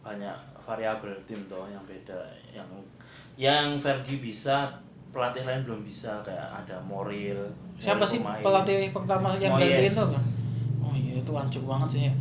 banyak 0.00 0.32
variabel 0.64 1.12
tim 1.28 1.40
toh 1.44 1.68
yang 1.68 1.84
beda. 1.84 2.16
Yang 2.52 2.68
yang 3.36 3.76
Fergie 3.80 4.20
bisa, 4.20 4.68
pelatih 5.10 5.42
lain 5.42 5.60
belum 5.66 5.80
bisa 5.82 6.22
kayak 6.22 6.46
ada 6.64 6.78
Moril. 6.86 7.38
Siapa 7.76 8.02
Moril 8.02 8.10
sih 8.10 8.18
pemain. 8.22 8.42
pelatih 8.42 8.78
pertama 8.94 9.28
yang 9.36 9.52
Moyes. 9.58 9.62
gantiin 9.66 9.92
tuh 9.92 10.08
kan? 10.14 10.24
Oh 10.80 10.94
iya 10.94 11.12
itu 11.18 11.32
hancur 11.34 11.62
banget 11.66 11.88
sih 11.90 12.02
ya. 12.06 12.14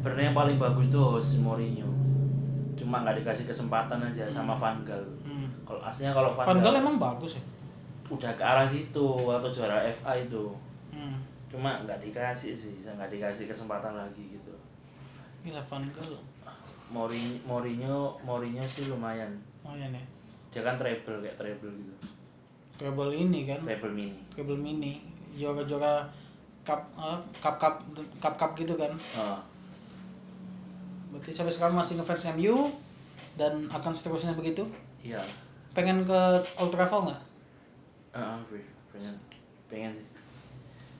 Sebenarnya 0.00 0.24
yang 0.32 0.36
paling 0.36 0.56
bagus 0.60 0.86
tuh 0.92 1.04
Jose 1.16 1.40
Mourinho. 1.40 1.88
Cuma 2.76 3.00
nggak 3.00 3.24
dikasih 3.24 3.48
kesempatan 3.48 4.00
aja 4.04 4.28
sama 4.28 4.52
Van 4.60 4.84
Gaal. 4.84 5.00
Hmm. 5.24 5.48
Kalau 5.64 5.80
aslinya 5.80 6.12
kalau 6.12 6.36
Van, 6.36 6.44
Van 6.44 6.60
Gaal 6.60 6.76
emang 6.80 6.96
bagus 7.00 7.40
ya. 7.40 7.42
udah 8.12 8.36
ke 8.36 8.44
arah 8.44 8.68
situ 8.68 9.08
atau 9.32 9.48
juara 9.48 9.80
FA 9.88 10.12
itu. 10.20 10.52
Hmm. 10.92 11.24
Cuma 11.48 11.80
nggak 11.88 12.04
dikasih 12.04 12.52
sih, 12.52 12.84
nggak 12.84 13.08
dikasih 13.08 13.48
kesempatan 13.48 13.96
lagi 13.96 14.36
gitu. 14.36 14.52
Gila 15.40 15.60
Van 15.64 15.84
Gaal. 15.88 16.14
Mourinho, 16.92 17.40
Mourinho, 17.48 18.20
Mourinho 18.28 18.64
sih 18.68 18.92
lumayan. 18.92 19.32
Oh 19.64 19.72
iya 19.72 19.88
nih. 19.88 20.04
Dia 20.54 20.62
kan 20.62 20.78
treble 20.78 21.18
kayak 21.18 21.34
treble 21.34 21.74
gitu. 21.74 21.94
Treble 22.74 23.10
ini 23.10 23.40
kan. 23.44 23.60
Treble 23.60 23.90
mini. 23.90 24.18
Treble 24.30 24.54
mini. 24.54 25.02
Juara-juara 25.34 26.06
cup 26.62 26.80
eh, 26.94 27.18
cup 27.42 27.58
cup 27.58 27.74
cup 28.22 28.34
cup 28.38 28.50
gitu 28.54 28.78
kan. 28.78 28.94
Oh, 29.18 29.42
Berarti 31.10 31.30
sampai 31.30 31.50
sekarang 31.50 31.74
masih 31.74 31.98
ngefans 31.98 32.26
MU 32.34 32.70
dan 33.34 33.66
akan 33.68 33.92
seterusnya 33.92 34.34
begitu. 34.34 34.62
iya. 35.02 35.18
Pengen 35.74 36.06
ke 36.06 36.20
Old 36.54 36.70
Trafford 36.70 37.10
nggak? 37.10 37.22
Gue 38.46 38.62
pengen 38.94 39.14
pengen 39.66 39.92
sih. 39.98 40.06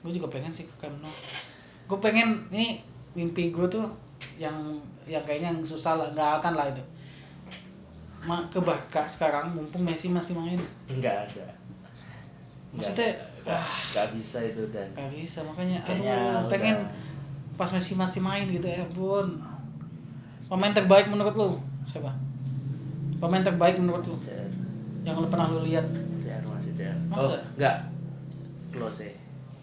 gue 0.03 0.11
juga 0.11 0.27
pengen 0.27 0.51
sih 0.51 0.67
ke 0.67 0.75
Camp 0.77 0.99
Nou 0.99 1.15
gue 1.87 1.97
pengen 2.03 2.43
ini 2.51 2.83
mimpi 3.15 3.55
gue 3.55 3.63
tuh 3.65 3.87
yang 4.35 4.53
yang 5.07 5.23
kayaknya 5.23 5.55
yang 5.55 5.63
susah 5.63 5.95
lah 5.95 6.11
nggak 6.11 6.43
akan 6.43 6.53
lah 6.59 6.67
itu 6.67 6.83
Ma, 8.25 8.41
ke 8.49 8.57
Barca 8.57 9.05
sekarang 9.05 9.53
mumpung 9.53 9.85
Messi 9.85 10.09
masih 10.09 10.33
main? 10.33 10.57
Enggak 10.89 11.29
ada. 11.29 11.45
Maksudnya 12.73 13.13
nggak 13.45 13.61
nggak 13.93 14.07
bisa 14.17 14.37
itu 14.41 14.61
dan. 14.73 14.89
Nggak 14.97 15.11
bisa 15.13 15.39
makanya 15.45 15.77
aduh 15.85 16.49
pengen 16.49 16.77
udah- 16.81 17.05
pas 17.55 17.69
Messi 17.71 17.95
masih 17.95 18.19
main 18.19 18.43
gitu 18.51 18.67
ya 18.67 18.83
bun 18.91 19.39
pemain 20.51 20.75
terbaik 20.75 21.07
menurut 21.07 21.33
lu 21.33 21.49
siapa? 21.87 22.11
Pemain 23.15 23.41
terbaik 23.41 23.79
menurut 23.79 24.03
lu 24.03 24.17
CR 24.19 24.49
yang 25.07 25.15
lu 25.15 25.27
pernah 25.31 25.47
lu 25.49 25.63
lihat? 25.63 25.87
CR 26.19 26.43
masih 26.43 26.75
CR 26.75 26.97
Masa? 27.07 27.31
oh 27.31 27.39
enggak 27.55 27.77
close 28.75 29.07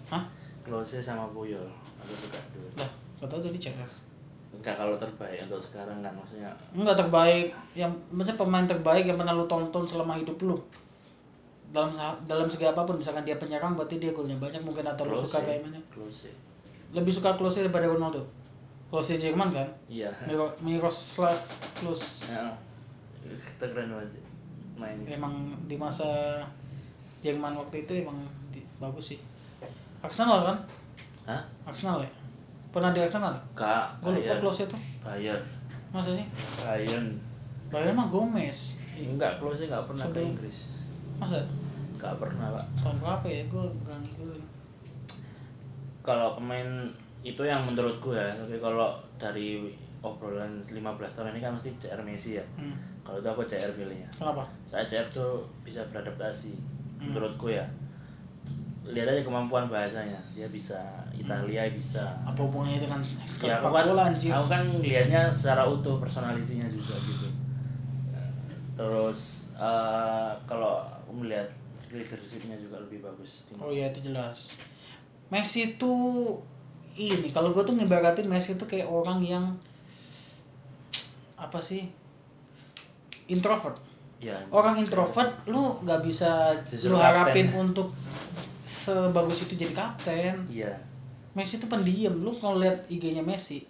hah? 0.08 0.24
Close 0.64 1.04
sama 1.04 1.28
Puyol. 1.34 1.68
Aku 2.00 2.12
suka 2.16 2.38
dulu 2.56 2.70
lah 2.80 2.90
gak 3.20 3.28
tau 3.28 3.38
tadi 3.38 3.58
CR 3.60 3.90
enggak 4.62 4.78
kalau 4.78 4.94
terbaik 4.94 5.42
untuk 5.42 5.58
sekarang 5.58 5.98
kan 6.00 6.14
maksudnya? 6.14 6.54
Enggak 6.70 6.94
terbaik. 6.96 7.50
Yang 7.74 7.92
maksudnya 8.08 8.38
pemain 8.38 8.62
terbaik 8.64 9.04
yang 9.04 9.18
pernah 9.18 9.34
lu 9.34 9.42
tonton 9.44 9.82
selama 9.82 10.14
hidup 10.14 10.38
lu. 10.38 10.54
Dalam 11.74 11.90
dalam 12.24 12.46
segi 12.46 12.62
apa 12.62 12.86
pun 12.86 12.94
misalkan 12.94 13.26
dia 13.26 13.34
penyerang 13.34 13.74
berarti 13.74 13.98
dia 13.98 14.14
golnya 14.14 14.38
banyak 14.38 14.62
mungkin 14.62 14.86
atau 14.86 15.02
lu 15.02 15.18
suka 15.18 15.42
kayak 15.42 15.66
mana 15.66 15.82
close 15.90 16.30
lebih 16.92 17.08
suka 17.08 17.32
Klose 17.34 17.64
daripada 17.64 17.88
Ronaldo. 17.88 18.20
Klose 18.92 19.16
Jerman 19.16 19.48
kan? 19.48 19.64
Iya. 19.88 20.12
Miro- 20.28 20.52
Miroslav 20.60 21.40
Klose. 21.74 22.28
Ya, 22.28 22.52
keren 23.58 23.88
banget 23.90 24.20
sih 24.20 24.22
main. 24.76 25.00
Emang 25.08 25.32
di 25.64 25.74
masa 25.74 26.04
Jerman 27.18 27.56
waktu 27.56 27.88
itu 27.88 28.04
emang 28.04 28.20
di- 28.52 28.66
bagus 28.76 29.16
sih. 29.16 29.18
Arsenal 30.04 30.44
kan? 30.44 30.56
Hah? 31.24 31.42
Arsenal 31.64 32.04
ya 32.04 32.10
pernah 32.72 32.90
di 32.90 32.98
Arsenal 32.98 33.36
Kak, 33.52 34.00
gue 34.00 34.10
lupa. 34.12 34.34
Klose 34.38 34.64
itu 34.64 34.78
Bayern. 34.98 35.42
masa 35.90 36.10
sih 36.10 36.24
Bayern. 36.58 37.06
Bayern 37.68 37.92
mah 37.92 38.08
Gomez 38.08 38.80
Enggak, 38.94 39.36
close 39.36 39.62
enggak 39.62 39.84
pernah 39.84 40.02
ke 40.02 40.08
Sebelum- 40.10 40.30
Inggris. 40.30 40.56
masa 41.16 41.38
Enggak 41.92 42.14
pernah, 42.16 42.48
Pak. 42.50 42.66
tahun 42.78 42.96
berapa 42.98 43.26
ya 43.26 43.42
gue 43.46 43.64
gak 43.82 43.96
ngikutin 43.98 44.44
Kalau 46.00 46.34
pemain 46.34 46.68
itu 47.20 47.38
yang 47.40 47.62
menurutku 47.62 48.10
ya, 48.10 48.32
tapi 48.32 48.58
kalau 48.58 48.90
dari 49.14 49.70
obrolan 50.00 50.58
15 50.58 50.82
tahun 51.08 51.30
ini 51.30 51.40
kan 51.40 51.52
mesti 51.52 51.70
CR 51.78 52.02
Messi 52.02 52.34
ya. 52.34 52.44
hmm. 52.56 52.74
Kalau 53.02 53.18
itu 53.18 53.28
aku 53.28 53.42
CR 53.44 53.70
pilihnya. 53.72 54.08
kenapa 54.12 54.42
Saya 54.66 54.82
CR 54.82 55.06
tuh 55.08 55.32
bisa 55.62 55.78
beradaptasi 55.86 56.54
Hmm. 56.98 57.10
menurutku 57.10 57.48
ya. 57.48 57.62
Lihat 58.82 59.06
aja 59.14 59.22
kemampuan 59.22 59.70
bahasanya. 59.70 60.18
Dia 60.34 60.50
bisa 60.50 60.78
Italia 61.14 61.70
bisa. 61.70 62.02
apa 62.26 62.40
hubungannya 62.42 62.82
dengan 62.82 62.98
ya 63.46 63.62
aku 63.62 63.70
kan, 63.70 63.84
bola 63.86 64.02
anjir? 64.10 64.30
aku 64.34 64.46
kan 64.50 64.64
lihatnya 64.82 65.30
secara 65.30 65.62
utuh 65.68 66.02
personalitinya 66.02 66.66
juga 66.66 66.98
gitu. 66.98 67.28
Terus 68.74 69.52
eh, 69.54 70.32
kalau 70.50 70.82
aku 70.82 71.12
melihat 71.22 71.46
leadershipnya 71.92 72.56
juga 72.58 72.82
lebih 72.82 73.04
bagus. 73.04 73.46
Oh 73.62 73.70
iya 73.70 73.92
itu 73.92 74.10
jelas. 74.10 74.58
Messi 75.30 75.76
itu 75.76 75.92
ini 76.98 77.30
kalau 77.30 77.54
gue 77.54 77.62
tuh 77.62 77.76
ngibaratin 77.78 78.26
Messi 78.26 78.58
itu 78.58 78.64
kayak 78.66 78.88
orang 78.90 79.22
yang 79.22 79.44
apa 81.38 81.62
sih? 81.62 81.86
Introvert. 83.30 83.78
Ya 84.18 84.38
orang 84.50 84.78
introvert. 84.78 85.46
lu 85.46 85.78
nggak 85.86 86.00
bisa 86.02 86.56
Disuruh 86.66 86.96
lu 86.96 86.98
harapin 86.98 87.46
kapten. 87.50 87.62
untuk 87.70 87.88
sebagus 88.72 89.44
itu 89.44 89.54
jadi 89.60 89.72
kapten. 89.76 90.48
Iya. 90.48 90.72
Messi 91.36 91.60
itu 91.60 91.68
pendiam. 91.68 92.16
Lu 92.16 92.32
kalau 92.40 92.56
lihat 92.56 92.88
IG-nya 92.88 93.20
Messi 93.20 93.68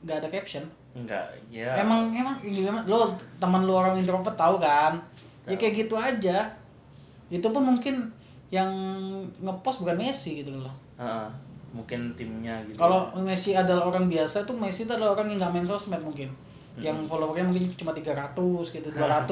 nggak 0.00 0.24
ada 0.24 0.28
caption. 0.32 0.64
Enggak 0.96 1.28
ya 1.52 1.76
emang 1.84 2.10
emang 2.16 2.40
gimana? 2.40 2.80
Lu 2.88 2.96
teman 3.36 3.68
lu 3.68 3.76
orang 3.76 3.92
introvert 4.00 4.34
tahu 4.34 4.56
kan? 4.56 4.96
Ya 5.44 5.52
Tahu. 5.52 5.60
kayak 5.60 5.74
gitu 5.84 5.94
aja. 6.00 6.48
Itu 7.28 7.44
pun 7.52 7.60
mungkin 7.60 8.08
yang 8.48 8.68
ngepost 9.44 9.84
bukan 9.84 10.00
Messi 10.00 10.40
gitu 10.40 10.56
loh. 10.56 10.72
Heeh, 10.96 11.28
mungkin 11.76 12.16
timnya 12.16 12.56
gitu. 12.64 12.80
Kalau 12.80 13.12
Messi 13.20 13.52
adalah 13.52 13.84
orang 13.92 14.08
biasa 14.08 14.48
tuh 14.48 14.56
Messi 14.56 14.88
itu 14.88 14.92
adalah 14.96 15.12
orang 15.12 15.28
yang 15.28 15.38
nggak 15.44 15.52
main 15.52 15.68
sosmed 15.68 16.00
mungkin. 16.00 16.32
Yang 16.78 17.10
followernya 17.10 17.42
mungkin 17.42 17.74
cuma 17.74 17.90
300 17.90 18.38
gitu 18.70 18.88
200 18.96 19.26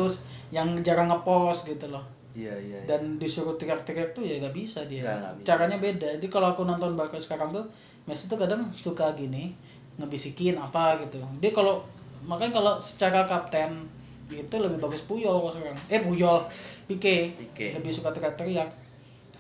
yang 0.50 0.66
jarang 0.82 1.08
ngepost 1.08 1.70
gitu 1.70 1.86
loh 1.88 2.15
iya 2.36 2.52
iya 2.52 2.76
iya. 2.76 2.80
dan 2.84 3.16
disuruh 3.16 3.56
teriak-teriak 3.56 4.12
tuh 4.12 4.20
ya 4.20 4.36
nggak 4.36 4.52
bisa 4.52 4.84
dia. 4.84 5.00
Nggak, 5.08 5.16
nggak 5.16 5.34
bisa. 5.40 5.46
caranya 5.48 5.76
beda. 5.80 6.08
Jadi 6.20 6.28
kalau 6.28 6.52
aku 6.52 6.62
nonton 6.68 6.92
Barca 6.92 7.16
sekarang 7.16 7.48
tuh 7.56 7.64
Messi 8.04 8.28
tuh 8.28 8.36
kadang 8.38 8.68
suka 8.76 9.16
gini 9.16 9.56
ngebisikin 9.96 10.54
apa 10.60 11.00
gitu. 11.00 11.18
Dia 11.40 11.50
kalau 11.56 11.80
makanya 12.28 12.60
kalau 12.60 12.76
secara 12.76 13.24
kapten 13.24 13.88
itu 14.28 14.56
lebih 14.60 14.78
bagus 14.78 15.08
Puyol 15.08 15.40
kalau 15.40 15.52
sekarang. 15.56 15.78
Eh 15.88 16.00
Puyol 16.04 16.44
Pique, 16.84 17.32
Pique. 17.34 17.72
lebih 17.72 17.90
suka 17.90 18.12
teriak-teriak. 18.12 18.68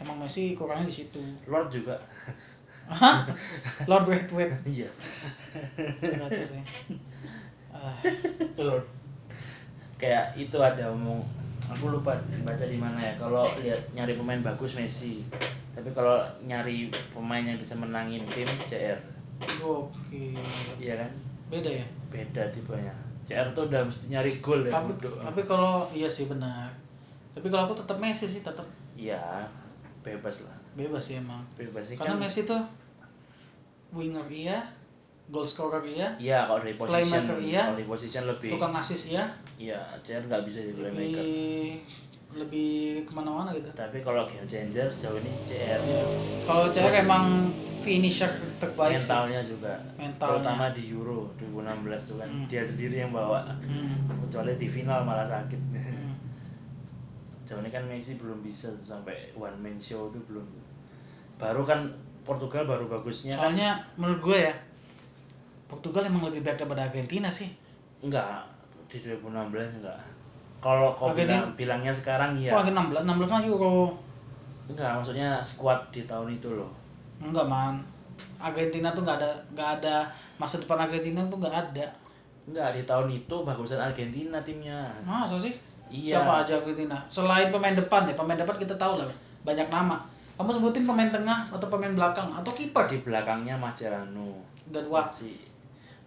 Emang 0.00 0.16
Messi 0.16 0.56
kurangnya 0.56 0.88
di 0.88 0.96
situ. 1.04 1.20
Lord 1.44 1.68
juga. 1.68 1.94
Hah? 2.86 3.26
Lord 3.90 4.06
Braithwaite 4.06 4.54
iya. 4.78 4.88
Kacau 6.00 6.44
sih. 6.44 6.62
Ah, 7.76 7.92
Lord. 8.56 8.88
Kayak 10.00 10.32
itu 10.32 10.56
ada 10.56 10.88
omong 10.96 11.20
aku 11.70 11.90
lupa 11.90 12.14
baca 12.46 12.64
di 12.64 12.78
mana 12.78 12.98
ya. 13.00 13.14
Kalau 13.18 13.44
lihat 13.62 13.80
nyari 13.94 14.14
pemain 14.14 14.40
bagus 14.42 14.78
Messi. 14.78 15.22
Tapi 15.76 15.92
kalau 15.92 16.22
nyari 16.46 16.88
pemain 17.12 17.44
yang 17.44 17.58
bisa 17.60 17.76
menangin 17.76 18.24
tim 18.32 18.48
CR 18.68 18.96
Oke. 19.60 20.32
Iya 20.80 20.94
kan? 21.04 21.10
Beda 21.52 21.68
ya? 21.68 21.86
Beda 22.08 22.48
tipenya. 22.48 22.94
CR 23.26 23.48
tuh 23.52 23.66
udah 23.68 23.82
mesti 23.82 24.14
nyari 24.14 24.38
gol 24.38 24.62
ya 24.62 24.70
tapi 24.70 24.94
tapi 25.02 25.40
kalau 25.42 25.82
iya 25.90 26.06
sih 26.06 26.30
benar. 26.30 26.70
Tapi 27.34 27.46
kalau 27.50 27.66
aku 27.68 27.74
tetap 27.74 27.98
Messi 27.98 28.24
sih 28.30 28.40
tetap 28.40 28.64
iya 28.94 29.44
bebas 30.06 30.46
lah. 30.46 30.56
Bebas 30.78 31.02
sih 31.02 31.18
emang. 31.18 31.42
Bebas 31.58 31.84
sih 31.90 31.98
karena 31.98 32.14
kan. 32.14 32.22
Messi 32.22 32.46
tuh 32.46 32.62
winger 33.90 34.24
iya 34.30 34.62
goal 35.26 35.46
scorer 35.46 35.82
iya 35.82 36.08
iya 36.22 36.38
kalau 36.46 36.62
dari 36.62 36.78
position 36.78 37.02
Playmaker 37.02 37.36
iya. 37.42 37.62
kalau 37.66 37.78
di 37.78 37.88
position 37.90 38.22
lebih 38.30 38.50
tukang 38.54 38.74
asis 38.78 39.02
iya. 39.10 39.24
Iya 39.56 39.80
CR 40.04 40.22
nggak 40.28 40.44
bisa 40.44 40.60
jadi 40.60 40.74
playmaker. 40.76 41.24
Lebih 41.24 41.80
lebih 42.36 42.72
ke 43.08 43.12
mana-mana 43.16 43.48
gitu. 43.56 43.64
Tapi 43.72 44.04
kalau 44.04 44.28
game 44.28 44.44
changer 44.44 44.84
sejauh 44.92 45.16
ini 45.24 45.32
CR 45.48 45.80
Iya. 45.80 46.04
kalau 46.44 46.68
cewek 46.68 47.08
emang 47.08 47.48
finisher 47.64 48.28
terbaik 48.60 49.00
sih. 49.00 49.08
Mentalnya 49.08 49.40
juga. 49.40 49.72
Mentalnya. 49.96 50.44
terutama 50.44 50.64
di 50.76 50.82
Euro 50.92 51.32
2016 51.40 52.08
tuh 52.12 52.16
kan. 52.20 52.28
Hmm. 52.28 52.44
dia 52.46 52.62
sendiri 52.62 53.00
yang 53.00 53.10
bawa. 53.10 53.48
Hmm. 53.64 54.04
kecuali 54.28 54.52
di 54.60 54.68
final 54.68 55.00
malah 55.08 55.24
sakit. 55.24 55.60
Hmm. 55.72 56.12
ini 57.46 57.70
kan 57.70 57.82
Messi 57.88 58.18
belum 58.20 58.42
bisa 58.42 58.68
tuh 58.82 58.84
sampai 58.84 59.32
one 59.32 59.56
man 59.56 59.80
show 59.80 60.12
tuh 60.12 60.20
belum. 60.28 60.44
Baru 61.40 61.64
kan 61.64 61.88
Portugal 62.26 62.68
baru 62.68 62.84
bagusnya 62.90 63.38
kan. 63.38 63.54
Soalnya 63.54 63.70
menurut 63.96 64.20
gue 64.20 64.38
ya 64.50 64.54
Portugal 65.66 66.06
emang 66.06 66.30
lebih 66.30 66.46
baik 66.46 66.62
daripada 66.62 66.86
Argentina 66.86 67.26
sih. 67.26 67.50
Enggak 68.02 68.46
di 68.86 69.02
2016 69.02 69.82
enggak. 69.82 69.98
Kalau 70.62 70.94
kau 70.94 71.12
bilang 71.12 71.52
bilangnya 71.58 71.92
sekarang 71.92 72.38
iya. 72.38 72.54
Kok 72.54 72.62
oh, 72.62 72.70
16 72.70 73.02
16 73.02 73.30
kan 73.30 73.42
Euro 73.44 73.76
enggak 74.66 74.98
maksudnya 74.98 75.38
squad 75.42 75.78
di 75.94 76.02
tahun 76.06 76.38
itu 76.38 76.48
loh. 76.50 76.70
Enggak 77.22 77.46
man. 77.46 77.78
Argentina 78.40 78.90
tuh 78.96 79.04
nggak 79.04 79.18
ada 79.20 79.30
nggak 79.52 79.70
ada 79.80 80.08
masa 80.40 80.58
depan 80.58 80.80
Argentina 80.86 81.22
tuh 81.26 81.38
nggak 81.38 81.54
ada. 81.54 81.86
Enggak 82.46 82.74
di 82.74 82.82
tahun 82.86 83.08
itu 83.10 83.36
bagusan 83.42 83.78
Argentina 83.82 84.38
timnya. 84.42 84.90
Masa 85.02 85.38
sih? 85.38 85.54
Iya. 85.86 86.18
siapa 86.18 86.42
aja 86.42 86.58
Argentina? 86.58 86.98
Selain 87.06 87.54
pemain 87.54 87.74
depan 87.78 88.10
ya 88.10 88.14
pemain 88.18 88.38
depan 88.38 88.58
kita 88.58 88.74
tahu 88.74 88.98
lah. 88.98 89.06
Banyak 89.46 89.70
nama. 89.70 90.02
Kamu 90.36 90.50
sebutin 90.52 90.84
pemain 90.84 91.08
tengah 91.08 91.48
atau 91.48 91.70
pemain 91.70 91.94
belakang 91.94 92.28
atau 92.28 92.52
kiper? 92.52 92.84
Di 92.90 93.00
belakangnya 93.00 93.56
Mascherano. 93.56 94.36
Udah 94.68 94.82
tua 94.82 95.00
masih 95.00 95.45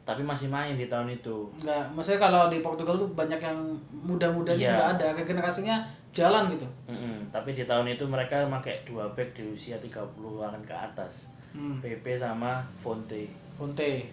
tapi 0.09 0.25
masih 0.25 0.49
main 0.49 0.73
di 0.73 0.89
tahun 0.89 1.05
itu 1.13 1.45
Enggak, 1.61 1.85
maksudnya 1.93 2.17
kalau 2.17 2.49
di 2.49 2.65
Portugal 2.65 2.97
tuh 2.97 3.05
banyak 3.13 3.37
yang 3.37 3.61
muda-mudanya 3.93 4.57
Iya. 4.57 4.73
nggak 4.73 4.89
ada, 4.97 5.07
regenerasinya 5.21 5.77
jalan 6.09 6.49
gitu. 6.49 6.65
Mm-mm, 6.89 7.29
tapi 7.29 7.53
di 7.53 7.69
tahun 7.69 7.85
itu 7.93 8.01
mereka 8.09 8.49
pakai 8.49 8.81
dua 8.89 9.05
back 9.13 9.37
di 9.37 9.53
usia 9.53 9.77
30-an 9.77 10.57
ke 10.65 10.73
atas. 10.73 11.29
Hmm. 11.53 11.77
PP 11.77 12.17
sama 12.17 12.65
Fonte. 12.81 13.29
Fonte. 13.53 14.09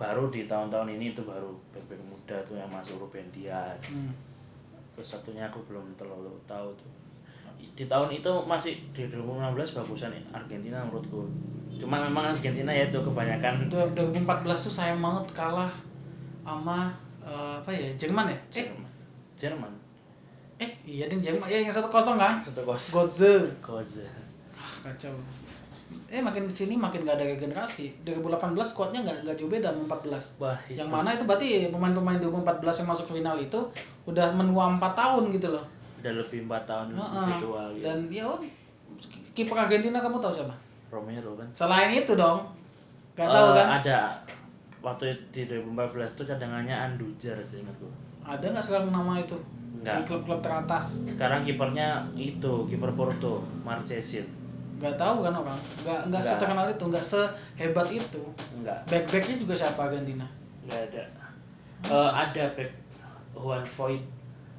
Baru 0.00 0.32
di 0.32 0.48
tahun-tahun 0.48 0.88
ini 0.96 1.12
itu 1.12 1.20
baru 1.20 1.52
back-back 1.76 2.00
muda 2.08 2.36
tuh 2.48 2.56
yang 2.56 2.72
masuk 2.72 2.96
Ruben 2.96 3.28
Dias. 3.28 3.76
Hmm. 3.92 4.08
Terus 4.96 5.12
satunya 5.12 5.44
aku 5.52 5.60
belum 5.68 5.84
terlalu 6.00 6.32
tahu 6.48 6.72
tuh. 6.80 6.88
Di 7.76 7.84
tahun 7.84 8.08
itu 8.08 8.32
masih 8.48 8.80
di 8.96 9.04
2016 9.12 9.76
bagusan 9.76 10.16
Argentina 10.32 10.80
menurutku. 10.84 11.28
Cuma 11.82 11.98
memang 11.98 12.30
Argentina 12.30 12.70
ya 12.70 12.86
itu 12.86 12.94
kebanyakan 12.94 13.66
Itu 13.66 13.74
2014 13.74 14.22
tuh 14.54 14.70
sayang 14.70 15.02
banget 15.02 15.26
kalah 15.34 15.66
sama 16.46 16.94
eh, 17.26 17.54
apa 17.58 17.70
ya? 17.74 17.90
Jerman 17.98 18.30
ya? 18.30 18.38
Eh, 18.54 18.62
Jerman. 18.62 18.86
Jerman. 19.34 19.72
eh 20.56 20.70
iya 20.86 21.10
ding 21.10 21.18
Jerman. 21.18 21.50
Ya 21.50 21.58
yang 21.58 21.74
satu 21.74 21.90
kosong 21.90 22.14
kan? 22.14 22.38
Satu 22.46 22.62
kos. 22.62 22.94
Godze. 22.94 23.34
Koze. 23.58 24.06
Kacau. 24.86 25.10
Eh 26.06 26.22
makin 26.22 26.46
ke 26.46 26.54
sini 26.54 26.78
makin 26.78 27.02
gak 27.02 27.18
ada 27.18 27.26
regenerasi. 27.26 27.90
2018 28.06 28.54
squadnya 28.62 29.02
nggak 29.02 29.26
nggak 29.26 29.36
jauh 29.36 29.50
beda 29.50 29.74
sama 29.74 29.98
14. 29.98 30.38
Wah, 30.38 30.58
itu. 30.70 30.78
Yang 30.78 30.88
mana 30.88 31.08
itu 31.10 31.24
berarti 31.26 31.48
pemain-pemain 31.68 32.18
2014 32.22 32.78
yang 32.80 32.88
masuk 32.94 33.06
final 33.10 33.36
itu 33.36 33.58
udah 34.06 34.30
menua 34.32 34.70
4 34.78 34.78
tahun 34.94 35.22
gitu 35.34 35.50
loh. 35.50 35.66
udah 36.02 36.14
lebih 36.18 36.46
4 36.46 36.66
tahun 36.66 36.86
Heeh. 36.94 37.26
lebih 37.26 37.38
tua 37.42 37.62
gitu. 37.74 37.84
Dan 37.86 37.98
ya 38.10 38.24
oh, 38.26 38.38
kiper 39.34 39.54
Argentina 39.56 39.98
kamu 40.02 40.18
tahu 40.18 40.34
siapa 40.34 40.54
Romero 40.92 41.32
kan. 41.34 41.48
Selain 41.48 41.88
itu 41.88 42.12
dong 42.12 42.44
Gak 43.12 43.24
Eh, 43.24 43.32
tahu 43.32 43.48
kan? 43.52 43.68
ada. 43.78 44.00
Waktu 44.80 45.04
di 45.30 45.44
2014 45.44 45.76
itu 46.12 46.22
cadangannya 46.26 46.72
Andujar 46.74 47.36
sih 47.40 47.60
ingatku. 47.60 47.88
Ada 48.20 48.44
nggak 48.46 48.60
sekarang 48.62 48.88
nama 48.88 49.16
itu? 49.16 49.36
Di 49.72 49.80
Nggak. 49.82 50.04
klub-klub 50.04 50.40
teratas? 50.40 51.02
Sekarang 51.04 51.40
kipernya 51.40 51.88
itu 52.14 52.52
kiper 52.66 52.92
Porto 52.92 53.40
Marchesin 53.60 54.28
nggak 54.74 54.96
tahu 54.96 55.22
kan 55.22 55.30
orang? 55.32 55.54
Nggak 55.78 56.00
nggak 56.02 56.10
Nggak. 56.10 56.22
seterkenal 56.26 56.66
itu 56.66 56.84
nggak 56.84 57.04
sehebat 57.04 57.86
itu. 57.88 58.22
Enggak 58.52 58.78
back 58.84 59.04
backnya 59.06 59.36
juga 59.36 59.54
siapa 59.54 59.80
Argentina 59.84 60.26
enggak 60.60 60.80
ada. 60.88 61.02
Eh, 61.84 62.10
ada 62.12 62.44
back 62.52 62.70
Juan 63.32 63.62
Voigt 63.62 64.02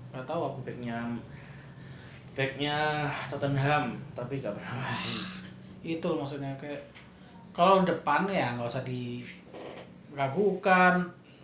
nggak 0.10 0.24
tahu 0.24 0.42
aku. 0.46 0.60
Backnya 0.64 0.96
backnya 2.32 2.78
Tottenham 3.28 3.86
tapi 4.14 4.40
gak 4.40 4.54
pernah 4.54 4.74
main 4.74 5.20
itu 5.84 6.02
loh 6.02 6.18
maksudnya 6.18 6.56
kayak 6.56 6.80
kalau 7.52 7.84
depan 7.84 8.26
ya 8.26 8.52
nggak 8.52 8.66
usah 8.66 8.82
diragukan 10.10 10.94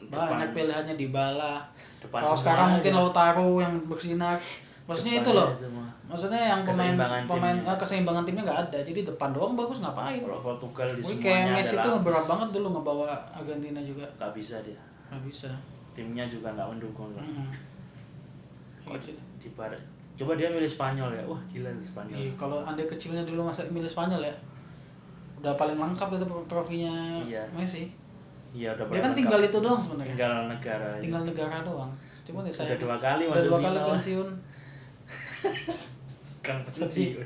banyak 0.02 0.40
Depan. 0.42 0.56
pilihannya 0.56 0.96
di 0.96 1.08
bala 1.08 1.62
kalau 2.02 2.34
sekarang 2.34 2.74
mungkin 2.74 2.94
Lautaro 2.96 3.60
yang 3.60 3.74
bersinar 3.86 4.40
maksudnya 4.88 5.22
itu 5.22 5.30
loh 5.30 5.54
semua. 5.54 5.86
maksudnya 6.08 6.42
yang 6.50 6.62
pemain 6.66 6.90
Keseimbangan 6.90 7.22
pemain 7.28 7.54
timnya. 7.54 7.70
eh, 7.70 7.78
keseimbangan 7.78 8.24
timnya 8.26 8.44
nggak 8.44 8.60
ada 8.66 8.78
jadi 8.82 9.00
depan 9.06 9.30
doang 9.30 9.54
bagus 9.54 9.78
ngapain 9.78 10.18
kalau 10.18 10.42
Portugal 10.42 10.88
di 10.90 11.02
Wih, 11.04 11.20
kayak 11.20 11.54
Messi 11.54 11.76
lapis. 11.78 12.02
berat 12.02 12.26
banget 12.26 12.50
dulu 12.58 12.68
ngebawa 12.74 13.06
Argentina 13.30 13.80
juga 13.84 14.06
nggak 14.18 14.32
bisa 14.34 14.58
dia 14.64 14.80
nggak 15.12 15.22
bisa 15.22 15.52
timnya 15.94 16.26
juga 16.26 16.56
nggak 16.56 16.68
mendukung 16.72 17.12
kan. 17.14 17.22
Mm-mm. 17.22 17.52
gitu 18.98 19.14
di 19.38 19.50
coba 20.20 20.36
dia 20.36 20.48
milih 20.48 20.68
Spanyol 20.68 21.10
ya 21.10 21.24
wah 21.24 21.40
gila 21.48 21.72
tuh 21.74 21.88
Spanyol 21.88 22.12
Ih, 22.14 22.32
kalau 22.36 22.60
anda 22.62 22.84
kecilnya 22.84 23.24
dulu 23.24 23.42
masa 23.42 23.64
milih 23.66 23.88
Spanyol 23.88 24.20
ya 24.22 24.36
udah 25.40 25.56
paling 25.56 25.76
lengkap 25.76 26.12
itu 26.12 26.26
trofinya 26.46 26.92
Iya. 27.24 27.44
Messi 27.50 27.88
iya 28.52 28.76
udah 28.76 28.84
dia 28.86 29.00
kan 29.00 29.14
tinggal 29.14 29.40
itu 29.40 29.58
doang 29.58 29.80
sebenarnya 29.80 30.12
tinggal 30.12 30.34
negara 30.46 30.88
aja. 30.92 31.00
tinggal 31.00 31.22
negara 31.24 31.56
doang 31.62 31.92
cuma 32.22 32.44
ya 32.44 32.52
saya 32.52 32.76
Udah 32.76 32.80
dua 32.84 32.98
kali 33.00 33.24
udah 33.24 33.34
masuk 33.34 33.50
dua 33.50 33.60
kali 33.64 33.80
pensiun 33.80 34.28
Kang 36.46 36.60
Sedih. 36.68 37.16
pensiun. 37.16 37.26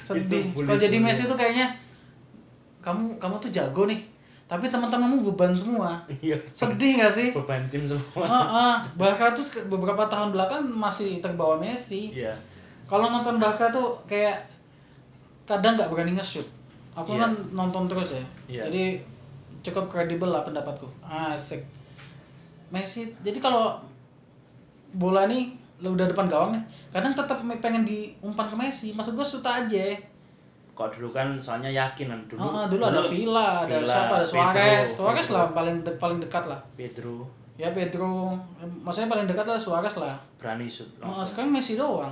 sedih 0.00 0.44
Itu 0.48 0.64
kalau 0.64 0.78
jadi. 0.78 0.96
Messi 0.96 1.24
tuh 1.24 1.34
kayaknya 1.34 1.68
kamu 2.80 3.18
kamu 3.18 3.36
tuh 3.38 3.50
jago 3.50 3.84
nih 3.84 4.00
tapi 4.50 4.66
teman-temanmu 4.66 5.22
beban 5.30 5.54
semua. 5.54 5.94
Iya. 6.18 6.34
Sedih 6.50 6.98
gak 6.98 7.14
sih? 7.14 7.30
Beban 7.30 7.62
tim 7.70 7.86
semua. 7.86 8.26
Heeh, 8.26 8.74
Barca 8.98 9.30
tuh 9.30 9.40
sek- 9.40 9.70
beberapa 9.70 10.02
tahun 10.04 10.34
belakang 10.34 10.66
masih 10.66 11.22
terbawa 11.22 11.54
Messi. 11.54 12.10
Iya. 12.10 12.34
Kalau 12.84 13.06
nonton 13.06 13.38
Barca 13.38 13.70
tuh 13.70 13.94
kayak 14.04 14.42
kadang 15.46 15.78
nggak 15.78 15.86
berani 15.86 16.18
nge-shoot. 16.18 16.42
Aku 16.92 17.14
Iya. 17.14 17.22
kan 17.22 17.30
nonton 17.50 17.86
terus 17.86 18.10
ya. 18.12 18.24
Iya. 18.50 18.62
jadi 18.66 18.84
cukup 19.62 19.86
kredibel 19.86 20.26
lah 20.26 20.42
pendapatku. 20.42 20.90
Asik. 21.00 21.62
Messi 22.68 23.06
jadi 23.22 23.38
kalau 23.38 23.78
bola 24.90 25.26
nih 25.26 25.54
udah 25.80 26.06
depan 26.06 26.26
gawang 26.26 26.50
nih 26.52 26.62
kadang 26.90 27.14
tetap 27.14 27.38
pengen 27.62 27.86
diumpan 27.86 28.50
ke 28.50 28.56
Messi. 28.56 28.88
Maksud 28.90 29.14
gua 29.14 29.22
shoot 29.22 29.46
aja 29.46 29.94
kok 30.80 30.88
dulu 30.90 31.08
kan 31.10 31.28
soalnya 31.36 31.68
yakin 31.68 32.08
kan 32.08 32.20
dulu 32.24 32.40
dulu, 32.40 32.60
dulu 32.70 32.82
ada 32.86 33.02
Villa, 33.02 33.48
ada 33.60 33.76
Villa, 33.76 33.84
siapa, 33.86 34.14
ada 34.14 34.24
Pedro, 34.24 34.32
Suarez, 34.32 34.88
Suarez 34.90 35.20
Pedro. 35.22 35.36
lah 35.36 35.44
paling 35.52 35.76
de- 35.78 35.98
paling 35.98 36.18
dekat 36.18 36.44
lah. 36.46 36.60
Pedro 36.72 37.28
Ya 37.54 37.68
Pedro, 37.70 38.32
maksudnya 38.80 39.06
paling 39.06 39.28
dekat 39.28 39.44
lah 39.44 39.60
Suarez 39.60 39.92
lah. 39.94 40.16
berani 40.34 40.64
shoot 40.66 40.88
Oh, 40.98 41.20
sekarang 41.20 41.52
Messi 41.52 41.76
doang. 41.76 42.08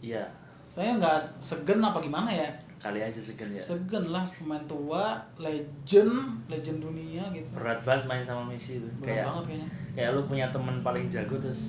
iya 0.00 0.26
Saya 0.68 0.94
nggak 0.94 1.14
segen 1.40 1.78
apa 1.78 1.98
gimana 1.98 2.26
ya? 2.28 2.50
kali 2.78 2.98
aja 3.00 3.18
segen 3.18 3.50
ya 3.50 3.58
Segen 3.60 4.04
lah 4.08 4.22
pemain 4.32 4.62
tua, 4.64 5.14
legend, 5.36 6.14
legend 6.46 6.78
dunia 6.80 7.26
gitu. 7.28 7.50
berat 7.52 7.82
banget 7.82 8.06
main 8.08 8.22
sama 8.22 8.42
Messi 8.44 8.78
tuh 8.78 8.90
Berat 8.96 9.06
kayak 9.12 9.24
banget 9.28 9.44
kayaknya. 9.44 9.68
kayak 9.94 10.10
lu 10.12 10.22
punya 10.24 10.46
temen 10.48 10.76
paling 10.80 11.06
jago 11.08 11.34
terus 11.36 11.62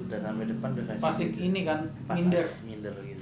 udah 0.00 0.18
sampai 0.20 0.46
depan 0.46 0.70
udah 0.72 0.84
kasih 0.88 1.02
Pasti 1.04 1.24
gitu. 1.28 1.38
ini 1.44 1.60
kan 1.62 1.78
Pas 2.04 2.14
minder. 2.14 2.46
minder 2.60 2.94
gitu 3.00 3.17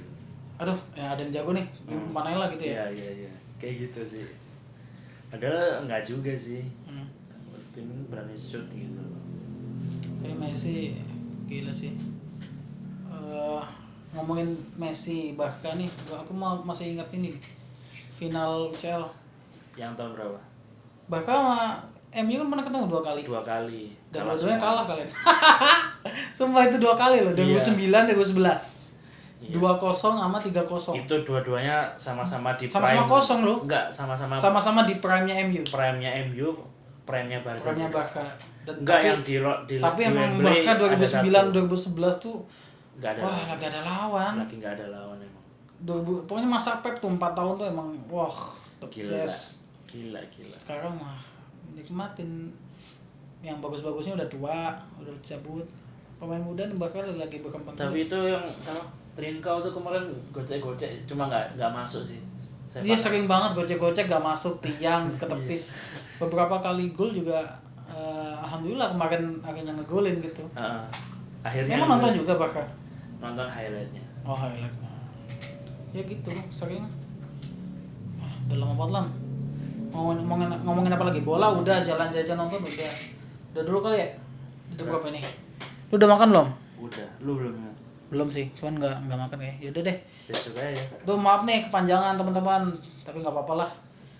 Aduh, 0.57 0.73
ya 0.91 1.05
ada 1.07 1.21
yang 1.21 1.31
jago 1.31 1.51
nih, 1.51 1.65
Hmm. 1.85 2.09
umpan 2.09 2.25
aja 2.25 2.37
lah 2.39 2.49
gitu 2.49 2.63
iya 2.65 2.83
ya. 2.83 2.85
iya 2.91 3.09
iya 3.19 3.31
kayak 3.55 3.75
gitu 3.83 4.01
sih 4.07 4.25
padahal 5.27 5.83
nggak 5.83 6.01
juga 6.03 6.33
sih 6.33 6.65
Hmm. 6.83 7.05
tim 7.71 7.85
berani 8.05 8.33
shoot 8.33 8.65
gitu 8.67 9.03
Tapi 10.17 10.33
Messi 10.35 10.97
gila 11.45 11.69
sih. 11.71 11.93
Eh, 13.07 13.61
ngomongin 14.11 14.49
Messi 14.75 15.31
bahkan 15.33 15.75
nih, 15.75 15.85
aku 16.09 16.31
mau 16.31 16.57
masih 16.59 16.93
ingat 16.93 17.07
ini 17.11 17.37
final 18.09 18.71
UCL. 18.71 19.05
yang 19.75 19.93
tahun 19.93 20.11
berapa 20.11 20.39
Bahkan 21.07 21.29
sama 21.29 21.59
MU 22.17 22.35
kan 22.35 22.47
pernah 22.49 22.65
ketemu 22.65 22.85
dua 22.87 23.01
kali. 23.03 23.21
dua 23.23 23.41
kali 23.41 23.93
Dan 24.09 24.25
dua-duanya 24.25 24.57
semua. 24.57 24.65
kalah 24.65 24.85
kalian. 24.85 25.09
Sumpah 26.37 26.63
itu 26.65 26.77
dua 26.77 26.95
kali 26.95 27.21
loh, 27.21 27.31
2009 27.31 28.09
2011. 28.09 28.86
Iya. 29.47 29.79
2-0 29.79 30.19
sama 30.19 30.37
3-0. 30.43 30.99
itu 30.99 31.15
dua-duanya 31.23 31.77
sama-sama 31.95 32.53
di 32.59 32.67
Sama-sama 32.67 33.07
prime. 33.07 33.13
kosong 33.15 33.39
loh. 33.47 33.57
enggak 33.63 33.85
sama-sama 33.89 34.35
Sama-sama 34.35 34.81
di 34.83 34.99
prime-nya 34.99 35.35
MU. 35.47 35.63
prime-nya 35.63 36.11
MU 36.27 36.49
prime-nya 37.07 37.39
Barca 37.39 37.71
Prime-nya 37.71 37.87
Barca. 37.87 38.23
Dan 38.67 38.75
enggak 38.83 38.99
tapi, 38.99 39.07
yang 39.07 39.19
di 39.23 39.35
di 39.63 39.75
tapi 39.79 40.01
di 40.03 40.09
emang 40.11 40.31
Barca 40.43 40.71
ada 40.75 40.83
2009 40.91 41.07
satu. 41.07 41.55
2011 41.55 42.23
tuh 42.23 42.35
enggak 42.99 43.11
ada 43.15 43.19
wah 43.23 43.31
lawan. 43.31 43.47
lagi 43.47 43.65
ada 43.71 43.81
lawan. 43.81 44.33
lagi 44.43 44.55
enggak 44.59 44.73
ada 44.75 44.85
lawan 44.91 45.17
emang 45.23 45.43
2000, 45.77 46.27
pokoknya 46.27 46.49
masa 46.49 46.71
Pep 46.83 46.95
tuh 46.99 47.07
4 47.13 47.21
tahun 47.37 47.53
tuh 47.55 47.67
emang 47.71 47.87
wah 48.11 48.35
the 48.83 48.87
gila 48.91 49.23
best. 49.23 49.63
gila 49.87 50.19
gila 50.27 50.57
Sekarang 50.59 50.91
mah 50.99 51.15
nikmatin 51.71 52.51
yang 53.39 53.61
bagus-bagusnya 53.61 54.17
udah 54.17 54.27
tua, 54.27 54.73
udah 54.97 55.13
cabut. 55.21 55.61
Pemain 56.17 56.41
muda 56.41 56.65
nih 56.65 56.73
bakal 56.81 57.05
lagi 57.13 57.37
berkembang. 57.45 57.77
tapi 57.77 58.09
itu 58.09 58.17
yang 58.17 58.41
sama 58.65 58.81
Trincao 59.17 59.57
tuh 59.59 59.73
kemarin 59.73 60.05
gocek-gocek 60.29 61.03
cuma 61.03 61.25
nggak 61.25 61.57
nggak 61.57 61.71
masuk 61.73 62.05
sih 62.05 62.21
Dia 62.77 62.93
paham. 62.93 63.01
sering 63.01 63.25
banget 63.25 63.51
gocek-gocek 63.55 64.05
gak 64.05 64.21
masuk 64.21 64.53
tiang 64.59 65.09
ketepis. 65.19 65.73
Beberapa 66.17 66.61
kali 66.61 66.91
gol 66.91 67.09
juga 67.09 67.41
eh, 67.87 68.33
alhamdulillah 68.37 68.93
kemarin 68.93 69.41
akhirnya 69.41 69.73
ngegolin 69.73 70.21
gitu. 70.21 70.45
Heeh. 70.53 70.81
akhirnya 71.39 71.73
Emang 71.75 71.97
nonton 71.97 72.13
juga 72.15 72.37
bakal? 72.37 72.61
nonton 73.17 73.47
highlightnya 73.47 74.03
Oh 74.21 74.37
highlight. 74.37 74.69
Ya 75.89 76.03
gitu 76.03 76.29
sering. 76.51 76.85
Ah, 78.19 78.29
udah 78.45 78.57
lama 78.59 78.73
banget 78.77 78.93
lah. 78.93 79.05
Ngomongin, 79.89 80.19
ngomongin, 80.21 80.49
ngomongin 80.61 80.91
apa 80.93 81.05
lagi? 81.07 81.23
Bola 81.23 81.47
udah, 81.49 81.81
jalan 81.81 82.11
jajan 82.11 82.37
nonton 82.37 82.61
udah. 82.61 82.91
Udah 83.55 83.63
dulu 83.65 83.79
kali 83.81 83.97
ya? 83.97 84.07
Itu 84.69 84.83
berapa 84.83 85.07
ini? 85.09 85.23
Lu 85.89 85.95
udah 85.95 86.09
makan 86.11 86.27
belum? 86.29 86.47
udah 86.77 87.07
lu 87.19 87.31
belum? 87.33 87.55
Belum 88.07 88.27
sih, 88.27 88.47
cuman 88.53 88.77
nggak 88.77 88.95
nggak 89.03 89.19
makan 89.19 89.37
ya. 89.39 89.53
Yaudah 89.61 89.83
deh. 89.83 89.97
aja 90.27 90.83
Tuh 91.03 91.15
maaf 91.15 91.43
nih 91.43 91.63
kepanjangan 91.63 92.15
teman-teman, 92.15 92.67
tapi 93.01 93.19
nggak 93.19 93.31
apa-apa 93.31 93.53
lah. 93.57 93.69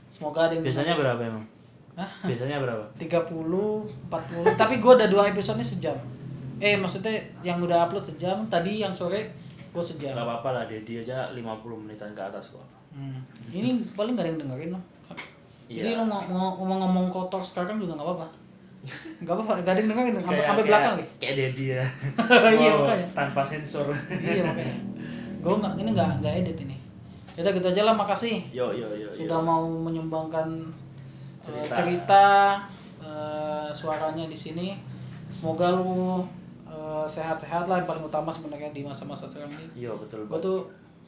Semoga 0.07 0.45
ada 0.45 0.53
yang 0.53 0.63
biasanya 0.63 0.95
berapa 0.95 1.19
emang 1.21 1.43
Hah? 1.93 2.09
biasanya 2.23 2.57
berapa 2.57 2.83
30, 2.95 3.27
40. 4.07 4.55
Tapi 4.55 4.75
gue 4.77 4.91
ada 4.93 5.07
dua 5.07 5.27
episode 5.27 5.57
nih 5.57 5.67
sejam. 5.67 5.97
Eh 6.57 6.73
maksudnya 6.73 7.11
yang 7.41 7.59
udah 7.59 7.83
upload 7.83 8.05
sejam, 8.05 8.47
tadi 8.47 8.79
yang 8.79 8.91
sore 8.91 9.33
gue 9.67 9.83
sejam. 9.83 10.13
nggak 10.13 10.23
apa-apa 10.23 10.49
lah 10.51 10.63
Dedi 10.65 10.99
aja 10.99 11.29
50 11.29 11.43
menitan 11.77 12.11
ke 12.11 12.21
atas 12.21 12.51
kok 12.51 12.65
Hmm. 12.87 13.21
Ini 13.47 13.93
paling 13.93 14.17
gak 14.17 14.25
ada 14.25 14.29
yang 14.31 14.39
dengerin 14.41 14.69
loh. 14.73 14.83
Jadi 15.67 15.85
Iya. 15.85 15.99
lo 15.99 16.03
mau 16.03 16.17
mau- 16.23 16.57
mau 16.57 16.77
ngomong 16.79 17.11
kotor 17.11 17.45
sekarang 17.45 17.77
juga 17.77 17.93
nggak 17.93 18.07
apa-apa. 18.07 18.27
Nggak 19.17 19.33
apa-apa, 19.33 19.53
gak 19.59 19.73
ada 19.73 19.79
yang 19.79 19.89
dengerin 19.89 20.13
sampai 20.17 20.37
Kayak- 20.39 20.63
belakang 20.63 20.93
nih. 20.95 21.07
kayak 21.17 21.33
Dedi 21.35 21.65
ya 21.69 21.83
Iya, 22.55 22.71
makanya. 22.75 23.07
tanpa 23.11 23.41
sensor 23.41 23.87
iya 24.13 24.43
makanya. 24.43 24.77
Gue 25.37 25.53
nggak 25.55 25.73
ini 25.77 25.89
nggak 25.91 26.09
nggak 26.19 26.33
edit 26.37 26.57
ini. 26.61 26.77
Yaudah 27.33 27.51
gitu 27.51 27.67
aja 27.67 27.81
lah, 27.83 27.93
makasih 27.93 28.35
yo 28.49 28.71
yo 28.71 28.87
yo 28.89 29.03
yo. 29.03 29.09
sudah 29.11 29.37
mau 29.37 29.61
menyumbangkan 29.61 30.47
eh, 31.39 31.45
Cerita. 31.45 31.73
cerita, 31.75 32.25
eh, 32.99 33.69
suaranya 33.71 34.25
di 34.25 34.35
sini. 34.35 34.73
Semoga 35.29 35.69
lu 35.71 36.25
eh, 36.63 37.05
sehat-sehat 37.05 37.65
lah 37.65 37.77
yang 37.77 37.87
paling 37.87 38.03
utama 38.03 38.29
sebenarnya 38.29 38.71
di 38.71 38.81
masa-masa 38.81 39.23
sekarang 39.23 39.53
ini. 39.53 39.65
Iya 39.77 39.91
betul. 39.93 40.25
Gue 40.25 40.39
tuh 40.39 40.57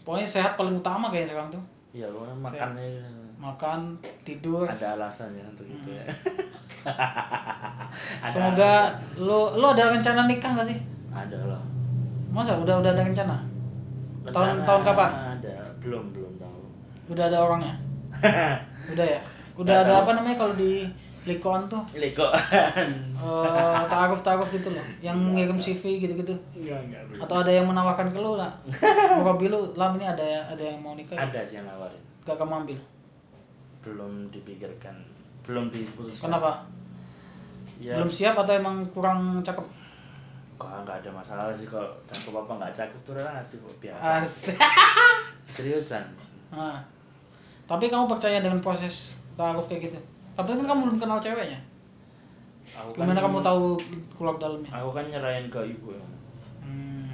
pokoknya 0.01 0.25
sehat 0.25 0.53
paling 0.53 0.75
utama 0.75 1.09
kayaknya 1.09 1.29
sekarang 1.31 1.49
tuh. 1.51 1.63
Iya, 1.91 2.05
makannya 2.35 3.01
Makan, 3.35 3.95
tidur. 4.21 4.67
ada 4.67 4.93
alasannya 4.93 5.41
untuk 5.47 5.63
itu 5.65 5.89
ya. 5.89 6.03
Ada 8.19 8.29
Semoga 8.29 8.71
lu 9.17 9.39
lu 9.55 9.65
ada 9.65 9.89
rencana 9.89 10.23
nikah 10.25 10.51
gak 10.53 10.65
sih? 10.65 10.79
Ada 11.09 11.39
lah. 11.45 11.61
Masa 12.29 12.55
udah 12.55 12.77
udah 12.77 12.91
ada 12.91 13.01
rencana? 13.01 13.35
Tahun- 14.21 14.29
Rencana 14.29 14.63
tahun 14.63 14.81
kapan? 14.83 15.11
Ada, 15.35 15.53
belum 15.79 16.03
belum 16.11 16.33
tahu. 16.35 16.59
Udah 17.09 17.25
ada 17.25 17.37
orangnya? 17.39 17.73
udah 18.91 19.05
ya? 19.07 19.19
Udah 19.53 19.65
Nggak 19.65 19.79
ada 19.81 19.91
tahu. 19.91 20.01
apa 20.01 20.11
namanya 20.13 20.37
kalau 20.37 20.53
di 20.55 20.71
likoan 21.21 21.67
tuh 21.67 21.83
Lego. 21.93 22.25
eh 22.31 23.83
taaruf 23.85 24.21
taaruf 24.21 24.47
gitu 24.49 24.71
loh 24.71 24.81
yang 24.99 25.13
ngirim 25.29 25.57
CV 25.57 25.99
gitu 25.99 26.15
gitu 26.15 26.31
Enggak, 26.55 26.79
enggak. 26.81 27.01
belum. 27.05 27.21
atau 27.21 27.35
ada 27.37 27.51
yang 27.51 27.67
menawarkan 27.67 28.07
ke 28.07 28.17
lu 28.17 28.33
lah 28.33 28.47
Robi 29.19 29.45
lu 29.45 29.75
lam 29.75 29.93
ini 29.93 30.07
ada 30.07 30.23
ada 30.47 30.63
yang 30.63 30.79
mau 30.79 30.95
nikah 30.95 31.19
Ada 31.19 31.43
sih 31.43 31.59
yang 31.59 31.67
nawarin. 31.67 31.99
gak 32.21 32.33
kamu 32.33 32.63
ambil 32.63 32.79
Belum 33.81 34.11
dipikirkan. 34.29 34.95
Belum 35.49 35.65
diputuskan. 35.67 36.29
kenapa 36.29 36.61
Ya, 37.75 37.95
belum 37.95 38.05
siap 38.07 38.35
atau 38.35 38.53
emang 38.53 38.83
kurang 38.87 39.39
cakep 39.39 39.63
kok 40.53 40.67
nggak 40.83 40.99
ada 40.99 41.09
masalah 41.09 41.47
sih 41.49 41.63
kok 41.65 41.79
cakep 42.05 42.35
apa 42.37 42.51
nggak 42.53 42.73
cakep 42.73 42.99
tuh 43.01 43.13
relatif 43.13 43.59
biasa. 43.79 44.19
Asik. 44.19 44.59
Seriusan. 45.55 46.03
Nah, 46.49 46.83
tapi 47.63 47.87
kamu 47.87 48.05
percaya 48.05 48.37
dengan 48.37 48.59
proses 48.59 49.15
taaruf 49.33 49.65
kayak 49.65 49.87
gitu 49.87 49.99
tapi 50.33 50.51
kan 50.51 50.65
kamu 50.65 50.81
belum 50.85 50.97
kenal 50.97 51.17
ceweknya 51.17 51.55
Aku 52.69 52.91
gimana 52.93 53.15
kan, 53.15 53.25
kamu 53.25 53.39
tahu 53.39 53.63
kulak 54.11 54.37
dalamnya 54.37 54.69
Aku 54.73 54.91
kan 54.91 55.05
nyerahin 55.05 55.47
ke 55.47 55.59
ibu 55.63 55.89
ya. 55.89 56.03
hmm, 56.59 57.07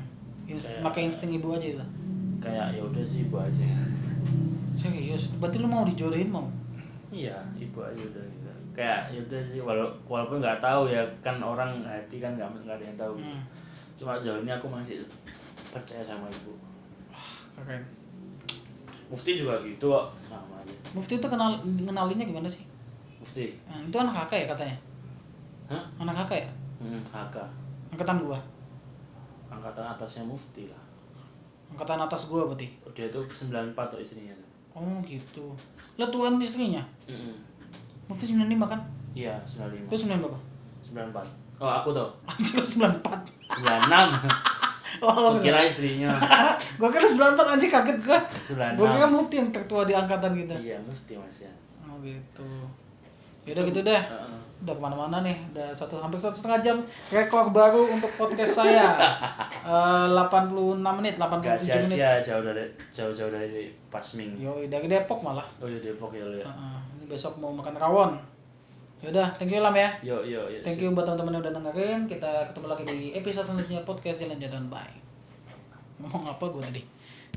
inst- 0.48 0.68
Kayak- 0.68 0.84
pakai 0.84 1.02
insting 1.06 1.32
ibu 1.34 1.48
aja 1.52 1.68
itu 1.70 1.86
Kayak 2.38 2.66
ya 2.72 2.82
udah 2.82 3.04
sih 3.04 3.24
ibu 3.24 3.38
aja. 3.38 3.66
serius 4.74 5.32
berarti 5.36 5.58
lu 5.58 5.68
mau 5.68 5.84
dijodohin 5.84 6.28
mau 6.28 6.50
Iya, 7.16 7.38
ibu 7.56 7.80
aja 7.80 8.02
udah 8.02 8.26
gitu. 8.26 8.50
Kayak 8.72 9.08
ya 9.08 9.20
udah 9.22 9.42
sih 9.42 9.60
walau 9.60 9.88
walaupun 10.04 10.38
nggak 10.38 10.60
tahu 10.60 10.92
ya 10.92 11.00
kan 11.24 11.40
orang 11.40 11.80
hati 11.82 12.20
kan 12.20 12.36
nggak 12.36 12.52
nggak 12.60 12.76
ada 12.76 12.86
yang 12.86 13.00
tahu. 13.00 13.16
Hmm. 13.16 13.40
Cuma 13.96 14.20
jauh 14.20 14.44
ini 14.44 14.52
aku 14.52 14.68
masih 14.68 15.00
percaya 15.72 16.04
sama 16.04 16.28
ibu. 16.28 16.52
keren 17.56 17.80
Mufti 19.08 19.38
juga 19.38 19.56
gitu 19.62 19.88
kok 19.88 20.12
sama 20.28 20.60
aja. 20.60 20.76
Mufti 20.92 21.16
itu 21.16 21.24
kenal 21.26 21.56
ngenalinnya 21.64 22.26
gimana 22.26 22.50
sih 22.50 22.68
Mufti. 23.16 23.56
nah, 23.64 23.80
itu 23.80 23.96
anak 23.96 24.28
kakak 24.28 24.44
ya 24.44 24.48
katanya 24.52 24.76
Hah? 25.72 25.84
anak 25.98 26.16
kakak 26.20 26.44
ya 26.44 26.50
Hmm, 26.76 27.00
kakak. 27.02 27.48
angkatan 27.88 28.20
gua 28.20 28.36
Angkatan 29.48 29.88
atasnya 29.88 30.28
Mufti 30.28 30.68
lah. 30.68 30.84
angkatan 31.72 31.96
atas 31.98 32.28
gua 32.28 32.44
berarti 32.46 32.68
Dia 32.92 33.08
tuh 33.08 33.24
94 33.24 33.72
tuh 33.88 34.00
istrinya 34.04 34.36
tuh. 34.36 34.50
oh 34.76 35.00
gitu 35.08 35.56
lah 35.96 36.08
tuan 36.08 36.36
istrinya 36.38 36.84
Mm-mm. 37.06 37.36
Mufti 38.06 38.30
95 38.30 38.46
kan 38.66 38.82
Iya, 39.12 39.32
95. 39.42 39.88
Terus 39.88 40.02
9 40.06 40.20
berapa? 40.20 40.40
94. 40.86 41.24
Oh, 41.56 41.72
aku 41.72 41.90
tuh. 41.90 42.10
Anjir 42.26 42.60
lu 42.60 42.68
94 42.68 43.00
96. 43.48 44.20
Oh, 44.96 45.12
Aku 45.12 45.44
kira 45.44 45.60
istrinya. 45.60 46.08
Gua 46.80 46.88
kira 46.88 47.04
94 47.04 47.36
anjir 47.36 47.68
kaget 47.68 47.98
gua 48.02 48.16
96. 48.16 48.76
Gua 48.76 48.88
kira 48.90 49.06
Mufti 49.06 49.36
yang 49.38 49.50
tertua 49.50 49.84
di 49.84 49.92
angkatan 49.92 50.32
kita 50.34 50.56
Iya, 50.56 50.80
Mufti 50.80 51.16
Mas 51.16 51.44
ya. 51.44 51.52
Oh 51.84 52.00
gitu 52.00 52.48
Yaudah 53.44 53.64
gitu 53.66 53.80
deh 53.82 53.92
Heeh. 53.98 54.40
Udah 54.58 54.72
ke 54.72 54.82
mana-mana 54.82 55.20
nih 55.20 55.36
Udah 55.52 55.68
satu, 55.70 56.00
hampir 56.00 56.16
satu 56.16 56.32
setengah 56.34 56.60
jam 56.62 56.78
Rekor 57.08 57.52
baru 57.52 57.84
untuk 57.86 58.08
podcast 58.10 58.64
saya 58.64 58.88
Eh, 59.68 60.06
86 60.08 60.80
menit, 60.80 61.16
87 61.16 61.44
Gak 61.44 61.60
menit 61.60 61.60
sia-sia 61.92 62.12
jauh 62.22 62.44
dari 62.44 62.64
jauh-jauh 62.90 63.30
dari 63.30 63.68
Pasming. 63.96 64.36
Yoi, 64.36 64.68
dari 64.68 64.92
Depok 64.92 65.24
malah 65.24 65.48
Oh 65.64 65.68
iya 65.72 65.80
Depok 65.80 66.12
ya 66.12 66.28
lu 66.28 66.36
ya. 66.36 66.44
Heeh, 66.44 66.80
Ini 67.00 67.06
besok 67.08 67.40
mau 67.40 67.56
makan 67.56 67.80
rawon 67.80 68.12
Yaudah, 69.00 69.32
thank 69.40 69.56
you 69.56 69.64
Lam 69.64 69.76
ya 69.76 69.88
Yo 70.04 70.20
yo 70.28 70.52
yo. 70.52 70.60
Thank 70.60 70.84
you 70.84 70.92
buat 70.92 71.08
teman-teman 71.08 71.40
yang 71.40 71.44
udah 71.48 71.54
dengerin. 71.56 72.00
Kita 72.12 72.52
ketemu 72.52 72.66
lagi 72.68 72.84
di 72.84 72.98
episode 73.16 73.46
selanjutnya 73.48 73.88
podcast 73.88 74.18
Jalan-Jalan. 74.20 74.68
Bye. 74.68 74.98
Ngomong 76.04 76.28
apa 76.28 76.44
gue 76.52 76.64
tadi? 76.64 76.95